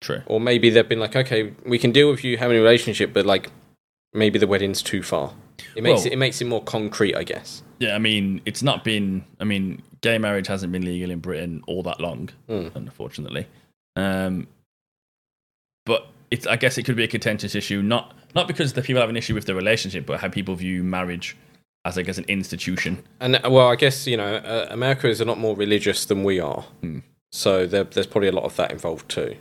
True. 0.00 0.22
Or 0.26 0.40
maybe 0.40 0.68
they've 0.70 0.88
been 0.88 1.00
like, 1.00 1.16
okay, 1.16 1.52
we 1.64 1.78
can 1.78 1.90
deal 1.92 2.10
with 2.10 2.22
you 2.24 2.36
having 2.38 2.56
a 2.58 2.60
relationship, 2.60 3.12
but 3.12 3.24
like 3.26 3.50
maybe 4.12 4.38
the 4.38 4.46
wedding's 4.46 4.82
too 4.82 5.02
far. 5.02 5.32
It 5.74 5.82
makes 5.82 5.98
Well- 6.00 6.06
it, 6.06 6.12
it 6.12 6.16
makes 6.16 6.40
it 6.40 6.46
more 6.46 6.62
concrete, 6.62 7.14
I 7.14 7.24
guess. 7.24 7.62
Yeah, 7.78 7.94
I 7.94 7.98
mean, 7.98 8.40
it's 8.46 8.62
not 8.62 8.84
been. 8.84 9.24
I 9.40 9.44
mean, 9.44 9.82
gay 10.00 10.18
marriage 10.18 10.46
hasn't 10.46 10.72
been 10.72 10.84
legal 10.84 11.10
in 11.10 11.18
Britain 11.20 11.62
all 11.66 11.82
that 11.82 12.00
long, 12.00 12.30
Hmm. 12.48 12.68
unfortunately. 12.74 13.46
Um, 13.96 14.46
but 15.84 16.06
it's. 16.30 16.46
I 16.46 16.56
guess 16.56 16.78
it 16.78 16.84
could 16.84 16.96
be 16.96 17.04
a 17.04 17.08
contentious 17.08 17.54
issue, 17.54 17.82
not 17.82 18.14
not 18.34 18.46
because 18.48 18.72
the 18.72 18.82
people 18.82 19.00
have 19.00 19.10
an 19.10 19.16
issue 19.16 19.34
with 19.34 19.44
the 19.46 19.54
relationship, 19.54 20.06
but 20.06 20.20
how 20.20 20.28
people 20.28 20.54
view 20.54 20.82
marriage 20.82 21.36
as, 21.84 21.96
I 21.98 22.02
as 22.02 22.18
an 22.18 22.24
institution. 22.28 23.02
And 23.20 23.36
uh, 23.36 23.50
well, 23.50 23.68
I 23.68 23.76
guess 23.76 24.06
you 24.06 24.16
know, 24.16 24.36
uh, 24.36 24.66
America 24.70 25.08
is 25.08 25.20
a 25.20 25.24
lot 25.24 25.38
more 25.38 25.54
religious 25.56 26.04
than 26.06 26.24
we 26.24 26.40
are, 26.40 26.62
Hmm. 26.80 26.98
so 27.32 27.66
there, 27.66 27.84
there's 27.84 28.06
probably 28.06 28.28
a 28.28 28.32
lot 28.32 28.44
of 28.44 28.56
that 28.56 28.70
involved 28.72 29.08
too. 29.08 29.36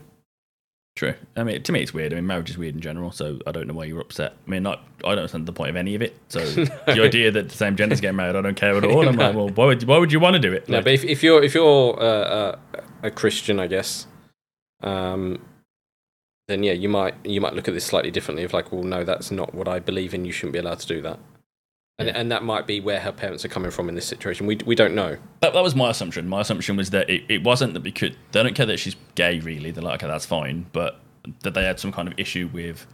True. 0.95 1.13
I 1.35 1.43
mean, 1.43 1.61
to 1.61 1.71
me, 1.73 1.81
it's 1.81 1.93
weird. 1.93 2.13
I 2.13 2.15
mean, 2.15 2.25
marriage 2.25 2.49
is 2.49 2.57
weird 2.57 2.73
in 2.73 2.79
general, 2.79 3.11
so 3.11 3.39
I 3.45 3.51
don't 3.51 3.67
know 3.67 3.73
why 3.73 3.83
you're 3.83 3.99
upset. 3.99 4.33
I 4.47 4.49
mean, 4.49 4.63
not. 4.63 4.81
I 5.03 5.09
don't 5.09 5.19
understand 5.19 5.45
the 5.45 5.51
point 5.51 5.71
of 5.71 5.75
any 5.75 5.93
of 5.93 6.01
it. 6.01 6.17
So 6.29 6.39
the 6.45 7.01
idea 7.01 7.31
that 7.31 7.49
the 7.49 7.55
same 7.55 7.75
gender's 7.75 7.99
getting 7.99 8.15
married, 8.15 8.37
I 8.37 8.41
don't 8.41 8.55
care 8.55 8.77
at 8.77 8.83
all. 8.85 9.05
I'm 9.05 9.17
like, 9.17 9.35
well, 9.35 9.49
why 9.49 9.65
would 9.65 9.83
why 9.83 9.97
would 9.97 10.13
you 10.13 10.21
want 10.21 10.35
to 10.35 10.39
do 10.39 10.53
it? 10.53 10.69
No, 10.69 10.77
Like, 10.77 10.85
but 10.85 10.93
if, 10.93 11.03
if 11.03 11.21
you're 11.21 11.43
if 11.43 11.53
you're 11.53 12.01
uh, 12.01 12.55
a 13.03 13.11
Christian, 13.11 13.59
I 13.59 13.67
guess, 13.67 14.07
um, 14.83 15.41
then 16.47 16.63
yeah, 16.63 16.71
you 16.71 16.87
might 16.87 17.15
you 17.25 17.41
might 17.41 17.55
look 17.55 17.67
at 17.67 17.73
this 17.73 17.83
slightly 17.85 18.11
differently. 18.11 18.45
Of 18.45 18.53
like, 18.53 18.71
well, 18.71 18.83
no, 18.83 19.03
that's 19.03 19.31
not 19.31 19.53
what 19.53 19.67
I 19.67 19.79
believe 19.79 20.13
in. 20.13 20.23
You 20.23 20.31
shouldn't 20.31 20.53
be 20.53 20.59
allowed 20.59 20.79
to 20.79 20.87
do 20.87 21.01
that. 21.01 21.19
And 21.97 22.09
and 22.09 22.31
that 22.31 22.43
might 22.43 22.67
be 22.67 22.79
where 22.79 22.99
her 22.99 23.11
parents 23.11 23.45
are 23.45 23.47
coming 23.47 23.71
from 23.71 23.87
in 23.87 23.95
this 23.95 24.05
situation. 24.05 24.47
We 24.47 24.59
we 24.65 24.75
don't 24.75 24.95
know. 24.95 25.17
That, 25.39 25.53
that 25.53 25.63
was 25.63 25.75
my 25.75 25.89
assumption. 25.91 26.27
My 26.27 26.41
assumption 26.41 26.75
was 26.75 26.89
that 26.89 27.09
it, 27.09 27.23
it 27.29 27.43
wasn't 27.43 27.73
that 27.73 27.83
we 27.83 27.91
could. 27.91 28.17
They 28.31 28.43
don't 28.43 28.55
care 28.55 28.65
that 28.65 28.79
she's 28.79 28.95
gay, 29.15 29.39
really. 29.39 29.71
They're 29.71 29.83
like, 29.83 30.03
okay, 30.03 30.11
that's 30.11 30.25
fine, 30.25 30.65
but 30.73 30.99
that 31.43 31.53
they 31.53 31.63
had 31.63 31.79
some 31.79 31.91
kind 31.91 32.07
of 32.07 32.19
issue 32.19 32.49
with 32.51 32.85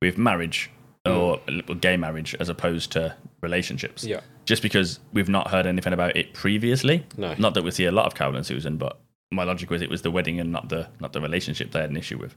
with 0.00 0.16
marriage 0.16 0.70
hmm. 1.06 1.12
or 1.12 1.40
gay 1.80 1.96
marriage 1.96 2.34
as 2.40 2.48
opposed 2.48 2.92
to 2.92 3.14
relationships. 3.42 4.04
Yeah. 4.04 4.20
Just 4.46 4.62
because 4.62 4.98
we've 5.12 5.28
not 5.28 5.50
heard 5.50 5.66
anything 5.66 5.92
about 5.92 6.16
it 6.16 6.32
previously. 6.32 7.04
No. 7.18 7.34
Not 7.38 7.54
that 7.54 7.64
we 7.64 7.70
see 7.70 7.84
a 7.84 7.92
lot 7.92 8.06
of 8.06 8.14
Carol 8.14 8.36
and 8.36 8.46
Susan, 8.46 8.78
but 8.78 8.98
my 9.30 9.44
logic 9.44 9.68
was 9.68 9.82
it 9.82 9.90
was 9.90 10.02
the 10.02 10.10
wedding 10.10 10.40
and 10.40 10.50
not 10.50 10.70
the 10.70 10.88
not 11.00 11.12
the 11.12 11.20
relationship 11.20 11.72
they 11.72 11.80
had 11.80 11.90
an 11.90 11.96
issue 11.96 12.18
with. 12.18 12.34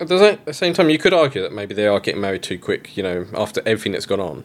At 0.00 0.08
the 0.08 0.52
same 0.52 0.72
time, 0.72 0.88
you 0.88 0.96
could 0.96 1.12
argue 1.12 1.42
that 1.42 1.52
maybe 1.52 1.74
they 1.74 1.86
are 1.86 2.00
getting 2.00 2.22
married 2.22 2.42
too 2.42 2.58
quick. 2.58 2.96
You 2.96 3.02
know, 3.02 3.26
after 3.34 3.60
everything 3.66 3.92
that's 3.92 4.06
gone 4.06 4.20
on. 4.20 4.44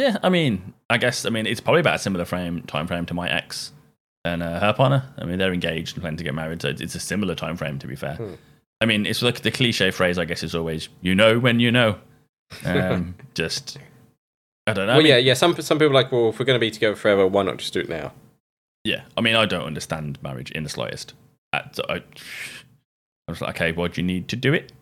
Yeah, 0.00 0.16
I 0.22 0.28
mean, 0.30 0.72
I 0.88 0.96
guess 0.98 1.26
I 1.26 1.30
mean 1.30 1.46
it's 1.46 1.60
probably 1.60 1.80
about 1.80 1.96
a 1.96 1.98
similar 1.98 2.24
frame 2.24 2.62
time 2.62 2.86
frame 2.86 3.04
to 3.06 3.14
my 3.14 3.28
ex 3.28 3.72
and 4.24 4.42
uh, 4.42 4.58
her 4.60 4.72
partner. 4.72 5.04
I 5.18 5.24
mean, 5.24 5.38
they're 5.38 5.52
engaged 5.52 5.94
and 5.96 6.02
planning 6.02 6.16
to 6.18 6.24
get 6.24 6.34
married, 6.34 6.62
so 6.62 6.68
it's, 6.68 6.94
a 6.94 7.00
similar 7.00 7.34
time 7.34 7.56
frame. 7.56 7.78
To 7.78 7.86
be 7.86 7.96
fair, 7.96 8.14
Hmm. 8.16 8.34
I 8.80 8.86
mean, 8.86 9.04
it's 9.04 9.20
like 9.22 9.40
the 9.42 9.50
cliche 9.50 9.90
phrase. 9.90 10.18
I 10.18 10.24
guess 10.24 10.42
is 10.42 10.54
always 10.54 10.88
"you 11.02 11.14
know 11.14 11.38
when 11.38 11.60
you 11.60 11.70
know." 11.70 11.98
Um, 12.64 13.14
just 13.34 13.78
I 14.66 14.72
don't 14.72 14.86
know. 14.86 14.94
I 14.94 14.98
mean, 14.98 15.06
yeah, 15.06 15.18
yeah. 15.18 15.34
Some 15.34 15.54
some 15.60 15.78
people 15.78 15.90
are 15.92 16.02
like, 16.02 16.10
well, 16.12 16.30
if 16.30 16.38
we're 16.38 16.46
going 16.46 16.58
to 16.58 16.66
be 16.66 16.70
together 16.70 16.96
forever, 16.96 17.26
why 17.26 17.42
not 17.42 17.58
just 17.58 17.72
do 17.74 17.80
it 17.80 17.88
now? 17.88 18.12
yeah. 18.84 19.02
I 19.16 19.20
mean, 19.20 19.36
I 19.36 19.44
don't 19.44 19.66
understand 19.66 20.18
marriage 20.22 20.50
in 20.52 20.62
the 20.62 20.70
slightest. 20.70 21.12
I, 21.52 21.58
I, 21.88 21.94
I 21.96 22.02
was 23.28 23.40
like, 23.42 23.56
okay, 23.56 23.72
why 23.72 23.88
do 23.88 24.00
you 24.00 24.06
need 24.06 24.28
to 24.28 24.36
do 24.36 24.54
it? 24.54 24.72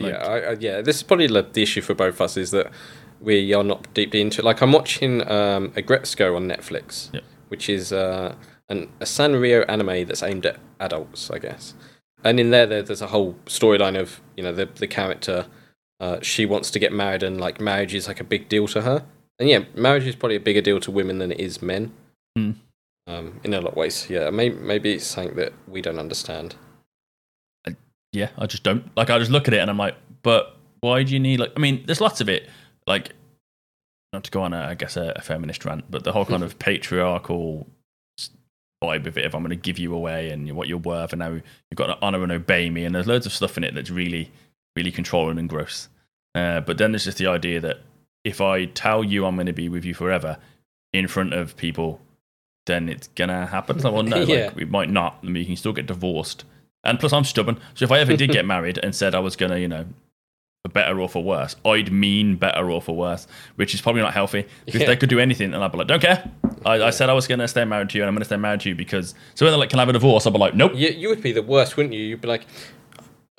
Like- 0.00 0.12
yeah, 0.14 0.26
I, 0.26 0.38
I, 0.38 0.52
yeah. 0.58 0.80
This 0.80 0.96
is 0.96 1.02
probably 1.04 1.26
the 1.28 1.42
the 1.42 1.62
issue 1.62 1.82
for 1.82 1.94
both 1.94 2.14
of 2.14 2.20
us 2.22 2.36
is 2.36 2.50
that 2.50 2.72
we 3.22 3.54
are 3.54 3.64
not 3.64 3.92
deeply 3.94 4.20
into 4.20 4.40
it. 4.40 4.44
Like 4.44 4.60
I'm 4.62 4.72
watching 4.72 5.22
um, 5.30 5.70
Aggretsuko 5.70 6.36
on 6.36 6.48
Netflix, 6.48 7.12
Yep. 7.14 7.24
which 7.48 7.68
is 7.68 7.92
uh, 7.92 8.34
an, 8.68 8.88
a 9.00 9.04
Sanrio 9.04 9.64
anime 9.68 10.06
that's 10.06 10.22
aimed 10.22 10.46
at 10.46 10.58
adults, 10.80 11.30
I 11.30 11.38
guess. 11.38 11.74
And 12.24 12.38
in 12.38 12.50
there, 12.50 12.66
there 12.66 12.82
there's 12.82 13.02
a 13.02 13.08
whole 13.08 13.34
storyline 13.46 13.98
of 13.98 14.20
you 14.36 14.42
know 14.42 14.52
the 14.52 14.66
the 14.66 14.86
character. 14.86 15.46
Uh, 16.00 16.18
she 16.20 16.44
wants 16.46 16.70
to 16.72 16.78
get 16.80 16.92
married, 16.92 17.22
and 17.22 17.40
like 17.40 17.60
marriage 17.60 17.94
is 17.94 18.08
like 18.08 18.20
a 18.20 18.24
big 18.24 18.48
deal 18.48 18.66
to 18.68 18.82
her. 18.82 19.04
And 19.38 19.48
yeah, 19.48 19.64
marriage 19.74 20.06
is 20.06 20.14
probably 20.16 20.36
a 20.36 20.40
bigger 20.40 20.60
deal 20.60 20.80
to 20.80 20.90
women 20.90 21.18
than 21.18 21.32
it 21.32 21.40
is 21.40 21.62
men. 21.62 21.92
Hmm. 22.36 22.52
Um, 23.08 23.40
in 23.44 23.52
a 23.54 23.60
lot 23.60 23.70
of 23.72 23.76
ways, 23.76 24.08
yeah. 24.10 24.30
Maybe 24.30 24.54
maybe 24.56 24.92
it's 24.94 25.06
something 25.06 25.34
that 25.36 25.52
we 25.68 25.80
don't 25.82 25.98
understand. 25.98 26.54
yeah, 28.12 28.28
I 28.38 28.46
just 28.46 28.62
don't. 28.62 28.94
Like, 28.96 29.10
I 29.10 29.18
just 29.18 29.30
look 29.30 29.48
at 29.48 29.54
it 29.54 29.58
and 29.58 29.70
I'm 29.70 29.78
like, 29.78 29.96
but 30.22 30.56
why 30.80 31.02
do 31.02 31.12
you 31.12 31.18
need, 31.20 31.40
like, 31.40 31.52
I 31.56 31.60
mean, 31.60 31.82
there's 31.86 32.00
lots 32.00 32.20
of 32.20 32.28
it. 32.28 32.48
Like, 32.86 33.12
not 34.12 34.24
to 34.24 34.30
go 34.30 34.42
on, 34.42 34.52
a, 34.52 34.60
I 34.60 34.74
guess, 34.74 34.96
a, 34.96 35.12
a 35.16 35.22
feminist 35.22 35.64
rant, 35.64 35.84
but 35.90 36.04
the 36.04 36.12
whole 36.12 36.24
kind 36.24 36.42
of 36.42 36.58
patriarchal 36.58 37.66
vibe 38.82 39.06
of 39.06 39.16
it, 39.16 39.24
if 39.24 39.34
I'm 39.34 39.42
going 39.42 39.50
to 39.50 39.56
give 39.56 39.78
you 39.78 39.94
away 39.94 40.30
and 40.30 40.50
what 40.52 40.68
you're 40.68 40.78
worth, 40.78 41.12
and 41.12 41.20
now 41.20 41.30
you've 41.30 41.42
got 41.76 41.86
to 41.86 41.98
honor 42.02 42.22
and 42.22 42.32
obey 42.32 42.68
me, 42.70 42.84
and 42.84 42.94
there's 42.94 43.06
loads 43.06 43.26
of 43.26 43.32
stuff 43.32 43.56
in 43.56 43.64
it 43.64 43.74
that's 43.74 43.90
really, 43.90 44.30
really 44.76 44.90
controlling 44.92 45.38
and 45.38 45.48
gross. 45.48 45.88
Uh, 46.34 46.60
but 46.60 46.78
then 46.78 46.92
there's 46.92 47.04
just 47.04 47.18
the 47.18 47.26
idea 47.26 47.60
that 47.60 47.78
if 48.24 48.40
I 48.40 48.66
tell 48.66 49.04
you 49.04 49.26
I'm 49.26 49.34
going 49.36 49.46
to 49.46 49.52
be 49.52 49.68
with 49.68 49.84
you 49.84 49.94
forever 49.94 50.38
in 50.92 51.08
front 51.08 51.32
of 51.34 51.56
people, 51.56 52.00
then 52.66 52.88
it's 52.88 53.08
gonna 53.08 53.46
happen. 53.46 53.80
So, 53.80 53.90
well, 53.90 54.02
no, 54.04 54.16
Yeah. 54.22 54.46
like, 54.46 54.56
we 54.56 54.64
might 54.64 54.88
not. 54.90 55.18
I 55.22 55.26
mean, 55.26 55.36
you 55.36 55.46
can 55.46 55.56
still 55.56 55.72
get 55.72 55.86
divorced. 55.86 56.44
And 56.84 56.98
plus, 57.00 57.12
I'm 57.12 57.24
stubborn. 57.24 57.58
So 57.74 57.84
if 57.84 57.90
I 57.92 57.98
ever 57.98 58.16
did 58.16 58.30
get 58.30 58.44
married 58.46 58.78
and 58.82 58.94
said 58.94 59.14
I 59.14 59.18
was 59.20 59.34
gonna, 59.36 59.58
you 59.58 59.66
know, 59.68 59.84
for 60.64 60.70
better 60.70 61.00
or 61.00 61.08
for 61.08 61.24
worse, 61.24 61.56
I'd 61.64 61.90
mean 61.90 62.36
better 62.36 62.70
or 62.70 62.80
for 62.80 62.94
worse, 62.94 63.26
which 63.56 63.74
is 63.74 63.80
probably 63.80 64.00
not 64.00 64.14
healthy 64.14 64.46
because 64.64 64.82
Yeah. 64.82 64.86
they 64.86 64.96
could 64.96 65.08
do 65.08 65.18
anything, 65.18 65.52
and 65.54 65.64
I'd 65.64 65.72
be 65.72 65.78
like, 65.78 65.88
don't 65.88 66.00
care. 66.00 66.30
I, 66.64 66.84
I 66.84 66.90
said 66.90 67.10
I 67.10 67.14
was 67.14 67.26
gonna 67.26 67.48
stay 67.48 67.64
married 67.64 67.90
to 67.90 67.98
you, 67.98 68.04
and 68.04 68.08
I'm 68.08 68.14
gonna 68.14 68.24
stay 68.24 68.36
married 68.36 68.60
to 68.60 68.68
you 68.68 68.76
because. 68.76 69.14
So 69.34 69.44
when 69.44 69.50
they're 69.52 69.58
like, 69.58 69.70
can 69.70 69.80
I 69.80 69.82
have 69.82 69.88
a 69.88 69.92
divorce? 69.92 70.24
I'd 70.24 70.32
be 70.32 70.38
like, 70.38 70.54
nope. 70.54 70.72
You, 70.76 70.90
you 70.90 71.08
would 71.08 71.20
be 71.20 71.32
the 71.32 71.42
worst, 71.42 71.76
wouldn't 71.76 71.94
you? 71.94 72.02
You'd 72.02 72.20
be 72.20 72.28
like, 72.28 72.46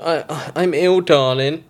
I, 0.02 0.52
I'm 0.54 0.74
ill, 0.74 1.00
darling. 1.00 1.64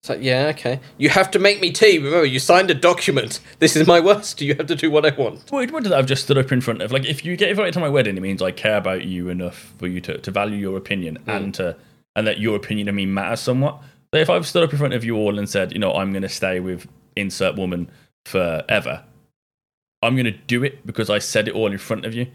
It's 0.00 0.08
like, 0.08 0.22
yeah, 0.22 0.46
okay. 0.54 0.78
You 0.96 1.08
have 1.08 1.30
to 1.32 1.40
make 1.40 1.60
me 1.60 1.72
tea. 1.72 1.98
Remember, 1.98 2.24
you 2.24 2.38
signed 2.38 2.70
a 2.70 2.74
document. 2.74 3.40
This 3.58 3.74
is 3.74 3.86
my 3.86 3.98
worst. 3.98 4.40
You 4.40 4.54
have 4.54 4.66
to 4.68 4.76
do 4.76 4.92
what 4.92 5.04
I 5.04 5.10
want. 5.10 5.50
What, 5.50 5.70
what 5.72 5.82
did 5.82 5.92
I've 5.92 6.06
just 6.06 6.22
stood 6.22 6.38
up 6.38 6.52
in 6.52 6.60
front 6.60 6.80
of? 6.80 6.92
Like, 6.92 7.04
if 7.04 7.24
you 7.24 7.36
get 7.36 7.50
invited 7.50 7.74
to 7.74 7.80
my 7.80 7.88
wedding, 7.88 8.16
it 8.16 8.20
means 8.20 8.40
I 8.40 8.52
care 8.52 8.76
about 8.76 9.04
you 9.04 9.28
enough 9.28 9.74
for 9.78 9.88
you 9.88 10.00
to, 10.02 10.18
to 10.18 10.30
value 10.30 10.56
your 10.56 10.78
opinion 10.78 11.18
mm. 11.26 11.36
and 11.36 11.52
to 11.54 11.76
and 12.16 12.26
that 12.26 12.38
your 12.38 12.56
opinion 12.56 12.88
of 12.88 12.94
me 12.94 13.06
matters 13.06 13.40
somewhat. 13.40 13.82
If 14.12 14.28
I've 14.28 14.46
stood 14.46 14.64
up 14.64 14.72
in 14.72 14.78
front 14.78 14.94
of 14.94 15.04
you 15.04 15.16
all 15.16 15.38
and 15.38 15.48
said, 15.48 15.72
you 15.72 15.78
know, 15.78 15.92
I'm 15.92 16.12
going 16.12 16.22
to 16.22 16.28
stay 16.28 16.58
with 16.58 16.88
insert 17.16 17.56
woman 17.56 17.90
forever, 18.24 19.04
I'm 20.02 20.14
going 20.14 20.24
to 20.24 20.32
do 20.32 20.64
it 20.64 20.84
because 20.84 21.10
I 21.10 21.18
said 21.18 21.48
it 21.48 21.54
all 21.54 21.70
in 21.70 21.78
front 21.78 22.04
of 22.04 22.14
you. 22.14 22.26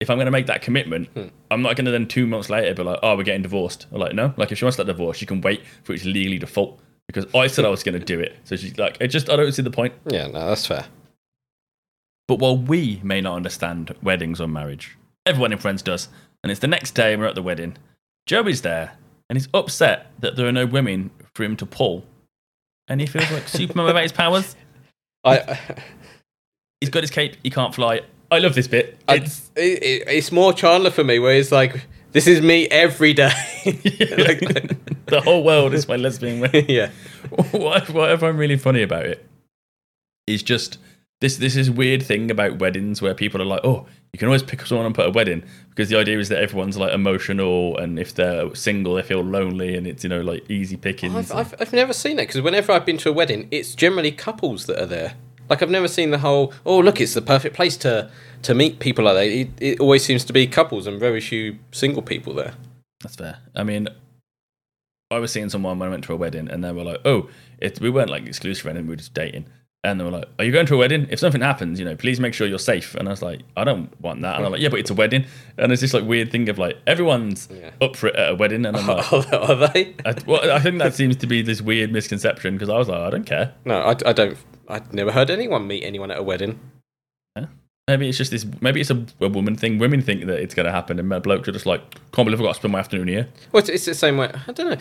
If 0.00 0.10
I'm 0.10 0.16
going 0.16 0.26
to 0.26 0.32
make 0.32 0.46
that 0.46 0.62
commitment, 0.62 1.08
hmm. 1.08 1.28
I'm 1.50 1.62
not 1.62 1.76
going 1.76 1.86
to 1.86 1.90
then 1.90 2.06
two 2.06 2.26
months 2.26 2.50
later 2.50 2.72
be 2.74 2.82
like, 2.82 3.00
oh, 3.02 3.16
we're 3.16 3.24
getting 3.24 3.42
divorced. 3.42 3.86
I'm 3.90 3.98
like, 3.98 4.14
no. 4.14 4.32
Like, 4.36 4.52
if 4.52 4.58
she 4.58 4.64
wants 4.64 4.76
that 4.76 4.86
divorce, 4.86 5.16
she 5.16 5.26
can 5.26 5.40
wait 5.40 5.62
for 5.82 5.92
it 5.92 6.02
to 6.02 6.08
legally 6.08 6.38
default 6.38 6.78
because 7.06 7.26
I 7.34 7.46
said 7.46 7.64
I 7.64 7.68
was 7.68 7.82
going 7.82 7.98
to 7.98 8.04
do 8.04 8.20
it. 8.20 8.36
So 8.44 8.54
she's 8.54 8.78
like, 8.78 8.98
it 9.00 9.08
just, 9.08 9.30
I 9.30 9.36
don't 9.36 9.52
see 9.52 9.62
the 9.62 9.70
point. 9.70 9.94
Yeah, 10.08 10.26
no, 10.26 10.46
that's 10.46 10.66
fair. 10.66 10.86
But 12.28 12.38
while 12.38 12.58
we 12.58 13.00
may 13.02 13.20
not 13.20 13.34
understand 13.34 13.94
weddings 14.02 14.40
or 14.40 14.46
marriage, 14.46 14.96
everyone 15.24 15.52
in 15.52 15.58
Friends 15.58 15.82
does. 15.82 16.08
And 16.44 16.52
it's 16.52 16.60
the 16.60 16.68
next 16.68 16.92
day 16.92 17.14
and 17.14 17.22
we're 17.22 17.28
at 17.28 17.34
the 17.34 17.42
wedding. 17.42 17.76
Joey's 18.26 18.60
there 18.60 18.92
and 19.28 19.36
he's 19.36 19.48
upset 19.54 20.10
that 20.20 20.36
there 20.36 20.46
are 20.46 20.52
no 20.52 20.66
women 20.66 21.10
for 21.34 21.44
him 21.44 21.56
to 21.56 21.66
pull. 21.66 22.04
And 22.88 23.00
he 23.00 23.06
feels 23.06 23.30
like 23.30 23.48
Superman 23.48 23.86
without 23.86 24.02
his 24.02 24.12
powers. 24.12 24.56
I, 25.24 25.58
He's 26.80 26.90
got 26.90 27.02
his 27.02 27.10
cape, 27.10 27.36
he 27.42 27.50
can't 27.50 27.74
fly. 27.74 28.02
I 28.30 28.38
love 28.38 28.54
this 28.54 28.68
bit. 28.68 28.98
It's 29.08 29.50
it, 29.56 29.82
it, 29.82 30.02
it's 30.06 30.30
more 30.30 30.52
Chandler 30.52 30.90
for 30.90 31.02
me, 31.02 31.18
where 31.18 31.34
it's 31.34 31.50
like, 31.50 31.86
this 32.12 32.26
is 32.26 32.40
me 32.40 32.68
every 32.68 33.12
day. 33.14 33.32
Like- 33.64 35.06
the 35.06 35.22
whole 35.22 35.42
world 35.42 35.72
is 35.72 35.88
my 35.88 35.96
lesbian 35.96 36.40
wedding. 36.40 36.66
yeah. 36.68 36.90
what, 37.50 37.88
what 37.88 38.22
I'm 38.22 38.36
really 38.36 38.58
funny 38.58 38.82
about 38.82 39.06
it 39.06 39.24
is 40.26 40.42
just 40.42 40.78
this 41.22 41.38
this 41.38 41.56
is 41.56 41.70
weird 41.70 42.02
thing 42.02 42.30
about 42.30 42.58
weddings 42.58 43.00
where 43.00 43.14
people 43.14 43.40
are 43.40 43.46
like, 43.46 43.62
oh, 43.64 43.86
you 44.12 44.18
can 44.18 44.26
always 44.26 44.42
pick 44.42 44.64
someone 44.66 44.86
and 44.86 44.94
put 44.94 45.06
a 45.06 45.10
wedding 45.10 45.42
because 45.70 45.88
the 45.88 45.96
idea 45.96 46.18
is 46.18 46.28
that 46.30 46.38
everyone's 46.38 46.76
like 46.76 46.92
emotional 46.92 47.76
and 47.78 47.98
if 47.98 48.14
they're 48.14 48.54
single 48.54 48.94
they 48.94 49.02
feel 49.02 49.20
lonely 49.20 49.76
and 49.76 49.86
it's 49.86 50.02
you 50.02 50.10
know 50.10 50.20
like 50.20 50.48
easy 50.50 50.76
pickings. 50.76 51.30
I've, 51.30 51.52
I've, 51.52 51.60
I've 51.60 51.72
never 51.72 51.92
seen 51.92 52.16
that 52.16 52.26
because 52.26 52.40
whenever 52.40 52.72
I've 52.72 52.86
been 52.86 52.98
to 52.98 53.10
a 53.10 53.12
wedding, 53.12 53.48
it's 53.50 53.74
generally 53.74 54.12
couples 54.12 54.66
that 54.66 54.80
are 54.82 54.86
there. 54.86 55.14
Like 55.50 55.62
I've 55.62 55.70
never 55.70 55.88
seen 55.88 56.10
the 56.10 56.18
whole. 56.18 56.52
Oh, 56.66 56.78
look, 56.78 57.00
it's 57.00 57.14
the 57.14 57.22
perfect 57.22 57.54
place 57.54 57.76
to 57.78 58.10
to 58.42 58.54
meet 58.54 58.78
people 58.78 59.04
like 59.04 59.14
that. 59.14 59.26
It, 59.26 59.50
it 59.58 59.80
always 59.80 60.04
seems 60.04 60.24
to 60.26 60.32
be 60.32 60.46
couples 60.46 60.86
and 60.86 60.98
very 60.98 61.20
few 61.20 61.58
single 61.72 62.02
people 62.02 62.34
there. 62.34 62.54
That's 63.00 63.16
fair. 63.16 63.38
I 63.54 63.62
mean, 63.62 63.88
I 65.10 65.18
was 65.18 65.32
seeing 65.32 65.48
someone 65.48 65.78
when 65.78 65.88
I 65.88 65.90
went 65.90 66.04
to 66.04 66.12
a 66.12 66.16
wedding 66.16 66.48
and 66.48 66.62
they 66.62 66.72
were 66.72 66.84
like, 66.84 67.00
oh, 67.04 67.30
it, 67.60 67.80
we 67.80 67.90
weren't 67.90 68.10
like 68.10 68.26
exclusive 68.26 68.66
and 68.66 68.78
we 68.86 68.92
were 68.92 68.96
just 68.96 69.14
dating. 69.14 69.46
And 69.84 70.00
they 70.00 70.04
were 70.04 70.10
like, 70.10 70.28
"Are 70.38 70.44
you 70.44 70.50
going 70.50 70.66
to 70.66 70.74
a 70.74 70.78
wedding? 70.78 71.06
If 71.08 71.20
something 71.20 71.40
happens, 71.40 71.78
you 71.78 71.84
know, 71.84 71.94
please 71.94 72.18
make 72.18 72.34
sure 72.34 72.46
you're 72.48 72.58
safe." 72.58 72.96
And 72.96 73.08
I 73.08 73.12
was 73.12 73.22
like, 73.22 73.42
"I 73.56 73.62
don't 73.62 73.88
want 74.00 74.22
that." 74.22 74.36
And 74.36 74.44
I'm 74.44 74.50
like, 74.50 74.60
"Yeah, 74.60 74.70
but 74.70 74.80
it's 74.80 74.90
a 74.90 74.94
wedding." 74.94 75.24
And 75.56 75.70
there's 75.70 75.80
this 75.80 75.94
like 75.94 76.04
weird 76.04 76.32
thing 76.32 76.48
of 76.48 76.58
like 76.58 76.76
everyone's 76.86 77.48
up 77.80 77.94
for 77.94 78.08
it 78.08 78.16
at 78.16 78.32
a 78.32 78.34
wedding, 78.34 78.66
and 78.66 78.76
I'm 78.76 78.86
like, 79.12 79.12
"Are 79.12 79.68
they?" 79.68 79.94
I, 80.04 80.14
well, 80.26 80.50
I 80.50 80.58
think 80.58 80.78
that 80.78 80.94
seems 80.94 81.16
to 81.16 81.26
be 81.28 81.42
this 81.42 81.62
weird 81.62 81.92
misconception 81.92 82.54
because 82.54 82.68
I 82.68 82.76
was 82.76 82.88
like, 82.88 83.00
"I 83.00 83.10
don't 83.10 83.24
care." 83.24 83.54
No, 83.64 83.78
I, 83.78 83.90
I 84.04 84.12
don't. 84.12 84.36
I'd 84.68 84.92
never 84.92 85.12
heard 85.12 85.30
anyone 85.30 85.66
meet 85.68 85.84
anyone 85.84 86.10
at 86.10 86.18
a 86.18 86.22
wedding. 86.24 86.58
Maybe 87.88 88.06
it's 88.06 88.18
just 88.18 88.30
this. 88.30 88.44
Maybe 88.60 88.82
it's 88.82 88.90
a, 88.90 89.02
a 89.18 89.28
woman 89.28 89.56
thing. 89.56 89.78
Women 89.78 90.02
think 90.02 90.26
that 90.26 90.38
it's 90.40 90.54
going 90.54 90.66
to 90.66 90.72
happen, 90.72 90.98
and 90.98 91.22
blokes 91.22 91.48
are 91.48 91.52
just 91.52 91.64
like, 91.64 91.80
"Can't 92.12 92.26
believe 92.26 92.38
I 92.38 92.44
got 92.44 92.50
to 92.50 92.54
spend 92.56 92.72
my 92.72 92.80
afternoon 92.80 93.08
here." 93.08 93.28
Well, 93.50 93.60
it's, 93.60 93.70
it's 93.70 93.86
the 93.86 93.94
same 93.94 94.18
way. 94.18 94.30
I 94.46 94.52
don't 94.52 94.68
know. 94.68 94.76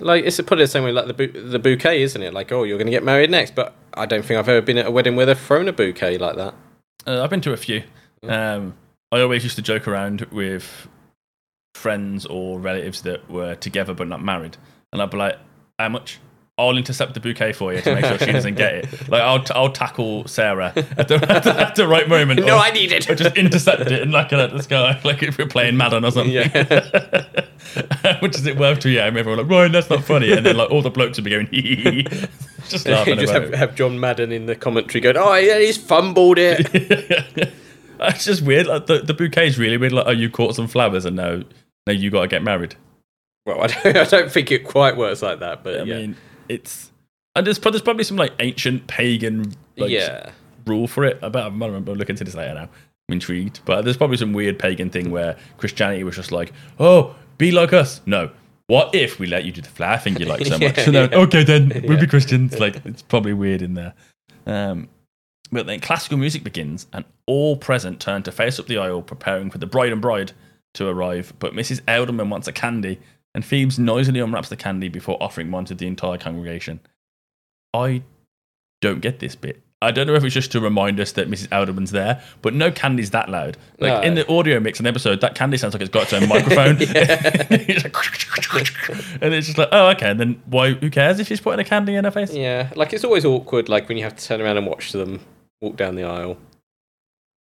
Like 0.00 0.24
it's 0.24 0.40
a 0.40 0.42
put 0.42 0.58
it 0.58 0.62
the 0.62 0.66
same 0.66 0.82
way, 0.82 0.90
like 0.90 1.06
the 1.06 1.14
bu- 1.14 1.48
the 1.50 1.60
bouquet, 1.60 2.02
isn't 2.02 2.20
it? 2.20 2.34
Like, 2.34 2.50
oh, 2.50 2.64
you're 2.64 2.78
going 2.78 2.88
to 2.88 2.92
get 2.92 3.04
married 3.04 3.30
next, 3.30 3.54
but 3.54 3.76
I 3.94 4.06
don't 4.06 4.24
think 4.24 4.40
I've 4.40 4.48
ever 4.48 4.60
been 4.60 4.76
at 4.76 4.86
a 4.86 4.90
wedding 4.90 5.14
where 5.14 5.24
they've 5.24 5.38
thrown 5.38 5.68
a 5.68 5.72
bouquet 5.72 6.18
like 6.18 6.34
that. 6.34 6.54
Uh, 7.06 7.22
I've 7.22 7.30
been 7.30 7.40
to 7.42 7.52
a 7.52 7.56
few. 7.56 7.84
Um, 8.28 8.74
I 9.12 9.20
always 9.20 9.44
used 9.44 9.56
to 9.56 9.62
joke 9.62 9.86
around 9.86 10.22
with 10.32 10.88
friends 11.76 12.26
or 12.26 12.58
relatives 12.58 13.02
that 13.02 13.30
were 13.30 13.54
together 13.54 13.94
but 13.94 14.08
not 14.08 14.20
married, 14.20 14.56
and 14.92 15.00
I'd 15.00 15.10
be 15.10 15.16
like, 15.16 15.38
"How 15.78 15.90
much?" 15.90 16.18
I'll 16.58 16.76
intercept 16.76 17.14
the 17.14 17.20
bouquet 17.20 17.54
for 17.54 17.72
you 17.72 17.80
to 17.80 17.94
make 17.94 18.04
sure 18.04 18.18
she 18.18 18.30
doesn't 18.30 18.56
get 18.56 18.74
it. 18.74 19.08
Like 19.08 19.22
I'll, 19.22 19.42
t- 19.42 19.54
I'll 19.54 19.72
tackle 19.72 20.28
Sarah 20.28 20.72
at 20.76 21.08
the, 21.08 21.14
at 21.28 21.44
the, 21.44 21.60
at 21.60 21.74
the 21.76 21.88
right 21.88 22.06
moment. 22.08 22.44
No, 22.44 22.56
or- 22.56 22.60
I 22.60 22.70
need 22.70 22.92
it. 22.92 23.08
Or 23.08 23.14
just 23.14 23.36
intercept 23.36 23.90
it 23.90 24.02
and 24.02 24.12
knock 24.12 24.32
it 24.32 24.38
at 24.38 24.52
the 24.52 24.62
sky, 24.62 25.00
like 25.02 25.22
if 25.22 25.38
we're 25.38 25.46
playing 25.46 25.76
Madden 25.76 26.04
or 26.04 26.10
something. 26.10 26.32
Yeah. 26.32 26.46
Which 28.20 28.36
is 28.36 28.46
it 28.46 28.58
worth 28.58 28.80
to 28.80 28.90
you? 28.90 29.00
And 29.00 29.16
everyone 29.16 29.38
like, 29.38 29.50
Ryan, 29.50 29.72
that's 29.72 29.88
not 29.88 30.04
funny. 30.04 30.30
And 30.32 30.44
then 30.44 30.56
like 30.56 30.70
all 30.70 30.82
the 30.82 30.90
blokes 30.90 31.16
would 31.16 31.24
be 31.24 31.30
going, 31.30 31.46
hee 31.46 32.02
just 32.68 32.86
laughing 32.86 33.18
just 33.18 33.32
about 33.32 33.50
have, 33.50 33.54
have 33.54 33.74
John 33.74 33.98
Madden 33.98 34.30
in 34.30 34.46
the 34.46 34.54
commentary 34.54 35.00
going, 35.00 35.16
"Oh, 35.16 35.34
yeah, 35.34 35.58
he's 35.58 35.76
fumbled 35.78 36.38
it." 36.38 36.68
It's 38.04 38.24
just 38.24 38.42
weird. 38.42 38.66
Like 38.66 38.86
the, 38.86 38.98
the 38.98 39.14
bouquet 39.14 39.46
is 39.46 39.58
really 39.58 39.76
weird. 39.76 39.92
Like, 39.92 40.06
oh, 40.06 40.10
you 40.10 40.28
caught 40.28 40.56
some 40.56 40.66
flowers 40.66 41.04
and 41.04 41.16
now, 41.16 41.42
now 41.86 41.92
you 41.92 42.10
got 42.10 42.22
to 42.22 42.28
get 42.28 42.42
married. 42.42 42.74
well, 43.46 43.60
I 43.62 43.68
don't, 43.68 43.96
I 43.96 44.04
don't 44.04 44.30
think 44.30 44.50
it 44.50 44.64
quite 44.64 44.96
works 44.96 45.22
like 45.22 45.38
that, 45.40 45.62
but 45.62 45.80
I 45.80 45.82
yeah. 45.84 45.96
mean, 45.98 46.16
it's 46.52 46.90
and 47.34 47.46
there's, 47.46 47.58
there's 47.58 47.82
probably 47.82 48.04
some 48.04 48.16
like 48.16 48.32
ancient 48.40 48.86
pagan 48.86 49.52
like, 49.76 49.90
Yeah. 49.90 50.30
rule 50.66 50.86
for 50.86 51.04
it. 51.04 51.18
I 51.22 51.28
bet 51.28 51.44
I 51.44 51.48
might 51.48 51.66
remember 51.66 51.94
looking 51.94 52.14
into 52.14 52.24
this 52.24 52.34
later 52.34 52.54
now. 52.54 52.68
I'm 53.08 53.12
intrigued, 53.14 53.60
but 53.64 53.82
there's 53.82 53.96
probably 53.96 54.16
some 54.18 54.32
weird 54.32 54.58
pagan 54.58 54.90
thing 54.90 55.10
where 55.10 55.36
Christianity 55.58 56.04
was 56.04 56.16
just 56.16 56.30
like, 56.32 56.52
oh, 56.78 57.14
be 57.38 57.50
like 57.50 57.72
us. 57.72 58.00
No. 58.06 58.30
What 58.68 58.94
if 58.94 59.18
we 59.18 59.26
let 59.26 59.44
you 59.44 59.52
do 59.52 59.60
the 59.60 59.68
flower 59.68 59.98
thing 59.98 60.16
you 60.16 60.26
like 60.26 60.44
so 60.46 60.50
much? 60.58 60.78
Yeah, 60.78 60.84
So 60.84 60.90
then, 60.92 61.10
yeah. 61.10 61.18
okay, 61.18 61.42
then 61.44 61.68
we'll 61.84 61.94
Yeah. 61.94 62.00
be 62.00 62.06
Christians. 62.06 62.58
Like 62.58 62.84
it's 62.86 63.02
probably 63.02 63.32
weird 63.32 63.60
in 63.62 63.74
there. 63.74 63.94
Um, 64.46 64.88
but 65.50 65.66
then 65.66 65.80
classical 65.80 66.16
music 66.18 66.44
begins, 66.44 66.86
and 66.92 67.04
all 67.26 67.56
present 67.56 68.00
turn 68.00 68.22
to 68.24 68.32
face 68.32 68.58
up 68.58 68.66
the 68.66 68.78
aisle, 68.78 69.02
preparing 69.02 69.50
for 69.50 69.58
the 69.58 69.66
bride 69.66 69.92
and 69.92 70.00
bride 70.00 70.32
to 70.74 70.88
arrive. 70.88 71.32
But 71.38 71.52
Mrs. 71.54 71.80
Adelman 71.82 72.28
wants 72.30 72.48
a 72.48 72.52
candy, 72.52 72.98
and 73.34 73.44
Phoebes 73.44 73.78
noisily 73.78 74.20
unwraps 74.20 74.48
the 74.48 74.56
candy 74.56 74.88
before 74.88 75.16
offering 75.22 75.50
one 75.50 75.64
to 75.66 75.74
the 75.74 75.86
entire 75.86 76.18
congregation. 76.18 76.80
I 77.74 78.02
don't 78.80 79.00
get 79.00 79.20
this 79.20 79.34
bit. 79.36 79.62
I 79.80 79.90
don't 79.90 80.06
know 80.06 80.14
if 80.14 80.22
it's 80.22 80.32
just 80.34 80.52
to 80.52 80.60
remind 80.60 81.00
us 81.00 81.10
that 81.12 81.28
Mrs. 81.28 81.48
Adelman's 81.48 81.90
there, 81.90 82.22
but 82.40 82.54
no 82.54 82.70
candy's 82.70 83.10
that 83.10 83.28
loud. 83.28 83.56
Like 83.80 83.94
No. 83.94 84.00
in 84.02 84.14
the 84.14 84.28
audio 84.30 84.60
mix 84.60 84.78
in 84.78 84.84
the 84.84 84.90
episode, 84.90 85.20
that 85.22 85.34
candy 85.34 85.56
sounds 85.56 85.74
like 85.74 85.80
it's 85.80 85.90
got 85.90 86.04
its 86.04 86.12
own 86.12 86.28
microphone. 86.28 86.76
It's 86.80 87.82
like 87.82 89.22
and 89.22 89.34
it's 89.34 89.46
just 89.48 89.58
like, 89.58 89.70
oh, 89.72 89.88
okay. 89.90 90.10
And 90.10 90.20
then 90.20 90.42
why? 90.46 90.74
Who 90.74 90.88
cares 90.88 91.18
if 91.18 91.26
she's 91.26 91.40
putting 91.40 91.58
a 91.58 91.64
candy 91.64 91.96
in 91.96 92.04
her 92.04 92.10
face? 92.12 92.32
Yeah, 92.32 92.70
like 92.76 92.92
it's 92.92 93.02
always 93.02 93.24
awkward, 93.24 93.68
like 93.68 93.88
when 93.88 93.98
you 93.98 94.04
have 94.04 94.14
to 94.14 94.24
turn 94.24 94.40
around 94.40 94.56
and 94.56 94.66
watch 94.66 94.92
them 94.92 95.20
walk 95.60 95.76
down 95.76 95.96
the 95.96 96.04
aisle. 96.04 96.36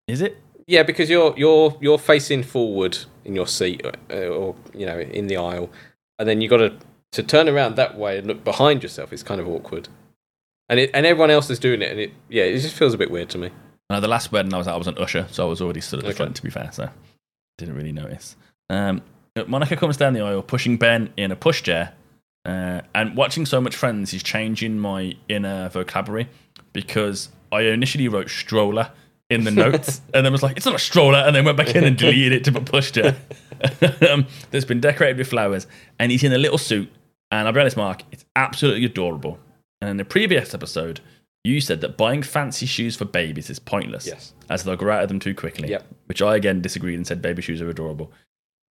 Is 0.08 0.22
it? 0.22 0.38
Yeah, 0.66 0.84
because 0.84 1.10
you're 1.10 1.34
you're 1.38 1.76
you're 1.82 1.98
facing 1.98 2.44
forward 2.44 2.98
in 3.30 3.36
your 3.36 3.48
seat, 3.48 3.86
uh, 3.86 4.16
or 4.28 4.56
you 4.74 4.86
know, 4.86 5.00
in 5.00 5.28
the 5.28 5.38
aisle, 5.38 5.70
and 6.18 6.28
then 6.28 6.42
you 6.42 6.50
got 6.50 6.58
to 6.58 6.74
to 7.14 7.24
turn 7.24 7.48
around 7.48 7.76
that 7.76 7.98
way 7.98 8.18
and 8.18 8.28
look 8.28 8.44
behind 8.44 8.84
yourself. 8.84 9.14
It's 9.14 9.24
kind 9.24 9.40
of 9.40 9.48
awkward, 9.48 9.88
and 10.68 10.80
it 10.80 10.92
and 10.94 11.06
everyone 11.06 11.30
else 11.32 11.50
is 11.50 11.60
doing 11.60 11.82
it, 11.82 11.92
and 11.92 12.00
it 12.00 12.12
yeah, 12.28 12.44
it 12.44 12.60
just 12.60 12.76
feels 12.76 12.94
a 12.94 12.98
bit 12.98 13.10
weird 13.12 13.30
to 13.30 13.38
me. 13.38 13.52
Uh, 13.90 14.00
the 14.00 14.08
last 14.08 14.32
wedding 14.32 14.54
I 14.54 14.58
was 14.58 14.68
at, 14.68 14.74
I 14.74 14.78
was 14.78 14.88
an 14.88 14.98
usher, 14.98 15.28
so 15.32 15.46
I 15.46 15.50
was 15.50 15.62
already 15.62 15.82
stood 15.82 16.00
at 16.00 16.04
the 16.04 16.10
Okay. 16.10 16.18
front, 16.18 16.36
to 16.36 16.44
be 16.44 16.50
fair, 16.50 16.70
so 16.72 16.90
didn't 17.58 17.76
really 17.76 17.92
notice. 17.92 18.36
Um, 18.70 19.02
Monica 19.48 19.76
comes 19.78 19.98
down 19.98 20.14
the 20.14 20.22
aisle, 20.22 20.42
pushing 20.44 20.78
Ben 20.78 21.12
in 21.18 21.32
a 21.32 21.36
pushchair, 21.36 21.94
uh, 22.46 22.82
and 22.94 23.16
watching 23.16 23.46
so 23.46 23.60
much 23.62 23.76
Friends 23.76 24.14
is 24.14 24.22
changing 24.22 24.78
my 24.80 25.16
inner 25.28 25.70
vocabulary 25.70 26.28
because 26.74 27.30
I 27.52 27.62
initially 27.62 28.08
wrote 28.08 28.30
stroller 28.30 28.92
in 29.30 29.44
the 29.44 29.52
notes, 29.52 30.02
and 30.14 30.26
then 30.26 30.32
was 30.32 30.44
like, 30.44 30.58
it's 30.58 30.66
not 30.66 30.76
a 30.76 30.80
stroller, 30.80 31.20
and 31.20 31.36
then 31.36 31.46
went 31.46 31.58
back 31.58 31.76
in 31.76 31.84
and 31.84 31.98
deleted 31.98 32.34
it 32.34 32.44
to 32.46 32.52
put 32.52 32.66
pushchair. 32.66 33.16
um, 34.10 34.28
that's 34.52 34.66
been 34.66 34.80
decorated 34.80 35.18
with 35.18 35.28
flowers, 35.28 35.68
and 36.00 36.12
he's 36.12 36.24
in 36.24 36.34
a 36.34 36.38
little 36.38 36.58
suit, 36.58 36.92
and 37.32 37.48
I'll 37.48 37.54
be 37.54 37.60
honest, 37.60 37.78
Mark, 37.78 38.04
it's 38.12 38.26
absolutely 38.36 38.86
adorable. 38.86 39.40
And 39.82 39.92
in 39.92 39.98
the 39.98 40.06
previous 40.06 40.54
episode, 40.54 41.00
you 41.44 41.62
said 41.62 41.82
that 41.82 41.98
buying 41.98 42.22
fancy 42.22 42.66
shoes 42.66 42.96
for 42.96 43.06
babies 43.06 43.50
is 43.50 43.60
pointless. 43.60 44.06
Yes. 44.06 44.34
As 44.50 44.64
they'll 44.64 44.76
grow 44.76 44.96
out 44.96 45.04
of 45.04 45.10
them 45.10 45.20
too 45.20 45.34
quickly. 45.34 45.70
Yep. 45.70 45.88
Which 46.08 46.22
I 46.22 46.36
again 46.36 46.62
disagreed 46.62 46.96
and 46.96 47.08
said 47.08 47.22
baby 47.22 47.42
shoes 47.42 47.62
are 47.62 47.70
adorable. 47.70 48.12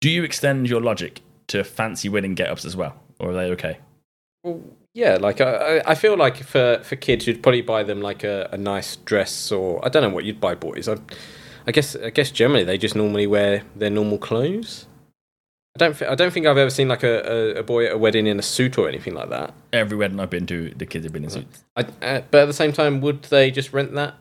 Do 0.00 0.10
you 0.10 0.22
extend 0.22 0.68
your 0.68 0.80
logic 0.80 1.22
to 1.48 1.64
fancy 1.64 2.08
wedding 2.08 2.34
get 2.34 2.50
ups 2.50 2.64
as 2.64 2.76
well? 2.76 3.00
Or 3.18 3.30
are 3.30 3.34
they 3.34 3.50
okay? 3.52 3.78
Well, 4.44 4.60
yeah, 4.98 5.14
like 5.20 5.40
I, 5.40 5.80
I- 5.86 5.94
feel 5.94 6.16
like 6.16 6.36
for 6.52 6.80
for 6.82 6.96
kids, 6.96 7.26
you'd 7.26 7.42
probably 7.42 7.62
buy 7.62 7.82
them 7.84 8.00
like 8.02 8.24
a, 8.24 8.48
a 8.52 8.56
nice 8.56 8.96
dress, 8.96 9.52
or 9.52 9.84
I 9.84 9.88
don't 9.88 10.02
know 10.02 10.08
what 10.16 10.24
you'd 10.24 10.40
buy 10.40 10.54
boys. 10.54 10.88
I, 10.88 10.96
I 11.66 11.72
guess 11.72 11.94
I 11.96 12.10
guess 12.10 12.30
generally 12.32 12.64
they 12.64 12.78
just 12.78 12.96
normally 12.96 13.26
wear 13.26 13.62
their 13.76 13.90
normal 13.90 14.18
clothes. 14.18 14.86
I 15.76 15.78
don't 15.78 15.96
thi- 15.96 16.06
I 16.06 16.14
don't 16.16 16.32
think 16.32 16.46
I've 16.46 16.58
ever 16.58 16.70
seen 16.70 16.88
like 16.88 17.04
a, 17.04 17.16
a, 17.34 17.60
a 17.60 17.62
boy 17.62 17.86
at 17.86 17.92
a 17.92 17.98
wedding 17.98 18.26
in 18.26 18.38
a 18.38 18.42
suit 18.42 18.76
or 18.78 18.88
anything 18.88 19.14
like 19.14 19.28
that. 19.30 19.54
Every 19.72 19.96
wedding 19.96 20.18
I've 20.18 20.30
been 20.30 20.46
to, 20.46 20.70
the 20.76 20.86
kids 20.86 21.04
have 21.04 21.12
been 21.12 21.24
in 21.24 21.30
suits. 21.30 21.62
I, 21.76 21.82
uh, 22.02 22.22
but 22.32 22.40
at 22.42 22.46
the 22.46 22.52
same 22.62 22.72
time, 22.72 23.00
would 23.02 23.22
they 23.24 23.50
just 23.52 23.72
rent 23.72 23.94
that? 23.94 24.14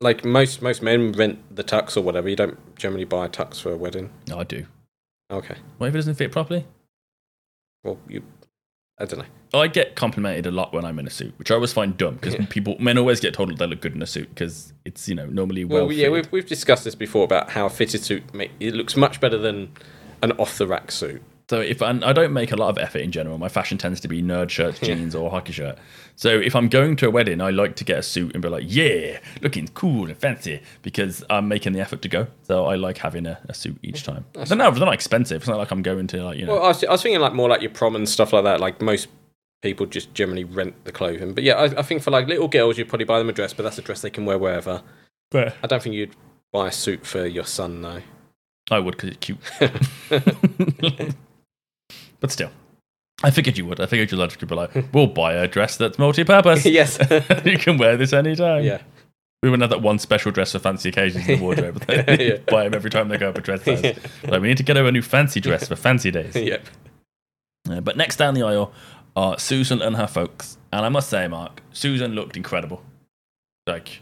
Like 0.00 0.24
most 0.24 0.60
most 0.62 0.82
men 0.82 1.12
rent 1.12 1.38
the 1.54 1.62
tux 1.64 1.96
or 1.96 2.00
whatever. 2.00 2.28
You 2.28 2.36
don't 2.36 2.58
generally 2.76 3.04
buy 3.04 3.26
a 3.26 3.28
tux 3.28 3.60
for 3.60 3.70
a 3.72 3.76
wedding. 3.76 4.10
No, 4.28 4.40
I 4.40 4.44
do. 4.44 4.66
Okay. 5.30 5.56
What 5.76 5.86
if 5.88 5.94
it 5.94 5.98
doesn't 5.98 6.14
fit 6.14 6.32
properly? 6.32 6.64
Well, 7.84 7.98
you. 8.08 8.22
I 9.00 9.04
don't 9.04 9.20
know. 9.20 9.58
I 9.60 9.68
get 9.68 9.94
complimented 9.94 10.46
a 10.46 10.50
lot 10.50 10.72
when 10.72 10.84
I'm 10.84 10.98
in 10.98 11.06
a 11.06 11.10
suit, 11.10 11.32
which 11.38 11.50
I 11.50 11.54
always 11.54 11.72
find 11.72 11.96
dumb 11.96 12.16
because 12.16 12.34
people, 12.46 12.76
men 12.80 12.98
always 12.98 13.20
get 13.20 13.32
told 13.32 13.56
they 13.56 13.66
look 13.66 13.80
good 13.80 13.94
in 13.94 14.02
a 14.02 14.06
suit 14.06 14.28
because 14.30 14.72
it's, 14.84 15.08
you 15.08 15.14
know, 15.14 15.26
normally 15.26 15.64
well, 15.64 15.86
Well, 15.86 15.92
yeah, 15.92 16.08
we've, 16.08 16.30
we've 16.32 16.46
discussed 16.46 16.84
this 16.84 16.94
before 16.96 17.24
about 17.24 17.50
how 17.50 17.66
a 17.66 17.70
fitted 17.70 18.02
suit 18.02 18.34
make, 18.34 18.50
it 18.58 18.74
looks 18.74 18.96
much 18.96 19.20
better 19.20 19.38
than 19.38 19.70
an 20.22 20.32
off 20.32 20.58
the 20.58 20.66
rack 20.66 20.90
suit. 20.90 21.22
So 21.48 21.62
if 21.62 21.80
and 21.80 22.04
I 22.04 22.12
don't 22.12 22.34
make 22.34 22.52
a 22.52 22.56
lot 22.56 22.68
of 22.68 22.76
effort 22.76 22.98
in 22.98 23.10
general, 23.10 23.38
my 23.38 23.48
fashion 23.48 23.78
tends 23.78 24.00
to 24.00 24.08
be 24.08 24.22
nerd 24.22 24.50
shirts, 24.50 24.80
jeans, 24.80 25.14
or 25.14 25.30
hockey 25.30 25.52
shirt. 25.52 25.78
So 26.14 26.28
if 26.28 26.54
I'm 26.54 26.68
going 26.68 26.94
to 26.96 27.06
a 27.06 27.10
wedding, 27.10 27.40
I 27.40 27.48
like 27.48 27.74
to 27.76 27.84
get 27.84 27.98
a 27.98 28.02
suit 28.02 28.34
and 28.34 28.42
be 28.42 28.50
like, 28.50 28.64
yeah, 28.66 29.18
looking 29.40 29.66
cool 29.68 30.08
and 30.08 30.18
fancy 30.18 30.60
because 30.82 31.24
I'm 31.30 31.48
making 31.48 31.72
the 31.72 31.80
effort 31.80 32.02
to 32.02 32.08
go. 32.08 32.26
So 32.42 32.66
I 32.66 32.74
like 32.74 32.98
having 32.98 33.24
a, 33.24 33.38
a 33.48 33.54
suit 33.54 33.78
each 33.82 34.02
time. 34.02 34.26
They're 34.34 34.58
not, 34.58 34.74
they're 34.74 34.84
not 34.84 34.92
expensive. 34.92 35.40
It's 35.40 35.48
not 35.48 35.56
like 35.56 35.70
I'm 35.70 35.80
going 35.80 36.06
to 36.08 36.22
like 36.22 36.38
you 36.38 36.44
know. 36.44 36.54
Well, 36.54 36.64
I 36.64 36.68
was, 36.68 36.84
I 36.84 36.90
was 36.90 37.02
thinking 37.02 37.20
like 37.20 37.32
more 37.32 37.48
like 37.48 37.62
your 37.62 37.70
prom 37.70 37.96
and 37.96 38.06
stuff 38.06 38.34
like 38.34 38.44
that. 38.44 38.60
Like 38.60 38.82
most 38.82 39.08
people 39.62 39.86
just 39.86 40.12
generally 40.12 40.44
rent 40.44 40.74
the 40.84 40.92
clothing. 40.92 41.32
But 41.32 41.44
yeah, 41.44 41.54
I, 41.54 41.64
I 41.78 41.82
think 41.82 42.02
for 42.02 42.10
like 42.10 42.28
little 42.28 42.48
girls, 42.48 42.76
you'd 42.76 42.90
probably 42.90 43.06
buy 43.06 43.18
them 43.18 43.30
a 43.30 43.32
dress, 43.32 43.54
but 43.54 43.62
that's 43.62 43.78
a 43.78 43.82
dress 43.82 44.02
they 44.02 44.10
can 44.10 44.26
wear 44.26 44.36
wherever. 44.36 44.82
But 45.30 45.54
I 45.62 45.66
don't 45.66 45.82
think 45.82 45.94
you'd 45.94 46.14
buy 46.52 46.68
a 46.68 46.72
suit 46.72 47.06
for 47.06 47.26
your 47.26 47.44
son 47.44 47.80
though. 47.80 48.02
I 48.70 48.80
would 48.80 48.98
because 48.98 49.10
it's 49.10 49.18
cute. 49.18 49.38
but 52.20 52.30
still, 52.30 52.50
I 53.22 53.30
figured 53.30 53.58
you 53.58 53.66
would. 53.66 53.80
I 53.80 53.86
figured 53.86 54.10
your 54.10 54.20
logic 54.20 54.40
would 54.40 54.48
be 54.48 54.54
like, 54.54 54.70
we'll 54.92 55.06
buy 55.06 55.34
a 55.34 55.48
dress 55.48 55.76
that's 55.76 55.98
multi-purpose. 55.98 56.64
yes, 56.66 56.98
you 57.44 57.58
can 57.58 57.78
wear 57.78 57.96
this 57.96 58.12
anytime. 58.12 58.64
Yeah. 58.64 58.82
We 59.42 59.50
wouldn't 59.50 59.62
have 59.62 59.70
that 59.70 59.86
one 59.86 60.00
special 60.00 60.32
dress 60.32 60.50
for 60.50 60.58
fancy 60.58 60.88
occasions 60.88 61.28
in 61.28 61.38
the 61.38 61.44
wardrobe. 61.44 61.84
Yeah. 61.88 62.38
buy 62.48 62.64
them 62.64 62.74
every 62.74 62.90
time 62.90 63.08
they 63.08 63.18
go 63.18 63.28
up 63.28 63.38
a 63.38 63.40
dress 63.40 63.62
size. 63.62 63.84
Yeah. 63.84 63.92
Like, 64.24 64.42
we 64.42 64.48
need 64.48 64.56
to 64.56 64.64
get 64.64 64.76
her 64.76 64.84
a 64.84 64.90
new 64.90 65.02
fancy 65.02 65.38
dress 65.38 65.68
for 65.68 65.76
fancy 65.76 66.10
days. 66.10 66.34
yep. 66.34 66.66
Uh, 67.70 67.80
but 67.80 67.96
next 67.96 68.16
down 68.16 68.34
the 68.34 68.42
aisle 68.42 68.72
are 69.14 69.38
Susan 69.38 69.80
and 69.80 69.94
her 69.94 70.08
folks. 70.08 70.58
And 70.72 70.84
I 70.84 70.88
must 70.88 71.08
say, 71.08 71.28
Mark, 71.28 71.62
Susan 71.72 72.14
looked 72.14 72.36
incredible. 72.36 72.82
Like, 73.64 74.00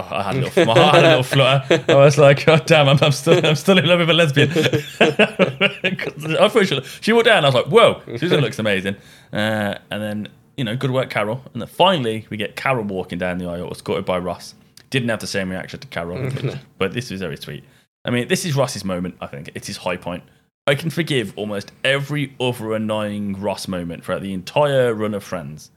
I 0.00 0.22
had 0.22 0.36
a 0.36 0.40
little, 0.42 0.64
my 0.64 0.74
heart 0.74 0.94
had 0.94 1.04
a 1.04 1.08
little 1.08 1.22
flutter. 1.24 1.84
I 1.88 1.94
was 1.96 2.18
like, 2.18 2.46
God 2.46 2.66
damn, 2.66 2.88
I'm, 2.88 2.98
I'm 3.02 3.10
still, 3.12 3.44
I'm 3.44 3.56
still 3.56 3.78
in 3.78 3.84
love 3.86 3.98
with 3.98 4.10
a 4.10 4.14
lesbian. 4.14 4.48
I 4.50 6.48
thought 6.48 6.66
she, 6.66 6.80
she 7.00 7.12
walked 7.12 7.26
down. 7.26 7.44
I 7.44 7.48
was 7.48 7.54
like, 7.54 7.66
whoa, 7.66 8.00
Susan 8.16 8.40
looks 8.40 8.58
amazing. 8.60 8.96
Uh, 9.32 9.74
and 9.90 10.02
then, 10.02 10.28
you 10.56 10.62
know, 10.64 10.76
good 10.76 10.92
work, 10.92 11.10
Carol. 11.10 11.42
And 11.52 11.60
then 11.60 11.68
finally, 11.68 12.26
we 12.30 12.36
get 12.36 12.54
Carol 12.54 12.84
walking 12.84 13.18
down 13.18 13.38
the 13.38 13.46
aisle, 13.46 13.70
escorted 13.72 14.04
by 14.04 14.18
Ross. 14.18 14.54
Didn't 14.90 15.08
have 15.08 15.18
the 15.20 15.26
same 15.26 15.50
reaction 15.50 15.80
to 15.80 15.88
Carol, 15.88 16.30
but 16.78 16.92
this 16.92 17.10
was 17.10 17.20
very 17.20 17.36
sweet. 17.36 17.64
I 18.04 18.10
mean, 18.10 18.28
this 18.28 18.44
is 18.44 18.54
Ross's 18.54 18.84
moment, 18.84 19.16
I 19.20 19.26
think. 19.26 19.50
It's 19.54 19.66
his 19.66 19.78
high 19.78 19.96
point. 19.96 20.22
I 20.68 20.76
can 20.76 20.90
forgive 20.90 21.32
almost 21.36 21.72
every 21.82 22.34
other 22.40 22.72
annoying 22.74 23.40
Ross 23.40 23.66
moment 23.66 24.04
throughout 24.04 24.22
the 24.22 24.32
entire 24.32 24.94
run 24.94 25.14
of 25.14 25.24
Friends. 25.24 25.70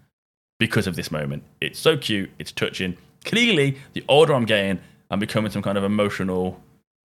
because 0.60 0.86
of 0.86 0.96
this 0.96 1.10
moment. 1.12 1.42
It's 1.60 1.80
so 1.80 1.98
cute. 1.98 2.30
It's 2.38 2.52
touching. 2.52 2.98
Clearly, 3.26 3.78
the 3.94 4.04
older 4.08 4.34
I'm 4.34 4.46
getting, 4.46 4.80
I'm 5.10 5.20
becoming 5.20 5.52
some 5.52 5.62
kind 5.62 5.78
of 5.78 5.84
emotional 5.84 6.62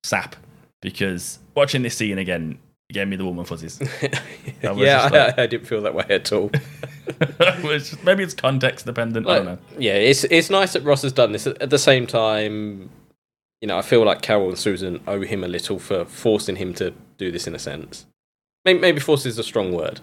sap 0.04 0.36
because 0.80 1.38
watching 1.54 1.82
this 1.82 1.96
scene 1.96 2.18
again 2.18 2.58
gave 2.92 3.08
me 3.08 3.16
the 3.16 3.24
woman 3.24 3.44
fuzzies. 3.44 3.80
I 4.62 4.72
yeah, 4.72 5.04
like- 5.04 5.38
I, 5.38 5.42
I 5.44 5.46
didn't 5.46 5.66
feel 5.66 5.80
that 5.82 5.94
way 5.94 6.04
at 6.10 6.30
all. 6.32 6.50
just- 7.62 8.02
maybe 8.04 8.22
it's 8.22 8.34
context 8.34 8.86
dependent. 8.86 9.26
I 9.28 9.36
don't 9.36 9.44
know. 9.46 9.58
yeah, 9.78 9.94
it's 9.94 10.24
it's 10.24 10.50
nice 10.50 10.74
that 10.74 10.82
Ross 10.82 11.02
has 11.02 11.12
done 11.12 11.32
this. 11.32 11.46
At 11.46 11.70
the 11.70 11.78
same 11.78 12.06
time, 12.06 12.90
you 13.60 13.68
know, 13.68 13.78
I 13.78 13.82
feel 13.82 14.04
like 14.04 14.22
Carol 14.22 14.48
and 14.48 14.58
Susan 14.58 15.00
owe 15.06 15.22
him 15.22 15.42
a 15.44 15.48
little 15.48 15.78
for 15.78 16.04
forcing 16.04 16.56
him 16.56 16.74
to 16.74 16.92
do 17.16 17.30
this 17.30 17.46
in 17.46 17.54
a 17.54 17.58
sense. 17.58 18.06
Maybe, 18.64 18.78
maybe 18.78 19.00
force 19.00 19.24
is 19.26 19.38
a 19.38 19.44
strong 19.44 19.72
word, 19.72 20.00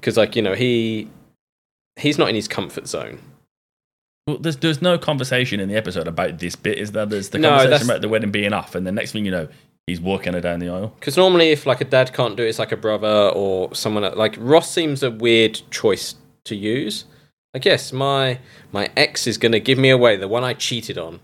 because 0.00 0.16
like 0.16 0.34
you 0.34 0.42
know 0.42 0.54
he 0.54 1.08
he's 1.96 2.18
not 2.18 2.28
in 2.28 2.34
his 2.34 2.48
comfort 2.48 2.88
zone. 2.88 3.20
Well, 4.26 4.38
there's 4.38 4.56
there's 4.56 4.82
no 4.82 4.98
conversation 4.98 5.60
in 5.60 5.68
the 5.68 5.76
episode 5.76 6.08
about 6.08 6.38
this 6.40 6.56
bit, 6.56 6.78
is 6.78 6.90
there? 6.92 7.06
There's 7.06 7.28
the 7.28 7.38
No, 7.38 7.50
conversation 7.50 7.70
that's- 7.70 7.84
about 7.88 8.00
the 8.00 8.08
wedding 8.08 8.32
being 8.32 8.52
off, 8.52 8.74
and 8.74 8.84
the 8.86 8.90
next 8.92 9.12
thing 9.12 9.24
you 9.24 9.30
know, 9.30 9.46
he's 9.86 10.00
walking 10.00 10.32
her 10.32 10.40
down 10.40 10.58
the 10.58 10.68
aisle. 10.68 10.92
Because 10.98 11.16
normally, 11.16 11.50
if 11.50 11.64
like 11.64 11.80
a 11.80 11.84
dad 11.84 12.12
can't 12.12 12.36
do 12.36 12.42
it, 12.42 12.48
it's 12.48 12.58
like 12.58 12.72
a 12.72 12.76
brother 12.76 13.30
or 13.34 13.72
someone 13.74 14.02
that- 14.02 14.16
like 14.18 14.34
Ross 14.38 14.68
seems 14.70 15.04
a 15.04 15.12
weird 15.12 15.60
choice 15.70 16.16
to 16.44 16.56
use. 16.56 17.04
I 17.54 17.60
guess 17.60 17.92
my 17.92 18.40
my 18.72 18.90
ex 18.96 19.28
is 19.28 19.38
gonna 19.38 19.60
give 19.60 19.78
me 19.78 19.90
away, 19.90 20.16
the 20.16 20.28
one 20.28 20.42
I 20.42 20.54
cheated 20.54 20.98
on. 20.98 21.20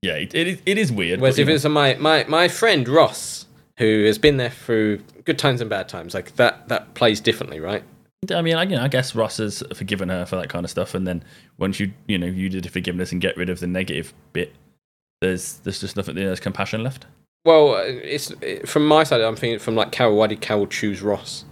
Yeah, 0.00 0.14
it, 0.14 0.34
it, 0.34 0.48
is, 0.48 0.58
it 0.66 0.78
is 0.78 0.90
weird. 0.90 1.20
Whereas 1.20 1.38
if 1.38 1.48
it's 1.48 1.64
my, 1.66 1.94
my 1.94 2.24
my 2.26 2.48
friend 2.48 2.88
Ross, 2.88 3.46
who 3.78 4.04
has 4.06 4.16
been 4.18 4.38
there 4.38 4.50
through 4.50 5.02
good 5.26 5.38
times 5.38 5.60
and 5.60 5.68
bad 5.68 5.86
times, 5.88 6.14
like 6.14 6.34
that 6.36 6.68
that 6.68 6.94
plays 6.94 7.20
differently, 7.20 7.60
right? 7.60 7.84
I 8.30 8.40
mean, 8.40 8.54
I, 8.54 8.62
you 8.62 8.76
know, 8.76 8.82
I 8.82 8.88
guess 8.88 9.14
Ross 9.16 9.38
has 9.38 9.64
forgiven 9.74 10.08
her 10.08 10.24
for 10.24 10.36
that 10.36 10.48
kind 10.48 10.64
of 10.64 10.70
stuff, 10.70 10.94
and 10.94 11.06
then 11.06 11.24
once 11.58 11.80
you 11.80 11.92
you 12.06 12.18
know 12.18 12.26
you 12.26 12.48
did 12.48 12.64
the 12.64 12.68
forgiveness 12.68 13.10
and 13.10 13.20
get 13.20 13.36
rid 13.36 13.48
of 13.48 13.58
the 13.58 13.66
negative 13.66 14.14
bit, 14.32 14.54
there's 15.20 15.54
there's 15.58 15.80
just 15.80 15.96
nothing 15.96 16.14
there, 16.14 16.26
there's 16.26 16.40
compassion 16.40 16.84
left. 16.84 17.06
Well, 17.44 17.74
uh, 17.74 17.82
it's 17.82 18.30
it, 18.40 18.68
from 18.68 18.86
my 18.86 19.02
side. 19.02 19.20
I'm 19.20 19.34
thinking 19.34 19.58
from 19.58 19.74
like 19.74 19.90
Carol. 19.90 20.16
Why 20.16 20.28
did 20.28 20.40
Carol 20.40 20.68
choose 20.68 21.02
Ross? 21.02 21.44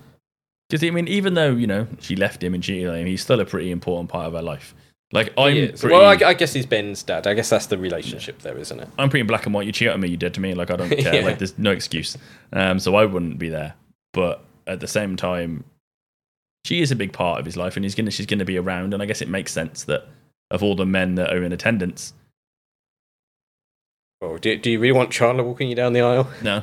Because 0.69 0.87
I 0.87 0.91
mean, 0.91 1.09
even 1.09 1.35
though 1.35 1.51
you 1.51 1.67
know 1.67 1.89
she 1.99 2.15
left 2.15 2.43
him 2.43 2.55
and 2.55 2.63
cheated 2.63 2.89
on 2.89 2.97
him, 2.97 3.07
he's 3.07 3.23
still 3.23 3.41
a 3.41 3.45
pretty 3.45 3.73
important 3.73 4.09
part 4.09 4.29
of 4.29 4.35
her 4.35 4.43
life. 4.43 4.73
Like 5.13 5.33
I'm, 5.37 5.73
pretty, 5.73 5.89
well, 5.89 6.05
I, 6.05 6.29
I 6.29 6.35
guess 6.35 6.53
he's 6.53 6.67
Ben's 6.67 7.03
dad. 7.03 7.27
I 7.27 7.35
guess 7.35 7.51
that's 7.51 7.67
the 7.67 7.77
relationship 7.77 8.43
there, 8.43 8.57
isn't 8.57 8.79
it? 8.79 8.89
I'm 8.97 9.11
pretty 9.11 9.25
black 9.25 9.45
and 9.45 9.53
white. 9.53 9.67
You 9.67 9.73
cheat 9.73 9.89
on 9.89 10.01
me, 10.01 10.09
you 10.09 10.17
dead 10.17 10.35
to 10.35 10.41
me. 10.41 10.55
Like 10.55 10.71
I 10.71 10.77
don't 10.77 10.89
care. 10.99 11.17
Yeah. 11.17 11.25
Like 11.25 11.39
there's 11.39 11.59
no 11.59 11.73
excuse. 11.73 12.17
Um, 12.53 12.79
so 12.79 12.95
I 12.95 13.07
wouldn't 13.07 13.39
be 13.39 13.49
there. 13.49 13.75
But 14.13 14.45
at 14.69 14.79
the 14.79 14.87
same 14.87 15.17
time, 15.17 15.65
she 16.65 16.81
is 16.83 16.91
a 16.91 16.97
big 16.97 17.13
part 17.13 17.41
of 17.41 17.47
his 17.47 17.57
life, 17.57 17.77
and 17.77 17.85
he's 17.85 17.95
gonna 17.95 18.11
she's 18.11 18.27
gonna 18.27 18.45
be 18.45 18.59
around. 18.59 18.95
And 18.95 19.03
I 19.03 19.07
guess 19.07 19.23
it 19.23 19.29
makes 19.29 19.53
sense 19.53 19.85
that 19.85 20.07
of 20.51 20.63
all 20.63 20.75
the 20.77 20.87
men 20.87 21.15
that 21.17 21.33
are 21.33 21.43
in 21.43 21.53
attendance, 21.53 22.13
Well, 24.21 24.37
do, 24.37 24.57
do 24.59 24.71
you 24.71 24.79
really 24.79 24.93
want 24.93 25.11
Chandler 25.11 25.45
walking 25.45 25.69
you 25.71 25.75
down 25.75 25.95
the 25.95 26.03
aisle? 26.03 26.29
no, 26.43 26.63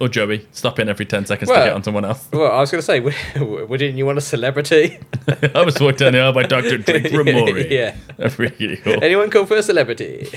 or 0.00 0.08
Joey, 0.08 0.46
stop 0.52 0.78
in 0.78 0.88
every 0.88 1.04
ten 1.06 1.26
seconds 1.26 1.50
to 1.50 1.56
get 1.56 1.72
on 1.72 1.82
someone 1.82 2.04
else. 2.04 2.28
Well, 2.32 2.52
I 2.52 2.60
was 2.60 2.70
going 2.70 2.80
to 2.80 2.86
say, 2.86 3.00
wouldn't 3.40 3.96
you 3.96 4.06
want 4.06 4.18
a 4.18 4.20
celebrity? 4.20 5.00
I 5.54 5.64
was 5.64 5.80
walked 5.80 5.98
down 5.98 6.12
the 6.12 6.20
aisle 6.20 6.32
by 6.32 6.44
Doctor 6.44 6.78
Drake 6.78 7.04
Ramoray. 7.04 7.68
Yeah. 7.70 7.96
Really 8.38 8.76
cool. 8.76 9.02
Anyone 9.02 9.30
call 9.30 9.46
for 9.46 9.56
a 9.56 9.62
celebrity? 9.64 10.28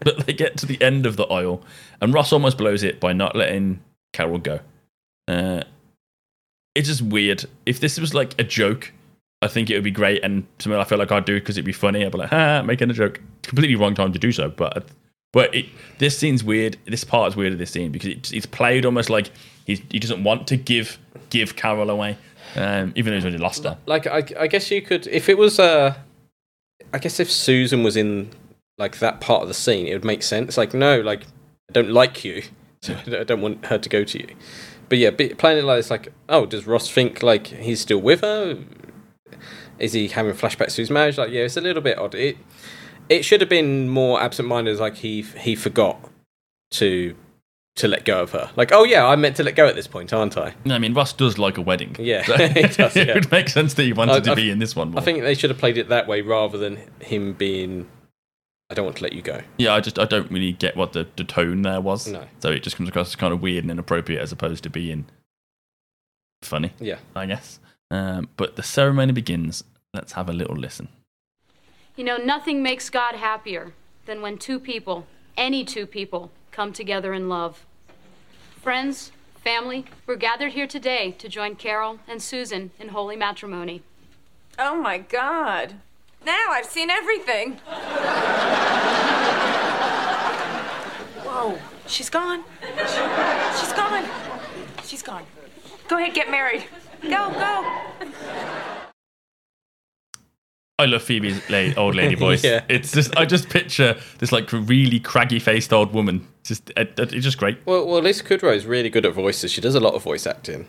but 0.00 0.26
they 0.26 0.32
get 0.34 0.58
to 0.58 0.66
the 0.66 0.80
end 0.82 1.06
of 1.06 1.16
the 1.16 1.24
aisle, 1.24 1.62
and 2.02 2.12
Ross 2.12 2.30
almost 2.32 2.58
blows 2.58 2.82
it 2.82 3.00
by 3.00 3.14
not 3.14 3.34
letting 3.34 3.80
Carol 4.12 4.38
go. 4.38 4.60
Uh, 5.28 5.62
it's 6.80 6.88
just 6.88 7.02
weird. 7.02 7.44
If 7.66 7.78
this 7.78 8.00
was 8.00 8.14
like 8.14 8.34
a 8.40 8.44
joke, 8.44 8.92
I 9.42 9.48
think 9.48 9.68
it 9.68 9.74
would 9.74 9.84
be 9.84 9.90
great, 9.90 10.24
and 10.24 10.46
something 10.58 10.80
I 10.80 10.84
feel 10.84 10.98
like 10.98 11.12
I'd 11.12 11.26
do 11.26 11.36
it 11.36 11.40
because 11.40 11.58
it'd 11.58 11.64
be 11.66 11.72
funny. 11.72 12.04
I'd 12.04 12.12
be 12.12 12.18
like, 12.18 12.30
"Ha, 12.30 12.62
making 12.62 12.90
a 12.90 12.94
joke." 12.94 13.20
Completely 13.42 13.76
wrong 13.76 13.94
time 13.94 14.12
to 14.14 14.18
do 14.18 14.32
so, 14.32 14.48
but 14.48 14.86
but 15.32 15.54
it, 15.54 15.66
this 15.98 16.16
scene's 16.16 16.42
weird. 16.42 16.78
This 16.86 17.04
part 17.04 17.28
is 17.28 17.36
weird 17.36 17.52
of 17.52 17.58
this 17.58 17.70
scene 17.70 17.92
because 17.92 18.08
it, 18.08 18.32
it's 18.32 18.46
played 18.46 18.86
almost 18.86 19.10
like 19.10 19.30
he's, 19.66 19.82
he 19.90 19.98
doesn't 19.98 20.24
want 20.24 20.46
to 20.48 20.56
give 20.56 20.98
give 21.28 21.54
Carol 21.54 21.90
away, 21.90 22.16
um, 22.56 22.94
even 22.96 23.12
though 23.12 23.16
he's 23.16 23.24
already 23.24 23.38
lost 23.38 23.64
her. 23.64 23.76
like, 23.86 24.06
I, 24.06 24.24
I 24.38 24.46
guess 24.46 24.70
you 24.70 24.80
could, 24.80 25.06
if 25.06 25.28
it 25.28 25.36
was, 25.36 25.58
uh, 25.58 25.94
I 26.94 26.98
guess 26.98 27.20
if 27.20 27.30
Susan 27.30 27.82
was 27.82 27.96
in 27.96 28.30
like 28.78 28.98
that 29.00 29.20
part 29.20 29.42
of 29.42 29.48
the 29.48 29.54
scene, 29.54 29.86
it 29.86 29.92
would 29.92 30.04
make 30.04 30.22
sense. 30.22 30.56
Like, 30.56 30.72
no, 30.72 31.00
like, 31.02 31.24
I 31.68 31.72
don't 31.72 31.90
like 31.90 32.24
you, 32.24 32.42
so 32.80 32.96
I 33.06 33.24
don't 33.24 33.42
want 33.42 33.66
her 33.66 33.76
to 33.76 33.88
go 33.88 34.02
to 34.02 34.18
you. 34.18 34.34
But 34.90 34.98
yeah, 34.98 35.10
but 35.10 35.38
playing 35.38 35.58
it 35.58 35.64
like 35.64 35.78
it's 35.78 35.90
like, 35.90 36.12
oh, 36.28 36.44
does 36.44 36.66
Ross 36.66 36.90
think 36.90 37.22
like 37.22 37.46
he's 37.46 37.80
still 37.80 38.00
with 38.02 38.20
her? 38.20 38.58
Is 39.78 39.94
he 39.94 40.08
having 40.08 40.34
flashbacks 40.34 40.74
to 40.74 40.82
his 40.82 40.90
marriage? 40.90 41.16
Like, 41.16 41.30
yeah, 41.30 41.42
it's 41.44 41.56
a 41.56 41.60
little 41.62 41.80
bit 41.82 41.96
odd. 41.98 42.14
It 42.14 42.36
it 43.08 43.24
should 43.24 43.40
have 43.40 43.48
been 43.48 43.88
more 43.88 44.20
absent-minded. 44.20 44.78
Like 44.78 44.96
he 44.96 45.22
he 45.22 45.54
forgot 45.54 45.98
to 46.72 47.14
to 47.76 47.88
let 47.88 48.04
go 48.04 48.20
of 48.22 48.32
her. 48.32 48.50
Like, 48.56 48.72
oh 48.72 48.84
yeah, 48.84 49.06
I 49.06 49.16
meant 49.16 49.36
to 49.36 49.44
let 49.44 49.54
go 49.54 49.66
at 49.66 49.74
this 49.76 49.86
point, 49.86 50.12
aren't 50.12 50.36
I? 50.36 50.54
No, 50.66 50.74
I 50.74 50.78
mean, 50.78 50.92
Ross 50.92 51.12
does 51.12 51.38
like 51.38 51.56
a 51.56 51.62
wedding. 51.62 51.94
Yeah, 51.98 52.22
So 52.26 52.36
he 52.48 52.62
does, 52.62 52.96
it 52.96 53.08
yeah. 53.08 53.14
would 53.14 53.30
make 53.30 53.48
sense 53.48 53.74
that 53.74 53.84
he 53.84 53.92
wanted 53.92 54.16
I- 54.16 54.20
to 54.20 54.32
I- 54.32 54.34
be 54.34 54.50
in 54.50 54.58
this 54.58 54.74
one. 54.76 54.90
More. 54.90 55.00
I 55.00 55.04
think 55.04 55.22
they 55.22 55.34
should 55.34 55.50
have 55.50 55.58
played 55.58 55.78
it 55.78 55.88
that 55.88 56.06
way 56.08 56.20
rather 56.20 56.58
than 56.58 56.78
him 57.00 57.32
being. 57.32 57.88
I 58.70 58.74
don't 58.74 58.84
want 58.84 58.98
to 58.98 59.02
let 59.02 59.12
you 59.12 59.22
go. 59.22 59.42
Yeah, 59.58 59.74
I 59.74 59.80
just 59.80 59.98
I 59.98 60.04
don't 60.04 60.30
really 60.30 60.52
get 60.52 60.76
what 60.76 60.92
the, 60.92 61.08
the 61.16 61.24
tone 61.24 61.62
there 61.62 61.80
was. 61.80 62.06
No. 62.06 62.24
So 62.38 62.50
it 62.50 62.62
just 62.62 62.76
comes 62.76 62.88
across 62.88 63.08
as 63.08 63.16
kind 63.16 63.32
of 63.34 63.42
weird 63.42 63.64
and 63.64 63.70
inappropriate 63.70 64.22
as 64.22 64.30
opposed 64.30 64.62
to 64.62 64.70
being 64.70 65.06
funny. 66.42 66.72
Yeah. 66.78 66.98
I 67.16 67.26
guess. 67.26 67.58
Um, 67.90 68.28
but 68.36 68.54
the 68.54 68.62
ceremony 68.62 69.12
begins. 69.12 69.64
Let's 69.92 70.12
have 70.12 70.28
a 70.28 70.32
little 70.32 70.56
listen. 70.56 70.88
You 71.96 72.04
know, 72.04 72.16
nothing 72.16 72.62
makes 72.62 72.88
God 72.88 73.16
happier 73.16 73.72
than 74.06 74.22
when 74.22 74.38
two 74.38 74.60
people, 74.60 75.06
any 75.36 75.64
two 75.64 75.84
people, 75.86 76.30
come 76.52 76.72
together 76.72 77.12
in 77.12 77.28
love. 77.28 77.66
Friends, 78.62 79.10
family, 79.42 79.84
we're 80.06 80.14
gathered 80.14 80.52
here 80.52 80.68
today 80.68 81.10
to 81.18 81.28
join 81.28 81.56
Carol 81.56 81.98
and 82.06 82.22
Susan 82.22 82.70
in 82.78 82.88
holy 82.90 83.16
matrimony. 83.16 83.82
Oh 84.58 84.80
my 84.80 84.98
God. 84.98 85.74
Now 86.24 86.46
I've 86.50 86.66
seen 86.66 86.90
everything. 86.90 87.54
Whoa, 91.24 91.58
she's 91.86 92.10
gone. 92.10 92.44
She's 93.58 93.72
gone. 93.72 94.04
She's 94.84 95.02
gone. 95.02 95.24
Go 95.88 95.96
ahead, 95.98 96.14
get 96.14 96.30
married. 96.30 96.64
Go, 97.02 97.30
go. 97.30 97.76
I 100.78 100.86
love 100.86 101.02
Phoebe's 101.02 101.48
la- 101.50 101.72
old 101.76 101.94
lady 101.94 102.14
voice. 102.26 102.42
Yeah. 102.44 102.64
It's 102.68 102.92
just 102.92 103.16
I 103.16 103.24
just 103.26 103.48
picture 103.50 103.98
this 104.18 104.32
like 104.32 104.50
really 104.52 104.98
craggy 105.00 105.38
faced 105.38 105.72
old 105.72 105.92
woman. 105.92 106.26
Just 106.42 106.70
it, 106.76 106.98
it- 106.98 107.12
it's 107.12 107.24
just 107.24 107.38
great. 107.38 107.58
Well, 107.66 107.86
well, 107.86 108.00
Lisa 108.02 108.24
Kudrow 108.24 108.54
is 108.54 108.66
really 108.66 108.88
good 108.90 109.04
at 109.06 109.12
voices. 109.14 109.50
She 109.52 109.60
does 109.60 109.74
a 109.74 109.80
lot 109.80 109.94
of 109.94 110.02
voice 110.02 110.26
acting. 110.26 110.66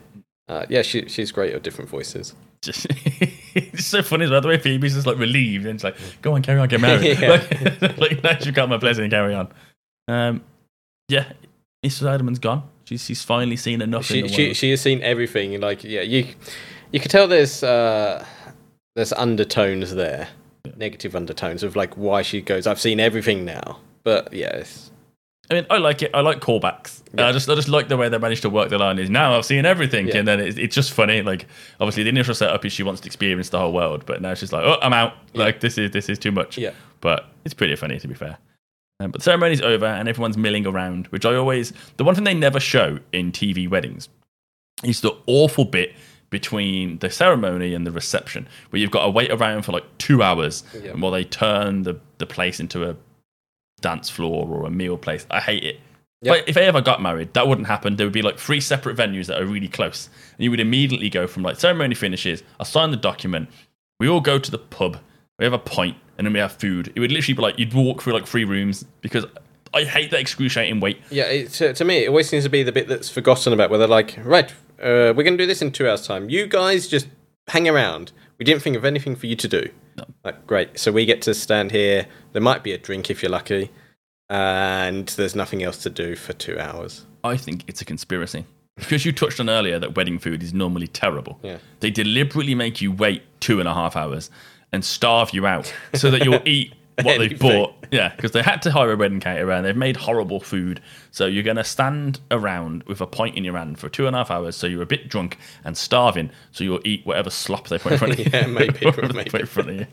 Uh, 0.51 0.65
yeah, 0.67 0.81
she 0.81 1.07
she's 1.07 1.31
great 1.31 1.53
at 1.53 1.63
different 1.63 1.89
voices. 1.89 2.35
Just 2.61 2.85
it's 3.55 3.85
so 3.85 4.03
funny 4.03 4.25
as 4.25 4.31
well. 4.31 4.41
The 4.41 4.49
way 4.49 4.57
Phoebe's 4.57 4.95
just 4.95 5.07
like 5.07 5.17
relieved 5.17 5.65
and 5.65 5.75
it's 5.75 5.83
like, 5.85 5.95
go 6.21 6.33
on, 6.33 6.41
carry 6.41 6.59
on, 6.59 6.67
get 6.67 6.81
married. 6.87 7.17
Yeah. 7.17 7.29
Like, 7.79 7.97
like 7.97 8.21
now 8.21 8.37
you've 8.41 8.53
got 8.53 8.67
my 8.67 8.75
blessing, 8.75 9.09
carry 9.09 9.33
on. 9.33 9.47
Um, 10.09 10.43
yeah, 11.07 11.31
Mrs. 11.85 12.01
Adelman's 12.01 12.39
gone. 12.39 12.63
She's 12.83 13.05
she's 13.05 13.23
finally 13.23 13.55
seen 13.55 13.81
enough 13.81 14.11
in 14.11 14.15
She 14.15 14.21
the 14.23 14.27
she 14.27 14.53
she 14.53 14.71
has 14.71 14.81
seen 14.81 15.01
everything. 15.01 15.61
Like 15.61 15.85
yeah, 15.85 16.01
you 16.01 16.27
you 16.91 16.99
can 16.99 17.09
tell 17.09 17.29
there's 17.29 17.63
uh, 17.63 18.25
there's 18.97 19.13
undertones 19.13 19.95
there, 19.95 20.27
negative 20.75 21.15
undertones 21.15 21.63
of 21.63 21.77
like 21.77 21.95
why 21.95 22.23
she 22.23 22.41
goes. 22.41 22.67
I've 22.67 22.81
seen 22.81 22.99
everything 22.99 23.45
now. 23.45 23.79
But 24.03 24.33
yeah, 24.33 24.57
it's, 24.57 24.90
I 25.51 25.53
mean, 25.55 25.65
I 25.69 25.77
like 25.79 26.01
it. 26.01 26.11
I 26.13 26.21
like 26.21 26.39
callbacks. 26.39 27.01
I 27.19 27.31
just, 27.33 27.49
I 27.49 27.55
just 27.55 27.67
like 27.67 27.89
the 27.89 27.97
way 27.97 28.07
they 28.07 28.17
managed 28.17 28.41
to 28.43 28.49
work 28.49 28.69
the 28.69 28.77
line. 28.77 28.97
Is 28.97 29.09
now 29.09 29.37
I've 29.37 29.45
seen 29.45 29.65
everything, 29.65 30.07
Yeah. 30.07 30.17
and 30.19 30.27
then 30.27 30.39
it's, 30.39 30.57
it's 30.57 30.73
just 30.73 30.93
funny. 30.93 31.21
Like, 31.21 31.45
obviously, 31.79 32.03
the 32.03 32.09
initial 32.09 32.33
setup 32.33 32.63
is 32.65 32.71
she 32.71 32.83
wants 32.83 33.01
to 33.01 33.07
experience 33.07 33.49
the 33.49 33.59
whole 33.59 33.73
world, 33.73 34.05
but 34.05 34.21
now 34.21 34.33
she's 34.33 34.53
like, 34.53 34.63
oh, 34.63 34.77
I'm 34.81 34.93
out. 34.93 35.13
Like, 35.33 35.59
this 35.59 35.77
is 35.77 35.91
this 35.91 36.07
is 36.09 36.17
too 36.17 36.31
much. 36.31 36.57
Yeah. 36.57 36.71
But 37.01 37.27
it's 37.43 37.53
pretty 37.53 37.75
funny 37.75 37.99
to 37.99 38.07
be 38.07 38.13
fair. 38.13 38.37
Um, 39.01 39.11
but 39.11 39.19
the 39.19 39.25
ceremony's 39.25 39.61
over, 39.61 39.85
and 39.85 40.07
everyone's 40.07 40.37
milling 40.37 40.65
around, 40.65 41.07
which 41.07 41.25
I 41.25 41.35
always 41.35 41.73
the 41.97 42.03
one 42.05 42.15
thing 42.15 42.23
they 42.23 42.33
never 42.33 42.59
show 42.61 42.99
in 43.11 43.31
TV 43.33 43.69
weddings 43.69 44.07
is 44.85 45.01
the 45.01 45.11
awful 45.27 45.65
bit 45.65 45.93
between 46.29 46.97
the 46.99 47.09
ceremony 47.09 47.73
and 47.73 47.85
the 47.85 47.91
reception, 47.91 48.47
where 48.69 48.79
you've 48.79 48.89
got 48.91 49.03
to 49.03 49.09
wait 49.09 49.29
around 49.31 49.63
for 49.63 49.73
like 49.73 49.83
two 49.97 50.23
hours 50.23 50.63
Yeah. 50.81 50.93
while 50.93 51.11
they 51.11 51.25
turn 51.25 51.83
the, 51.83 51.99
the 52.19 52.25
place 52.25 52.59
into 52.61 52.89
a 52.89 52.95
dance 53.81 54.09
floor 54.09 54.47
or 54.47 54.65
a 54.65 54.71
meal 54.71 54.97
place. 54.97 55.25
I 55.29 55.39
hate 55.39 55.63
it. 55.63 55.79
Yep. 56.23 56.35
But 56.35 56.49
if 56.49 56.57
I 56.57 56.61
ever 56.61 56.81
got 56.81 57.01
married, 57.01 57.33
that 57.33 57.47
wouldn't 57.47 57.67
happen. 57.67 57.95
There 57.95 58.05
would 58.05 58.13
be 58.13 58.21
like 58.21 58.37
three 58.37 58.61
separate 58.61 58.95
venues 58.95 59.25
that 59.25 59.41
are 59.41 59.45
really 59.45 59.67
close. 59.67 60.09
And 60.37 60.43
you 60.43 60.51
would 60.51 60.59
immediately 60.59 61.09
go 61.09 61.25
from 61.25 61.41
like 61.41 61.59
ceremony 61.59 61.95
finishes, 61.95 62.43
I 62.59 62.63
sign 62.63 62.91
the 62.91 62.97
document, 62.97 63.49
we 63.99 64.07
all 64.07 64.21
go 64.21 64.37
to 64.37 64.51
the 64.51 64.59
pub, 64.59 64.97
we 65.39 65.45
have 65.45 65.53
a 65.53 65.59
pint, 65.59 65.97
and 66.17 66.27
then 66.27 66.33
we 66.33 66.39
have 66.39 66.53
food. 66.53 66.93
It 66.95 66.99
would 66.99 67.11
literally 67.11 67.33
be 67.33 67.41
like 67.41 67.57
you'd 67.57 67.73
walk 67.73 68.03
through 68.03 68.13
like 68.13 68.27
three 68.27 68.45
rooms 68.45 68.85
because 69.01 69.25
I 69.73 69.83
hate 69.83 70.11
that 70.11 70.19
excruciating 70.19 70.79
wait. 70.79 71.01
yeah. 71.09 71.23
It, 71.23 71.49
to, 71.53 71.73
to 71.73 71.85
me, 71.85 72.03
it 72.03 72.09
always 72.09 72.29
seems 72.29 72.43
to 72.43 72.49
be 72.49 72.61
the 72.61 72.71
bit 72.71 72.87
that's 72.87 73.09
forgotten 73.09 73.51
about. 73.53 73.71
Where 73.71 73.79
they're 73.79 73.87
like, 73.87 74.19
right, 74.23 74.51
uh, 74.79 75.13
we're 75.15 75.23
gonna 75.23 75.37
do 75.37 75.47
this 75.47 75.61
in 75.61 75.71
two 75.71 75.89
hours' 75.89 76.05
time. 76.05 76.29
You 76.29 76.45
guys 76.45 76.87
just 76.87 77.07
hang 77.47 77.67
around. 77.67 78.11
We 78.37 78.45
didn't 78.45 78.61
think 78.61 78.75
of 78.75 78.85
anything 78.85 79.15
for 79.15 79.25
you 79.25 79.35
to 79.35 79.47
do. 79.47 79.69
Like, 80.23 80.45
great. 80.47 80.79
So 80.79 80.91
we 80.91 81.05
get 81.05 81.21
to 81.23 81.33
stand 81.33 81.71
here. 81.71 82.07
There 82.33 82.41
might 82.41 82.63
be 82.63 82.73
a 82.73 82.77
drink 82.77 83.09
if 83.09 83.21
you're 83.21 83.31
lucky, 83.31 83.71
and 84.29 85.07
there's 85.09 85.35
nothing 85.35 85.63
else 85.63 85.77
to 85.79 85.89
do 85.89 86.15
for 86.15 86.33
two 86.33 86.59
hours. 86.59 87.05
I 87.23 87.37
think 87.37 87.63
it's 87.67 87.81
a 87.81 87.85
conspiracy. 87.85 88.45
Because 88.77 89.05
you 89.05 89.11
touched 89.11 89.39
on 89.39 89.49
earlier 89.49 89.77
that 89.79 89.95
wedding 89.95 90.17
food 90.17 90.41
is 90.41 90.53
normally 90.53 90.87
terrible. 90.87 91.39
Yeah. 91.43 91.57
They 91.81 91.91
deliberately 91.91 92.55
make 92.55 92.81
you 92.81 92.91
wait 92.91 93.23
two 93.39 93.59
and 93.59 93.67
a 93.67 93.73
half 93.73 93.95
hours 93.95 94.29
and 94.71 94.83
starve 94.83 95.31
you 95.31 95.45
out 95.45 95.71
so 95.93 96.09
that 96.09 96.23
you'll 96.23 96.41
eat 96.45 96.73
what 97.03 97.19
they 97.19 97.29
bought. 97.29 97.73
Yeah, 97.91 98.13
because 98.15 98.31
they 98.31 98.41
had 98.41 98.61
to 98.63 98.71
hire 98.71 98.91
a 98.91 98.95
wedding 98.95 99.19
caterer 99.19 99.51
and 99.51 99.65
they've 99.65 99.75
made 99.75 99.97
horrible 99.97 100.39
food. 100.39 100.81
So 101.11 101.25
you're 101.25 101.43
going 101.43 101.57
to 101.57 101.63
stand 101.63 102.19
around 102.31 102.83
with 102.83 103.01
a 103.01 103.07
pint 103.07 103.35
in 103.35 103.43
your 103.43 103.57
hand 103.57 103.79
for 103.79 103.89
two 103.89 104.07
and 104.07 104.15
a 104.15 104.19
half 104.19 104.31
hours 104.31 104.55
so 104.55 104.65
you're 104.67 104.81
a 104.81 104.85
bit 104.87 105.09
drunk 105.09 105.37
and 105.65 105.77
starving 105.77 106.31
so 106.51 106.63
you'll 106.63 106.81
eat 106.85 107.05
whatever 107.05 107.29
slop 107.29 107.67
they 107.67 107.77
put 107.77 107.93
in 107.93 107.97
front 107.97 108.13
of 108.13 108.19
you. 108.25 108.25
Yeah, 108.31 108.45
maybe, 108.47 108.79
maybe. 109.13 109.29
put 109.29 109.41
in 109.41 109.47
front 109.47 109.69
of 109.69 109.75
you. 109.75 109.87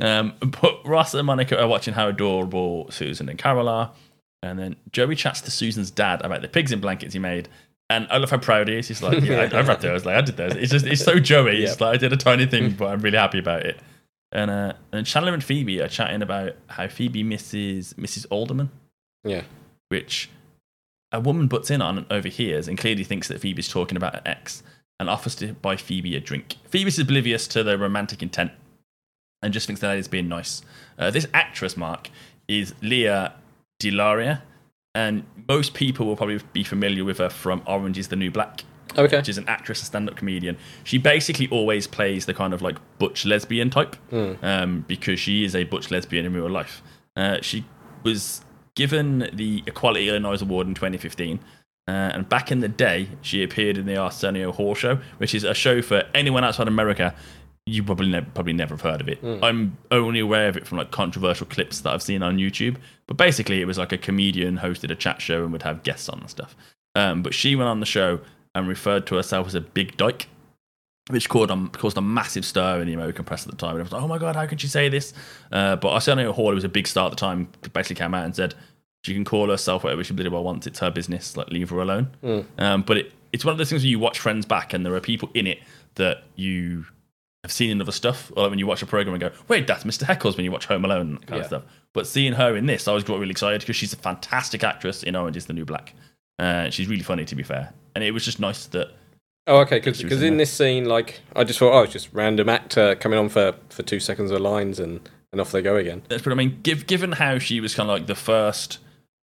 Um, 0.00 0.34
but 0.60 0.86
Ross 0.86 1.12
and 1.14 1.26
Monica 1.26 1.60
are 1.60 1.68
watching 1.68 1.94
how 1.94 2.08
adorable 2.08 2.90
Susan 2.90 3.28
and 3.28 3.38
Carol 3.38 3.68
are. 3.68 3.92
And 4.42 4.58
then 4.58 4.76
Joey 4.92 5.16
chats 5.16 5.42
to 5.42 5.50
Susan's 5.50 5.90
dad 5.90 6.22
about 6.24 6.40
the 6.40 6.48
pigs 6.48 6.72
in 6.72 6.80
blankets 6.80 7.12
he 7.12 7.18
made. 7.18 7.48
And 7.90 8.06
I 8.08 8.16
love 8.18 8.30
how 8.30 8.38
proud 8.38 8.68
he 8.68 8.78
is. 8.78 8.88
He's 8.88 9.02
like, 9.02 9.22
Yeah, 9.22 9.48
I, 9.52 9.58
I 9.58 9.60
read 9.66 9.80
those. 9.80 10.06
Like, 10.06 10.16
I 10.16 10.20
did 10.22 10.36
those. 10.36 10.54
It's 10.54 10.72
just, 10.72 10.86
it's 10.86 11.04
so 11.04 11.18
Joey. 11.18 11.64
It's 11.64 11.80
like, 11.80 11.94
I 11.94 11.96
did 11.98 12.12
a 12.12 12.16
tiny 12.16 12.46
thing, 12.46 12.70
but 12.70 12.86
I'm 12.86 13.00
really 13.00 13.18
happy 13.18 13.40
about 13.40 13.66
it. 13.66 13.78
And 14.32 14.50
uh, 14.50 14.72
and 14.92 15.06
Chandler 15.06 15.34
and 15.34 15.42
Phoebe 15.42 15.80
are 15.80 15.88
chatting 15.88 16.22
about 16.22 16.52
how 16.68 16.86
Phoebe 16.88 17.22
misses 17.22 17.94
Mrs. 17.94 18.26
Adelman, 18.28 18.68
Yeah. 19.24 19.42
which 19.88 20.30
a 21.12 21.18
woman 21.20 21.48
butts 21.48 21.70
in 21.70 21.82
on 21.82 21.98
and 21.98 22.06
overhears 22.12 22.68
and 22.68 22.78
clearly 22.78 23.02
thinks 23.02 23.26
that 23.28 23.40
Phoebe's 23.40 23.68
talking 23.68 23.96
about 23.96 24.14
her 24.14 24.22
ex 24.24 24.62
and 25.00 25.10
offers 25.10 25.34
to 25.36 25.54
buy 25.54 25.74
Phoebe 25.76 26.14
a 26.14 26.20
drink. 26.20 26.56
Phoebe's 26.68 26.94
is 26.94 27.00
oblivious 27.00 27.48
to 27.48 27.64
the 27.64 27.76
romantic 27.76 28.22
intent 28.22 28.52
and 29.42 29.52
just 29.52 29.66
thinks 29.66 29.80
that 29.80 29.98
is 29.98 30.06
being 30.06 30.28
nice. 30.28 30.62
Uh, 30.98 31.10
this 31.10 31.26
actress, 31.34 31.76
Mark, 31.76 32.10
is 32.46 32.74
Lea 32.82 33.28
DeLaria, 33.82 34.42
and 34.94 35.24
most 35.48 35.74
people 35.74 36.06
will 36.06 36.16
probably 36.16 36.38
be 36.52 36.62
familiar 36.62 37.04
with 37.04 37.18
her 37.18 37.30
from 37.30 37.62
Orange 37.66 37.98
is 37.98 38.08
the 38.08 38.16
New 38.16 38.30
Black. 38.30 38.62
Okay. 38.98 39.16
Which 39.18 39.28
is 39.28 39.38
an 39.38 39.48
actress, 39.48 39.82
a 39.82 39.84
stand 39.84 40.08
up 40.08 40.16
comedian. 40.16 40.56
She 40.84 40.98
basically 40.98 41.48
always 41.48 41.86
plays 41.86 42.26
the 42.26 42.34
kind 42.34 42.52
of 42.54 42.62
like 42.62 42.76
butch 42.98 43.24
lesbian 43.24 43.70
type 43.70 43.96
Hmm. 44.10 44.32
um, 44.42 44.84
because 44.88 45.18
she 45.20 45.44
is 45.44 45.54
a 45.54 45.64
butch 45.64 45.90
lesbian 45.90 46.26
in 46.26 46.32
real 46.32 46.50
life. 46.50 46.82
Uh, 47.16 47.38
she 47.42 47.64
was 48.02 48.42
given 48.74 49.28
the 49.32 49.62
Equality 49.66 50.08
Illinois 50.08 50.40
Award 50.42 50.66
in 50.66 50.74
2015. 50.74 51.38
Uh, 51.88 51.90
and 51.90 52.28
back 52.28 52.52
in 52.52 52.60
the 52.60 52.68
day, 52.68 53.08
she 53.20 53.42
appeared 53.42 53.76
in 53.76 53.86
the 53.86 53.96
Arsenio 53.96 54.52
Hall 54.52 54.74
Show, 54.74 54.98
which 55.18 55.34
is 55.34 55.42
a 55.44 55.54
show 55.54 55.82
for 55.82 56.04
anyone 56.14 56.44
outside 56.44 56.68
America. 56.68 57.14
You 57.66 57.82
probably 57.82 58.08
ne- 58.08 58.20
probably 58.22 58.52
never 58.52 58.74
have 58.74 58.80
heard 58.82 59.00
of 59.00 59.08
it. 59.08 59.22
Mm. 59.22 59.42
I'm 59.42 59.76
only 59.90 60.20
aware 60.20 60.48
of 60.48 60.56
it 60.56 60.66
from 60.66 60.78
like 60.78 60.90
controversial 60.92 61.46
clips 61.46 61.80
that 61.80 61.92
I've 61.92 62.02
seen 62.02 62.22
on 62.22 62.38
YouTube. 62.38 62.76
But 63.06 63.16
basically, 63.16 63.60
it 63.60 63.66
was 63.66 63.76
like 63.78 63.92
a 63.92 63.98
comedian 63.98 64.58
hosted 64.58 64.90
a 64.90 64.94
chat 64.94 65.20
show 65.20 65.42
and 65.42 65.52
would 65.52 65.62
have 65.62 65.82
guests 65.82 66.08
on 66.08 66.20
and 66.20 66.30
stuff. 66.30 66.56
Um, 66.94 67.22
but 67.22 67.34
she 67.34 67.54
went 67.56 67.68
on 67.68 67.80
the 67.80 67.86
show 67.86 68.20
and 68.54 68.66
referred 68.68 69.06
to 69.08 69.14
herself 69.16 69.46
as 69.46 69.54
a 69.54 69.60
big 69.60 69.96
dyke, 69.96 70.28
which 71.10 71.28
caused 71.28 71.50
a, 71.50 71.68
caused 71.72 71.96
a 71.96 72.00
massive 72.00 72.44
stir 72.44 72.80
in 72.80 72.86
the 72.86 72.94
American 72.94 73.24
press 73.24 73.44
at 73.44 73.50
the 73.50 73.56
time. 73.56 73.70
And 73.70 73.80
it 73.80 73.82
was 73.84 73.92
like, 73.92 74.02
oh 74.02 74.08
my 74.08 74.18
god, 74.18 74.36
how 74.36 74.46
could 74.46 74.60
she 74.60 74.66
say 74.68 74.88
this? 74.88 75.12
Uh, 75.52 75.76
but 75.76 75.90
Arsenio 75.90 76.32
Hall, 76.32 76.50
it 76.52 76.54
was 76.54 76.64
a 76.64 76.68
big 76.68 76.86
star 76.86 77.06
at 77.06 77.10
the 77.10 77.16
time, 77.16 77.48
basically 77.72 77.96
came 77.96 78.14
out 78.14 78.24
and 78.24 78.34
said 78.34 78.54
she 79.04 79.14
can 79.14 79.24
call 79.24 79.48
herself 79.48 79.82
whatever 79.84 80.04
she 80.04 80.12
bloody 80.14 80.28
well 80.30 80.44
wants. 80.44 80.66
It's 80.66 80.78
her 80.80 80.90
business. 80.90 81.36
Like 81.36 81.48
leave 81.48 81.70
her 81.70 81.80
alone. 81.80 82.10
Mm. 82.22 82.44
Um, 82.58 82.82
but 82.82 82.98
it, 82.98 83.12
it's 83.32 83.44
one 83.44 83.52
of 83.52 83.58
those 83.58 83.70
things 83.70 83.82
where 83.82 83.88
you 83.88 83.98
watch 83.98 84.18
Friends 84.18 84.44
back 84.46 84.72
and 84.72 84.84
there 84.84 84.94
are 84.94 85.00
people 85.00 85.30
in 85.34 85.46
it 85.46 85.60
that 85.94 86.24
you 86.36 86.84
have 87.42 87.50
seen 87.52 87.70
in 87.70 87.80
other 87.80 87.92
stuff, 87.92 88.30
or 88.36 88.42
like 88.42 88.50
when 88.50 88.58
you 88.58 88.66
watch 88.66 88.82
a 88.82 88.86
program 88.86 89.14
and 89.14 89.20
go, 89.20 89.30
wait, 89.48 89.66
that's 89.66 89.84
Mr. 89.84 90.02
Heckles 90.04 90.36
when 90.36 90.44
you 90.44 90.52
watch 90.52 90.66
Home 90.66 90.84
Alone, 90.84 91.12
that 91.14 91.26
kind 91.26 91.36
Yeah. 91.38 91.40
of 91.40 91.46
stuff. 91.46 91.62
But 91.94 92.06
seeing 92.06 92.34
her 92.34 92.54
in 92.54 92.66
this, 92.66 92.86
I 92.86 92.92
was 92.92 93.02
got 93.02 93.18
really 93.18 93.30
excited 93.30 93.62
because 93.62 93.76
she's 93.76 93.94
a 93.94 93.96
fantastic 93.96 94.62
actress 94.62 95.02
in 95.02 95.16
Orange 95.16 95.38
is 95.38 95.46
the 95.46 95.54
New 95.54 95.64
Black. 95.64 95.94
Uh, 96.38 96.68
she's 96.68 96.86
really 96.86 97.02
funny, 97.02 97.24
to 97.24 97.34
be 97.34 97.42
fair. 97.42 97.72
And 97.94 98.04
it 98.04 98.12
was 98.12 98.24
just 98.24 98.40
nice 98.40 98.66
that. 98.66 98.92
Oh, 99.46 99.60
okay. 99.60 99.80
Because 99.80 100.22
in 100.22 100.34
in 100.34 100.36
this 100.36 100.52
scene, 100.52 100.84
like, 100.84 101.20
I 101.34 101.44
just 101.44 101.58
thought, 101.58 101.72
oh, 101.72 101.82
it's 101.82 101.92
just 101.92 102.10
random 102.12 102.48
actor 102.48 102.94
coming 102.94 103.18
on 103.18 103.28
for, 103.28 103.54
for 103.68 103.82
two 103.82 103.98
seconds 103.98 104.30
of 104.30 104.40
lines 104.40 104.78
and, 104.78 105.08
and 105.32 105.40
off 105.40 105.50
they 105.50 105.62
go 105.62 105.76
again. 105.76 106.02
That's 106.08 106.22
but 106.22 106.32
I 106.32 106.36
mean, 106.36 106.60
give, 106.62 106.86
given 106.86 107.12
how 107.12 107.38
she 107.38 107.60
was 107.60 107.74
kind 107.74 107.88
of 107.90 107.94
like 107.94 108.06
the 108.06 108.14
first 108.14 108.78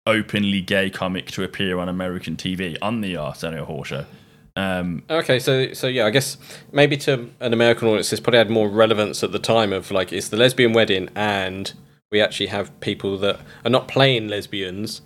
openly 0.06 0.60
gay 0.60 0.88
comic 0.88 1.26
to 1.32 1.42
appear 1.42 1.78
on 1.78 1.88
American 1.88 2.36
TV 2.36 2.78
on 2.80 3.00
the 3.00 3.16
Arsenio 3.16 3.64
Hall 3.64 3.84
show. 3.84 4.06
Um, 4.54 5.02
Okay, 5.10 5.38
so 5.38 5.74
so 5.74 5.86
yeah, 5.86 6.06
I 6.06 6.10
guess 6.10 6.38
maybe 6.72 6.96
to 6.98 7.30
an 7.40 7.52
American 7.52 7.88
audience, 7.88 8.10
this 8.10 8.20
probably 8.20 8.38
had 8.38 8.50
more 8.50 8.68
relevance 8.68 9.22
at 9.22 9.32
the 9.32 9.38
time 9.38 9.72
of 9.72 9.90
like 9.90 10.12
it's 10.12 10.28
the 10.28 10.36
lesbian 10.36 10.72
wedding, 10.72 11.10
and 11.14 11.74
we 12.10 12.20
actually 12.20 12.46
have 12.46 12.78
people 12.80 13.18
that 13.18 13.40
are 13.64 13.70
not 13.70 13.88
playing 13.88 14.28
lesbians. 14.28 15.02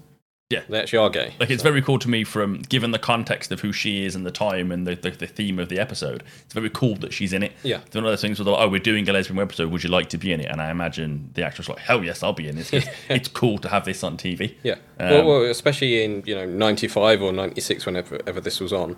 Yeah, 0.51 0.63
they 0.69 0.81
actually 0.81 0.99
are 0.99 1.11
gay. 1.11 1.33
Like 1.39 1.49
it's 1.49 1.63
very 1.63 1.81
cool 1.81 2.01
to 2.01 2.11
me 2.11 2.25
from 2.25 2.63
given 2.63 2.91
the 2.91 2.99
context 2.99 3.53
of 3.53 3.61
who 3.61 3.73
she 3.73 4.05
is 4.05 4.17
and 4.17 4.27
the 4.27 4.33
time 4.33 4.73
and 4.73 4.85
the, 4.85 4.97
the, 4.97 5.11
the 5.13 5.29
theme 5.29 5.61
of 5.61 5.69
the 5.69 5.79
episode. 5.79 6.25
It's 6.45 6.53
very 6.53 6.69
cool 6.71 6.97
that 6.97 7.13
she's 7.13 7.33
in 7.33 7.45
it. 7.45 7.53
Yeah. 7.63 7.79
It's 7.87 7.95
one 7.95 8.05
of 8.05 8.11
those 8.11 8.21
things 8.21 8.39
where 8.41 8.45
they're 8.47 8.55
like, 8.55 8.63
oh, 8.67 8.69
we're 8.69 8.81
doing 8.81 9.09
a 9.09 9.13
lesbian 9.13 9.39
episode. 9.39 9.71
Would 9.71 9.85
you 9.85 9.91
like 9.91 10.09
to 10.09 10.19
be 10.19 10.33
in 10.33 10.41
it? 10.41 10.47
And 10.51 10.61
I 10.61 10.73
imagine 10.73 11.31
the 11.35 11.45
actress 11.45 11.69
like, 11.69 11.79
hell 11.79 12.03
yes, 12.03 12.25
I'll 12.25 12.33
be 12.33 12.49
in 12.49 12.57
this. 12.57 12.71
'cause 12.73 12.85
it's 13.09 13.29
cool 13.29 13.59
to 13.59 13.69
have 13.69 13.85
this 13.85 14.03
on 14.03 14.17
TV. 14.17 14.57
Yeah. 14.65 14.75
Um, 14.99 15.11
well, 15.11 15.25
well, 15.27 15.43
especially 15.45 16.03
in 16.03 16.25
you 16.27 16.35
know 16.35 16.45
'95 16.47 17.23
or 17.23 17.33
'96, 17.33 17.87
whenever 17.87 18.19
ever 18.27 18.41
this 18.41 18.59
was 18.59 18.73
on, 18.73 18.97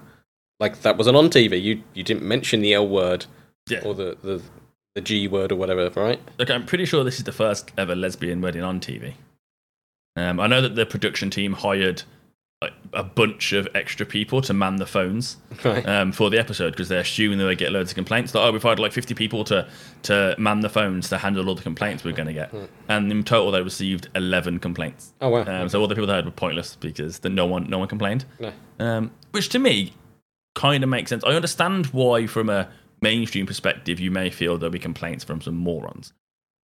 like 0.59 0.81
that 0.81 0.97
wasn't 0.97 1.17
on 1.19 1.29
TV. 1.29 1.63
You 1.63 1.83
you 1.93 2.03
didn't 2.03 2.23
mention 2.23 2.63
the 2.63 2.73
L 2.73 2.89
word, 2.89 3.27
Yeah. 3.69 3.83
or 3.85 3.95
the 3.95 4.17
the 4.23 4.41
the 4.95 5.03
G 5.03 5.29
word 5.29 5.53
or 5.53 5.57
whatever, 5.57 5.91
right? 5.97 6.19
Look, 6.39 6.51
I'm 6.51 6.65
pretty 6.65 6.87
sure 6.87 7.05
this 7.05 7.19
is 7.19 7.25
the 7.25 7.33
first 7.33 7.73
ever 7.77 7.95
lesbian 7.95 8.41
wedding 8.41 8.63
on 8.63 8.81
TV. 8.81 9.15
Um, 10.17 10.41
I 10.41 10.47
know 10.47 10.61
that 10.61 10.75
the 10.75 10.85
production 10.87 11.31
team 11.31 11.53
hired 11.55 12.03
like, 12.61 12.73
a 12.93 13.03
bunch 13.03 13.53
of 13.53 13.67
extra 13.75 14.07
people 14.07 14.41
to 14.43 14.53
man 14.55 14.77
the 14.77 14.87
phones 14.87 15.37
Right. 15.65 15.85
um, 15.89 16.13
for 16.13 16.31
the 16.31 16.39
episode 16.39 16.71
because 16.71 16.89
they're 16.89 17.01
assuming 17.01 17.39
that 17.39 17.45
they 17.47 17.57
get 17.57 17.73
loads 17.73 17.91
of 17.91 17.97
complaints. 17.97 18.35
Like, 18.35 18.45
oh, 18.45 18.53
we've 18.53 18.63
hired 18.63 18.79
like 18.79 18.93
50 18.93 19.15
people 19.15 19.43
to 19.45 19.67
to 20.03 20.35
man 20.39 20.61
the 20.61 20.69
phones 20.69 21.09
to 21.09 21.19
handle 21.19 21.49
all 21.49 21.55
the 21.55 21.63
complaints 21.63 22.05
we're 22.05 22.13
going 22.13 22.29
to 22.29 22.33
get, 22.35 22.53
and 22.89 23.11
in 23.11 23.25
total 23.25 23.51
they 23.51 23.63
received 23.63 24.09
11 24.15 24.59
complaints. 24.61 25.13
Oh, 25.21 25.31
wow. 25.31 25.45
Um, 25.47 25.69
so 25.69 25.81
all 25.81 25.89
the 25.89 25.95
people 25.95 26.07
they 26.07 26.15
had 26.15 26.25
were 26.25 26.31
pointless 26.31 26.77
because 26.77 27.21
the, 27.21 27.29
no 27.31 27.47
one 27.47 27.69
no 27.69 27.79
one 27.79 27.89
complained. 27.89 28.27
No. 28.39 28.53
Um, 28.79 29.11
which 29.33 29.49
to 29.51 29.59
me 29.59 29.95
kind 30.55 30.85
of 30.85 30.91
makes 30.91 31.09
sense. 31.09 31.25
I 31.25 31.31
understand 31.31 31.87
why, 31.87 32.27
from 32.29 32.49
a 32.51 32.69
mainstream 33.01 33.47
perspective, 33.47 33.99
you 33.99 34.11
may 34.13 34.31
feel 34.31 34.57
there'll 34.59 34.71
be 34.71 34.79
complaints 34.79 35.25
from 35.25 35.41
some 35.41 35.57
morons. 35.57 36.13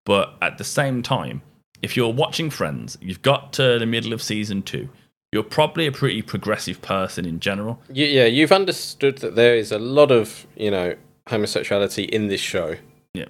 But 0.04 0.34
at 0.42 0.58
the 0.58 0.64
same 0.64 1.02
time, 1.02 1.42
if 1.82 1.96
you're 1.96 2.12
watching 2.12 2.50
Friends, 2.50 2.98
you've 3.00 3.22
got 3.22 3.52
to 3.54 3.78
the 3.78 3.86
middle 3.86 4.12
of 4.12 4.22
season 4.22 4.62
two, 4.62 4.88
you're 5.32 5.42
probably 5.42 5.86
a 5.86 5.92
pretty 5.92 6.22
progressive 6.22 6.80
person 6.82 7.24
in 7.24 7.40
general. 7.40 7.80
You, 7.92 8.06
yeah, 8.06 8.24
you've 8.24 8.52
understood 8.52 9.18
that 9.18 9.34
there 9.36 9.56
is 9.56 9.70
a 9.72 9.78
lot 9.78 10.10
of 10.10 10.46
you 10.56 10.70
know 10.70 10.94
homosexuality 11.28 12.04
in 12.04 12.28
this 12.28 12.40
show. 12.40 12.76
Yeah. 13.14 13.26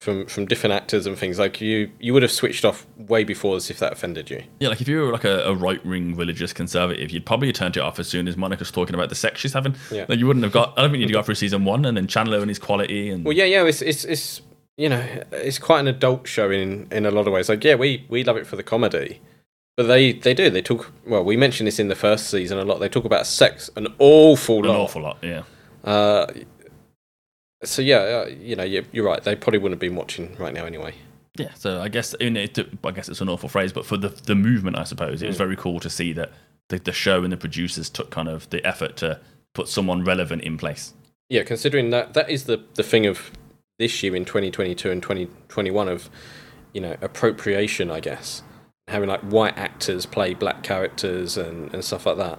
From 0.00 0.26
from 0.26 0.46
different 0.46 0.74
actors 0.74 1.06
and 1.06 1.16
things 1.16 1.38
like 1.38 1.60
you 1.60 1.90
you 2.00 2.12
would 2.12 2.22
have 2.22 2.32
switched 2.32 2.64
off 2.64 2.86
way 2.96 3.24
before 3.24 3.54
this 3.54 3.70
if 3.70 3.78
that 3.78 3.92
offended 3.92 4.28
you. 4.28 4.42
Yeah, 4.60 4.68
like 4.68 4.80
if 4.80 4.88
you 4.88 5.00
were 5.00 5.12
like 5.12 5.24
a, 5.24 5.44
a 5.44 5.54
right 5.54 5.84
wing 5.86 6.16
religious 6.16 6.52
conservative, 6.52 7.10
you'd 7.10 7.24
probably 7.24 7.52
turned 7.52 7.76
it 7.76 7.80
off 7.80 7.98
as 7.98 8.08
soon 8.08 8.28
as 8.28 8.36
Monica's 8.36 8.70
talking 8.70 8.94
about 8.94 9.08
the 9.08 9.14
sex 9.14 9.40
she's 9.40 9.52
having. 9.52 9.74
Yeah. 9.90 10.04
Like 10.08 10.18
you 10.18 10.26
wouldn't 10.26 10.42
have 10.44 10.52
got. 10.52 10.74
I 10.76 10.82
don't 10.82 10.90
think 10.90 11.00
you'd 11.00 11.12
go 11.12 11.22
through 11.22 11.36
season 11.36 11.64
one 11.64 11.84
and 11.84 11.96
then 11.96 12.08
Chandler 12.08 12.40
and 12.40 12.48
his 12.48 12.58
quality 12.58 13.08
and 13.08 13.24
Well, 13.24 13.36
yeah, 13.36 13.44
yeah, 13.44 13.64
it's 13.64 13.80
it's 13.82 14.04
it's 14.04 14.42
you 14.76 14.88
know 14.88 15.04
it's 15.32 15.58
quite 15.58 15.80
an 15.80 15.88
adult 15.88 16.26
show 16.26 16.50
in 16.50 16.88
in 16.90 17.06
a 17.06 17.10
lot 17.10 17.26
of 17.26 17.32
ways. 17.32 17.48
Like, 17.48 17.64
yeah, 17.64 17.74
we 17.74 18.04
we 18.08 18.24
love 18.24 18.36
it 18.36 18.46
for 18.46 18.56
the 18.56 18.62
comedy, 18.62 19.20
but 19.76 19.84
they 19.84 20.12
they 20.12 20.34
do 20.34 20.50
they 20.50 20.62
talk. 20.62 20.92
Well, 21.06 21.24
we 21.24 21.36
mentioned 21.36 21.66
this 21.66 21.78
in 21.78 21.88
the 21.88 21.94
first 21.94 22.28
season 22.30 22.58
a 22.58 22.64
lot. 22.64 22.80
They 22.80 22.88
talk 22.88 23.04
about 23.04 23.26
sex 23.26 23.70
an 23.76 23.88
awful 23.98 24.58
an 24.58 24.64
lot. 24.66 24.74
An 24.74 24.80
awful 24.80 25.02
lot. 25.02 25.18
Yeah. 25.22 25.42
Uh, 25.84 26.26
so 27.64 27.82
yeah, 27.82 27.96
uh, 27.98 28.26
you 28.26 28.54
know, 28.56 28.64
you're, 28.64 28.84
you're 28.92 29.04
right. 29.04 29.22
They 29.22 29.34
probably 29.34 29.58
wouldn't 29.58 29.80
have 29.80 29.80
been 29.90 29.96
watching 29.96 30.36
right 30.38 30.52
now 30.52 30.66
anyway. 30.66 30.94
Yeah, 31.38 31.52
so 31.54 31.80
I 31.80 31.88
guess 31.88 32.14
know, 32.18 32.40
it, 32.40 32.58
I 32.84 32.90
guess 32.92 33.08
it's 33.08 33.20
an 33.20 33.28
awful 33.28 33.48
phrase, 33.48 33.72
but 33.72 33.84
for 33.84 33.96
the 33.96 34.08
the 34.08 34.34
movement, 34.34 34.78
I 34.78 34.84
suppose 34.84 35.22
it 35.22 35.26
was 35.26 35.36
Mm. 35.36 35.38
very 35.38 35.56
cool 35.56 35.80
to 35.80 35.90
see 35.90 36.12
that 36.14 36.32
the, 36.68 36.78
the 36.78 36.92
show 36.92 37.22
and 37.22 37.32
the 37.32 37.36
producers 37.36 37.90
took 37.90 38.10
kind 38.10 38.28
of 38.28 38.48
the 38.50 38.64
effort 38.66 38.96
to 38.98 39.20
put 39.54 39.68
someone 39.68 40.02
relevant 40.04 40.42
in 40.42 40.56
place. 40.58 40.94
Yeah, 41.28 41.42
considering 41.44 41.90
that 41.90 42.14
that 42.14 42.30
is 42.30 42.44
the 42.44 42.62
the 42.74 42.82
thing 42.82 43.06
of 43.06 43.30
this 43.78 44.02
year 44.02 44.14
in 44.16 44.24
2022 44.24 44.90
and 44.90 45.02
2021 45.02 45.88
of 45.88 46.10
you 46.72 46.80
know 46.80 46.96
appropriation, 47.00 47.90
I 47.90 48.00
guess, 48.00 48.42
having 48.88 49.08
like 49.08 49.20
white 49.22 49.56
actors 49.58 50.06
play 50.06 50.34
black 50.34 50.62
characters 50.62 51.36
and 51.36 51.72
and 51.74 51.84
stuff 51.84 52.06
like 52.06 52.16
that. 52.18 52.38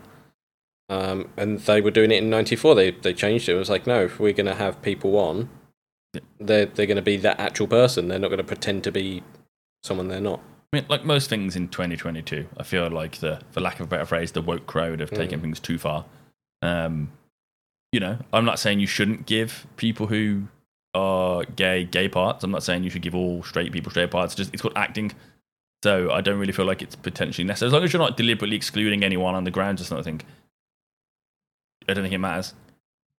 Um, 0.90 1.30
and 1.36 1.60
they 1.60 1.82
were 1.82 1.92
doing 1.92 2.12
it 2.12 2.24
in 2.24 2.30
'94. 2.30 2.76
They 2.76 2.92
they 2.92 3.14
changed 3.14 3.50
it. 3.50 3.54
It 3.56 3.58
was 3.58 3.70
like, 3.70 3.86
no, 3.88 4.06
if 4.06 4.20
we're 4.20 4.34
going 4.34 4.46
to 4.46 4.56
have 4.56 4.82
people 4.82 5.18
on, 5.18 5.50
they're 6.40 6.66
they're 6.66 6.86
going 6.86 6.96
to 6.96 7.02
be 7.02 7.18
that 7.18 7.40
actual 7.40 7.68
person. 7.68 8.08
They're 8.08 8.20
not 8.20 8.30
going 8.30 8.38
to 8.38 8.44
pretend 8.44 8.84
to 8.86 8.92
be 8.92 9.22
someone 9.84 10.08
they're 10.08 10.22
not. 10.22 10.40
I 10.74 10.78
mean, 10.78 10.86
like 10.90 11.06
most 11.06 11.30
things 11.30 11.56
in 11.56 11.70
2022, 11.70 12.46
I 12.58 12.64
feel 12.64 12.90
like 12.90 13.20
the, 13.20 13.40
for 13.52 13.62
lack 13.62 13.80
of 13.80 13.86
a 13.86 13.90
better 13.90 14.06
phrase, 14.06 14.34
the 14.34 14.42
woke 14.42 14.68
crowd 14.68 15.00
have 15.00 15.12
taken 15.12 15.40
Mm. 15.40 15.44
things 15.44 15.60
too 15.62 15.78
far. 15.78 16.04
Um, 16.62 17.12
you 17.94 18.02
know, 18.02 18.18
I'm 18.34 18.44
not 18.44 18.60
saying 18.60 18.82
you 18.82 18.88
shouldn't 18.88 19.26
give 19.28 19.66
people 19.78 20.08
who 20.08 20.50
are 20.94 21.44
gay 21.44 21.84
gay 21.86 22.08
parts. 22.10 22.44
I'm 22.44 22.52
not 22.52 22.64
saying 22.64 22.84
you 22.84 22.90
should 22.90 23.02
give 23.02 23.16
all 23.16 23.44
straight 23.44 23.72
people 23.72 23.92
straight 23.92 24.12
parts. 24.12 24.36
Just 24.36 24.54
it's 24.54 24.62
called 24.62 24.74
acting. 24.76 25.12
So 25.84 26.12
I 26.12 26.22
don't 26.22 26.40
really 26.40 26.54
feel 26.54 26.66
like 26.66 26.82
it's 26.82 26.96
potentially 26.96 27.46
necessary. 27.46 27.68
As 27.68 27.74
long 27.74 27.84
as 27.84 27.94
you're 27.94 28.02
not 28.02 28.18
deliberately 28.18 28.56
excluding 28.56 29.04
anyone 29.04 29.36
on 29.36 29.44
the 29.44 29.52
grounds 29.52 29.80
or 29.80 29.86
something, 29.86 30.22
I 31.88 31.94
don't 31.94 32.04
think 32.04 32.14
it 32.14 32.18
matters. 32.20 32.54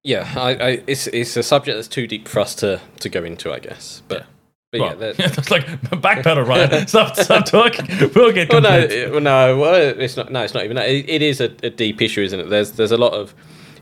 Yeah, 0.05 0.31
I, 0.37 0.51
I, 0.55 0.83
it's 0.87 1.07
it's 1.09 1.37
a 1.37 1.43
subject 1.43 1.77
that's 1.77 1.89
too 1.89 2.07
deep 2.07 2.29
for 2.29 2.41
us 2.41 2.55
to, 2.57 2.81
to 3.01 3.09
go 3.09 3.25
into, 3.25 3.53
I 3.53 3.59
guess. 3.59 4.03
But, 4.09 4.27
but 4.73 4.81
yeah, 4.81 4.87
Well, 4.95 4.97
that- 4.99 5.17
that's 5.37 5.51
like 5.51 5.67
backpedal, 5.67 6.47
Ryan. 6.47 6.87
stop, 6.89 7.17
stop 7.17 7.45
talking. 7.47 7.87
We'll 8.15 8.33
get 8.33 8.51
well, 8.53 8.61
no, 8.63 8.79
it- 8.79 9.11
well, 9.11 9.21
no, 9.21 9.59
well, 9.59 9.75
it's 9.75 10.17
not. 10.17 10.31
No, 10.33 10.43
it's 10.43 10.55
not 10.55 10.65
even 10.65 10.77
that. 10.77 10.89
It, 10.89 11.09
it 11.09 11.23
is 11.23 11.41
a, 11.41 11.51
a 11.63 11.71
deep 11.71 12.01
issue, 12.03 12.23
isn't 12.23 12.39
it? 12.41 12.49
There's 12.49 12.73
there's 12.73 12.93
a 12.93 12.97
lot 12.97 13.13
of 13.13 13.35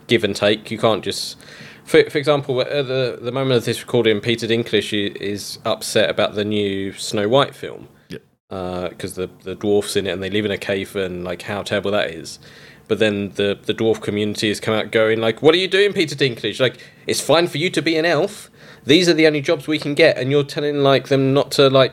give 0.06 0.24
and 0.24 0.34
take. 0.36 0.70
You 0.70 0.78
can't 0.78 1.04
just, 1.04 1.36
for 1.86 2.10
for 2.10 2.18
example, 2.18 2.60
at 2.60 2.88
the 2.88 3.18
the 3.20 3.32
moment 3.32 3.56
of 3.56 3.64
this 3.64 3.80
recording, 3.80 4.20
Peter 4.20 4.46
Dinklage 4.46 5.16
is 5.16 5.58
upset 5.64 6.10
about 6.10 6.34
the 6.34 6.44
new 6.44 6.92
Snow 6.92 7.28
White 7.28 7.54
film. 7.54 7.88
Because 8.48 9.18
uh, 9.18 9.26
the 9.26 9.30
the 9.42 9.54
dwarfs 9.56 9.96
in 9.96 10.06
it 10.06 10.10
and 10.10 10.22
they 10.22 10.30
live 10.30 10.44
in 10.44 10.52
a 10.52 10.58
cave 10.58 10.94
and 10.94 11.24
like 11.24 11.42
how 11.42 11.62
terrible 11.62 11.90
that 11.90 12.10
is. 12.10 12.38
But 12.88 13.00
then 13.00 13.30
the 13.30 13.58
the 13.60 13.74
dwarf 13.74 14.00
community 14.00 14.48
has 14.48 14.60
come 14.60 14.74
out 14.74 14.92
going 14.92 15.20
like, 15.20 15.42
"What 15.42 15.54
are 15.54 15.58
you 15.58 15.68
doing, 15.68 15.92
Peter 15.92 16.14
Dinklage? 16.14 16.60
Like, 16.60 16.78
it's 17.06 17.20
fine 17.20 17.48
for 17.48 17.58
you 17.58 17.70
to 17.70 17.82
be 17.82 17.96
an 17.96 18.04
elf. 18.04 18.50
These 18.84 19.08
are 19.08 19.14
the 19.14 19.26
only 19.26 19.40
jobs 19.40 19.66
we 19.66 19.80
can 19.80 19.94
get, 19.94 20.16
and 20.16 20.30
you're 20.30 20.44
telling 20.44 20.84
like 20.84 21.08
them 21.08 21.34
not 21.34 21.50
to 21.52 21.68
like 21.68 21.92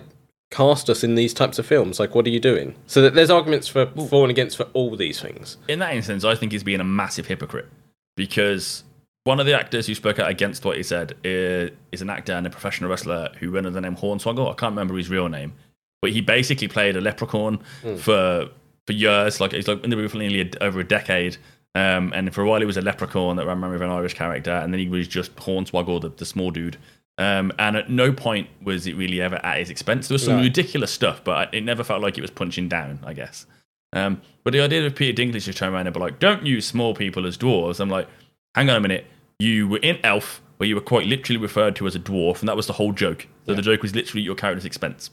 cast 0.51 0.87
us 0.91 1.03
in 1.03 1.15
these 1.15 1.33
types 1.33 1.57
of 1.57 1.65
films. 1.65 1.99
Like, 1.99 2.13
what 2.13 2.27
are 2.27 2.29
you 2.29 2.39
doing? 2.39 2.75
So 2.85 3.01
that 3.01 3.15
there's 3.15 3.31
arguments 3.31 3.67
for 3.67 3.87
for 3.87 4.23
and 4.23 4.29
against 4.29 4.55
for 4.57 4.67
all 4.73 4.95
these 4.95 5.19
things. 5.19 5.57
in 5.67 5.79
that 5.79 5.95
instance, 5.95 6.23
I 6.23 6.35
think 6.35 6.51
he's 6.51 6.63
being 6.63 6.79
a 6.79 6.83
massive 6.83 7.25
hypocrite 7.25 7.67
because 8.15 8.83
one 9.25 9.39
of 9.39 9.45
the 9.45 9.57
actors 9.57 9.87
who 9.87 9.95
spoke 9.95 10.19
out 10.19 10.29
against 10.29 10.65
what 10.65 10.75
he 10.77 10.83
said 10.83 11.15
is, 11.23 11.71
is 11.91 12.01
an 12.01 12.09
actor 12.09 12.33
and 12.33 12.45
a 12.45 12.49
professional 12.49 12.89
wrestler 12.89 13.29
who 13.39 13.51
went 13.51 13.65
under 13.65 13.79
the 13.79 13.81
name 13.81 13.95
Hornswoggle. 13.95 14.51
I 14.51 14.55
can't 14.55 14.71
remember 14.71 14.95
his 14.97 15.09
real 15.09 15.29
name, 15.29 15.53
but 16.01 16.11
he 16.11 16.21
basically 16.21 16.67
played 16.67 16.95
a 16.97 17.01
leprechaun 17.01 17.59
Hmm. 17.81 17.95
for 17.95 18.49
for 18.85 18.93
years. 18.93 19.39
Like 19.39 19.53
he's 19.53 19.67
like 19.67 19.83
in 19.83 19.89
the 19.89 19.95
movie 19.95 20.09
for 20.09 20.17
nearly 20.17 20.41
a, 20.41 20.63
over 20.63 20.79
a 20.79 20.83
decade. 20.83 21.37
Um, 21.75 22.11
and 22.13 22.31
for 22.33 22.41
a 22.41 22.45
while 22.47 22.59
he 22.59 22.65
was 22.67 22.77
a 22.77 22.81
leprechaun 22.81 23.37
that 23.37 23.47
ran 23.47 23.57
around 23.63 23.71
with 23.71 23.81
an 23.81 23.89
Irish 23.89 24.13
character, 24.13 24.51
and 24.51 24.71
then 24.73 24.79
he 24.79 24.89
was 24.89 25.07
just 25.07 25.35
Hornswoggle, 25.37 26.01
the, 26.01 26.09
the 26.09 26.25
small 26.25 26.51
dude. 26.51 26.77
Um, 27.17 27.51
and 27.57 27.77
at 27.77 27.89
no 27.89 28.11
point 28.11 28.47
was 28.61 28.85
it 28.87 28.95
really 28.95 29.21
ever 29.21 29.35
at 29.43 29.57
his 29.59 29.69
expense. 29.69 30.07
There 30.07 30.15
was 30.15 30.23
some 30.25 30.37
No. 30.37 30.43
ridiculous 30.43 30.91
stuff, 30.91 31.23
but 31.23 31.53
it 31.53 31.61
never 31.63 31.83
felt 31.83 32.01
like 32.01 32.17
it 32.17 32.21
was 32.21 32.29
punching 32.31 32.67
down. 32.67 32.99
I 33.05 33.13
guess. 33.13 33.45
Um, 33.93 34.21
but 34.43 34.51
the 34.53 34.59
idea 34.59 34.85
of 34.85 34.95
Peter 34.95 35.19
Dinklage 35.19 35.45
just 35.45 35.57
turn 35.59 35.73
around 35.73 35.87
and 35.87 35.93
be 35.93 35.99
like, 35.99 36.19
"Don't 36.19 36.45
use 36.45 36.65
small 36.65 36.93
people 36.93 37.25
as 37.25 37.37
dwarves." 37.37 37.79
I'm 37.79 37.89
like, 37.89 38.07
"Hang 38.55 38.69
on 38.69 38.75
a 38.75 38.79
minute. 38.81 39.05
You 39.39 39.67
were 39.67 39.79
in 39.79 39.99
Elf, 40.03 40.41
where 40.57 40.67
you 40.67 40.75
were 40.75 40.81
quite 40.81 41.07
literally 41.07 41.39
referred 41.39 41.75
to 41.77 41.87
as 41.87 41.95
a 41.95 41.99
dwarf, 41.99 42.39
and 42.39 42.49
that 42.49 42.55
was 42.55 42.67
the 42.67 42.73
whole 42.73 42.93
joke. 42.93 43.27
So 43.45 43.53
the 43.53 43.61
joke 43.61 43.81
was 43.81 43.95
literally 43.95 44.21
your 44.21 44.35
character's 44.35 44.65
expense. 44.65 45.09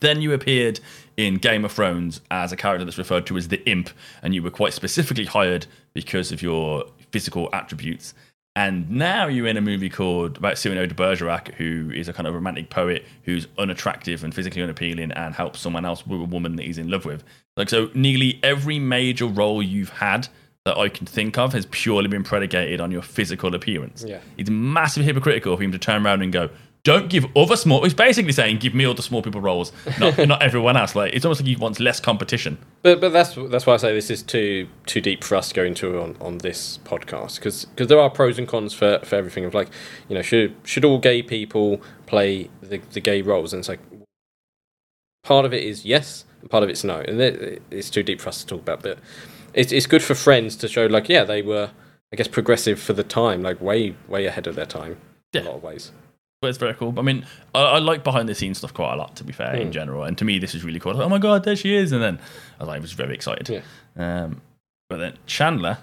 Then 0.00 0.20
you 0.20 0.32
appeared 0.32 0.80
in 1.16 1.36
Game 1.36 1.64
of 1.64 1.72
Thrones 1.72 2.20
as 2.30 2.52
a 2.52 2.56
character 2.56 2.84
that's 2.84 2.98
referred 2.98 3.26
to 3.26 3.36
as 3.36 3.48
the 3.48 3.66
Imp, 3.68 3.90
and 4.22 4.34
you 4.34 4.42
were 4.42 4.50
quite 4.50 4.74
specifically 4.74 5.24
hired 5.24 5.66
because 5.94 6.30
of 6.30 6.42
your 6.42 6.84
physical 7.10 7.48
attributes. 7.52 8.14
And 8.54 8.90
now 8.90 9.28
you're 9.28 9.46
in 9.46 9.56
a 9.56 9.60
movie 9.60 9.88
called 9.88 10.36
about 10.36 10.58
Cyrano 10.58 10.84
de 10.84 10.94
Bergerac, 10.94 11.54
who 11.54 11.92
is 11.94 12.08
a 12.08 12.12
kind 12.12 12.26
of 12.26 12.34
romantic 12.34 12.70
poet 12.70 13.04
who's 13.22 13.46
unattractive 13.56 14.24
and 14.24 14.34
physically 14.34 14.62
unappealing 14.62 15.12
and 15.12 15.34
helps 15.34 15.60
someone 15.60 15.84
else 15.84 16.04
with 16.06 16.20
a 16.20 16.24
woman 16.24 16.56
that 16.56 16.66
he's 16.66 16.78
in 16.78 16.90
love 16.90 17.04
with. 17.04 17.22
Like 17.56 17.68
so, 17.68 17.88
nearly 17.94 18.40
every 18.42 18.80
major 18.80 19.26
role 19.26 19.62
you've 19.62 19.90
had 19.90 20.28
that 20.68 20.76
I 20.76 20.90
can 20.90 21.06
think 21.06 21.38
of 21.38 21.54
has 21.54 21.66
purely 21.70 22.08
been 22.08 22.22
predicated 22.22 22.78
on 22.78 22.90
your 22.90 23.00
physical 23.00 23.54
appearance. 23.54 24.04
Yeah. 24.06 24.20
It's 24.36 24.50
massive 24.50 25.02
hypocritical 25.02 25.56
for 25.56 25.62
him 25.62 25.72
to 25.72 25.78
turn 25.78 26.04
around 26.04 26.20
and 26.20 26.30
go, 26.30 26.50
"Don't 26.82 27.08
give 27.08 27.24
other 27.34 27.56
small." 27.56 27.82
He's 27.82 27.94
basically 27.94 28.32
saying, 28.32 28.58
"Give 28.58 28.74
me 28.74 28.84
all 28.84 28.92
the 28.92 29.02
small 29.02 29.22
people 29.22 29.40
roles, 29.40 29.72
not 29.98 30.18
not 30.28 30.42
everyone 30.42 30.76
else." 30.76 30.94
Like 30.94 31.14
it's 31.14 31.24
almost 31.24 31.40
like 31.40 31.48
he 31.48 31.56
wants 31.56 31.80
less 31.80 32.00
competition. 32.00 32.58
But 32.82 33.00
but 33.00 33.14
that's 33.14 33.34
that's 33.48 33.64
why 33.64 33.74
I 33.74 33.76
say 33.78 33.94
this 33.94 34.10
is 34.10 34.22
too 34.22 34.68
too 34.84 35.00
deep 35.00 35.24
for 35.24 35.36
us 35.36 35.48
to 35.48 35.54
go 35.54 35.64
into 35.64 35.98
on, 35.98 36.16
on 36.20 36.38
this 36.38 36.78
podcast 36.84 37.36
because 37.36 37.66
there 37.88 37.98
are 37.98 38.10
pros 38.10 38.38
and 38.38 38.46
cons 38.46 38.74
for, 38.74 38.98
for 39.04 39.16
everything 39.16 39.46
of 39.46 39.54
like 39.54 39.70
you 40.10 40.14
know 40.14 40.22
should 40.22 40.54
should 40.64 40.84
all 40.84 40.98
gay 40.98 41.22
people 41.22 41.80
play 42.04 42.50
the, 42.60 42.76
the 42.92 43.00
gay 43.00 43.22
roles 43.22 43.54
and 43.54 43.60
it's 43.60 43.68
like 43.70 43.80
part 45.22 45.46
of 45.46 45.54
it 45.54 45.62
is 45.62 45.86
yes 45.86 46.26
part 46.50 46.62
of 46.62 46.68
it's 46.68 46.84
no 46.84 47.00
and 47.00 47.20
it, 47.20 47.62
it's 47.70 47.90
too 47.90 48.02
deep 48.02 48.20
for 48.20 48.28
us 48.28 48.40
to 48.42 48.46
talk 48.46 48.60
about 48.60 48.82
but 48.82 48.98
it's 49.54 49.72
it's 49.72 49.86
good 49.86 50.02
for 50.02 50.14
friends 50.14 50.56
to 50.56 50.68
show 50.68 50.86
like 50.86 51.08
yeah 51.08 51.24
they 51.24 51.42
were 51.42 51.70
I 52.12 52.16
guess 52.16 52.28
progressive 52.28 52.80
for 52.80 52.92
the 52.92 53.04
time 53.04 53.42
like 53.42 53.60
way 53.60 53.94
way 54.08 54.26
ahead 54.26 54.46
of 54.46 54.54
their 54.54 54.66
time 54.66 54.96
in 55.32 55.42
a 55.42 55.46
lot 55.50 55.56
of 55.56 55.62
ways. 55.62 55.92
But 56.40 56.48
it's 56.50 56.58
very 56.58 56.74
cool. 56.74 56.94
I 56.96 57.02
mean, 57.02 57.26
I, 57.52 57.62
I 57.62 57.78
like 57.80 58.04
behind 58.04 58.28
the 58.28 58.34
scenes 58.34 58.58
stuff 58.58 58.72
quite 58.72 58.92
a 58.92 58.96
lot, 58.96 59.16
to 59.16 59.24
be 59.24 59.32
fair, 59.32 59.56
in 59.56 59.66
Hmm. 59.66 59.72
general. 59.72 60.04
And 60.04 60.16
to 60.18 60.24
me, 60.24 60.38
this 60.38 60.54
is 60.54 60.62
really 60.62 60.78
cool. 60.78 60.94
Like, 60.94 61.04
oh 61.04 61.08
my 61.08 61.18
god, 61.18 61.42
there 61.42 61.56
she 61.56 61.74
is! 61.74 61.90
And 61.90 62.00
then 62.00 62.20
I 62.60 62.62
was 62.62 62.68
like, 62.68 62.76
I 62.76 62.80
was 62.80 62.92
very 62.92 63.12
excited. 63.14 63.62
Um, 63.96 64.40
but 64.88 64.98
then 64.98 65.14
Chandler 65.26 65.78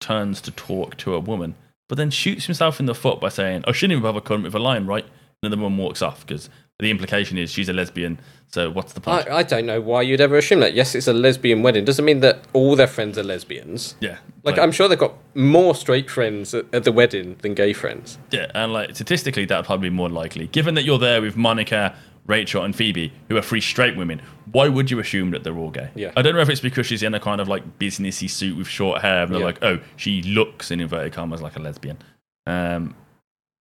turns 0.00 0.40
to 0.42 0.50
talk 0.52 0.96
to 0.98 1.14
a 1.14 1.18
woman, 1.20 1.56
but 1.88 1.96
then 1.98 2.10
shoots 2.10 2.46
himself 2.46 2.78
in 2.80 2.86
the 2.86 2.94
foot 2.94 3.20
by 3.20 3.28
saying, 3.30 3.64
"I 3.66 3.72
shouldn't 3.72 3.92
even 3.98 4.02
bother 4.04 4.20
coming 4.20 4.44
with 4.44 4.54
a 4.54 4.58
line, 4.60 4.86
right?" 4.86 5.04
And 5.04 5.12
then 5.42 5.50
the 5.50 5.62
woman 5.62 5.78
walks 5.78 6.02
off 6.02 6.24
because 6.26 6.48
the 6.78 6.90
implication 6.90 7.38
is 7.38 7.50
she's 7.52 7.68
a 7.68 7.72
lesbian. 7.72 8.18
So 8.48 8.70
what's 8.70 8.92
the 8.92 9.00
point? 9.00 9.28
I, 9.28 9.38
I 9.38 9.42
don't 9.42 9.66
know 9.66 9.80
why 9.80 10.02
you'd 10.02 10.20
ever 10.20 10.36
assume 10.36 10.60
that. 10.60 10.74
Yes, 10.74 10.94
it's 10.94 11.06
a 11.06 11.12
lesbian 11.12 11.62
wedding. 11.62 11.84
Doesn't 11.84 12.04
mean 12.04 12.20
that 12.20 12.44
all 12.52 12.76
their 12.76 12.86
friends 12.86 13.16
are 13.18 13.22
lesbians. 13.22 13.96
Yeah, 14.00 14.18
Like, 14.42 14.58
I'm 14.58 14.70
sure 14.72 14.88
they've 14.88 14.98
got 14.98 15.14
more 15.34 15.74
straight 15.74 16.10
friends 16.10 16.52
at, 16.54 16.66
at 16.72 16.84
the 16.84 16.92
wedding 16.92 17.36
than 17.42 17.54
gay 17.54 17.72
friends. 17.72 18.18
Yeah, 18.30 18.50
and 18.54 18.72
like 18.72 18.94
statistically, 18.94 19.44
that'd 19.44 19.66
probably 19.66 19.88
be 19.90 19.94
more 19.94 20.08
likely. 20.08 20.46
Given 20.48 20.74
that 20.74 20.82
you're 20.84 20.98
there 20.98 21.20
with 21.22 21.36
Monica, 21.36 21.96
Rachel, 22.26 22.62
and 22.64 22.74
Phoebe, 22.74 23.12
who 23.28 23.36
are 23.36 23.42
three 23.42 23.60
straight 23.60 23.96
women, 23.96 24.20
why 24.52 24.68
would 24.68 24.90
you 24.90 24.98
assume 25.00 25.30
that 25.32 25.42
they're 25.44 25.56
all 25.58 25.70
gay? 25.70 25.90
Yeah. 25.94 26.12
I 26.16 26.22
don't 26.22 26.34
know 26.34 26.40
if 26.40 26.48
it's 26.48 26.60
because 26.60 26.86
she's 26.86 27.02
in 27.02 27.14
a 27.14 27.20
kind 27.20 27.40
of 27.40 27.48
like 27.48 27.78
businessy 27.78 28.28
suit 28.30 28.56
with 28.56 28.66
short 28.68 29.00
hair, 29.02 29.22
and 29.24 29.32
they're 29.32 29.40
Yeah. 29.40 29.46
like, 29.46 29.62
oh, 29.62 29.78
she 29.96 30.22
looks 30.22 30.70
in 30.70 30.80
inverted 30.80 31.12
commas 31.12 31.40
like 31.42 31.56
a 31.56 31.60
lesbian. 31.60 31.98
Um, 32.46 32.94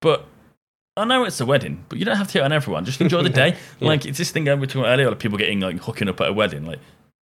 but 0.02 0.28
I 0.96 1.06
know 1.06 1.24
it's 1.26 1.40
a 1.42 1.46
wedding, 1.46 1.84
but 1.90 1.98
you 1.98 2.06
don't 2.06 2.18
have 2.18 2.28
to 2.28 2.34
hit 2.34 2.44
on 2.44 2.52
everyone. 2.52 2.86
Just 2.86 3.02
enjoy 3.02 3.24
the 3.24 3.30
day. 3.44 3.56
Yeah. 3.80 3.88
Like 3.88 4.06
it's 4.06 4.18
this 4.18 4.32
thing 4.32 4.46
we 4.46 4.54
were 4.54 4.66
talking 4.68 4.82
about 4.82 4.92
earlier, 4.94 5.10
like 5.10 5.20
people 5.20 5.38
getting 5.38 5.60
like 5.60 5.78
hooking 5.80 6.08
up 6.10 6.22
at 6.22 6.28
a 6.30 6.34
wedding. 6.34 6.66
Like 6.66 6.80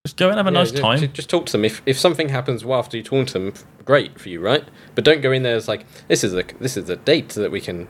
just 0.07 0.17
go 0.17 0.29
and 0.29 0.39
have 0.39 0.47
a 0.47 0.51
Yeah, 0.51 0.55
nice 0.59 0.73
ju- 0.73 0.79
time. 0.81 1.13
Just 1.13 1.31
talk 1.31 1.47
to 1.47 1.53
them. 1.53 1.65
If 1.65 1.81
if 1.87 1.99
something 1.99 2.29
happens 2.31 2.65
well 2.65 2.79
after 2.81 2.97
you 2.97 3.03
talk 3.03 3.29
to 3.29 3.33
them, 3.35 3.53
great 3.85 4.19
for 4.21 4.29
you, 4.29 4.41
right? 4.41 4.65
But 4.95 5.05
don't 5.05 5.21
go 5.21 5.31
in 5.31 5.43
there 5.45 5.55
as 5.57 5.69
like 5.69 5.85
this 6.09 6.25
is 6.25 6.35
a 6.35 6.43
this 6.59 6.77
is 6.77 6.89
a 6.89 6.97
date 6.97 7.29
that 7.31 7.53
we 7.53 7.61
can 7.61 7.87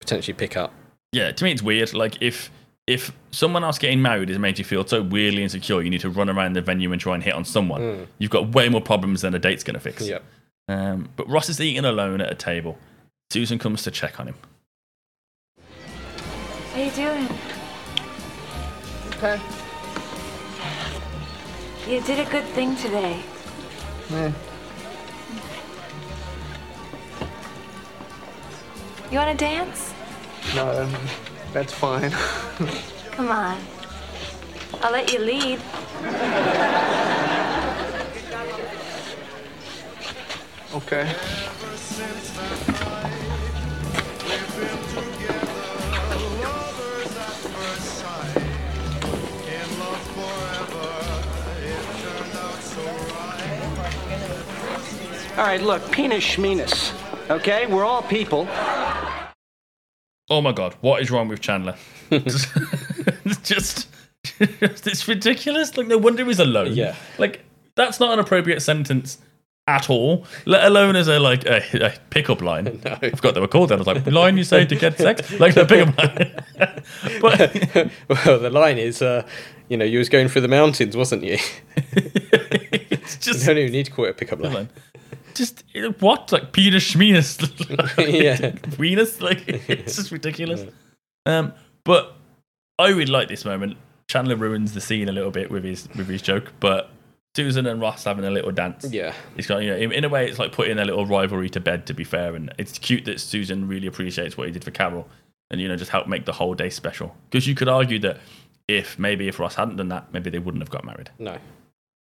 potentially 0.00 0.34
pick 0.34 0.56
up. 0.56 0.72
yeah, 1.12 1.32
to 1.32 1.44
me 1.44 1.52
it's 1.52 1.62
weird. 1.62 1.94
Like 1.94 2.20
if 2.20 2.50
if 2.86 3.10
someone 3.30 3.64
else 3.64 3.78
getting 3.78 4.02
married 4.02 4.28
has 4.28 4.38
made 4.38 4.58
you 4.58 4.64
feel 4.64 4.86
so 4.86 5.00
weirdly 5.02 5.42
insecure, 5.42 5.80
you 5.80 5.88
need 5.88 6.02
to 6.02 6.10
run 6.10 6.28
around 6.28 6.52
the 6.52 6.60
venue 6.60 6.92
and 6.92 7.00
try 7.00 7.14
and 7.14 7.22
hit 7.22 7.32
on 7.32 7.46
someone. 7.46 7.80
Mm. 7.80 8.06
You've 8.18 8.30
got 8.30 8.54
way 8.54 8.68
more 8.68 8.82
problems 8.82 9.22
than 9.22 9.34
a 9.34 9.38
date's 9.38 9.64
gonna 9.64 9.80
fix. 9.80 10.06
Yep. 10.06 10.22
Um, 10.68 11.08
but 11.16 11.26
Ross 11.30 11.48
is 11.48 11.58
eating 11.62 11.86
alone 11.86 12.20
at 12.20 12.30
a 12.30 12.34
table. 12.34 12.76
Susan 13.32 13.58
comes 13.58 13.82
to 13.84 13.90
check 13.90 14.20
on 14.20 14.26
him. 14.26 14.34
How 16.74 16.80
you 16.80 16.90
doing? 16.90 17.28
Okay. 19.14 19.40
You 21.86 22.00
did 22.00 22.18
a 22.18 22.28
good 22.28 22.42
thing 22.46 22.74
today. 22.74 23.22
Yeah. 24.10 24.32
You 29.08 29.18
want 29.18 29.38
to 29.38 29.44
dance? 29.44 29.94
No, 30.56 30.82
um, 30.82 30.92
that's 31.52 31.72
fine. 31.72 32.10
Come 33.12 33.28
on. 33.28 33.56
I'll 34.82 34.90
let 34.90 35.12
you 35.12 35.20
lead. 35.20 35.60
okay. 40.74 41.14
All 55.36 55.42
right, 55.44 55.60
look, 55.60 55.90
penis 55.90 56.22
schmenis. 56.22 56.92
Okay, 57.28 57.66
we're 57.66 57.84
all 57.84 58.02
people. 58.02 58.46
Oh 60.30 60.40
my 60.40 60.52
god, 60.52 60.76
what 60.80 61.02
is 61.02 61.10
wrong 61.10 61.26
with 61.26 61.40
Chandler? 61.40 61.74
it's 62.12 62.46
just, 63.42 63.88
just 64.38 64.86
it's 64.86 65.08
ridiculous. 65.08 65.76
Like 65.76 65.88
no 65.88 65.98
wonder 65.98 66.24
he's 66.24 66.38
alone. 66.38 66.74
Yeah. 66.74 66.94
Like 67.18 67.44
that's 67.74 67.98
not 67.98 68.12
an 68.12 68.20
appropriate 68.20 68.60
sentence 68.60 69.18
at 69.66 69.90
all. 69.90 70.24
Let 70.46 70.66
alone 70.66 70.94
as 70.94 71.08
a 71.08 71.18
like 71.18 71.44
a, 71.46 71.62
a 71.84 71.92
pickup 72.10 72.40
line. 72.40 72.80
No. 72.84 72.96
I 73.02 73.10
forgot 73.10 73.34
they 73.34 73.40
were 73.40 73.48
called 73.48 73.70
that. 73.70 73.74
I 73.74 73.78
was 73.78 73.86
like, 73.88 74.06
line 74.06 74.36
you 74.36 74.44
say 74.44 74.64
to 74.66 74.76
get 74.76 74.98
sex? 74.98 75.32
Like 75.40 75.56
a 75.56 75.66
pickup 75.66 75.98
line. 75.98 76.32
but 77.20 77.90
well, 78.08 78.38
the 78.38 78.50
line 78.50 78.78
is, 78.78 79.02
uh, 79.02 79.26
you 79.68 79.76
know, 79.76 79.84
you 79.84 79.98
was 79.98 80.08
going 80.08 80.28
through 80.28 80.42
the 80.42 80.48
mountains, 80.48 80.96
wasn't 80.96 81.24
you? 81.24 81.38
it's 81.76 83.16
just 83.16 83.40
you 83.40 83.46
don't 83.46 83.58
even 83.58 83.72
need 83.72 83.86
to 83.86 83.90
call 83.90 84.04
it 84.04 84.10
a 84.10 84.14
pickup 84.14 84.38
line. 84.38 84.68
Just 85.34 85.64
what 86.00 86.32
like 86.32 86.52
Peter 86.52 86.78
Schmeenus, 86.78 87.38
Yeah. 87.98 88.52
Venus, 88.76 89.20
like 89.20 89.44
it's 89.48 89.96
just 89.96 90.10
ridiculous. 90.10 90.64
Um, 91.26 91.52
but 91.84 92.16
I 92.78 92.88
really 92.88 93.06
like 93.06 93.28
this 93.28 93.44
moment. 93.44 93.76
Chandler 94.08 94.36
ruins 94.36 94.74
the 94.74 94.80
scene 94.80 95.08
a 95.08 95.12
little 95.12 95.30
bit 95.30 95.50
with 95.50 95.64
his 95.64 95.88
with 95.96 96.08
his 96.08 96.22
joke, 96.22 96.52
but 96.60 96.90
Susan 97.34 97.66
and 97.66 97.80
Ross 97.80 98.04
having 98.04 98.24
a 98.24 98.30
little 98.30 98.52
dance. 98.52 98.86
Yeah. 98.90 99.14
It's 99.36 99.46
got 99.46 99.62
you 99.62 99.70
know 99.70 99.76
in, 99.76 99.92
in 99.92 100.04
a 100.04 100.08
way 100.08 100.28
it's 100.28 100.38
like 100.38 100.52
putting 100.52 100.78
a 100.78 100.84
little 100.84 101.06
rivalry 101.06 101.50
to 101.50 101.60
bed. 101.60 101.86
To 101.86 101.94
be 101.94 102.04
fair, 102.04 102.34
and 102.34 102.52
it's 102.58 102.78
cute 102.78 103.04
that 103.06 103.20
Susan 103.20 103.66
really 103.66 103.86
appreciates 103.86 104.36
what 104.36 104.46
he 104.46 104.52
did 104.52 104.64
for 104.64 104.70
Carol, 104.70 105.08
and 105.50 105.60
you 105.60 105.68
know 105.68 105.76
just 105.76 105.90
help 105.90 106.06
make 106.06 106.26
the 106.26 106.32
whole 106.32 106.54
day 106.54 106.70
special. 106.70 107.16
Because 107.30 107.46
you 107.46 107.54
could 107.54 107.68
argue 107.68 107.98
that 108.00 108.20
if 108.68 108.98
maybe 108.98 109.28
if 109.28 109.38
Ross 109.38 109.54
hadn't 109.54 109.76
done 109.76 109.88
that, 109.88 110.12
maybe 110.12 110.30
they 110.30 110.38
wouldn't 110.38 110.62
have 110.62 110.70
got 110.70 110.84
married. 110.84 111.10
No. 111.18 111.38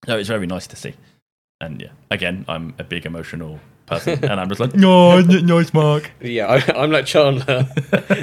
So 0.06 0.18
it's 0.18 0.30
very 0.30 0.46
nice 0.48 0.68
to 0.68 0.76
see. 0.76 0.94
And 1.64 1.82
yeah, 1.82 1.92
again, 2.12 2.44
I'm 2.50 2.74
a 2.78 2.84
big 2.84 3.06
emotional 3.06 3.60
person, 3.86 4.24
and 4.30 4.40
I'm 4.40 4.50
just 4.50 4.60
like, 4.60 4.76
no, 4.76 5.22
nice, 5.22 5.74
Mark. 5.74 6.12
Yeah, 6.20 6.48
I, 6.48 6.84
I'm 6.84 6.92
like 6.92 7.06
Chandler. 7.06 7.64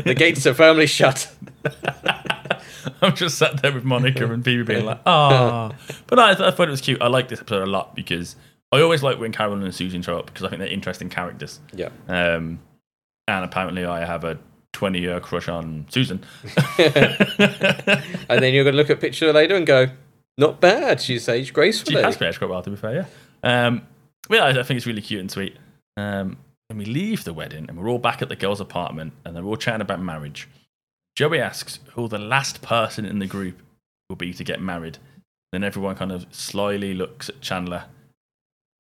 the 0.05 0.15
gates 0.17 0.47
are 0.47 0.53
firmly 0.53 0.87
shut. 0.87 1.33
I'm 3.03 3.15
just 3.15 3.39
sat 3.39 3.63
there 3.63 3.73
with 3.73 3.85
Monica 3.85 4.31
and 4.31 4.45
Phoebe 4.45 4.63
being 4.63 4.85
like, 4.85 5.01
ah. 5.07 5.73
But 6.07 6.19
I, 6.19 6.31
I 6.33 6.51
thought 6.51 6.69
it 6.69 6.71
was 6.71 6.83
cute. 6.83 7.01
I 7.01 7.07
like 7.09 7.29
this 7.29 7.41
episode 7.41 7.63
a 7.63 7.71
lot 7.71 7.95
because 7.95 8.37
I 8.73 8.83
always 8.83 9.03
like 9.03 9.19
when 9.19 9.33
Carol 9.33 9.63
and 9.63 9.75
Susan 9.75 10.03
show 10.03 10.19
up 10.19 10.27
because 10.27 10.45
I 10.45 10.49
think 10.51 10.61
they're 10.61 10.69
interesting 10.69 11.09
characters. 11.09 11.61
Yeah. 11.75 11.89
Um, 12.09 12.61
and 13.27 13.45
apparently 13.45 13.87
I 13.87 14.05
have 14.05 14.25
a 14.25 14.39
20 14.73 15.01
year 15.01 15.19
crush 15.21 15.49
on 15.49 15.87
Susan. 15.89 16.23
and 16.79 18.43
then 18.43 18.55
you're 18.55 18.65
going 18.65 18.75
to 18.75 18.79
look 18.79 18.91
at 18.91 18.99
a 18.99 19.01
picture 19.01 19.33
later 19.33 19.57
and 19.57 19.67
go, 19.67 19.89
not 20.37 20.61
bad. 20.61 21.01
She's 21.01 21.29
aged 21.29 21.55
She 21.55 21.95
has 21.95 22.21
aged 22.21 22.39
quite 22.39 22.51
well, 22.51 22.63
to 22.63 22.71
be 22.71 22.77
fair, 22.77 22.95
yeah. 22.95 23.05
Um, 23.43 23.87
yeah, 24.29 24.45
I, 24.45 24.51
I 24.51 24.63
think 24.63 24.77
it's 24.79 24.87
really 24.87 25.03
cute 25.03 25.21
and 25.21 25.31
sweet. 25.31 25.57
Um, 25.97 26.37
and 26.69 26.79
we 26.79 26.85
leave 26.85 27.25
the 27.25 27.33
wedding 27.33 27.67
and 27.69 27.79
we're 27.79 27.89
all 27.89 27.99
back 27.99 28.23
at 28.23 28.29
the 28.29 28.37
girls' 28.37 28.61
apartment 28.61 29.13
and 29.25 29.35
they're 29.35 29.45
all 29.45 29.57
chatting 29.57 29.81
about 29.81 30.01
marriage. 30.01 30.49
Joey 31.17 31.41
asks 31.41 31.81
who 31.93 32.07
the 32.09 32.19
last 32.19 32.63
person 32.63 33.05
in 33.05 33.19
the 33.19 33.27
group 33.27 33.61
will 34.09 34.17
be 34.17 34.33
to 34.33 34.45
get 34.45 34.61
married. 34.61 34.99
Then 35.53 35.65
everyone 35.65 35.97
kind 35.97 36.13
of 36.13 36.27
slyly 36.31 36.95
looks 36.95 37.29
at 37.29 37.41
Chandler 37.41 37.85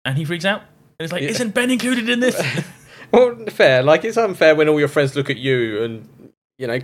and 0.04 0.16
he 0.16 0.24
freaks 0.24 0.44
out. 0.44 0.60
And 0.60 1.04
he's 1.04 1.12
like, 1.12 1.22
Yeah. 1.22 1.30
Isn't 1.30 1.54
Ben 1.54 1.70
included 1.70 2.08
in 2.08 2.20
this? 2.20 2.40
Well, 3.12 3.34
fair. 3.48 3.82
Like, 3.82 4.04
it's 4.04 4.16
unfair 4.16 4.54
when 4.54 4.68
all 4.68 4.78
your 4.78 4.86
friends 4.86 5.16
look 5.16 5.30
at 5.30 5.36
you 5.36 5.82
and, 5.82 6.32
you 6.58 6.68
know, 6.68 6.78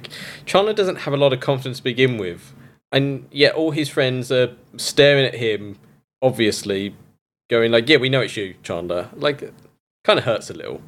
Chandler 0.45 0.73
doesn't 0.73 0.97
have 0.97 1.15
a 1.15 1.17
lot 1.17 1.33
of 1.33 1.39
confidence 1.39 1.77
to 1.79 1.85
begin 1.85 2.19
with. 2.19 2.53
And 2.91 3.29
yet 3.31 3.55
all 3.55 3.71
his 3.71 3.89
friends 3.89 4.33
are 4.33 4.51
staring 4.77 5.25
at 5.25 5.35
him, 5.35 5.79
obviously, 6.21 6.97
going 7.51 7.73
like, 7.73 7.89
yeah, 7.89 7.99
we 7.99 8.09
know 8.09 8.21
it's 8.21 8.37
you, 8.37 8.55
Chandler. 8.63 9.09
Like, 9.15 9.53
kind 10.05 10.19
of 10.19 10.25
hurts 10.25 10.51
a 10.51 10.55
little. 10.55 10.81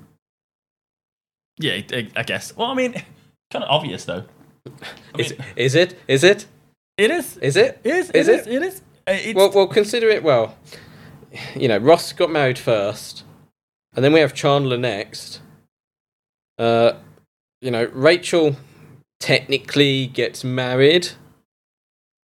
yeah, 1.59 1.81
I, 2.17 2.23
guess. 2.23 2.55
Well, 2.57 2.69
I 2.71 2.75
mean, 2.75 2.95
kind 3.51 3.65
of 3.65 3.71
obvious 3.71 4.05
though. 4.05 4.25
I 4.67 4.71
Is, 5.19 5.31
mean, 5.31 5.45
is 5.57 5.75
it? 5.75 5.99
Is 6.09 6.25
it? 6.25 6.47
it 6.97 7.11
is. 7.11 7.37
Is 7.39 7.57
it? 7.57 7.81
It 7.85 7.95
is. 7.95 8.11
Is 8.11 8.29
it 8.29 8.35
is. 8.41 8.47
it? 8.47 8.53
It 8.53 8.63
is. 8.63 8.83
Uh, 9.07 9.33
Well, 9.35 9.51
well, 9.55 9.67
consider 9.67 10.09
it. 10.09 10.23
Well, 10.23 10.57
you 11.57 11.69
know, 11.69 11.79
Ross 11.79 12.13
got 12.13 12.31
married 12.31 12.59
first, 12.59 13.25
and 13.95 14.05
then 14.05 14.13
we 14.13 14.21
have 14.21 14.35
Chandler 14.35 14.77
next. 14.79 15.41
Uh, 16.59 16.95
you 17.61 17.71
know, 17.71 17.85
Rachel 17.93 18.57
technically 19.21 20.07
gets 20.07 20.45
married 20.45 21.11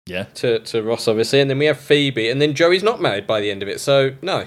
yeah. 0.06 0.24
to 0.34 0.58
to 0.60 0.82
Ross, 0.82 1.08
obviously, 1.08 1.40
and 1.40 1.48
then 1.50 1.58
we 1.58 1.66
have 1.66 1.78
Phoebe, 1.78 2.28
and 2.30 2.40
then 2.40 2.54
Joey's 2.54 2.82
not 2.82 3.00
married 3.00 3.26
by 3.26 3.40
the 3.40 3.50
end 3.50 3.62
of 3.62 3.68
it. 3.68 3.80
So 3.80 4.14
no. 4.22 4.46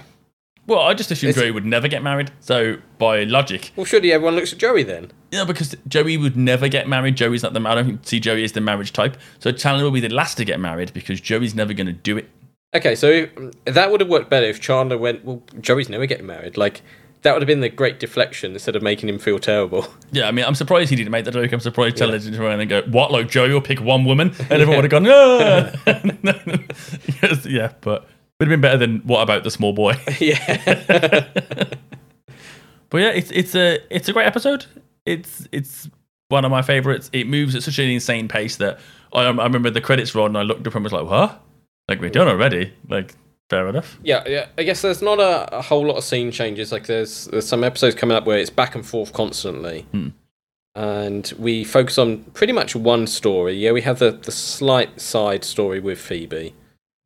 Well, 0.66 0.82
I 0.82 0.94
just 0.94 1.10
assumed 1.12 1.30
It's- 1.30 1.42
Joey 1.42 1.52
would 1.52 1.66
never 1.66 1.88
get 1.88 2.04
married. 2.04 2.30
So 2.42 2.78
by 2.98 3.24
logic, 3.24 3.72
Well, 3.78 3.86
surely 3.86 4.12
everyone 4.12 4.36
looks 4.36 4.52
at 4.52 4.60
Joey 4.60 4.84
then. 4.84 5.12
Yeah, 5.32 5.46
because 5.46 5.76
Joey 5.88 6.18
would 6.18 6.36
never 6.36 6.68
get 6.68 6.90
married. 6.90 7.16
Joey's 7.16 7.42
not 7.42 7.54
the 7.54 7.62
I 7.62 7.76
don't 7.76 8.06
see 8.06 8.20
Joey 8.20 8.44
as 8.44 8.52
the 8.52 8.60
marriage 8.62 8.92
type. 8.92 9.16
So 9.40 9.52
Chandler 9.54 9.86
will 9.86 9.92
be 9.92 10.02
the 10.02 10.10
last 10.10 10.36
to 10.38 10.46
get 10.46 10.60
married 10.60 10.94
because 10.94 11.22
Joey's 11.22 11.56
never 11.56 11.74
going 11.74 11.88
to 11.88 11.94
do 11.94 12.18
it. 12.18 12.30
Okay, 12.76 12.96
so 12.96 13.08
if, 13.08 13.30
that 13.66 13.92
would 13.92 14.02
have 14.02 14.10
worked 14.10 14.30
better 14.30 14.46
if 14.46 14.60
Chandler 14.60 14.98
went. 14.98 15.24
Well, 15.24 15.42
Joey's 15.62 15.88
never 15.88 16.06
getting 16.06 16.26
married. 16.26 16.58
Like 16.58 16.82
that 17.22 17.34
would 17.34 17.42
have 17.42 17.48
been 17.48 17.62
the 17.62 17.70
great 17.70 18.00
deflection 18.00 18.54
instead 18.54 18.76
of 18.76 18.82
making 18.82 19.10
him 19.10 19.20
feel 19.20 19.40
terrible. 19.40 19.88
Yeah, 20.12 20.28
I 20.28 20.32
mean, 20.32 20.46
I'm 20.46 20.56
surprised 20.56 20.90
he 20.90 20.96
didn't 20.96 21.12
make 21.12 21.26
that 21.26 21.34
joke. 21.34 21.52
I'm 21.52 21.60
surprised 21.60 21.98
didn't 21.98 22.22
turn 22.22 22.42
around 22.42 22.62
and 22.62 22.70
go, 22.70 22.82
"What? 22.84 23.12
Like 23.12 23.28
Joe? 23.28 23.44
You'll 23.44 23.60
pick 23.60 23.82
one 23.82 24.06
woman?" 24.06 24.34
And 24.40 24.52
everyone 24.54 24.78
would 24.78 24.86
have 24.86 24.92
gone, 24.92 25.04
"No." 25.04 25.72
Ah! 25.86 26.58
Yes, 27.22 27.46
yeah, 27.46 27.74
but 27.82 28.08
would 28.40 28.48
have 28.48 28.50
been 28.50 28.62
better 28.62 28.78
than 28.78 29.00
what 29.00 29.22
about 29.22 29.44
the 29.44 29.52
small 29.52 29.74
boy? 29.74 29.96
yeah. 30.22 31.26
But 32.90 32.98
yeah, 33.00 33.10
it's 33.10 33.32
it's 33.32 33.54
a 33.56 33.80
it's 33.90 34.08
a 34.08 34.14
great 34.14 34.28
episode. 34.28 34.66
It's 35.06 35.48
it's 35.52 35.90
one 36.30 36.46
of 36.46 36.52
my 36.52 36.62
favorites. 36.62 37.10
It 37.14 37.28
moves 37.28 37.56
at 37.56 37.64
such 37.64 37.80
an 37.80 37.90
insane 37.90 38.28
pace 38.28 38.56
that 38.58 38.80
I, 39.14 39.24
I 39.24 39.30
remember 39.30 39.70
the 39.70 39.82
credits 39.82 40.16
rolled 40.16 40.30
and 40.30 40.38
I 40.38 40.44
looked 40.44 40.66
up 40.68 40.76
and 40.76 40.84
was 40.84 40.94
like, 40.94 41.06
"What? 41.06 41.44
Like 41.90 42.00
we're 42.00 42.10
done 42.10 42.28
already?" 42.28 42.74
Like 42.90 43.16
fair 43.50 43.68
enough. 43.68 43.98
Yeah, 44.04 44.24
yeah. 44.28 44.48
I 44.58 44.64
guess 44.64 44.82
there's 44.82 45.02
not 45.02 45.20
a, 45.20 45.58
a 45.58 45.62
whole 45.62 45.86
lot 45.86 45.98
of 45.98 46.04
scene 46.04 46.32
changes. 46.32 46.72
Like 46.72 46.86
there's 46.88 47.26
there's 47.26 47.48
some 47.48 47.64
episodes 47.64 47.96
coming 47.96 48.16
up 48.18 48.26
where 48.26 48.38
it's 48.38 48.50
back 48.50 48.76
and 48.76 48.86
forth 48.86 49.14
constantly, 49.14 49.82
Hmm. 49.92 50.10
and 50.76 51.34
we 51.40 51.64
focus 51.64 51.98
on 51.98 52.24
pretty 52.34 52.54
much 52.54 52.76
one 52.76 53.08
story. 53.08 53.54
Yeah, 53.56 53.72
we 53.72 53.82
have 53.82 54.00
the 54.00 54.12
the 54.12 54.32
slight 54.32 55.00
side 55.02 55.44
story 55.44 55.80
with 55.80 56.00
Phoebe, 56.00 56.54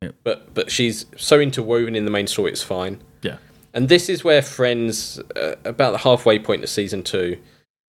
Yep. 0.02 0.14
but 0.24 0.54
but 0.54 0.70
she's 0.70 1.06
so 1.16 1.40
interwoven 1.40 1.94
in 1.96 2.04
the 2.04 2.10
main 2.10 2.26
story. 2.26 2.50
It's 2.52 2.62
fine. 2.62 3.00
Yeah. 3.22 3.36
And 3.74 3.88
this 3.88 4.08
is 4.10 4.22
where 4.22 4.42
Friends, 4.42 5.18
uh, 5.34 5.54
about 5.64 5.92
the 5.92 5.98
halfway 5.98 6.38
point 6.38 6.62
of 6.62 6.68
season 6.68 7.02
two, 7.02 7.38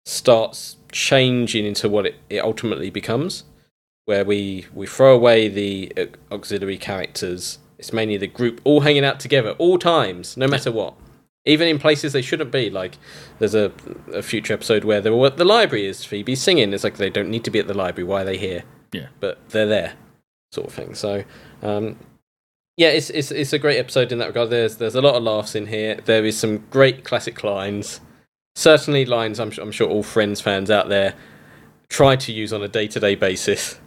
starts 0.05 0.77
changing 0.91 1.65
into 1.67 1.89
what 1.89 2.07
it, 2.07 2.17
it 2.29 2.39
ultimately 2.43 2.91
becomes, 2.91 3.45
where 4.07 4.25
we, 4.25 4.67
we 4.75 4.87
throw 4.89 5.15
away 5.15 5.47
the 5.49 5.93
uh, 5.97 6.07
auxiliary 6.35 6.79
characters. 6.79 7.59
It's 7.79 7.93
mainly 7.93 8.17
the 8.17 8.27
group 8.27 8.61
all 8.65 8.81
hanging 8.81 9.05
out 9.05 9.21
together, 9.21 9.53
all 9.53 9.79
times, 9.79 10.37
no 10.37 10.49
matter 10.49 10.73
what. 10.73 10.95
Even 11.45 11.69
in 11.69 11.79
places 11.79 12.13
they 12.13 12.23
shouldn't 12.23 12.51
be. 12.51 12.69
Like, 12.69 12.99
there's 13.39 13.55
a, 13.55 13.73
a 14.13 14.23
future 14.23 14.53
episode 14.53 14.85
where 14.85 15.01
they're 15.01 15.13
all 15.13 15.27
at 15.27 15.37
the 15.37 15.45
library 15.45 15.87
is 15.87 16.05
Phoebe 16.05 16.35
singing. 16.35 16.73
It's 16.73 16.85
like 16.85 16.97
they 16.97 17.11
don't 17.11 17.31
need 17.31 17.45
to 17.45 17.51
be 17.51 17.59
at 17.59 17.69
the 17.69 17.75
library. 17.75 18.07
Why 18.07 18.23
are 18.23 18.25
they 18.25 18.37
here? 18.37 18.65
Yeah. 18.93 19.07
But 19.21 19.39
they're 19.51 19.67
there, 19.67 19.95
sort 20.53 20.67
of 20.67 20.75
thing. 20.75 20.95
So, 20.95 21.25
um, 21.63 21.97
yeah, 22.77 22.89
it's, 22.89 23.11
it's 23.11 23.31
it's 23.31 23.53
a 23.53 23.59
great 23.59 23.79
episode 23.79 24.13
in 24.13 24.19
that 24.19 24.29
regard. 24.29 24.51
There's 24.51 24.77
there's 24.77 24.95
a 24.95 25.01
lot 25.01 25.15
of 25.15 25.23
laughs 25.23 25.55
in 25.55 25.67
here. 25.67 26.01
There 26.05 26.25
is 26.25 26.39
some 26.39 26.65
great 26.71 27.05
classic 27.05 27.43
lines. 27.43 28.01
Certainly 28.55 29.07
lines 29.07 29.41
I'm 29.41 29.53
I'm 29.61 29.73
sure 29.73 29.89
all 29.89 30.03
Friends 30.03 30.41
fans 30.41 30.71
out 30.71 30.89
there 30.89 31.15
try 31.89 32.17
to 32.17 32.33
use 32.33 32.53
on 32.53 32.63
a 32.63 32.69
day 32.69 32.87
to 32.89 33.01
day 33.01 33.15
basis. 33.15 33.81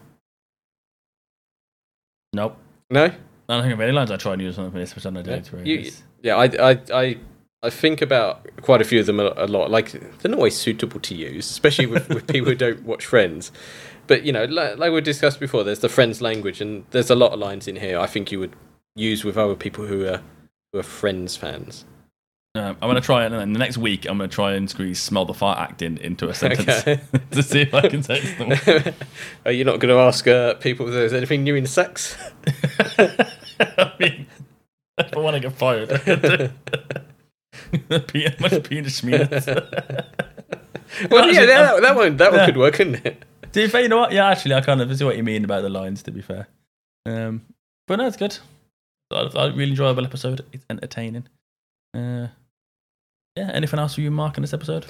Nope. 2.34 2.58
No. 2.90 3.14
I 3.52 3.56
don't 3.56 3.64
think 3.64 3.74
of 3.74 3.82
any 3.82 3.92
lines 3.92 4.12
I 4.12 4.18
try 4.18 4.34
and 4.34 4.42
use 4.42 4.58
on 4.58 4.72
this 4.74 4.92
episode. 4.92 5.18
I 5.18 5.22
Yeah, 5.22 5.40
do. 5.40 5.62
you, 5.64 5.92
yeah 6.22 6.36
I, 6.38 6.72
I 6.72 6.80
I 6.94 7.18
I 7.64 7.70
think 7.70 8.02
about 8.02 8.48
quite 8.62 8.82
a 8.82 8.86
few 8.86 9.02
of 9.02 9.06
them 9.06 9.20
a, 9.20 9.34
a 9.36 9.46
lot. 9.46 9.70
Like 9.70 9.92
they're 9.92 10.32
not 10.32 10.38
always 10.38 10.56
suitable 10.56 11.00
to 11.02 11.16
use, 11.16 11.50
especially 11.50 11.86
with, 11.86 12.10
with 12.10 12.28
people 12.28 12.50
who 12.50 12.56
don't 12.56 12.84
watch 12.84 13.06
Friends. 13.06 13.52
But 14.08 14.24
you 14.24 14.32
know, 14.32 14.46
like, 14.46 14.78
like 14.78 14.92
we 14.94 15.02
discussed 15.02 15.40
before, 15.40 15.64
there's 15.64 15.80
the 15.80 15.90
Friends 15.90 16.22
language, 16.22 16.62
and 16.62 16.86
there's 16.92 17.10
a 17.10 17.16
lot 17.16 17.34
of 17.34 17.40
lines 17.40 17.68
in 17.68 17.76
here 17.76 18.00
I 18.00 18.08
think 18.08 18.32
you 18.32 18.40
would 18.40 18.56
use 18.96 19.24
with 19.24 19.38
other 19.38 19.56
people 19.56 19.86
who 19.86 20.08
are 20.08 20.22
who 20.72 20.80
are 20.80 20.84
Friends 20.84 21.36
fans. 21.36 21.86
Um, 22.54 22.76
I'm 22.82 22.90
gonna 22.90 23.00
try 23.00 23.24
and 23.24 23.34
then 23.34 23.54
the 23.54 23.60
next 23.60 23.78
week 23.78 24.06
I'm 24.06 24.18
gonna 24.18 24.28
try 24.28 24.54
and 24.54 24.70
squeeze 24.70 25.00
"smell 25.02 25.26
the 25.26 25.34
fart" 25.34 25.60
acting 25.60 25.98
into 26.00 26.30
a 26.30 26.34
sentence 26.34 26.68
Okay. 26.68 27.00
to 27.32 27.44
see 27.44 27.62
if 27.62 27.74
I 27.74 27.88
can 27.88 28.02
say 28.02 28.20
them. 28.20 28.94
are 29.46 29.52
you 29.52 29.64
not 29.64 29.80
going 29.80 29.94
to 29.94 30.02
ask 30.02 30.28
uh, 30.28 30.56
people 30.56 30.88
if 30.88 30.94
there's 30.94 31.14
anything 31.14 31.44
new 31.44 31.56
in 31.56 31.66
sex? 31.66 32.18
I 33.78 33.94
mean, 34.00 34.28
I 34.98 35.20
want 35.20 35.36
to 35.36 35.40
get 35.40 35.54
fired, 35.54 35.90
much 37.90 38.64
Peter 38.64 38.90
Schmiedes. 38.90 39.48
well, 41.12 41.32
yeah, 41.32 41.46
that, 41.46 41.82
that 41.82 41.96
one 41.96 42.18
that 42.18 42.32
one 42.32 42.46
could 42.46 42.58
work, 42.58 42.76
couldn't 42.76 43.06
it? 43.06 43.24
To 43.44 43.62
be 43.62 43.68
fair, 43.68 43.82
you 43.82 43.90
know 43.90 44.00
what? 44.00 44.12
Yeah, 44.12 44.28
actually, 44.28 44.56
I 44.56 44.62
kind 44.62 44.82
of 44.82 44.98
see 44.98 45.04
what 45.04 45.18
you 45.18 45.24
mean 45.24 45.46
about 45.46 45.62
the 45.62 45.70
lines. 45.70 46.04
To 46.04 46.12
be 46.12 46.22
fair, 46.22 46.48
um, 47.06 47.42
but 47.88 47.98
no, 47.98 48.08
it's 48.08 48.18
good. 48.18 48.38
I, 49.12 49.30
I 49.36 49.48
really 49.48 49.72
enjoyable 49.72 50.06
episode. 50.06 50.46
It's 50.54 50.66
entertaining. 50.70 51.28
Uh, 51.94 52.28
yeah. 53.36 53.52
Anything 53.54 53.80
else 53.80 53.96
for 53.96 54.02
you, 54.02 54.12
Mark, 54.12 54.38
in 54.38 54.42
this 54.42 54.54
episode? 54.54 54.86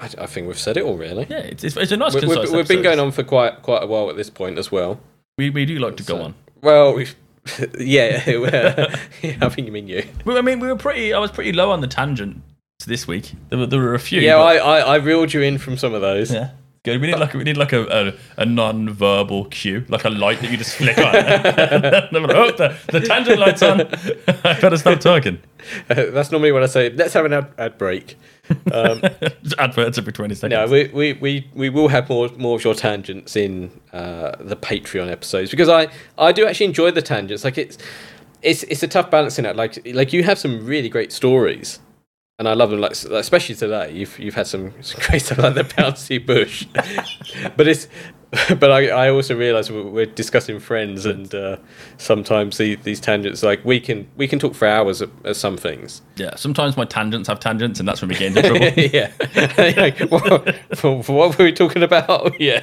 I, 0.00 0.08
I 0.18 0.26
think 0.26 0.46
we've 0.46 0.58
said 0.58 0.76
it 0.76 0.82
all, 0.82 0.96
really. 0.96 1.26
Yeah, 1.28 1.38
it's 1.38 1.62
it's, 1.62 1.76
it's 1.76 1.92
a 1.92 1.96
nice. 1.96 2.14
we, 2.14 2.26
We've, 2.26 2.50
we've 2.50 2.68
been 2.68 2.82
going 2.82 2.98
on 2.98 3.12
for 3.12 3.22
quite 3.22 3.62
quite 3.62 3.82
a 3.82 3.86
while 3.86 4.10
at 4.10 4.16
this 4.16 4.30
point 4.30 4.58
as 4.58 4.72
well. 4.72 5.00
We 5.38 5.50
we 5.50 5.64
do 5.64 5.78
like 5.78 5.96
to 5.98 6.02
go 6.02 6.20
on. 6.20 6.34
Well, 6.62 6.94
we've, 6.94 7.14
yeah, 7.78 8.22
we're- 8.26 8.86
I 9.40 9.48
think 9.48 9.66
you 9.66 9.72
mean 9.72 9.88
you. 9.88 10.04
I 10.26 10.40
mean, 10.42 10.60
we 10.60 10.68
were 10.68 10.76
pretty. 10.76 11.12
I 11.12 11.18
was 11.18 11.30
pretty 11.30 11.52
low 11.52 11.70
on 11.70 11.80
the 11.80 11.86
tangent 11.88 12.42
this 12.86 13.06
week. 13.06 13.32
There 13.48 13.58
were, 13.58 13.66
there 13.66 13.80
were 13.80 13.94
a 13.94 13.98
few. 14.00 14.20
Yeah, 14.20 14.36
but- 14.36 14.58
I, 14.62 14.78
I, 14.78 14.78
I 14.80 14.96
reeled 14.96 15.32
you 15.32 15.40
in 15.42 15.58
from 15.58 15.76
some 15.76 15.94
of 15.94 16.00
those. 16.00 16.32
Yeah. 16.32 16.50
Good. 16.84 17.00
We 17.00 17.06
need 17.06 17.18
like 17.18 17.32
we 17.32 17.44
need 17.44 17.56
like 17.56 17.72
a, 17.72 18.12
a, 18.36 18.42
a 18.42 18.44
non-verbal 18.44 19.44
cue, 19.46 19.84
like 19.88 20.04
a 20.04 20.10
light 20.10 20.40
that 20.40 20.50
you 20.50 20.56
just 20.56 20.74
flick 20.74 20.98
on. 20.98 21.04
oh, 21.14 22.50
the, 22.50 22.76
the 22.88 23.00
tangent 23.00 23.38
light's 23.38 23.62
on. 23.62 23.82
I 24.44 24.60
better 24.60 24.76
stop 24.76 24.98
talking. 24.98 25.38
Uh, 25.88 26.06
that's 26.10 26.32
normally 26.32 26.50
when 26.50 26.64
I 26.64 26.66
say, 26.66 26.90
let's 26.90 27.14
have 27.14 27.24
an 27.24 27.34
ad, 27.34 27.52
ad 27.56 27.78
break. 27.78 28.16
Um, 28.72 29.00
Adverts 29.58 29.96
every 29.96 30.12
twenty 30.12 30.34
seconds. 30.34 30.58
no, 30.58 30.66
we, 30.66 30.88
we, 30.88 31.12
we, 31.20 31.50
we 31.54 31.70
will 31.70 31.86
have 31.86 32.08
more 32.08 32.28
more 32.36 32.56
of 32.56 32.64
your 32.64 32.74
tangents 32.74 33.36
in 33.36 33.70
uh, 33.92 34.32
the 34.40 34.56
Patreon 34.56 35.08
episodes 35.08 35.52
because 35.52 35.68
I, 35.68 35.86
I 36.18 36.32
do 36.32 36.46
actually 36.48 36.66
enjoy 36.66 36.90
the 36.90 37.02
tangents. 37.02 37.44
Like 37.44 37.58
it's 37.58 37.78
it's 38.42 38.64
it's 38.64 38.82
a 38.82 38.88
tough 38.88 39.08
balancing 39.08 39.46
act. 39.46 39.54
Like 39.56 39.86
like 39.94 40.12
you 40.12 40.24
have 40.24 40.36
some 40.36 40.66
really 40.66 40.88
great 40.88 41.12
stories, 41.12 41.78
and 42.42 42.48
I 42.48 42.54
love 42.54 42.70
them. 42.70 42.80
Like 42.80 42.90
especially 42.90 43.54
today, 43.54 43.92
you've 43.92 44.18
you've 44.18 44.34
had 44.34 44.48
some, 44.48 44.74
some 44.82 45.00
great 45.06 45.22
stuff 45.22 45.38
like 45.38 45.54
the 45.54 45.62
bouncy 45.62 46.24
bush, 46.24 46.66
but 47.56 47.68
it's. 47.68 47.86
But 48.58 48.72
I, 48.72 48.88
I 48.88 49.10
also 49.10 49.36
realise 49.36 49.70
we're, 49.70 50.06
discussing 50.06 50.58
friends, 50.58 51.04
and 51.04 51.32
uh, 51.34 51.58
sometimes 51.98 52.56
the, 52.56 52.76
these 52.76 52.98
tangents, 52.98 53.42
like 53.42 53.62
we 53.62 53.78
can 53.78 54.08
we 54.16 54.26
can 54.26 54.38
talk 54.38 54.54
for 54.54 54.66
hours 54.66 55.02
at, 55.02 55.10
at 55.26 55.36
some 55.36 55.58
things. 55.58 56.00
Yeah, 56.16 56.34
sometimes 56.36 56.76
my 56.76 56.86
tangents 56.86 57.28
have 57.28 57.40
tangents, 57.40 57.78
and 57.78 57.86
that's 57.86 58.00
when 58.00 58.08
we 58.08 58.14
get 58.16 58.34
into 58.34 58.42
trouble. 58.42 58.66
yeah. 58.76 59.12
like, 59.76 59.98
what, 60.10 61.08
what 61.08 61.38
were 61.38 61.44
we 61.44 61.52
talking 61.52 61.82
about? 61.82 62.40
Yeah. 62.40 62.62